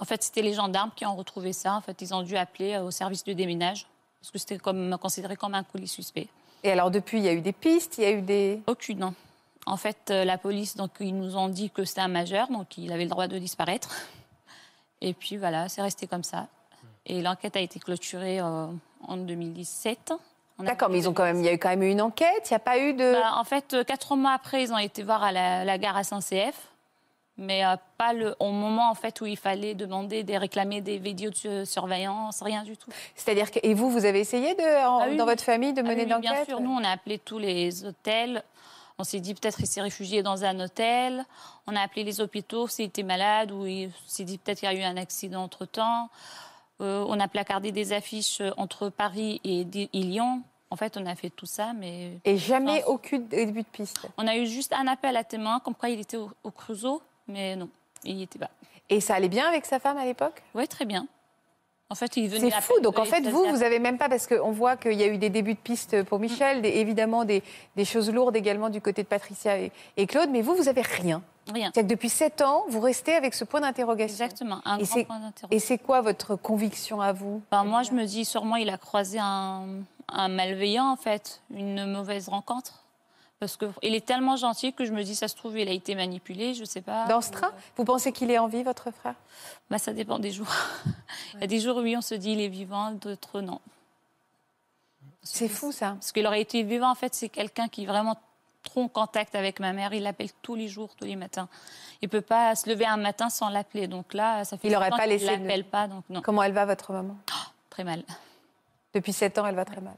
En 0.00 0.04
fait, 0.04 0.24
c'était 0.24 0.42
les 0.42 0.54
gendarmes 0.54 0.90
qui 0.96 1.06
ont 1.06 1.14
retrouvé 1.14 1.52
ça. 1.52 1.74
En 1.76 1.80
fait, 1.80 2.02
ils 2.02 2.12
ont 2.12 2.22
dû 2.22 2.36
appeler 2.36 2.74
euh, 2.74 2.82
au 2.82 2.90
service 2.90 3.22
de 3.22 3.32
déménage 3.32 3.86
parce 4.20 4.32
que 4.32 4.38
c'était 4.38 4.58
comme, 4.58 4.98
considéré 4.98 5.36
comme 5.36 5.54
un 5.54 5.62
colis 5.62 5.86
suspect. 5.86 6.26
Et 6.64 6.72
alors 6.72 6.90
depuis, 6.90 7.18
il 7.18 7.24
y 7.24 7.28
a 7.28 7.32
eu 7.32 7.42
des 7.42 7.52
pistes, 7.52 7.98
il 7.98 8.02
y 8.04 8.06
a 8.08 8.10
eu 8.10 8.22
des... 8.22 8.60
Aucune. 8.66 8.98
non. 8.98 9.14
En 9.66 9.76
fait, 9.76 10.10
euh, 10.10 10.24
la 10.24 10.36
police, 10.36 10.74
donc, 10.76 10.90
ils 10.98 11.16
nous 11.16 11.36
ont 11.36 11.48
dit 11.48 11.70
que 11.70 11.84
c'était 11.84 12.00
un 12.00 12.08
majeur, 12.08 12.48
donc 12.48 12.76
il 12.76 12.92
avait 12.92 13.04
le 13.04 13.08
droit 13.10 13.28
de 13.28 13.38
disparaître. 13.38 13.94
Et 15.00 15.14
puis 15.14 15.36
voilà, 15.36 15.68
c'est 15.68 15.80
resté 15.80 16.06
comme 16.08 16.24
ça. 16.24 16.48
Et 17.06 17.22
l'enquête 17.22 17.54
a 17.56 17.60
été 17.60 17.78
clôturée 17.78 18.40
euh, 18.40 18.66
en 19.06 19.16
2017. 19.16 20.12
D'accord, 20.60 20.88
mais 20.88 20.98
ils 20.98 21.08
ont 21.08 21.12
quand 21.12 21.24
même, 21.24 21.40
il 21.40 21.44
y 21.44 21.48
a 21.48 21.52
eu 21.52 21.58
quand 21.58 21.68
même 21.70 21.82
eu 21.82 21.90
une 21.90 22.00
enquête, 22.00 22.48
il 22.48 22.52
n'y 22.52 22.56
a 22.56 22.60
pas 22.60 22.78
eu 22.78 22.94
de... 22.94 23.12
Bah, 23.14 23.32
en 23.36 23.44
fait, 23.44 23.74
euh, 23.74 23.82
quatre 23.84 24.14
mois 24.16 24.32
après, 24.32 24.62
ils 24.62 24.72
ont 24.72 24.78
été 24.78 25.02
voir 25.02 25.22
à 25.24 25.32
la, 25.32 25.64
la 25.64 25.78
gare 25.78 26.04
SNCF, 26.04 26.54
mais 27.36 27.64
euh, 27.66 27.74
pas 27.98 28.12
le, 28.12 28.36
au 28.38 28.52
moment 28.52 28.88
en 28.88 28.94
fait 28.94 29.20
où 29.20 29.26
il 29.26 29.36
fallait 29.36 29.74
demander, 29.74 30.24
réclamer 30.38 30.80
des 30.80 30.98
vidéos 30.98 31.32
de 31.44 31.64
surveillance, 31.64 32.40
rien 32.42 32.62
du 32.62 32.76
tout. 32.76 32.88
C'est-à-dire 33.16 33.50
que... 33.50 33.58
Et 33.64 33.74
vous, 33.74 33.90
vous 33.90 34.04
avez 34.04 34.20
essayé, 34.20 34.54
de, 34.54 34.86
en- 34.86 34.98
Ah 35.00 35.06
oui, 35.08 35.16
dans 35.16 35.24
oui. 35.24 35.30
votre 35.30 35.42
famille, 35.42 35.72
de 35.72 35.80
Ah 35.80 35.88
mener 35.88 36.04
oui, 36.04 36.12
oui, 36.14 36.20
Bien 36.20 36.44
sûr, 36.44 36.60
nous, 36.60 36.70
on 36.70 36.84
a 36.84 36.90
appelé 36.90 37.18
tous 37.18 37.38
les 37.38 37.84
hôtels. 37.84 38.44
On 38.96 39.02
s'est 39.02 39.18
dit 39.18 39.34
peut-être 39.34 39.56
qu'il 39.56 39.66
s'est 39.66 39.80
réfugié 39.82 40.22
dans 40.22 40.44
un 40.44 40.60
hôtel. 40.60 41.24
On 41.66 41.74
a 41.74 41.80
appelé 41.80 42.04
les 42.04 42.20
hôpitaux 42.20 42.68
s'il 42.68 42.84
était 42.84 43.02
malade 43.02 43.50
ou 43.50 43.66
il 43.66 43.90
s'est 44.06 44.22
dit 44.22 44.38
peut-être 44.38 44.60
qu'il 44.60 44.70
y 44.70 44.72
a 44.72 44.78
eu 44.78 44.84
un 44.84 44.96
accident 44.96 45.42
entre-temps. 45.42 46.10
Euh, 46.80 47.04
on 47.08 47.20
a 47.20 47.28
placardé 47.28 47.70
des 47.72 47.92
affiches 47.92 48.40
euh, 48.40 48.50
entre 48.56 48.88
Paris 48.88 49.40
et, 49.44 49.64
Lyon. 49.92 50.42
En 50.70 50.76
fait, 50.76 50.96
on 50.96 51.06
a 51.06 51.14
fait 51.14 51.30
tout 51.30 51.46
ça, 51.46 51.72
mais 51.72 52.18
Et 52.24 52.36
jamais 52.36 52.80
Non. 52.80 52.88
aucun 52.94 53.18
début 53.18 53.62
de 53.62 53.66
piste. 53.68 54.00
on 54.18 54.26
a 54.26 54.36
eu 54.36 54.46
juste 54.46 54.72
un 54.72 54.86
appel 54.88 55.16
à 55.16 55.22
témoin 55.22 55.60
comme 55.60 55.74
quoi 55.74 55.88
il 55.88 56.00
était 56.00 56.16
au, 56.16 56.30
au 56.42 56.50
Creusot, 56.50 57.00
mais 57.28 57.54
non, 57.54 57.68
il 58.02 58.16
n'y 58.16 58.24
était 58.24 58.38
pas. 58.40 58.50
Et 58.90 59.00
ça 59.00 59.14
allait 59.14 59.28
bien 59.28 59.46
avec 59.48 59.64
sa 59.66 59.78
femme 59.78 59.96
à 59.98 60.04
l'époque? 60.04 60.42
Oui, 60.54 60.66
très 60.66 60.84
bien. 60.84 61.06
En 61.90 61.94
fait, 61.94 62.16
il 62.16 62.28
venait 62.28 62.50
C'est 62.50 62.60
fou. 62.60 62.80
Donc 62.82 62.98
en 62.98 63.04
fait, 63.04 63.20
vous, 63.28 63.44
vous 63.44 63.62
avez 63.62 63.78
même 63.78 63.98
pas, 63.98 64.08
parce 64.08 64.26
qu'on 64.26 64.50
voit 64.50 64.76
qu'il 64.76 64.94
y 64.94 65.04
a 65.04 65.06
eu 65.06 65.16
des 65.18 65.30
débuts 65.30 65.54
de 65.54 65.58
piste 65.58 66.02
pour 66.04 66.18
Michel, 66.18 66.60
des- 66.60 66.70
évidemment 66.70 67.24
des, 67.24 67.42
des 67.76 67.84
choses 67.84 68.10
lourdes 68.10 68.34
également 68.34 68.68
du 68.68 68.80
côté 68.80 69.02
de 69.04 69.08
Patricia 69.08 69.58
et, 69.58 69.70
et 69.96 70.06
Claude, 70.06 70.30
mais 70.30 70.42
vous, 70.42 70.54
vous 70.56 70.68
avez 70.68 70.82
rien. 70.82 71.22
Rien. 71.52 71.70
C'est-à-dire 71.74 71.88
que 71.88 71.94
depuis 71.94 72.08
sept 72.08 72.40
ans, 72.40 72.64
vous 72.68 72.80
restez 72.80 73.14
avec 73.14 73.34
ce 73.34 73.44
point 73.44 73.60
d'interrogation. 73.60 74.24
Exactement, 74.24 74.60
un 74.64 74.78
Et 74.78 74.82
grand 74.84 74.94
c'est- 74.94 75.04
point 75.04 75.18
d'interrogation. 75.18 75.48
Et 75.50 75.58
c'est 75.58 75.78
quoi 75.78 76.00
votre 76.00 76.36
conviction 76.36 77.00
à 77.00 77.12
vous? 77.12 77.42
Ben, 77.50 77.64
moi, 77.64 77.82
je 77.82 77.92
me 77.92 78.04
dis 78.06 78.24
sûrement 78.24 78.56
il 78.56 78.70
a 78.70 78.78
croisé 78.78 79.18
un, 79.20 79.66
un 80.08 80.28
malveillant, 80.28 80.90
en 80.90 80.96
fait, 80.96 81.42
une 81.50 81.84
mauvaise 81.90 82.28
rencontre. 82.28 82.80
Parce 83.40 83.58
qu'il 83.58 83.94
est 83.94 84.06
tellement 84.06 84.36
gentil 84.36 84.72
que 84.72 84.86
je 84.86 84.92
me 84.92 85.02
dis, 85.02 85.14
ça 85.14 85.28
se 85.28 85.34
trouve, 85.36 85.58
il 85.58 85.68
a 85.68 85.72
été 85.72 85.94
manipulé, 85.94 86.54
je 86.54 86.64
sais 86.64 86.80
pas. 86.80 87.06
Dans 87.08 87.20
ce 87.20 87.30
train? 87.30 87.50
Vous 87.76 87.84
pensez 87.84 88.10
qu'il 88.12 88.30
est 88.30 88.38
en 88.38 88.46
vie, 88.46 88.62
votre 88.62 88.90
frère? 88.90 89.16
Bah, 89.68 89.76
ça 89.78 89.92
dépend 89.92 90.18
des 90.18 90.30
jours. 90.30 90.46
Il 91.34 91.40
y 91.40 91.44
a 91.44 91.46
des 91.46 91.60
jours, 91.60 91.76
oui, 91.78 91.94
on 91.96 92.00
se 92.00 92.14
dit 92.14 92.30
il 92.32 92.40
est 92.40 92.48
vivant, 92.48 92.92
d'autres, 92.92 93.40
non. 93.42 93.60
C'est 95.22 95.48
fou, 95.48 95.72
ça. 95.72 95.90
Parce 95.92 96.12
qu'il 96.12 96.26
aurait 96.26 96.40
été 96.40 96.62
vivant, 96.62 96.90
en 96.90 96.94
fait, 96.94 97.14
c'est 97.14 97.28
quelqu'un 97.28 97.68
qui 97.68 97.82
est 97.82 97.86
vraiment 97.86 98.16
trop 98.74 98.82
en 98.82 98.88
contact 98.88 99.34
avec 99.36 99.60
ma 99.60 99.72
mère. 99.72 99.92
Il 99.94 100.02
l'appelle 100.02 100.30
tous 100.42 100.54
les 100.56 100.66
jours, 100.68 100.94
tous 100.96 101.04
les 101.04 101.16
matins. 101.16 101.48
Il 102.02 102.08
peut 102.08 102.20
pas 102.20 102.54
se 102.56 102.68
lever 102.68 102.86
un 102.86 102.96
matin 102.96 103.30
sans 103.30 103.48
l'appeler. 103.48 103.86
Donc 103.86 104.12
là, 104.14 104.44
ça 104.44 104.58
fait 104.58 104.68
Il 104.68 104.74
aurait 104.76 104.86
longtemps 104.90 104.96
pas 104.96 105.02
qu'il 105.04 105.12
laissé 105.12 105.36
de- 105.36 105.42
l'appelle 105.42 105.64
pas, 105.64 105.86
donc 105.86 106.04
non. 106.10 106.20
Comment 106.22 106.42
elle 106.42 106.52
va, 106.52 106.64
votre 106.66 106.92
maman? 106.92 107.16
Très 107.70 107.84
mal. 107.84 108.02
Depuis 108.92 109.12
sept 109.12 109.38
ans, 109.38 109.46
elle 109.46 109.54
va 109.54 109.64
très 109.64 109.80
mal. 109.80 109.94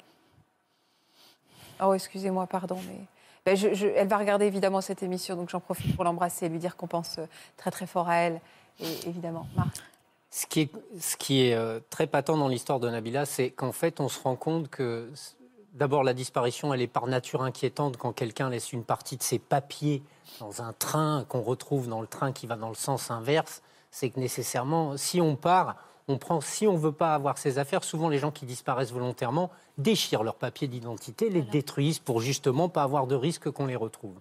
Oh, 1.83 1.93
excusez-moi, 1.95 2.47
pardon, 2.47 2.79
mais... 2.89 2.99
Ben, 3.45 3.57
je- 3.57 3.75
je- 3.75 3.87
elle 3.87 4.09
va 4.09 4.17
regarder 4.19 4.47
évidemment 4.47 4.81
cette 4.81 5.03
émission, 5.03 5.37
donc 5.37 5.51
j'en 5.51 5.61
profite 5.61 5.95
pour 5.95 6.05
l'embrasser 6.05 6.47
et 6.47 6.49
lui 6.49 6.59
dire 6.59 6.75
qu'on 6.77 6.87
pense 6.89 7.19
euh, 7.19 7.27
très 7.57 7.71
très 7.71 7.87
fort 7.87 8.09
à 8.09 8.17
elle, 8.17 8.41
et, 8.81 9.09
évidemment. 9.09 9.47
Marc 9.55 9.77
Ce 10.31 10.47
qui 10.47 10.63
est, 10.63 10.71
ce 10.99 11.17
qui 11.17 11.43
est 11.47 11.55
euh, 11.55 11.79
très 11.91 12.07
patent 12.07 12.37
dans 12.37 12.49
l'histoire 12.49 12.81
de 12.81 12.89
Nabila, 12.91 13.25
c'est 13.27 13.51
qu'en 13.51 13.73
fait, 13.73 14.01
on 14.01 14.09
se 14.09 14.21
rend 14.21 14.37
compte 14.37 14.69
que, 14.69 15.11
d'abord, 15.77 16.03
la 16.03 16.15
disparition, 16.15 16.75
elle 16.75 16.83
est 16.83 16.87
par 16.87 17.07
nature 17.07 17.43
inquiétante 17.43 17.97
quand 17.97 18.13
quelqu'un 18.13 18.51
laisse 18.51 18.73
une 18.73 18.85
partie 18.85 19.17
de 19.17 19.23
ses 19.23 19.39
papiers 19.39 20.03
dans 20.41 20.63
un 20.63 20.73
train, 20.73 21.25
qu'on 21.29 21.43
retrouve 21.43 21.89
dans 21.89 22.01
le 22.01 22.07
train 22.07 22.33
qui 22.33 22.47
va 22.47 22.57
dans 22.57 22.69
le 22.69 22.75
sens 22.75 23.11
inverse. 23.11 23.63
C'est 23.91 24.11
que 24.11 24.19
nécessairement, 24.19 24.97
si 24.97 25.21
on 25.21 25.37
part, 25.37 25.77
on 26.09 26.19
prend, 26.19 26.41
si 26.41 26.67
on 26.67 26.75
ne 26.75 26.79
veut 26.79 26.93
pas 26.93 27.15
avoir 27.15 27.39
ses 27.39 27.59
affaires, 27.59 27.85
souvent 27.85 28.09
les 28.09 28.19
gens 28.19 28.31
qui 28.31 28.47
disparaissent 28.47 28.93
volontairement 28.93 29.51
déchirent 29.79 30.23
leurs 30.23 30.37
papiers 30.37 30.69
d'identité, 30.69 31.31
les 31.31 31.43
détruisent 31.43 31.99
pour 31.99 32.21
justement 32.21 32.69
pas 32.69 32.83
avoir 32.83 33.07
de 33.07 33.15
risque 33.15 33.51
qu'on 33.51 33.67
les 33.67 33.77
retrouve. 33.77 34.19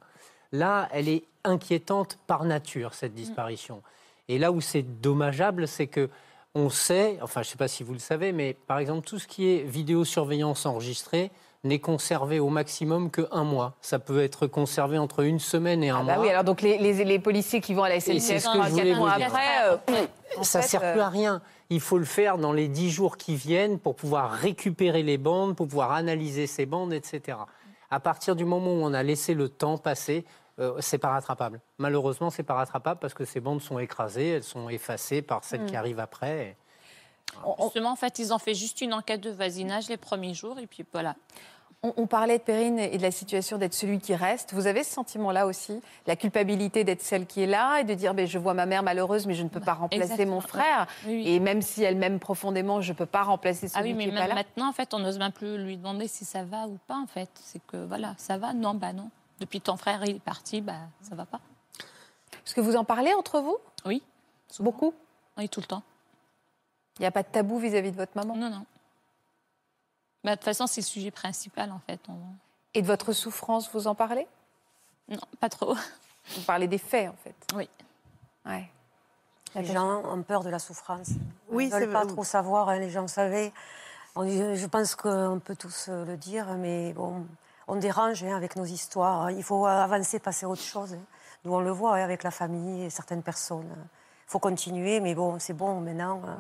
Là, 0.51 0.87
elle 0.91 1.09
est 1.09 1.23
inquiétante 1.43 2.17
par 2.27 2.43
nature, 2.43 2.93
cette 2.93 3.13
disparition. 3.13 3.81
Et 4.27 4.39
là 4.39 4.51
où 4.51 4.61
c'est 4.61 4.83
dommageable, 4.83 5.67
c'est 5.67 5.87
que 5.87 6.09
on 6.55 6.69
sait, 6.69 7.19
enfin 7.21 7.43
je 7.43 7.49
ne 7.49 7.51
sais 7.51 7.57
pas 7.57 7.67
si 7.67 7.83
vous 7.83 7.93
le 7.93 7.99
savez, 7.99 8.31
mais 8.31 8.53
par 8.53 8.79
exemple 8.79 9.05
tout 9.05 9.19
ce 9.19 9.27
qui 9.27 9.49
est 9.49 9.63
vidéosurveillance 9.63 10.65
enregistrée 10.65 11.31
n'est 11.65 11.79
conservé 11.79 12.39
au 12.39 12.49
maximum 12.49 13.09
que 13.11 13.27
un 13.31 13.43
mois. 13.43 13.73
Ça 13.81 13.99
peut 13.99 14.21
être 14.23 14.47
conservé 14.47 14.97
entre 14.97 15.21
une 15.23 15.39
semaine 15.39 15.83
et 15.83 15.89
un 15.89 15.97
Ah 16.01 16.03
bah 16.03 16.13
mois. 16.15 16.23
oui, 16.23 16.29
alors 16.29 16.43
donc 16.43 16.61
les, 16.61 16.77
les- 16.77 17.03
les 17.03 17.19
policiers 17.19 17.59
qui 17.59 17.73
vont 17.73 17.83
à 17.83 17.89
la 17.89 17.99
SNCF 17.99 18.19
ce 18.43 18.53
que 18.57 18.63
je 18.63 18.69
voulais 18.69 18.83
quatre 18.91 18.97
mois 18.97 19.11
vous 19.11 19.17
dire. 19.17 19.27
après, 19.27 19.67
euh, 19.67 19.77
ça 20.43 20.61
fait, 20.61 20.67
sert 20.67 20.81
euh, 20.83 20.91
plus 20.93 21.01
à 21.01 21.09
rien. 21.09 21.41
Il 21.69 21.81
faut 21.81 21.97
le 21.97 22.05
faire 22.05 22.37
dans 22.37 22.53
les 22.53 22.67
dix 22.67 22.91
jours 22.91 23.17
qui 23.17 23.35
viennent 23.35 23.79
pour 23.79 23.95
pouvoir 23.95 24.31
récupérer 24.31 25.03
les 25.03 25.17
bandes, 25.17 25.55
pour 25.55 25.67
pouvoir 25.67 25.91
analyser 25.91 26.47
ces 26.47 26.65
bandes, 26.65 26.93
etc. 26.93 27.37
À 27.91 27.99
partir 27.99 28.35
du 28.35 28.45
moment 28.45 28.67
où 28.71 28.83
on 28.83 28.93
a 28.93 29.03
laissé 29.03 29.33
le 29.33 29.49
temps 29.49 29.77
passer, 29.77 30.25
euh, 30.59 30.73
c'est 30.79 30.99
pas 30.99 31.09
rattrapable. 31.09 31.59
Malheureusement, 31.79 32.29
c'est 32.29 32.43
pas 32.43 32.53
rattrapable 32.53 32.99
parce 32.99 33.13
que 33.13 33.25
ces 33.25 33.39
bandes 33.39 33.61
sont 33.61 33.79
écrasées, 33.79 34.29
elles 34.29 34.43
sont 34.43 34.69
effacées 34.69 35.21
par 35.21 35.43
celles 35.43 35.61
Mm. 35.63 35.65
qui 35.65 35.75
arrivent 35.75 35.99
après. 35.99 36.55
Justement, 37.61 37.91
en 37.91 37.95
fait, 37.97 38.19
ils 38.19 38.31
ont 38.33 38.37
fait 38.37 38.53
juste 38.53 38.79
une 38.81 38.93
enquête 38.93 39.19
de 39.19 39.29
voisinage 39.31 39.89
les 39.89 39.97
premiers 39.97 40.33
jours 40.33 40.57
et 40.59 40.67
puis 40.67 40.85
voilà. 40.93 41.15
On, 41.85 41.93
on 41.97 42.07
parlait 42.07 42.39
de 42.39 42.43
Perrine 42.43 42.79
et 42.79 42.97
de 42.97 43.01
la 43.03 43.11
situation 43.11 43.59
d'être 43.59 43.75
celui 43.75 43.99
qui 43.99 44.15
reste. 44.15 44.53
Vous 44.53 44.65
avez 44.65 44.83
ce 44.83 44.91
sentiment-là 44.91 45.45
aussi 45.45 45.81
La 46.07 46.15
culpabilité 46.15 46.83
d'être 46.83 47.03
celle 47.03 47.27
qui 47.27 47.43
est 47.43 47.47
là 47.47 47.79
et 47.79 47.83
de 47.83 47.93
dire 47.93 48.15
ben, 48.15 48.25
je 48.25 48.39
vois 48.39 48.55
ma 48.55 48.65
mère 48.65 48.81
malheureuse, 48.81 49.27
mais 49.27 49.35
je 49.35 49.43
ne 49.43 49.49
peux 49.49 49.59
pas 49.59 49.73
remplacer 49.73 50.01
exactement, 50.03 50.35
mon 50.35 50.41
frère. 50.41 50.87
Oui, 51.05 51.21
oui. 51.23 51.29
Et 51.29 51.39
même 51.39 51.61
si 51.61 51.83
elle 51.83 51.95
m'aime 51.95 52.17
profondément, 52.19 52.81
je 52.81 52.91
ne 52.91 52.97
peux 52.97 53.05
pas 53.05 53.21
remplacer 53.21 53.67
celui 53.67 53.79
Ah 53.79 53.83
oui, 53.83 53.93
mais 53.93 54.05
qui 54.05 54.09
n'est 54.09 54.15
pas 54.15 54.21
même 54.21 54.29
là. 54.29 54.35
maintenant, 54.35 54.69
en 54.69 54.73
fait, 54.73 54.93
on 54.95 54.99
n'ose 54.99 55.19
même 55.19 55.31
plus 55.31 55.57
lui 55.63 55.77
demander 55.77 56.07
si 56.07 56.25
ça 56.25 56.43
va 56.43 56.65
ou 56.65 56.79
pas, 56.87 56.97
en 56.97 57.05
fait. 57.05 57.29
C'est 57.43 57.61
que, 57.67 57.77
voilà, 57.85 58.15
ça 58.17 58.37
va? 58.39 58.53
Non, 58.53 58.73
bah 58.73 58.91
non. 58.91 59.11
Depuis 59.39 59.61
ton 59.61 59.77
frère, 59.77 60.03
il 60.05 60.15
est 60.15 60.19
parti, 60.23 60.61
bah 60.61 60.73
ça 61.01 61.13
va 61.13 61.25
pas. 61.25 61.39
Est-ce 62.45 62.55
que 62.55 62.61
vous 62.61 62.75
en 62.77 62.83
parlez 62.83 63.13
entre 63.13 63.41
vous? 63.41 63.57
Oui. 63.85 64.01
Beaucoup? 64.59 64.93
Oui, 65.37 65.49
tout 65.49 65.59
le 65.59 65.65
temps. 65.67 65.83
Il 66.97 67.01
n'y 67.01 67.05
a 67.05 67.11
pas 67.11 67.21
de 67.23 67.27
tabou 67.27 67.59
vis-à-vis 67.59 67.91
de 67.91 67.97
votre 67.97 68.13
maman? 68.15 68.35
Non, 68.35 68.49
non. 68.49 68.65
Bah, 70.25 70.31
de 70.31 70.35
toute 70.37 70.45
façon, 70.45 70.65
c'est 70.67 70.81
le 70.81 70.85
sujet 70.85 71.11
principal, 71.11 71.71
en 71.71 71.79
fait. 71.85 71.99
On- 72.09 72.17
Et 72.73 72.81
de 72.81 72.87
votre 72.87 73.13
souffrance, 73.13 73.69
vous 73.73 73.87
en 73.87 73.95
parlez? 73.95 74.27
Non, 75.07 75.19
pas 75.39 75.49
trop. 75.49 75.75
Vous 76.35 76.41
parlez 76.41 76.67
des 76.67 76.79
faits, 76.79 77.09
en 77.09 77.15
fait. 77.23 77.35
Oui. 77.55 77.69
Ouais. 78.45 78.67
Les 79.55 79.65
gens 79.65 80.03
ont 80.03 80.21
peur 80.23 80.43
de 80.43 80.49
la 80.49 80.59
souffrance. 80.59 81.09
Oui, 81.49 81.65
Ils 81.65 81.73
ne 81.73 81.79
veulent 81.79 81.93
pas 81.93 82.05
trop 82.05 82.23
savoir, 82.23 82.69
hein, 82.69 82.79
les 82.79 82.89
gens 82.89 83.07
savaient. 83.07 83.53
Dit- 84.17 84.55
je 84.55 84.65
pense 84.65 84.95
qu'on 84.95 85.39
peut 85.43 85.55
tous 85.55 85.87
euh, 85.89 86.03
le 86.05 86.17
dire, 86.17 86.47
mais 86.55 86.91
bon, 86.93 87.25
on 87.67 87.75
dérange 87.75 88.23
hein, 88.23 88.35
avec 88.35 88.55
nos 88.55 88.65
histoires. 88.65 89.29
Il 89.31 89.43
faut 89.43 89.65
avancer, 89.65 90.19
passer 90.19 90.45
à 90.45 90.49
autre 90.49 90.61
chose. 90.61 90.93
hein. 90.93 90.99
Nous, 91.43 91.53
on 91.53 91.59
le 91.59 91.69
voit 91.71 91.95
hein, 91.97 92.03
avec 92.03 92.23
la 92.23 92.31
famille 92.31 92.83
et 92.85 92.89
certaines 92.89 93.21
personnes. 93.23 93.69
Il 93.69 94.31
faut 94.31 94.39
continuer, 94.39 94.99
mais 94.99 95.13
bon, 95.15 95.37
c'est 95.39 95.53
bon 95.53 95.79
maintenant. 95.81 96.21
hein. 96.27 96.37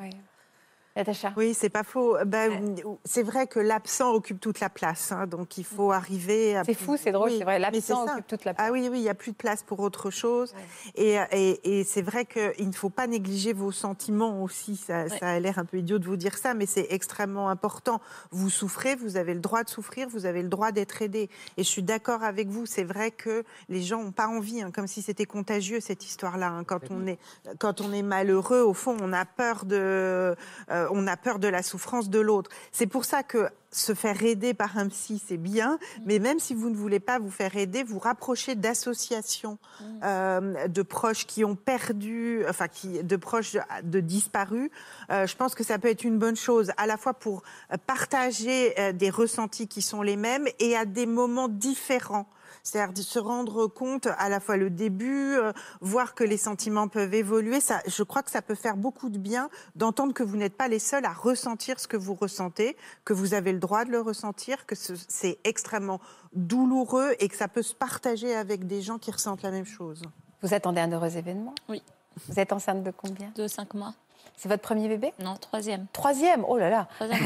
Natacha? 0.95 1.33
Oui, 1.35 1.53
c'est 1.53 1.69
pas 1.69 1.83
faux. 1.83 2.15
Ben, 2.25 2.75
C'est 3.03 3.23
vrai 3.23 3.47
que 3.47 3.59
l'absent 3.59 4.11
occupe 4.13 4.39
toute 4.39 4.59
la 4.61 4.69
place, 4.69 5.11
hein, 5.11 5.27
donc 5.27 5.57
il 5.57 5.65
faut 5.65 5.91
arriver 5.91 6.55
à. 6.55 6.63
C'est 6.63 6.73
fou, 6.73 6.95
c'est 6.97 7.11
drôle, 7.11 7.29
Oui, 7.31 7.35
c'est 7.37 7.43
vrai. 7.43 7.59
L'absent 7.59 8.05
occupe 8.05 8.27
toute 8.27 8.45
la 8.45 8.53
place. 8.53 8.67
Ah 8.69 8.71
oui, 8.71 8.87
oui, 8.89 8.99
il 8.99 9.01
n'y 9.03 9.09
a 9.09 9.13
plus 9.13 9.31
de 9.31 9.37
place 9.37 9.61
pour 9.63 9.81
autre 9.81 10.09
chose. 10.09 10.53
Et, 10.95 11.17
et- 11.31 11.79
et 11.79 11.83
c'est 11.83 12.01
vrai 12.01 12.25
qu'il 12.25 12.67
ne 12.67 12.73
faut 12.73 12.89
pas 12.89 13.07
négliger 13.07 13.51
vos 13.53 13.71
sentiments 13.73 14.41
aussi. 14.43 14.77
Ça, 14.77 15.09
ça 15.09 15.27
a 15.31 15.39
l'air 15.39 15.59
un 15.59 15.65
peu 15.65 15.77
idiot 15.77 15.99
de 15.99 16.05
vous 16.05 16.15
dire 16.15 16.37
ça, 16.37 16.53
mais 16.53 16.65
c'est 16.65 16.87
extrêmement 16.89 17.49
important. 17.49 17.99
Vous 18.31 18.49
souffrez, 18.49 18.95
vous 18.95 19.17
avez 19.17 19.33
le 19.33 19.41
droit 19.41 19.63
de 19.63 19.69
souffrir, 19.69 20.07
vous 20.07 20.25
avez 20.25 20.41
le 20.41 20.49
droit 20.49 20.71
d'être 20.71 21.01
aidé. 21.01 21.29
Et 21.57 21.63
je 21.63 21.67
suis 21.69 21.83
d'accord 21.83 22.23
avec 22.23 22.47
vous. 22.47 22.65
C'est 22.65 22.83
vrai 22.85 23.11
que 23.11 23.43
les 23.67 23.81
gens 23.81 24.01
n'ont 24.01 24.11
pas 24.13 24.27
envie, 24.27 24.61
hein, 24.61 24.71
comme 24.73 24.87
si 24.87 25.01
c'était 25.01 25.25
contagieux 25.25 25.79
cette 25.81 26.05
histoire-là. 26.05 26.47
hein. 26.49 26.63
Quand 26.63 26.89
on 26.89 27.05
est 27.07 27.19
quand 27.59 27.81
on 27.81 27.91
est 27.91 28.01
malheureux, 28.01 28.61
au 28.61 28.73
fond, 28.73 28.95
on 29.01 29.11
a 29.11 29.25
peur 29.25 29.65
de 29.65 30.35
euh, 30.71 30.84
on 30.91 31.07
a 31.07 31.17
peur 31.17 31.39
de 31.39 31.47
la 31.47 31.63
souffrance 31.63 32.09
de 32.09 32.19
l'autre. 32.19 32.49
C'est 32.71 32.87
pour 32.87 33.05
ça 33.05 33.23
que 33.23 33.49
se 33.75 33.93
faire 33.93 34.23
aider 34.23 34.53
par 34.53 34.77
un 34.77 34.87
psy, 34.87 35.21
c'est 35.25 35.37
bien, 35.37 35.79
mais 36.05 36.19
même 36.19 36.39
si 36.39 36.53
vous 36.53 36.69
ne 36.69 36.75
voulez 36.75 37.01
pas 37.01 37.19
vous 37.19 37.29
faire 37.29 37.57
aider, 37.57 37.83
vous 37.83 37.99
rapprocher 37.99 38.55
d'associations 38.55 39.57
euh, 40.03 40.67
de 40.67 40.81
proches 40.81 41.25
qui 41.25 41.43
ont 41.43 41.55
perdu, 41.55 42.43
enfin, 42.47 42.67
qui, 42.67 43.03
de 43.03 43.15
proches 43.17 43.57
de 43.83 43.99
disparus. 43.99 44.69
Euh, 45.11 45.27
je 45.27 45.35
pense 45.35 45.55
que 45.55 45.63
ça 45.63 45.77
peut 45.77 45.89
être 45.89 46.05
une 46.05 46.17
bonne 46.17 46.37
chose, 46.37 46.71
à 46.77 46.87
la 46.87 46.97
fois 46.97 47.13
pour 47.13 47.43
euh, 47.73 47.77
partager 47.85 48.79
euh, 48.79 48.93
des 48.93 49.09
ressentis 49.09 49.67
qui 49.67 49.81
sont 49.81 50.01
les 50.01 50.15
mêmes 50.15 50.47
et 50.59 50.77
à 50.77 50.85
des 50.85 51.05
moments 51.05 51.49
différents. 51.49 52.27
C'est-à-dire 52.65 52.93
de 52.93 53.01
se 53.03 53.19
rendre 53.19 53.67
compte 53.67 54.07
à 54.17 54.27
la 54.27 54.39
fois 54.39 54.57
le 54.57 54.71
début, 54.71 55.35
euh, 55.35 55.53
voir 55.81 56.15
que 56.15 56.23
les 56.23 56.35
sentiments 56.37 56.87
peuvent 56.87 57.13
évoluer. 57.13 57.59
Ça, 57.61 57.79
je 57.85 58.01
crois 58.01 58.23
que 58.23 58.31
ça 58.31 58.41
peut 58.41 58.55
faire 58.55 58.75
beaucoup 58.75 59.09
de 59.09 59.19
bien 59.19 59.49
d'entendre 59.75 60.13
que 60.13 60.23
vous 60.23 60.35
n'êtes 60.35 60.57
pas 60.57 60.67
les 60.67 60.79
seuls 60.79 61.05
à 61.05 61.13
ressentir 61.13 61.79
ce 61.79 61.87
que 61.87 61.95
vous 61.95 62.15
ressentez, 62.15 62.75
que 63.05 63.13
vous 63.13 63.35
avez 63.35 63.53
le 63.53 63.59
droit 63.59 63.85
de 63.85 63.91
le 63.91 64.01
ressentir, 64.01 64.65
que 64.65 64.73
ce- 64.75 64.93
c'est 65.07 65.37
extrêmement 65.43 66.01
douloureux 66.33 67.13
et 67.19 67.27
que 67.29 67.35
ça 67.35 67.47
peut 67.47 67.61
se 67.61 67.75
partager 67.75 68.35
avec 68.35 68.65
des 68.65 68.81
gens 68.81 68.97
qui 68.97 69.11
ressentent 69.11 69.43
la 69.43 69.51
même 69.51 69.65
chose. 69.65 70.01
Vous 70.41 70.53
attendez 70.53 70.81
un 70.81 70.91
heureux 70.91 71.15
événement? 71.15 71.53
Oui. 71.69 71.83
Vous 72.27 72.39
êtes 72.39 72.51
enceinte 72.51 72.81
de 72.83 72.91
combien? 72.91 73.31
De 73.35 73.47
cinq 73.47 73.73
mois. 73.75 73.93
C'est 74.37 74.49
votre 74.49 74.61
premier 74.61 74.87
bébé? 74.87 75.13
Non, 75.19 75.35
troisième. 75.37 75.85
Troisième, 75.93 76.43
oh 76.47 76.57
là 76.57 76.69
là, 76.69 76.87
Troisième 76.95 77.23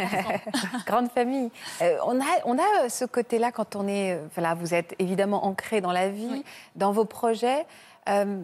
grande 0.85 1.09
famille. 1.11 1.49
Euh, 1.81 1.97
on, 2.05 2.19
a, 2.19 2.25
on 2.45 2.57
a 2.57 2.89
ce 2.89 3.03
côté-là 3.05 3.51
quand 3.51 3.75
on 3.75 3.87
est, 3.87 4.13
euh, 4.13 4.27
voilà, 4.35 4.53
vous 4.53 4.73
êtes 4.73 4.93
évidemment 4.99 5.45
ancré 5.45 5.81
dans 5.81 5.91
la 5.91 6.09
vie, 6.09 6.29
Oui. 6.31 6.45
dans 6.75 6.91
vos 6.91 7.05
projets. 7.05 7.65
Euh, 8.07 8.41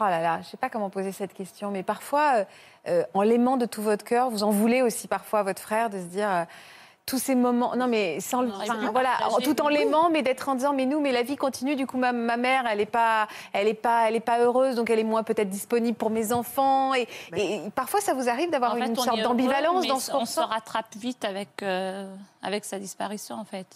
oh 0.00 0.04
là 0.04 0.20
là, 0.20 0.34
je 0.36 0.38
ne 0.40 0.44
sais 0.50 0.56
pas 0.56 0.70
comment 0.70 0.90
poser 0.90 1.12
cette 1.12 1.34
question, 1.34 1.70
mais 1.70 1.82
parfois, 1.82 2.34
euh, 2.36 2.44
euh, 2.88 3.04
en 3.14 3.22
l'aimant 3.22 3.56
de 3.56 3.66
tout 3.66 3.82
votre 3.82 4.04
cœur, 4.04 4.30
vous 4.30 4.42
en 4.42 4.50
voulez 4.50 4.82
aussi 4.82 5.08
parfois 5.08 5.40
à 5.40 5.42
votre 5.42 5.60
frère 5.62 5.90
de 5.90 5.98
se 5.98 6.04
dire. 6.04 6.46
Tous 7.06 7.18
ces 7.18 7.34
moments, 7.34 7.74
non 7.74 7.88
mais 7.88 8.20
sans 8.20 8.42
le, 8.42 8.50
On 8.50 8.54
aurait 8.54 8.70
enfin, 8.70 8.90
voilà, 8.92 9.10
partager. 9.18 9.42
tout 9.54 9.62
en 9.62 9.68
l'aimant, 9.68 10.10
mais 10.10 10.22
d'être 10.22 10.48
en 10.48 10.54
disant 10.54 10.72
mais 10.72 10.86
nous, 10.86 11.00
mais 11.00 11.10
la 11.10 11.22
vie 11.22 11.36
continue. 11.36 11.74
Du 11.74 11.86
coup, 11.86 11.96
ma, 11.98 12.12
ma 12.12 12.36
mère, 12.36 12.64
elle 12.70 12.80
est 12.80 12.86
pas, 12.86 13.26
elle 13.52 13.66
est 13.66 13.74
pas, 13.74 14.08
elle 14.08 14.14
est 14.14 14.20
pas 14.20 14.38
heureuse, 14.38 14.76
donc 14.76 14.90
elle 14.90 15.00
est 15.00 15.04
moins 15.04 15.24
peut-être 15.24 15.48
disponible 15.48 15.96
pour 15.96 16.10
mes 16.10 16.32
enfants. 16.32 16.94
Et, 16.94 17.08
et 17.36 17.60
parfois, 17.74 18.00
ça 18.00 18.14
vous 18.14 18.28
arrive 18.28 18.50
d'avoir 18.50 18.74
fait, 18.76 18.86
une 18.86 18.92
on 18.92 19.02
sorte 19.02 19.20
d'ambivalence 19.22 19.86
dans 19.88 19.98
ce 19.98 20.10
On 20.12 20.18
qu'on 20.20 20.24
se 20.26 20.38
ressent. 20.40 20.46
rattrape 20.52 20.94
vite 20.96 21.24
avec, 21.24 21.62
euh, 21.62 22.08
avec 22.42 22.64
sa 22.64 22.78
disparition, 22.78 23.34
en 23.36 23.44
fait. 23.44 23.66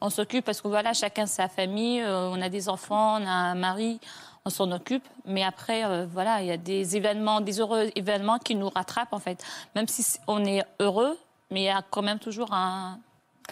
On 0.00 0.10
s'occupe 0.10 0.44
parce 0.44 0.60
que 0.60 0.66
voilà, 0.68 0.92
chacun 0.92 1.26
sa 1.26 1.48
famille, 1.48 2.00
euh, 2.02 2.28
on 2.30 2.42
a 2.42 2.48
des 2.48 2.68
enfants, 2.68 3.18
on 3.22 3.26
a 3.26 3.30
un 3.30 3.54
mari, 3.54 4.00
on 4.44 4.50
s'en 4.50 4.70
occupe. 4.72 5.04
Mais 5.24 5.44
après, 5.44 5.84
euh, 5.84 6.06
voilà, 6.12 6.42
il 6.42 6.48
y 6.48 6.50
a 6.50 6.56
des 6.58 6.96
événements, 6.96 7.40
des 7.40 7.60
heureux 7.60 7.90
événements 7.94 8.38
qui 8.38 8.56
nous 8.56 8.68
rattrapent, 8.68 9.12
en 9.12 9.20
fait. 9.20 9.42
Même 9.76 9.86
si 9.88 10.18
on 10.26 10.44
est 10.44 10.62
heureux, 10.80 11.16
mais 11.50 11.60
il 11.60 11.64
y 11.64 11.68
a 11.70 11.82
quand 11.90 12.02
même 12.02 12.18
toujours 12.18 12.52
un. 12.52 12.98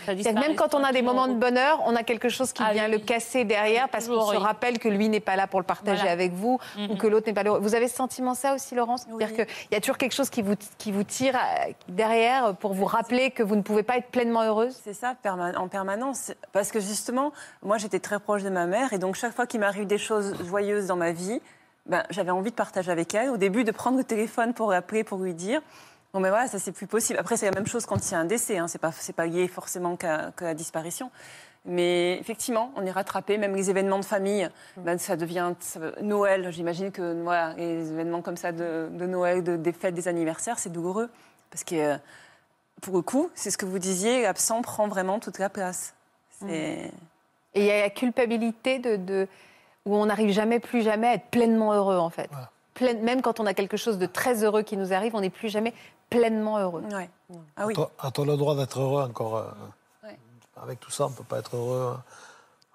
que 0.06 0.32
même 0.40 0.56
quand 0.56 0.74
on 0.74 0.82
a 0.82 0.90
des 0.92 1.02
moments 1.02 1.28
de 1.28 1.34
bonheur, 1.34 1.82
on 1.86 1.94
a 1.94 2.02
quelque 2.02 2.30
chose 2.30 2.52
qui 2.52 2.62
Ah 2.64 2.72
vient 2.72 2.86
oui, 2.86 2.92
le 2.92 2.98
casser 2.98 3.44
derrière 3.44 3.88
parce 3.90 4.08
qu'on 4.08 4.26
se 4.32 4.36
rappelle 4.36 4.78
que 4.78 4.88
lui 4.88 5.08
n'est 5.10 5.20
pas 5.20 5.36
là 5.36 5.46
pour 5.46 5.60
le 5.60 5.66
partager 5.66 5.96
Voilà. 5.98 6.12
avec 6.12 6.32
vous 6.32 6.58
ou 6.78 6.80
Mhm. 6.80 6.96
que 6.98 7.06
l'autre 7.06 7.26
n'est 7.26 7.34
pas 7.34 7.42
là. 7.42 7.58
Vous 7.58 7.74
avez 7.74 7.88
ce 7.88 7.96
sentiment 7.96 8.34
ça 8.34 8.54
aussi, 8.54 8.74
Laurence? 8.74 9.02
C'est-à-dire 9.06 9.34
qu'il 9.34 9.46
y 9.70 9.74
a 9.76 9.80
toujours 9.80 9.98
quelque 9.98 10.14
chose 10.14 10.30
qui 10.30 10.40
vous, 10.40 10.54
qui 10.78 10.92
vous 10.92 11.04
tire 11.04 11.36
euh, 11.36 11.72
derrière 11.88 12.56
pour 12.56 12.72
vous 12.72 12.86
rappeler 12.86 13.30
que 13.30 13.42
vous 13.42 13.54
ne 13.54 13.62
pouvez 13.62 13.82
pas 13.82 13.98
être 13.98 14.08
pleinement 14.08 14.42
heureuse? 14.42 14.74
C'est 14.82 14.94
ça, 14.94 15.14
en 15.58 15.68
permanence. 15.68 16.32
Parce 16.52 16.72
que 16.72 16.80
justement, 16.80 17.32
moi, 17.62 17.76
j'étais 17.76 18.00
très 18.00 18.18
proche 18.18 18.42
de 18.42 18.50
ma 18.50 18.64
mère. 18.66 18.94
Et 18.94 18.98
donc, 18.98 19.14
chaque 19.16 19.34
fois 19.34 19.46
qu'il 19.46 19.60
m'arrive 19.60 19.86
des 19.86 19.98
choses 19.98 20.34
joyeuses 20.46 20.86
dans 20.86 20.96
ma 20.96 21.12
vie, 21.12 21.40
ben, 21.84 22.02
j'avais 22.10 22.30
envie 22.30 22.50
de 22.50 22.56
partager 22.56 22.90
avec 22.90 23.14
elle. 23.14 23.28
Au 23.28 23.36
début, 23.36 23.62
de 23.64 23.72
prendre 23.72 23.98
le 23.98 24.04
téléphone 24.04 24.54
pour 24.54 24.70
l'appeler, 24.70 25.04
pour 25.04 25.18
lui 25.18 25.34
dire. 25.34 25.60
Bon, 26.12 26.20
mais 26.20 26.28
voilà, 26.28 26.46
ça, 26.46 26.58
c'est 26.58 26.72
plus 26.72 26.86
possible. 26.86 27.18
Après, 27.18 27.36
c'est 27.38 27.46
la 27.46 27.52
même 27.52 27.66
chose 27.66 27.86
quand 27.86 27.96
il 28.10 28.12
y 28.12 28.14
a 28.14 28.18
un 28.18 28.24
décès. 28.26 28.58
Hein. 28.58 28.68
C'est 28.68 28.78
pas, 28.78 28.92
c'est 28.92 29.14
pas 29.14 29.26
lié 29.26 29.48
forcément 29.48 29.96
qu'à, 29.96 30.30
qu'à 30.36 30.44
la 30.46 30.54
disparition. 30.54 31.10
Mais 31.64 32.18
effectivement, 32.18 32.70
on 32.76 32.84
est 32.84 32.90
rattrapé. 32.90 33.38
Même 33.38 33.54
les 33.54 33.70
événements 33.70 33.98
de 34.00 34.04
famille, 34.04 34.48
ben, 34.76 34.98
ça 34.98 35.16
devient 35.16 35.54
ça- 35.60 35.80
Noël. 36.02 36.52
J'imagine 36.52 36.90
que 36.92 37.22
voilà, 37.22 37.54
les 37.54 37.90
événements 37.92 38.20
comme 38.20 38.36
ça 38.36 38.52
de, 38.52 38.88
de 38.90 39.06
Noël, 39.06 39.42
de- 39.42 39.56
des 39.56 39.72
fêtes, 39.72 39.94
des 39.94 40.08
anniversaires, 40.08 40.58
c'est 40.58 40.70
douloureux. 40.70 41.08
Parce 41.50 41.64
que, 41.64 41.74
euh, 41.76 41.96
pour 42.82 42.96
le 42.96 43.02
coup, 43.02 43.30
c'est 43.34 43.50
ce 43.50 43.56
que 43.56 43.64
vous 43.64 43.78
disiez, 43.78 44.22
l'absent 44.22 44.60
prend 44.60 44.88
vraiment 44.88 45.18
toute 45.18 45.38
la 45.38 45.48
place. 45.48 45.94
C'est... 46.40 46.90
Et 47.54 47.60
il 47.60 47.64
y 47.64 47.70
a 47.70 47.82
la 47.82 47.90
culpabilité 47.90 48.78
de, 48.80 48.96
de- 48.96 49.28
où 49.86 49.94
on 49.96 50.06
n'arrive 50.06 50.30
jamais, 50.32 50.58
plus 50.58 50.82
jamais 50.82 51.06
à 51.08 51.14
être 51.14 51.26
pleinement 51.30 51.72
heureux 51.72 51.98
en 51.98 52.10
fait. 52.10 52.28
Pleine- 52.74 53.02
même 53.02 53.20
quand 53.22 53.38
on 53.40 53.46
a 53.46 53.54
quelque 53.54 53.76
chose 53.76 53.98
de 53.98 54.06
très 54.06 54.42
heureux 54.42 54.62
qui 54.62 54.76
nous 54.76 54.92
arrive, 54.92 55.14
on 55.14 55.20
n'est 55.20 55.30
plus 55.30 55.48
jamais 55.50 55.74
pleinement 56.12 56.58
heureux. 56.58 56.82
Ouais. 56.92 57.08
Ah 57.56 57.66
oui. 57.66 57.74
A-t-on- 57.74 57.90
A-t-on 58.06 58.24
le 58.24 58.36
droit 58.36 58.54
d'être 58.56 58.78
heureux 58.80 59.02
encore 59.02 59.36
euh, 59.36 59.44
Ouais. 60.04 60.18
Avec 60.62 60.80
tout 60.80 60.90
ça, 60.90 61.06
on 61.06 61.10
ne 61.10 61.14
peut 61.14 61.24
pas 61.24 61.38
être 61.38 61.56
heureux. 61.56 61.96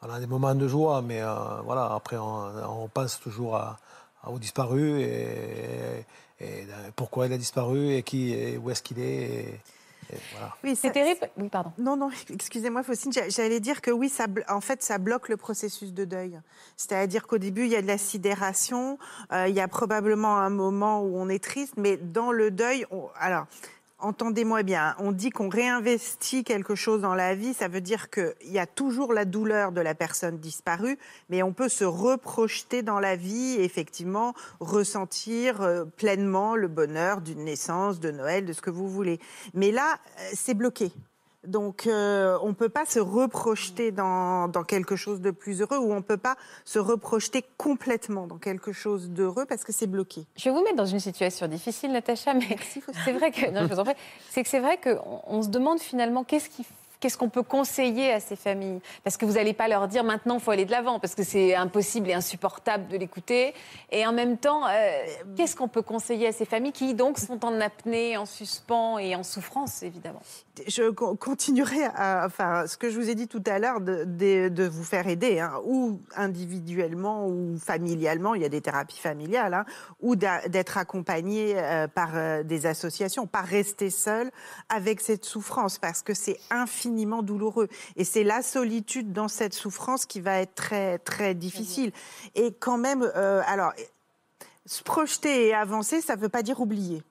On 0.01 0.09
a 0.11 0.19
des 0.19 0.27
moments 0.27 0.53
de 0.55 0.67
joie, 0.67 1.01
mais 1.01 1.21
euh, 1.21 1.33
voilà, 1.63 1.91
après, 1.93 2.17
on, 2.17 2.83
on 2.83 2.87
pense 2.87 3.19
toujours 3.19 3.55
à, 3.55 3.77
à- 4.23 4.29
au 4.29 4.37
disparu 4.39 5.01
et, 5.01 6.05
et 6.39 6.67
pourquoi 6.95 7.25
il 7.27 7.33
a 7.33 7.37
disparu 7.37 7.93
et, 7.95 8.03
qui, 8.03 8.31
et 8.33 8.57
où 8.57 8.69
est-ce 8.69 8.83
qu'il 8.83 8.99
est. 8.99 9.59
voilà. 10.31 10.55
Oui, 10.63 10.75
C'est 10.75 10.91
terrible. 10.91 11.29
Oui, 11.37 11.49
pardon. 11.49 11.71
Non, 11.77 11.95
non, 11.97 12.09
excusez-moi, 12.33 12.83
Faustine, 12.83 13.11
j'a- 13.11 13.29
j'allais 13.29 13.59
dire 13.59 13.81
que 13.81 13.91
oui, 13.91 14.09
ça, 14.09 14.25
en 14.49 14.61
fait, 14.61 14.81
ça 14.83 14.97
bloque 14.97 15.29
le 15.29 15.37
processus 15.37 15.93
de 15.93 16.05
deuil. 16.05 16.39
C'est-à-dire 16.77 17.27
qu'au 17.27 17.37
début, 17.37 17.63
il 17.65 17.69
y 17.71 17.75
a 17.75 17.81
de 17.81 17.87
la 17.87 17.97
sidération, 17.97 18.97
euh, 19.31 19.47
il 19.47 19.55
y 19.55 19.59
a 19.61 19.67
probablement 19.67 20.37
un 20.37 20.49
moment 20.49 21.01
où 21.01 21.17
on 21.17 21.29
est 21.29 21.43
triste, 21.43 21.73
mais 21.77 21.97
dans 21.97 22.31
le 22.31 22.51
deuil, 22.51 22.85
on- 22.91 23.07
alors, 23.19 23.45
Entendez-moi 23.99 24.61
bien, 24.61 24.95
on 24.99 25.11
dit 25.11 25.31
qu'on 25.31 25.49
réinvestit 25.49 26.43
quelque 26.43 26.75
chose 26.75 27.01
dans 27.01 27.15
la 27.15 27.33
vie, 27.33 27.55
ça 27.55 27.67
veut 27.67 27.81
dire 27.81 28.11
qu'il 28.11 28.51
y 28.51 28.59
a 28.59 28.67
toujours 28.67 29.11
la 29.11 29.25
douleur 29.25 29.71
de 29.71 29.81
la 29.81 29.95
personne 29.95 30.37
disparue, 30.37 30.99
mais 31.29 31.41
on 31.41 31.51
peut 31.51 31.67
se 31.67 31.83
reprojeter 31.83 32.83
dans 32.83 32.99
la 32.99 33.15
vie 33.15 33.55
et 33.55 33.63
effectivement 33.63 34.35
ressentir 34.59 35.63
euh, 35.63 35.83
pleinement 35.83 36.55
le 36.55 36.67
bonheur 36.67 37.21
d'une 37.21 37.43
naissance, 37.43 37.99
de 37.99 38.11
Noël, 38.11 38.45
de 38.45 38.53
ce 38.53 38.61
que 38.61 38.69
vous 38.69 38.87
voulez. 38.87 39.19
Mais 39.55 39.71
là, 39.71 39.95
euh, 40.19 40.29
c'est 40.35 40.53
bloqué. 40.53 40.91
Donc, 41.47 41.87
euh, 41.87 42.37
on 42.43 42.49
ne 42.49 42.53
peut 42.53 42.67
pas 42.67 42.85
se 42.85 42.99
reprojeter 42.99 43.91
dans, 43.91 44.49
dans, 44.49 44.63
quelque 44.63 44.97
chose 44.97 45.21
de 45.21 45.31
plus 45.31 45.61
heureux 45.61 45.77
ou 45.77 45.93
on 45.93 45.95
ne 45.95 46.01
peut 46.01 46.17
pas 46.17 46.35
se 46.65 46.77
reprojeter 46.77 47.43
complètement 47.55 48.27
dans 48.27 48.37
quelque 48.37 48.73
chose 48.73 49.09
d'heureux 49.09 49.45
parce 49.45 49.63
que 49.63 49.71
c'est 49.71 49.87
bloqué. 49.87 50.25
Je 50.35 50.43
vais 50.45 50.51
vous 50.51 50.61
mettre 50.61 50.75
dans 50.75 50.85
une 50.85 50.99
situation 50.99 51.47
difficile, 51.47 51.93
Natacha, 51.93 52.33
mais 52.33 52.57
c'est 53.05 53.13
vrai 53.13 53.31
que 53.31 53.39
c'est 54.29 54.43
que 54.43 54.49
c'est 54.49 54.59
vrai 54.59 54.77
qu'on 54.77 55.21
on 55.25 55.41
se 55.41 55.47
demande 55.47 55.79
finalement 55.79 56.25
qu'est-ce 56.25 56.49
qui 56.49 56.65
qu'est-ce 56.99 57.17
qu'on 57.17 57.29
peut 57.29 57.43
conseiller 57.43 58.11
à 58.11 58.19
ces 58.19 58.35
familles? 58.35 58.81
Parce 59.03 59.17
que 59.17 59.25
vous 59.25 59.33
n'allez 59.33 59.53
pas 59.53 59.67
leur 59.67 59.87
dire 59.87 60.03
maintenant 60.03 60.35
il 60.35 60.41
faut 60.41 60.51
aller 60.51 60.65
de 60.65 60.71
l'avant, 60.71 60.99
parce 60.99 61.15
que 61.15 61.23
c'est 61.23 61.55
impossible 61.55 62.09
et 62.09 62.13
insupportable 62.13 62.87
de 62.87 62.97
l'écouter. 62.97 63.53
Et 63.91 64.05
en 64.05 64.13
même 64.13 64.37
temps, 64.37 64.67
euh, 64.67 65.03
qu'est-ce 65.35 65.55
qu'on 65.55 65.67
peut 65.67 65.81
conseiller 65.81 66.27
à 66.27 66.31
ces 66.31 66.45
familles 66.45 66.71
qui 66.71 66.93
donc 66.93 67.19
sont 67.19 67.43
en 67.45 67.59
apnée, 67.61 68.17
en 68.17 68.25
suspens 68.25 68.97
et 68.97 69.15
en 69.15 69.23
souffrance, 69.23 69.83
évidemment? 69.83 70.21
Je 70.67 70.89
continuerai 70.89 71.85
à, 71.95 72.23
enfin, 72.25 72.65
ce 72.65 72.77
que 72.77 72.89
je 72.89 72.99
vous 72.99 73.09
ai 73.09 73.15
dit 73.15 73.27
tout 73.27 73.43
à 73.45 73.59
l'heure, 73.59 73.79
de, 73.79 74.67
vous 74.67 74.83
faire 74.83 75.07
aider, 75.07 75.39
hein, 75.39 75.53
ou 75.65 75.99
individuellement 76.15 77.27
ou 77.27 77.57
familialement, 77.59 78.33
il 78.33 78.41
y 78.41 78.45
a 78.45 78.49
des 78.49 78.61
thérapies 78.61 78.99
familiales, 78.99 79.53
hein, 79.53 79.65
ou 80.01 80.15
d'être 80.15 80.77
accompagné 80.77 81.53
euh, 81.57 81.87
par 81.87 82.09
euh, 82.15 82.43
des 82.43 82.65
associations, 82.65 83.27
pas 83.27 83.41
rester 83.41 83.89
seul 83.89 84.31
avec 84.69 84.99
cette 85.01 85.25
souffrance, 85.25 85.77
parce 85.77 86.01
que 86.01 86.13
c'est 86.13 86.39
infini 86.49 86.86
douloureux. 87.21 87.67
Et 87.95 88.03
c'est 88.03 88.23
la 88.23 88.41
solitude 88.41 89.13
dans 89.13 89.27
cette 89.27 89.53
souffrance 89.53 90.05
qui 90.05 90.21
va 90.21 90.39
être 90.39 90.55
très, 90.55 90.99
très 90.99 91.35
difficile. 91.35 91.91
Et 92.35 92.53
quand 92.53 92.77
même, 92.77 93.03
euh, 93.15 93.41
alors, 93.45 93.73
se 94.65 94.83
projeter 94.83 95.47
et 95.47 95.53
avancer, 95.53 96.01
ça 96.01 96.15
ne 96.15 96.21
veut 96.21 96.29
pas 96.29 96.43
dire 96.43 96.59
oublier. 96.59 97.01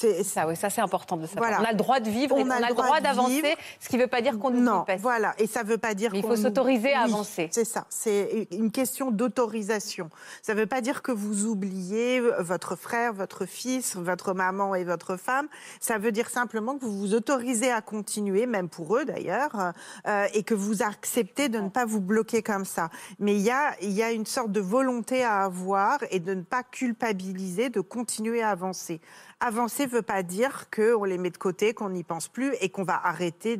C'est 0.00 0.22
ça, 0.22 0.46
oui, 0.46 0.54
ça 0.54 0.70
c'est 0.70 0.80
important 0.80 1.16
de 1.16 1.26
savoir. 1.26 1.60
On 1.60 1.64
a 1.64 1.72
le 1.72 1.76
droit 1.76 1.98
de 1.98 2.08
vivre, 2.08 2.36
on, 2.36 2.50
a, 2.50 2.60
le 2.60 2.72
droit, 2.72 3.00
d'avancer, 3.00 3.56
ce 3.80 3.88
qui 3.88 3.96
ne 3.96 4.02
veut 4.02 4.06
pas 4.06 4.20
dire 4.20 4.38
qu'on 4.38 4.50
ne 4.50 4.60
Non, 4.60 4.84
voilà, 5.00 5.34
et 5.38 5.48
ça 5.48 5.64
ne 5.64 5.68
veut 5.68 5.76
pas 5.76 5.94
dire 5.94 6.14
Il 6.14 6.22
faut 6.22 6.36
s'autoriser 6.36 6.92
à 6.92 7.00
avancer. 7.00 7.48
C'est 7.50 7.64
ça, 7.64 7.84
c'est 7.88 8.46
une 8.52 8.70
question 8.70 9.10
d'autorisation. 9.10 10.08
Ça 10.40 10.54
ne 10.54 10.60
veut 10.60 10.66
pas 10.66 10.82
dire 10.82 11.02
que 11.02 11.10
vous 11.10 11.46
oubliez 11.46 12.20
votre 12.38 12.76
frère, 12.76 13.12
votre 13.12 13.44
fils, 13.44 13.96
votre 13.96 14.34
maman 14.34 14.76
et 14.76 14.84
votre 14.84 15.16
femme. 15.16 15.48
Ça 15.80 15.98
veut 15.98 16.12
dire 16.12 16.30
simplement 16.30 16.78
que 16.78 16.84
vous 16.84 16.96
vous 16.96 17.14
autorisez 17.14 17.72
à 17.72 17.80
continuer, 17.80 18.46
même 18.46 18.68
pour 18.68 18.98
eux 18.98 19.04
d'ailleurs, 19.04 19.72
euh, 20.06 20.26
et 20.32 20.44
que 20.44 20.54
vous 20.54 20.84
acceptez 20.84 21.48
de 21.48 21.58
ne 21.58 21.70
pas 21.70 21.86
vous 21.86 22.00
bloquer 22.00 22.44
comme 22.44 22.64
ça. 22.64 22.88
Mais 23.18 23.34
il 23.34 23.42
y 23.42 23.50
a, 23.50 23.74
y 23.82 24.04
a 24.04 24.12
une 24.12 24.26
sorte 24.26 24.52
de 24.52 24.60
volonté 24.60 25.24
à 25.24 25.42
avoir 25.42 25.98
et 26.12 26.20
de 26.20 26.34
ne 26.34 26.42
pas 26.42 26.62
culpabiliser, 26.62 27.68
de 27.68 27.80
continuer 27.80 28.42
à 28.42 28.50
avancer. 28.50 29.00
Avancer 29.40 29.86
ne 29.86 29.90
veut 29.90 30.02
pas 30.02 30.24
dire 30.24 30.68
qu'on 30.70 31.04
les 31.04 31.16
met 31.16 31.30
de 31.30 31.36
côté, 31.36 31.72
qu'on 31.72 31.90
n'y 31.90 32.02
pense 32.02 32.26
plus 32.26 32.54
et 32.60 32.70
qu'on 32.70 32.82
va 32.82 33.00
arrêter 33.06 33.56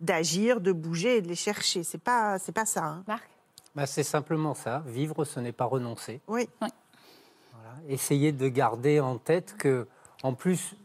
d'agir, 0.00 0.60
de 0.60 0.70
bouger 0.72 1.16
et 1.16 1.22
de 1.22 1.28
les 1.28 1.34
chercher. 1.34 1.82
C'est 1.82 2.02
pas, 2.02 2.38
c'est 2.38 2.52
pas 2.52 2.66
ça. 2.66 2.84
Hein. 2.84 3.04
Marc? 3.06 3.28
Bah, 3.74 3.86
C'est 3.86 4.02
simplement 4.02 4.54
ça. 4.54 4.82
Vivre, 4.86 5.24
ce 5.24 5.40
n'est 5.40 5.52
pas 5.52 5.64
renoncer. 5.64 6.20
Oui. 6.28 6.48
Essayez 7.88 8.32
de 8.32 8.48
garder 8.48 9.00
en 9.00 9.16
tête 9.18 9.56
que, 9.58 9.86
en 10.22 10.34
plus, 10.34 10.76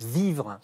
vivre, 0.00 0.60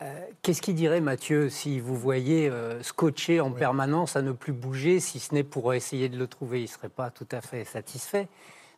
euh, 0.00 0.26
qu'est-ce 0.42 0.62
qu'il 0.62 0.74
dirait 0.74 1.00
Mathieu 1.00 1.50
si 1.50 1.80
vous 1.80 1.96
voyez 1.96 2.48
euh, 2.48 2.82
scotché 2.82 3.40
en 3.40 3.52
permanence 3.52 4.16
à 4.16 4.22
ne 4.22 4.32
plus 4.32 4.52
bouger, 4.52 5.00
si 5.00 5.20
ce 5.20 5.34
n'est 5.34 5.44
pour 5.44 5.74
essayer 5.74 6.08
de 6.08 6.16
le 6.18 6.26
trouver? 6.26 6.60
Il 6.60 6.64
ne 6.64 6.68
serait 6.68 6.88
pas 6.88 7.10
tout 7.10 7.28
à 7.30 7.40
fait 7.42 7.64
satisfait. 7.64 8.28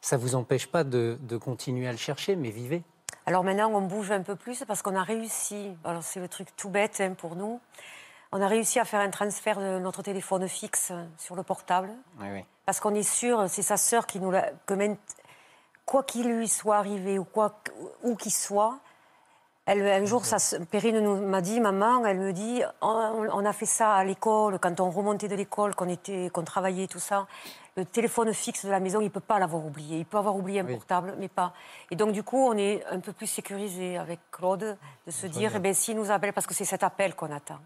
Ça 0.01 0.17
ne 0.17 0.23
vous 0.23 0.35
empêche 0.35 0.67
pas 0.67 0.83
de, 0.83 1.19
de 1.21 1.37
continuer 1.37 1.87
à 1.87 1.93
le 1.93 1.99
chercher, 1.99 2.35
mais 2.37 2.51
vivez. 2.51 2.83
Alors 3.31 3.45
maintenant, 3.45 3.71
on 3.73 3.83
bouge 3.83 4.11
un 4.11 4.23
peu 4.23 4.35
plus 4.35 4.65
parce 4.67 4.83
qu'on 4.83 4.97
a 4.97 5.05
réussi, 5.05 5.73
alors 5.85 6.03
c'est 6.03 6.19
le 6.19 6.27
truc 6.27 6.49
tout 6.57 6.69
bête 6.69 7.01
hein, 7.01 7.15
pour 7.17 7.37
nous, 7.37 7.61
on 8.33 8.43
a 8.43 8.49
réussi 8.49 8.81
à 8.81 8.85
faire 8.85 8.99
un 8.99 9.11
transfert 9.11 9.61
de 9.61 9.79
notre 9.79 10.03
téléphone 10.03 10.49
fixe 10.49 10.91
sur 11.17 11.37
le 11.37 11.45
portable. 11.45 11.91
Parce 12.67 12.81
qu'on 12.81 12.93
est 12.93 13.09
sûr, 13.09 13.45
c'est 13.49 13.63
sa 13.63 13.77
sœur 13.77 14.07
qui 14.07 14.19
nous 14.19 14.33
l'a. 14.33 14.51
Que 14.67 14.75
quoi 15.87 16.03
qu'il 16.03 16.29
lui 16.29 16.49
soit 16.49 16.79
arrivé 16.79 17.21
ou 17.21 17.25
quoi 17.25 17.61
où 18.03 18.17
qu'il 18.17 18.33
soit, 18.33 18.81
elle, 19.65 19.87
un 19.87 20.07
jour, 20.07 20.25
sa, 20.25 20.39
Perrine 20.65 21.01
m'a 21.29 21.41
dit, 21.41 21.61
maman, 21.61 22.05
elle 22.05 22.19
me 22.19 22.33
dit, 22.33 22.65
on, 22.81 23.45
a 23.47 23.53
fait 23.53 23.65
ça 23.65 23.95
à 23.95 24.03
l'école, 24.03 24.59
quand 24.59 24.81
on 24.81 24.91
remontait 24.91 25.29
de 25.29 25.37
l'école, 25.37 25.77
qu'on 25.77 25.89
était, 25.89 26.31
qu'on 26.31 26.43
travaillait, 26.43 26.89
tout 26.89 26.99
ça 26.99 27.29
le 27.77 27.85
téléphone 27.85 28.33
fixe 28.33 28.65
de 28.65 28.71
la 28.71 28.81
maison, 28.81 29.01
il 29.01 29.05
ne 29.05 29.09
peut 29.11 29.21
pas 29.21 29.39
l'avoir 29.39 29.65
oublié. 29.65 29.99
Il 29.99 30.05
peut 30.05 30.19
avoir 30.19 30.37
oublié 30.37 30.61
un 30.61 30.65
portable, 30.65 31.15
mais 31.19 31.29
pas. 31.29 31.53
Et 31.91 31.97
donc, 31.97 32.13
du 32.13 32.23
coup, 32.23 32.39
on 32.39 32.57
est 32.57 32.85
un 32.91 33.01
peu 33.01 33.13
plus 33.13 33.27
sécurisé 33.27 33.97
avec 33.97 34.19
Claude 34.31 34.77
de 35.07 35.11
se 35.11 35.27
dire, 35.27 35.53
eh 35.57 35.59
bien, 35.59 35.73
s'il 35.73 35.97
nous 35.97 36.11
appelle, 36.11 36.33
parce 36.33 36.47
que 36.47 36.55
c'est 36.55 36.65
cet 36.65 36.83
appel 36.83 37.15
qu'on 37.15 37.33
attend. 37.33 37.59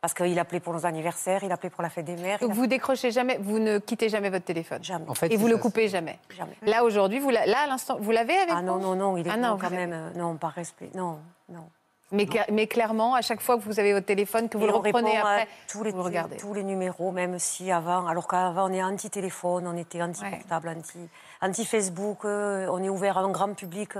Parce 0.00 0.14
qu'il 0.14 0.36
appelait 0.40 0.58
pour 0.58 0.72
nos 0.72 0.84
anniversaires, 0.84 1.44
il 1.44 1.52
appelait 1.52 1.70
pour 1.70 1.82
la 1.82 1.88
fête 1.88 2.04
des 2.04 2.16
mères. 2.16 2.40
Donc 2.40 2.50
vous 2.50 2.66
décrochez 2.66 3.12
jamais, 3.12 3.38
vous 3.40 3.60
ne 3.60 3.78
quittez 3.78 4.08
jamais 4.08 4.30
votre 4.30 4.44
téléphone 4.44 4.82
Jamais. 4.82 5.08
En 5.08 5.14
fait, 5.14 5.32
et 5.32 5.36
vous 5.36 5.46
le 5.46 5.56
coupez 5.56 5.86
jamais 5.86 6.18
Jamais. 6.36 6.56
Là, 6.62 6.82
aujourd'hui, 6.82 7.20
vous, 7.20 7.30
là, 7.30 7.42
à 7.42 7.66
l'instant, 7.68 7.98
vous 8.00 8.10
l'avez 8.10 8.34
avec 8.34 8.50
ah, 8.50 8.62
vous 8.62 8.68
Ah 8.68 8.78
non, 8.78 8.78
non, 8.78 8.96
non, 8.96 9.16
il 9.16 9.24
est 9.24 9.30
ah, 9.30 9.56
quand 9.60 9.70
même... 9.70 9.92
Euh, 9.92 10.10
non, 10.16 10.36
par 10.36 10.50
respect. 10.50 10.90
Non, 10.96 11.20
non. 11.48 11.68
Mais, 12.12 12.66
clairement, 12.66 13.14
à 13.14 13.22
chaque 13.22 13.40
fois 13.40 13.56
que 13.56 13.62
vous 13.62 13.80
avez 13.80 13.92
votre 13.94 14.06
téléphone, 14.06 14.48
que 14.48 14.58
vous 14.58 14.66
le 14.66 14.72
reprenez 14.72 15.16
après, 15.16 15.48
tous 15.68 15.82
les, 15.82 15.90
vous 15.90 16.02
regardez. 16.02 16.36
Tous 16.36 16.52
les 16.52 16.62
numéros, 16.62 17.10
même 17.10 17.38
si 17.38 17.72
avant, 17.72 18.06
alors 18.06 18.28
qu'avant 18.28 18.70
on 18.70 18.72
est 18.72 18.82
anti-téléphone, 18.82 19.66
on 19.66 19.76
était 19.76 20.02
anti-portable, 20.02 20.76
anti-Facebook, 21.40 22.24
euh, 22.24 22.68
on 22.70 22.82
est 22.82 22.90
ouvert 22.90 23.18
à 23.18 23.22
un 23.22 23.30
grand 23.30 23.54
public. 23.54 23.92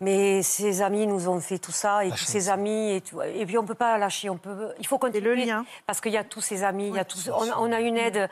Mais 0.00 0.42
ses 0.42 0.82
amis 0.82 1.06
nous 1.06 1.28
ont 1.28 1.40
fait 1.40 1.58
tout 1.58 1.72
ça, 1.72 2.04
et 2.04 2.10
tous 2.10 2.16
ses 2.24 2.50
amis, 2.50 2.90
et, 2.90 3.02
et 3.34 3.46
puis 3.46 3.56
on 3.56 3.62
ne 3.62 3.66
peut 3.66 3.74
pas 3.74 3.96
lâcher, 3.96 4.28
on 4.28 4.36
peut, 4.36 4.74
il 4.78 4.86
faut 4.86 4.98
continuer. 4.98 5.22
le 5.22 5.34
lien. 5.34 5.64
Parce 5.86 6.00
qu'il 6.00 6.12
y 6.12 6.16
a 6.16 6.24
tous 6.24 6.40
ses 6.40 6.62
amis, 6.64 6.88
il 6.88 6.94
y 6.94 6.98
a 6.98 7.04
tous, 7.04 7.30
on, 7.30 7.72
a 7.72 7.80
une 7.80 7.96
aide 7.96 8.28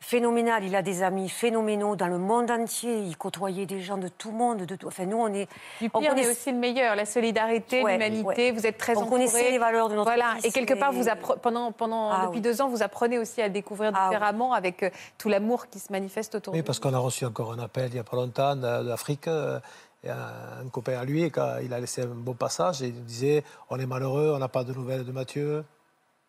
phénoménal. 0.00 0.64
Il 0.64 0.74
a 0.74 0.82
des 0.82 1.02
amis 1.02 1.28
phénoménaux 1.28 1.94
dans 1.94 2.08
le 2.08 2.18
monde 2.18 2.50
entier. 2.50 3.00
Il 3.00 3.16
côtoyait 3.16 3.66
des 3.66 3.80
gens 3.80 3.98
de 3.98 4.08
tout 4.08 4.30
le 4.30 4.36
monde. 4.36 4.62
De 4.62 4.74
tout... 4.74 4.88
Enfin, 4.88 5.06
nous, 5.06 5.18
on 5.18 5.32
est. 5.32 5.48
Du 5.80 5.88
pire, 5.88 5.90
on 5.94 6.00
connaît... 6.00 6.28
aussi 6.28 6.50
le 6.50 6.58
meilleur. 6.58 6.96
La 6.96 7.06
solidarité, 7.06 7.82
l'humanité. 7.84 8.50
Vous 8.50 8.66
êtes 8.66 8.78
très 8.78 8.96
on 8.96 9.06
connaissait 9.06 9.50
les 9.50 9.58
valeurs 9.58 9.88
de 9.88 9.94
notre 9.94 10.10
Voilà. 10.10 10.36
Et 10.42 10.50
quelque 10.50 10.74
part, 10.74 10.92
vous 10.92 11.04
pendant, 11.42 11.72
pendant 11.72 12.10
ah 12.10 12.26
depuis 12.26 12.40
deux 12.40 12.60
ans, 12.60 12.68
vous 12.68 12.82
apprenez 12.82 13.18
aussi 13.18 13.40
à 13.42 13.48
découvrir 13.48 13.92
ah 13.94 14.08
différemment 14.08 14.52
avec 14.52 14.82
euh, 14.82 14.90
tout 15.18 15.28
l'amour 15.28 15.68
qui 15.68 15.78
se 15.78 15.92
manifeste 15.92 16.34
autour 16.34 16.52
de 16.52 16.58
vous. 16.58 16.62
Oui, 16.62 16.66
parce 16.66 16.78
qu'on 16.78 16.94
a 16.94 16.98
reçu 16.98 17.24
encore 17.24 17.52
un 17.52 17.58
appel 17.58 17.88
il 17.90 17.94
n'y 17.94 18.00
a 18.00 18.04
pas 18.04 18.16
longtemps 18.16 18.56
d'Afrique. 18.56 19.28
Euh, 19.28 19.60
y 20.02 20.08
a 20.08 20.60
un 20.64 20.68
copain 20.68 20.98
à 20.98 21.04
lui, 21.04 21.30
il 21.62 21.74
a 21.74 21.80
laissé 21.80 22.02
un 22.02 22.06
beau 22.06 22.32
passage 22.32 22.80
et 22.82 22.86
il 22.86 23.04
disait 23.04 23.44
On 23.68 23.78
est 23.78 23.86
malheureux, 23.86 24.32
on 24.34 24.38
n'a 24.38 24.48
pas 24.48 24.64
de 24.64 24.72
nouvelles 24.72 25.04
de 25.04 25.12
Mathieu. 25.12 25.64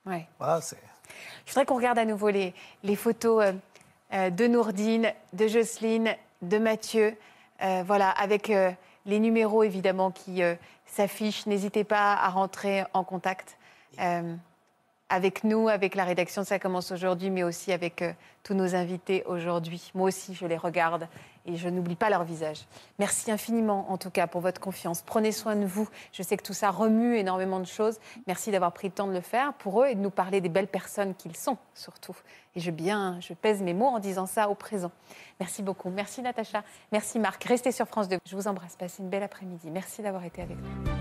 Ouais. 0.05 0.28
Voilà, 0.39 0.59
c'est. 0.59 0.78
Je 1.45 1.51
voudrais 1.51 1.66
qu'on 1.66 1.76
regarde 1.76 1.99
à 1.99 2.05
nouveau 2.05 2.30
les, 2.30 2.53
photos 2.95 3.43
euh, 3.43 3.53
euh, 4.14 4.30
de 4.30 4.47
Nourdine, 4.47 5.12
de 5.34 5.47
Jocelyne, 5.47 6.16
de 6.41 6.57
Mathieu. 6.57 7.15
Euh, 7.61 7.84
voilà, 7.85 8.10
avec 8.10 8.52
les 9.06 9.19
numéros 9.19 9.64
évidemment 9.64 10.11
qui 10.11 10.41
s'affichent. 10.85 11.45
N'hésitez 11.45 11.84
pas 11.84 12.14
à 12.14 12.30
rentrer 12.30 12.84
en 12.94 13.03
contact 13.03 13.57
avec 15.11 15.43
nous, 15.43 15.67
avec 15.67 15.93
la 15.95 16.05
rédaction 16.05 16.43
Ça 16.43 16.57
commence 16.57 16.91
aujourd'hui, 16.91 17.29
mais 17.29 17.43
aussi 17.43 17.71
avec 17.71 18.03
tous 18.43 18.53
nos 18.53 18.75
invités 18.75 19.23
aujourd'hui. 19.25 19.91
Moi 19.93 20.07
aussi, 20.07 20.33
je 20.33 20.45
les 20.45 20.57
regarde 20.57 21.07
et 21.45 21.57
je 21.57 21.69
n'oublie 21.69 21.95
pas 21.95 22.09
leur 22.09 22.23
visage. 22.23 22.65
Merci 22.99 23.31
infiniment, 23.31 23.91
en 23.91 23.97
tout 23.97 24.09
cas, 24.09 24.27
pour 24.27 24.41
votre 24.41 24.61
confiance. 24.61 25.01
Prenez 25.01 25.31
soin 25.31 25.55
de 25.55 25.65
vous. 25.65 25.88
Je 26.11 26.23
sais 26.23 26.38
que 26.38 26.43
tout 26.43 26.53
ça 26.53 26.71
remue 26.71 27.17
énormément 27.17 27.59
de 27.59 27.65
choses. 27.65 27.99
Merci 28.27 28.51
d'avoir 28.51 28.71
pris 28.71 28.88
le 28.88 28.93
temps 28.93 29.07
de 29.07 29.13
le 29.13 29.21
faire 29.21 29.53
pour 29.53 29.83
eux 29.83 29.88
et 29.88 29.95
de 29.95 29.99
nous 29.99 30.11
parler 30.11 30.41
des 30.41 30.49
belles 30.49 30.67
personnes 30.67 31.13
qu'ils 31.15 31.35
sont, 31.35 31.57
surtout. 31.73 32.15
Et 32.55 32.59
je, 32.59 32.71
bien, 32.71 33.19
je 33.19 33.33
pèse 33.33 33.61
mes 33.61 33.73
mots 33.73 33.88
en 33.88 33.99
disant 33.99 34.25
ça 34.25 34.49
au 34.49 34.55
présent. 34.55 34.91
Merci 35.39 35.61
beaucoup. 35.61 35.89
Merci 35.89 36.21
Natacha. 36.21 36.63
Merci 36.91 37.19
Marc. 37.19 37.43
Restez 37.43 37.71
sur 37.71 37.88
France 37.88 38.07
2. 38.07 38.17
Je 38.25 38.35
vous 38.35 38.47
embrasse. 38.47 38.75
Passez 38.75 39.03
une 39.03 39.09
belle 39.09 39.23
après-midi. 39.23 39.71
Merci 39.71 40.01
d'avoir 40.01 40.23
été 40.23 40.41
avec 40.41 40.57
nous. 40.57 41.01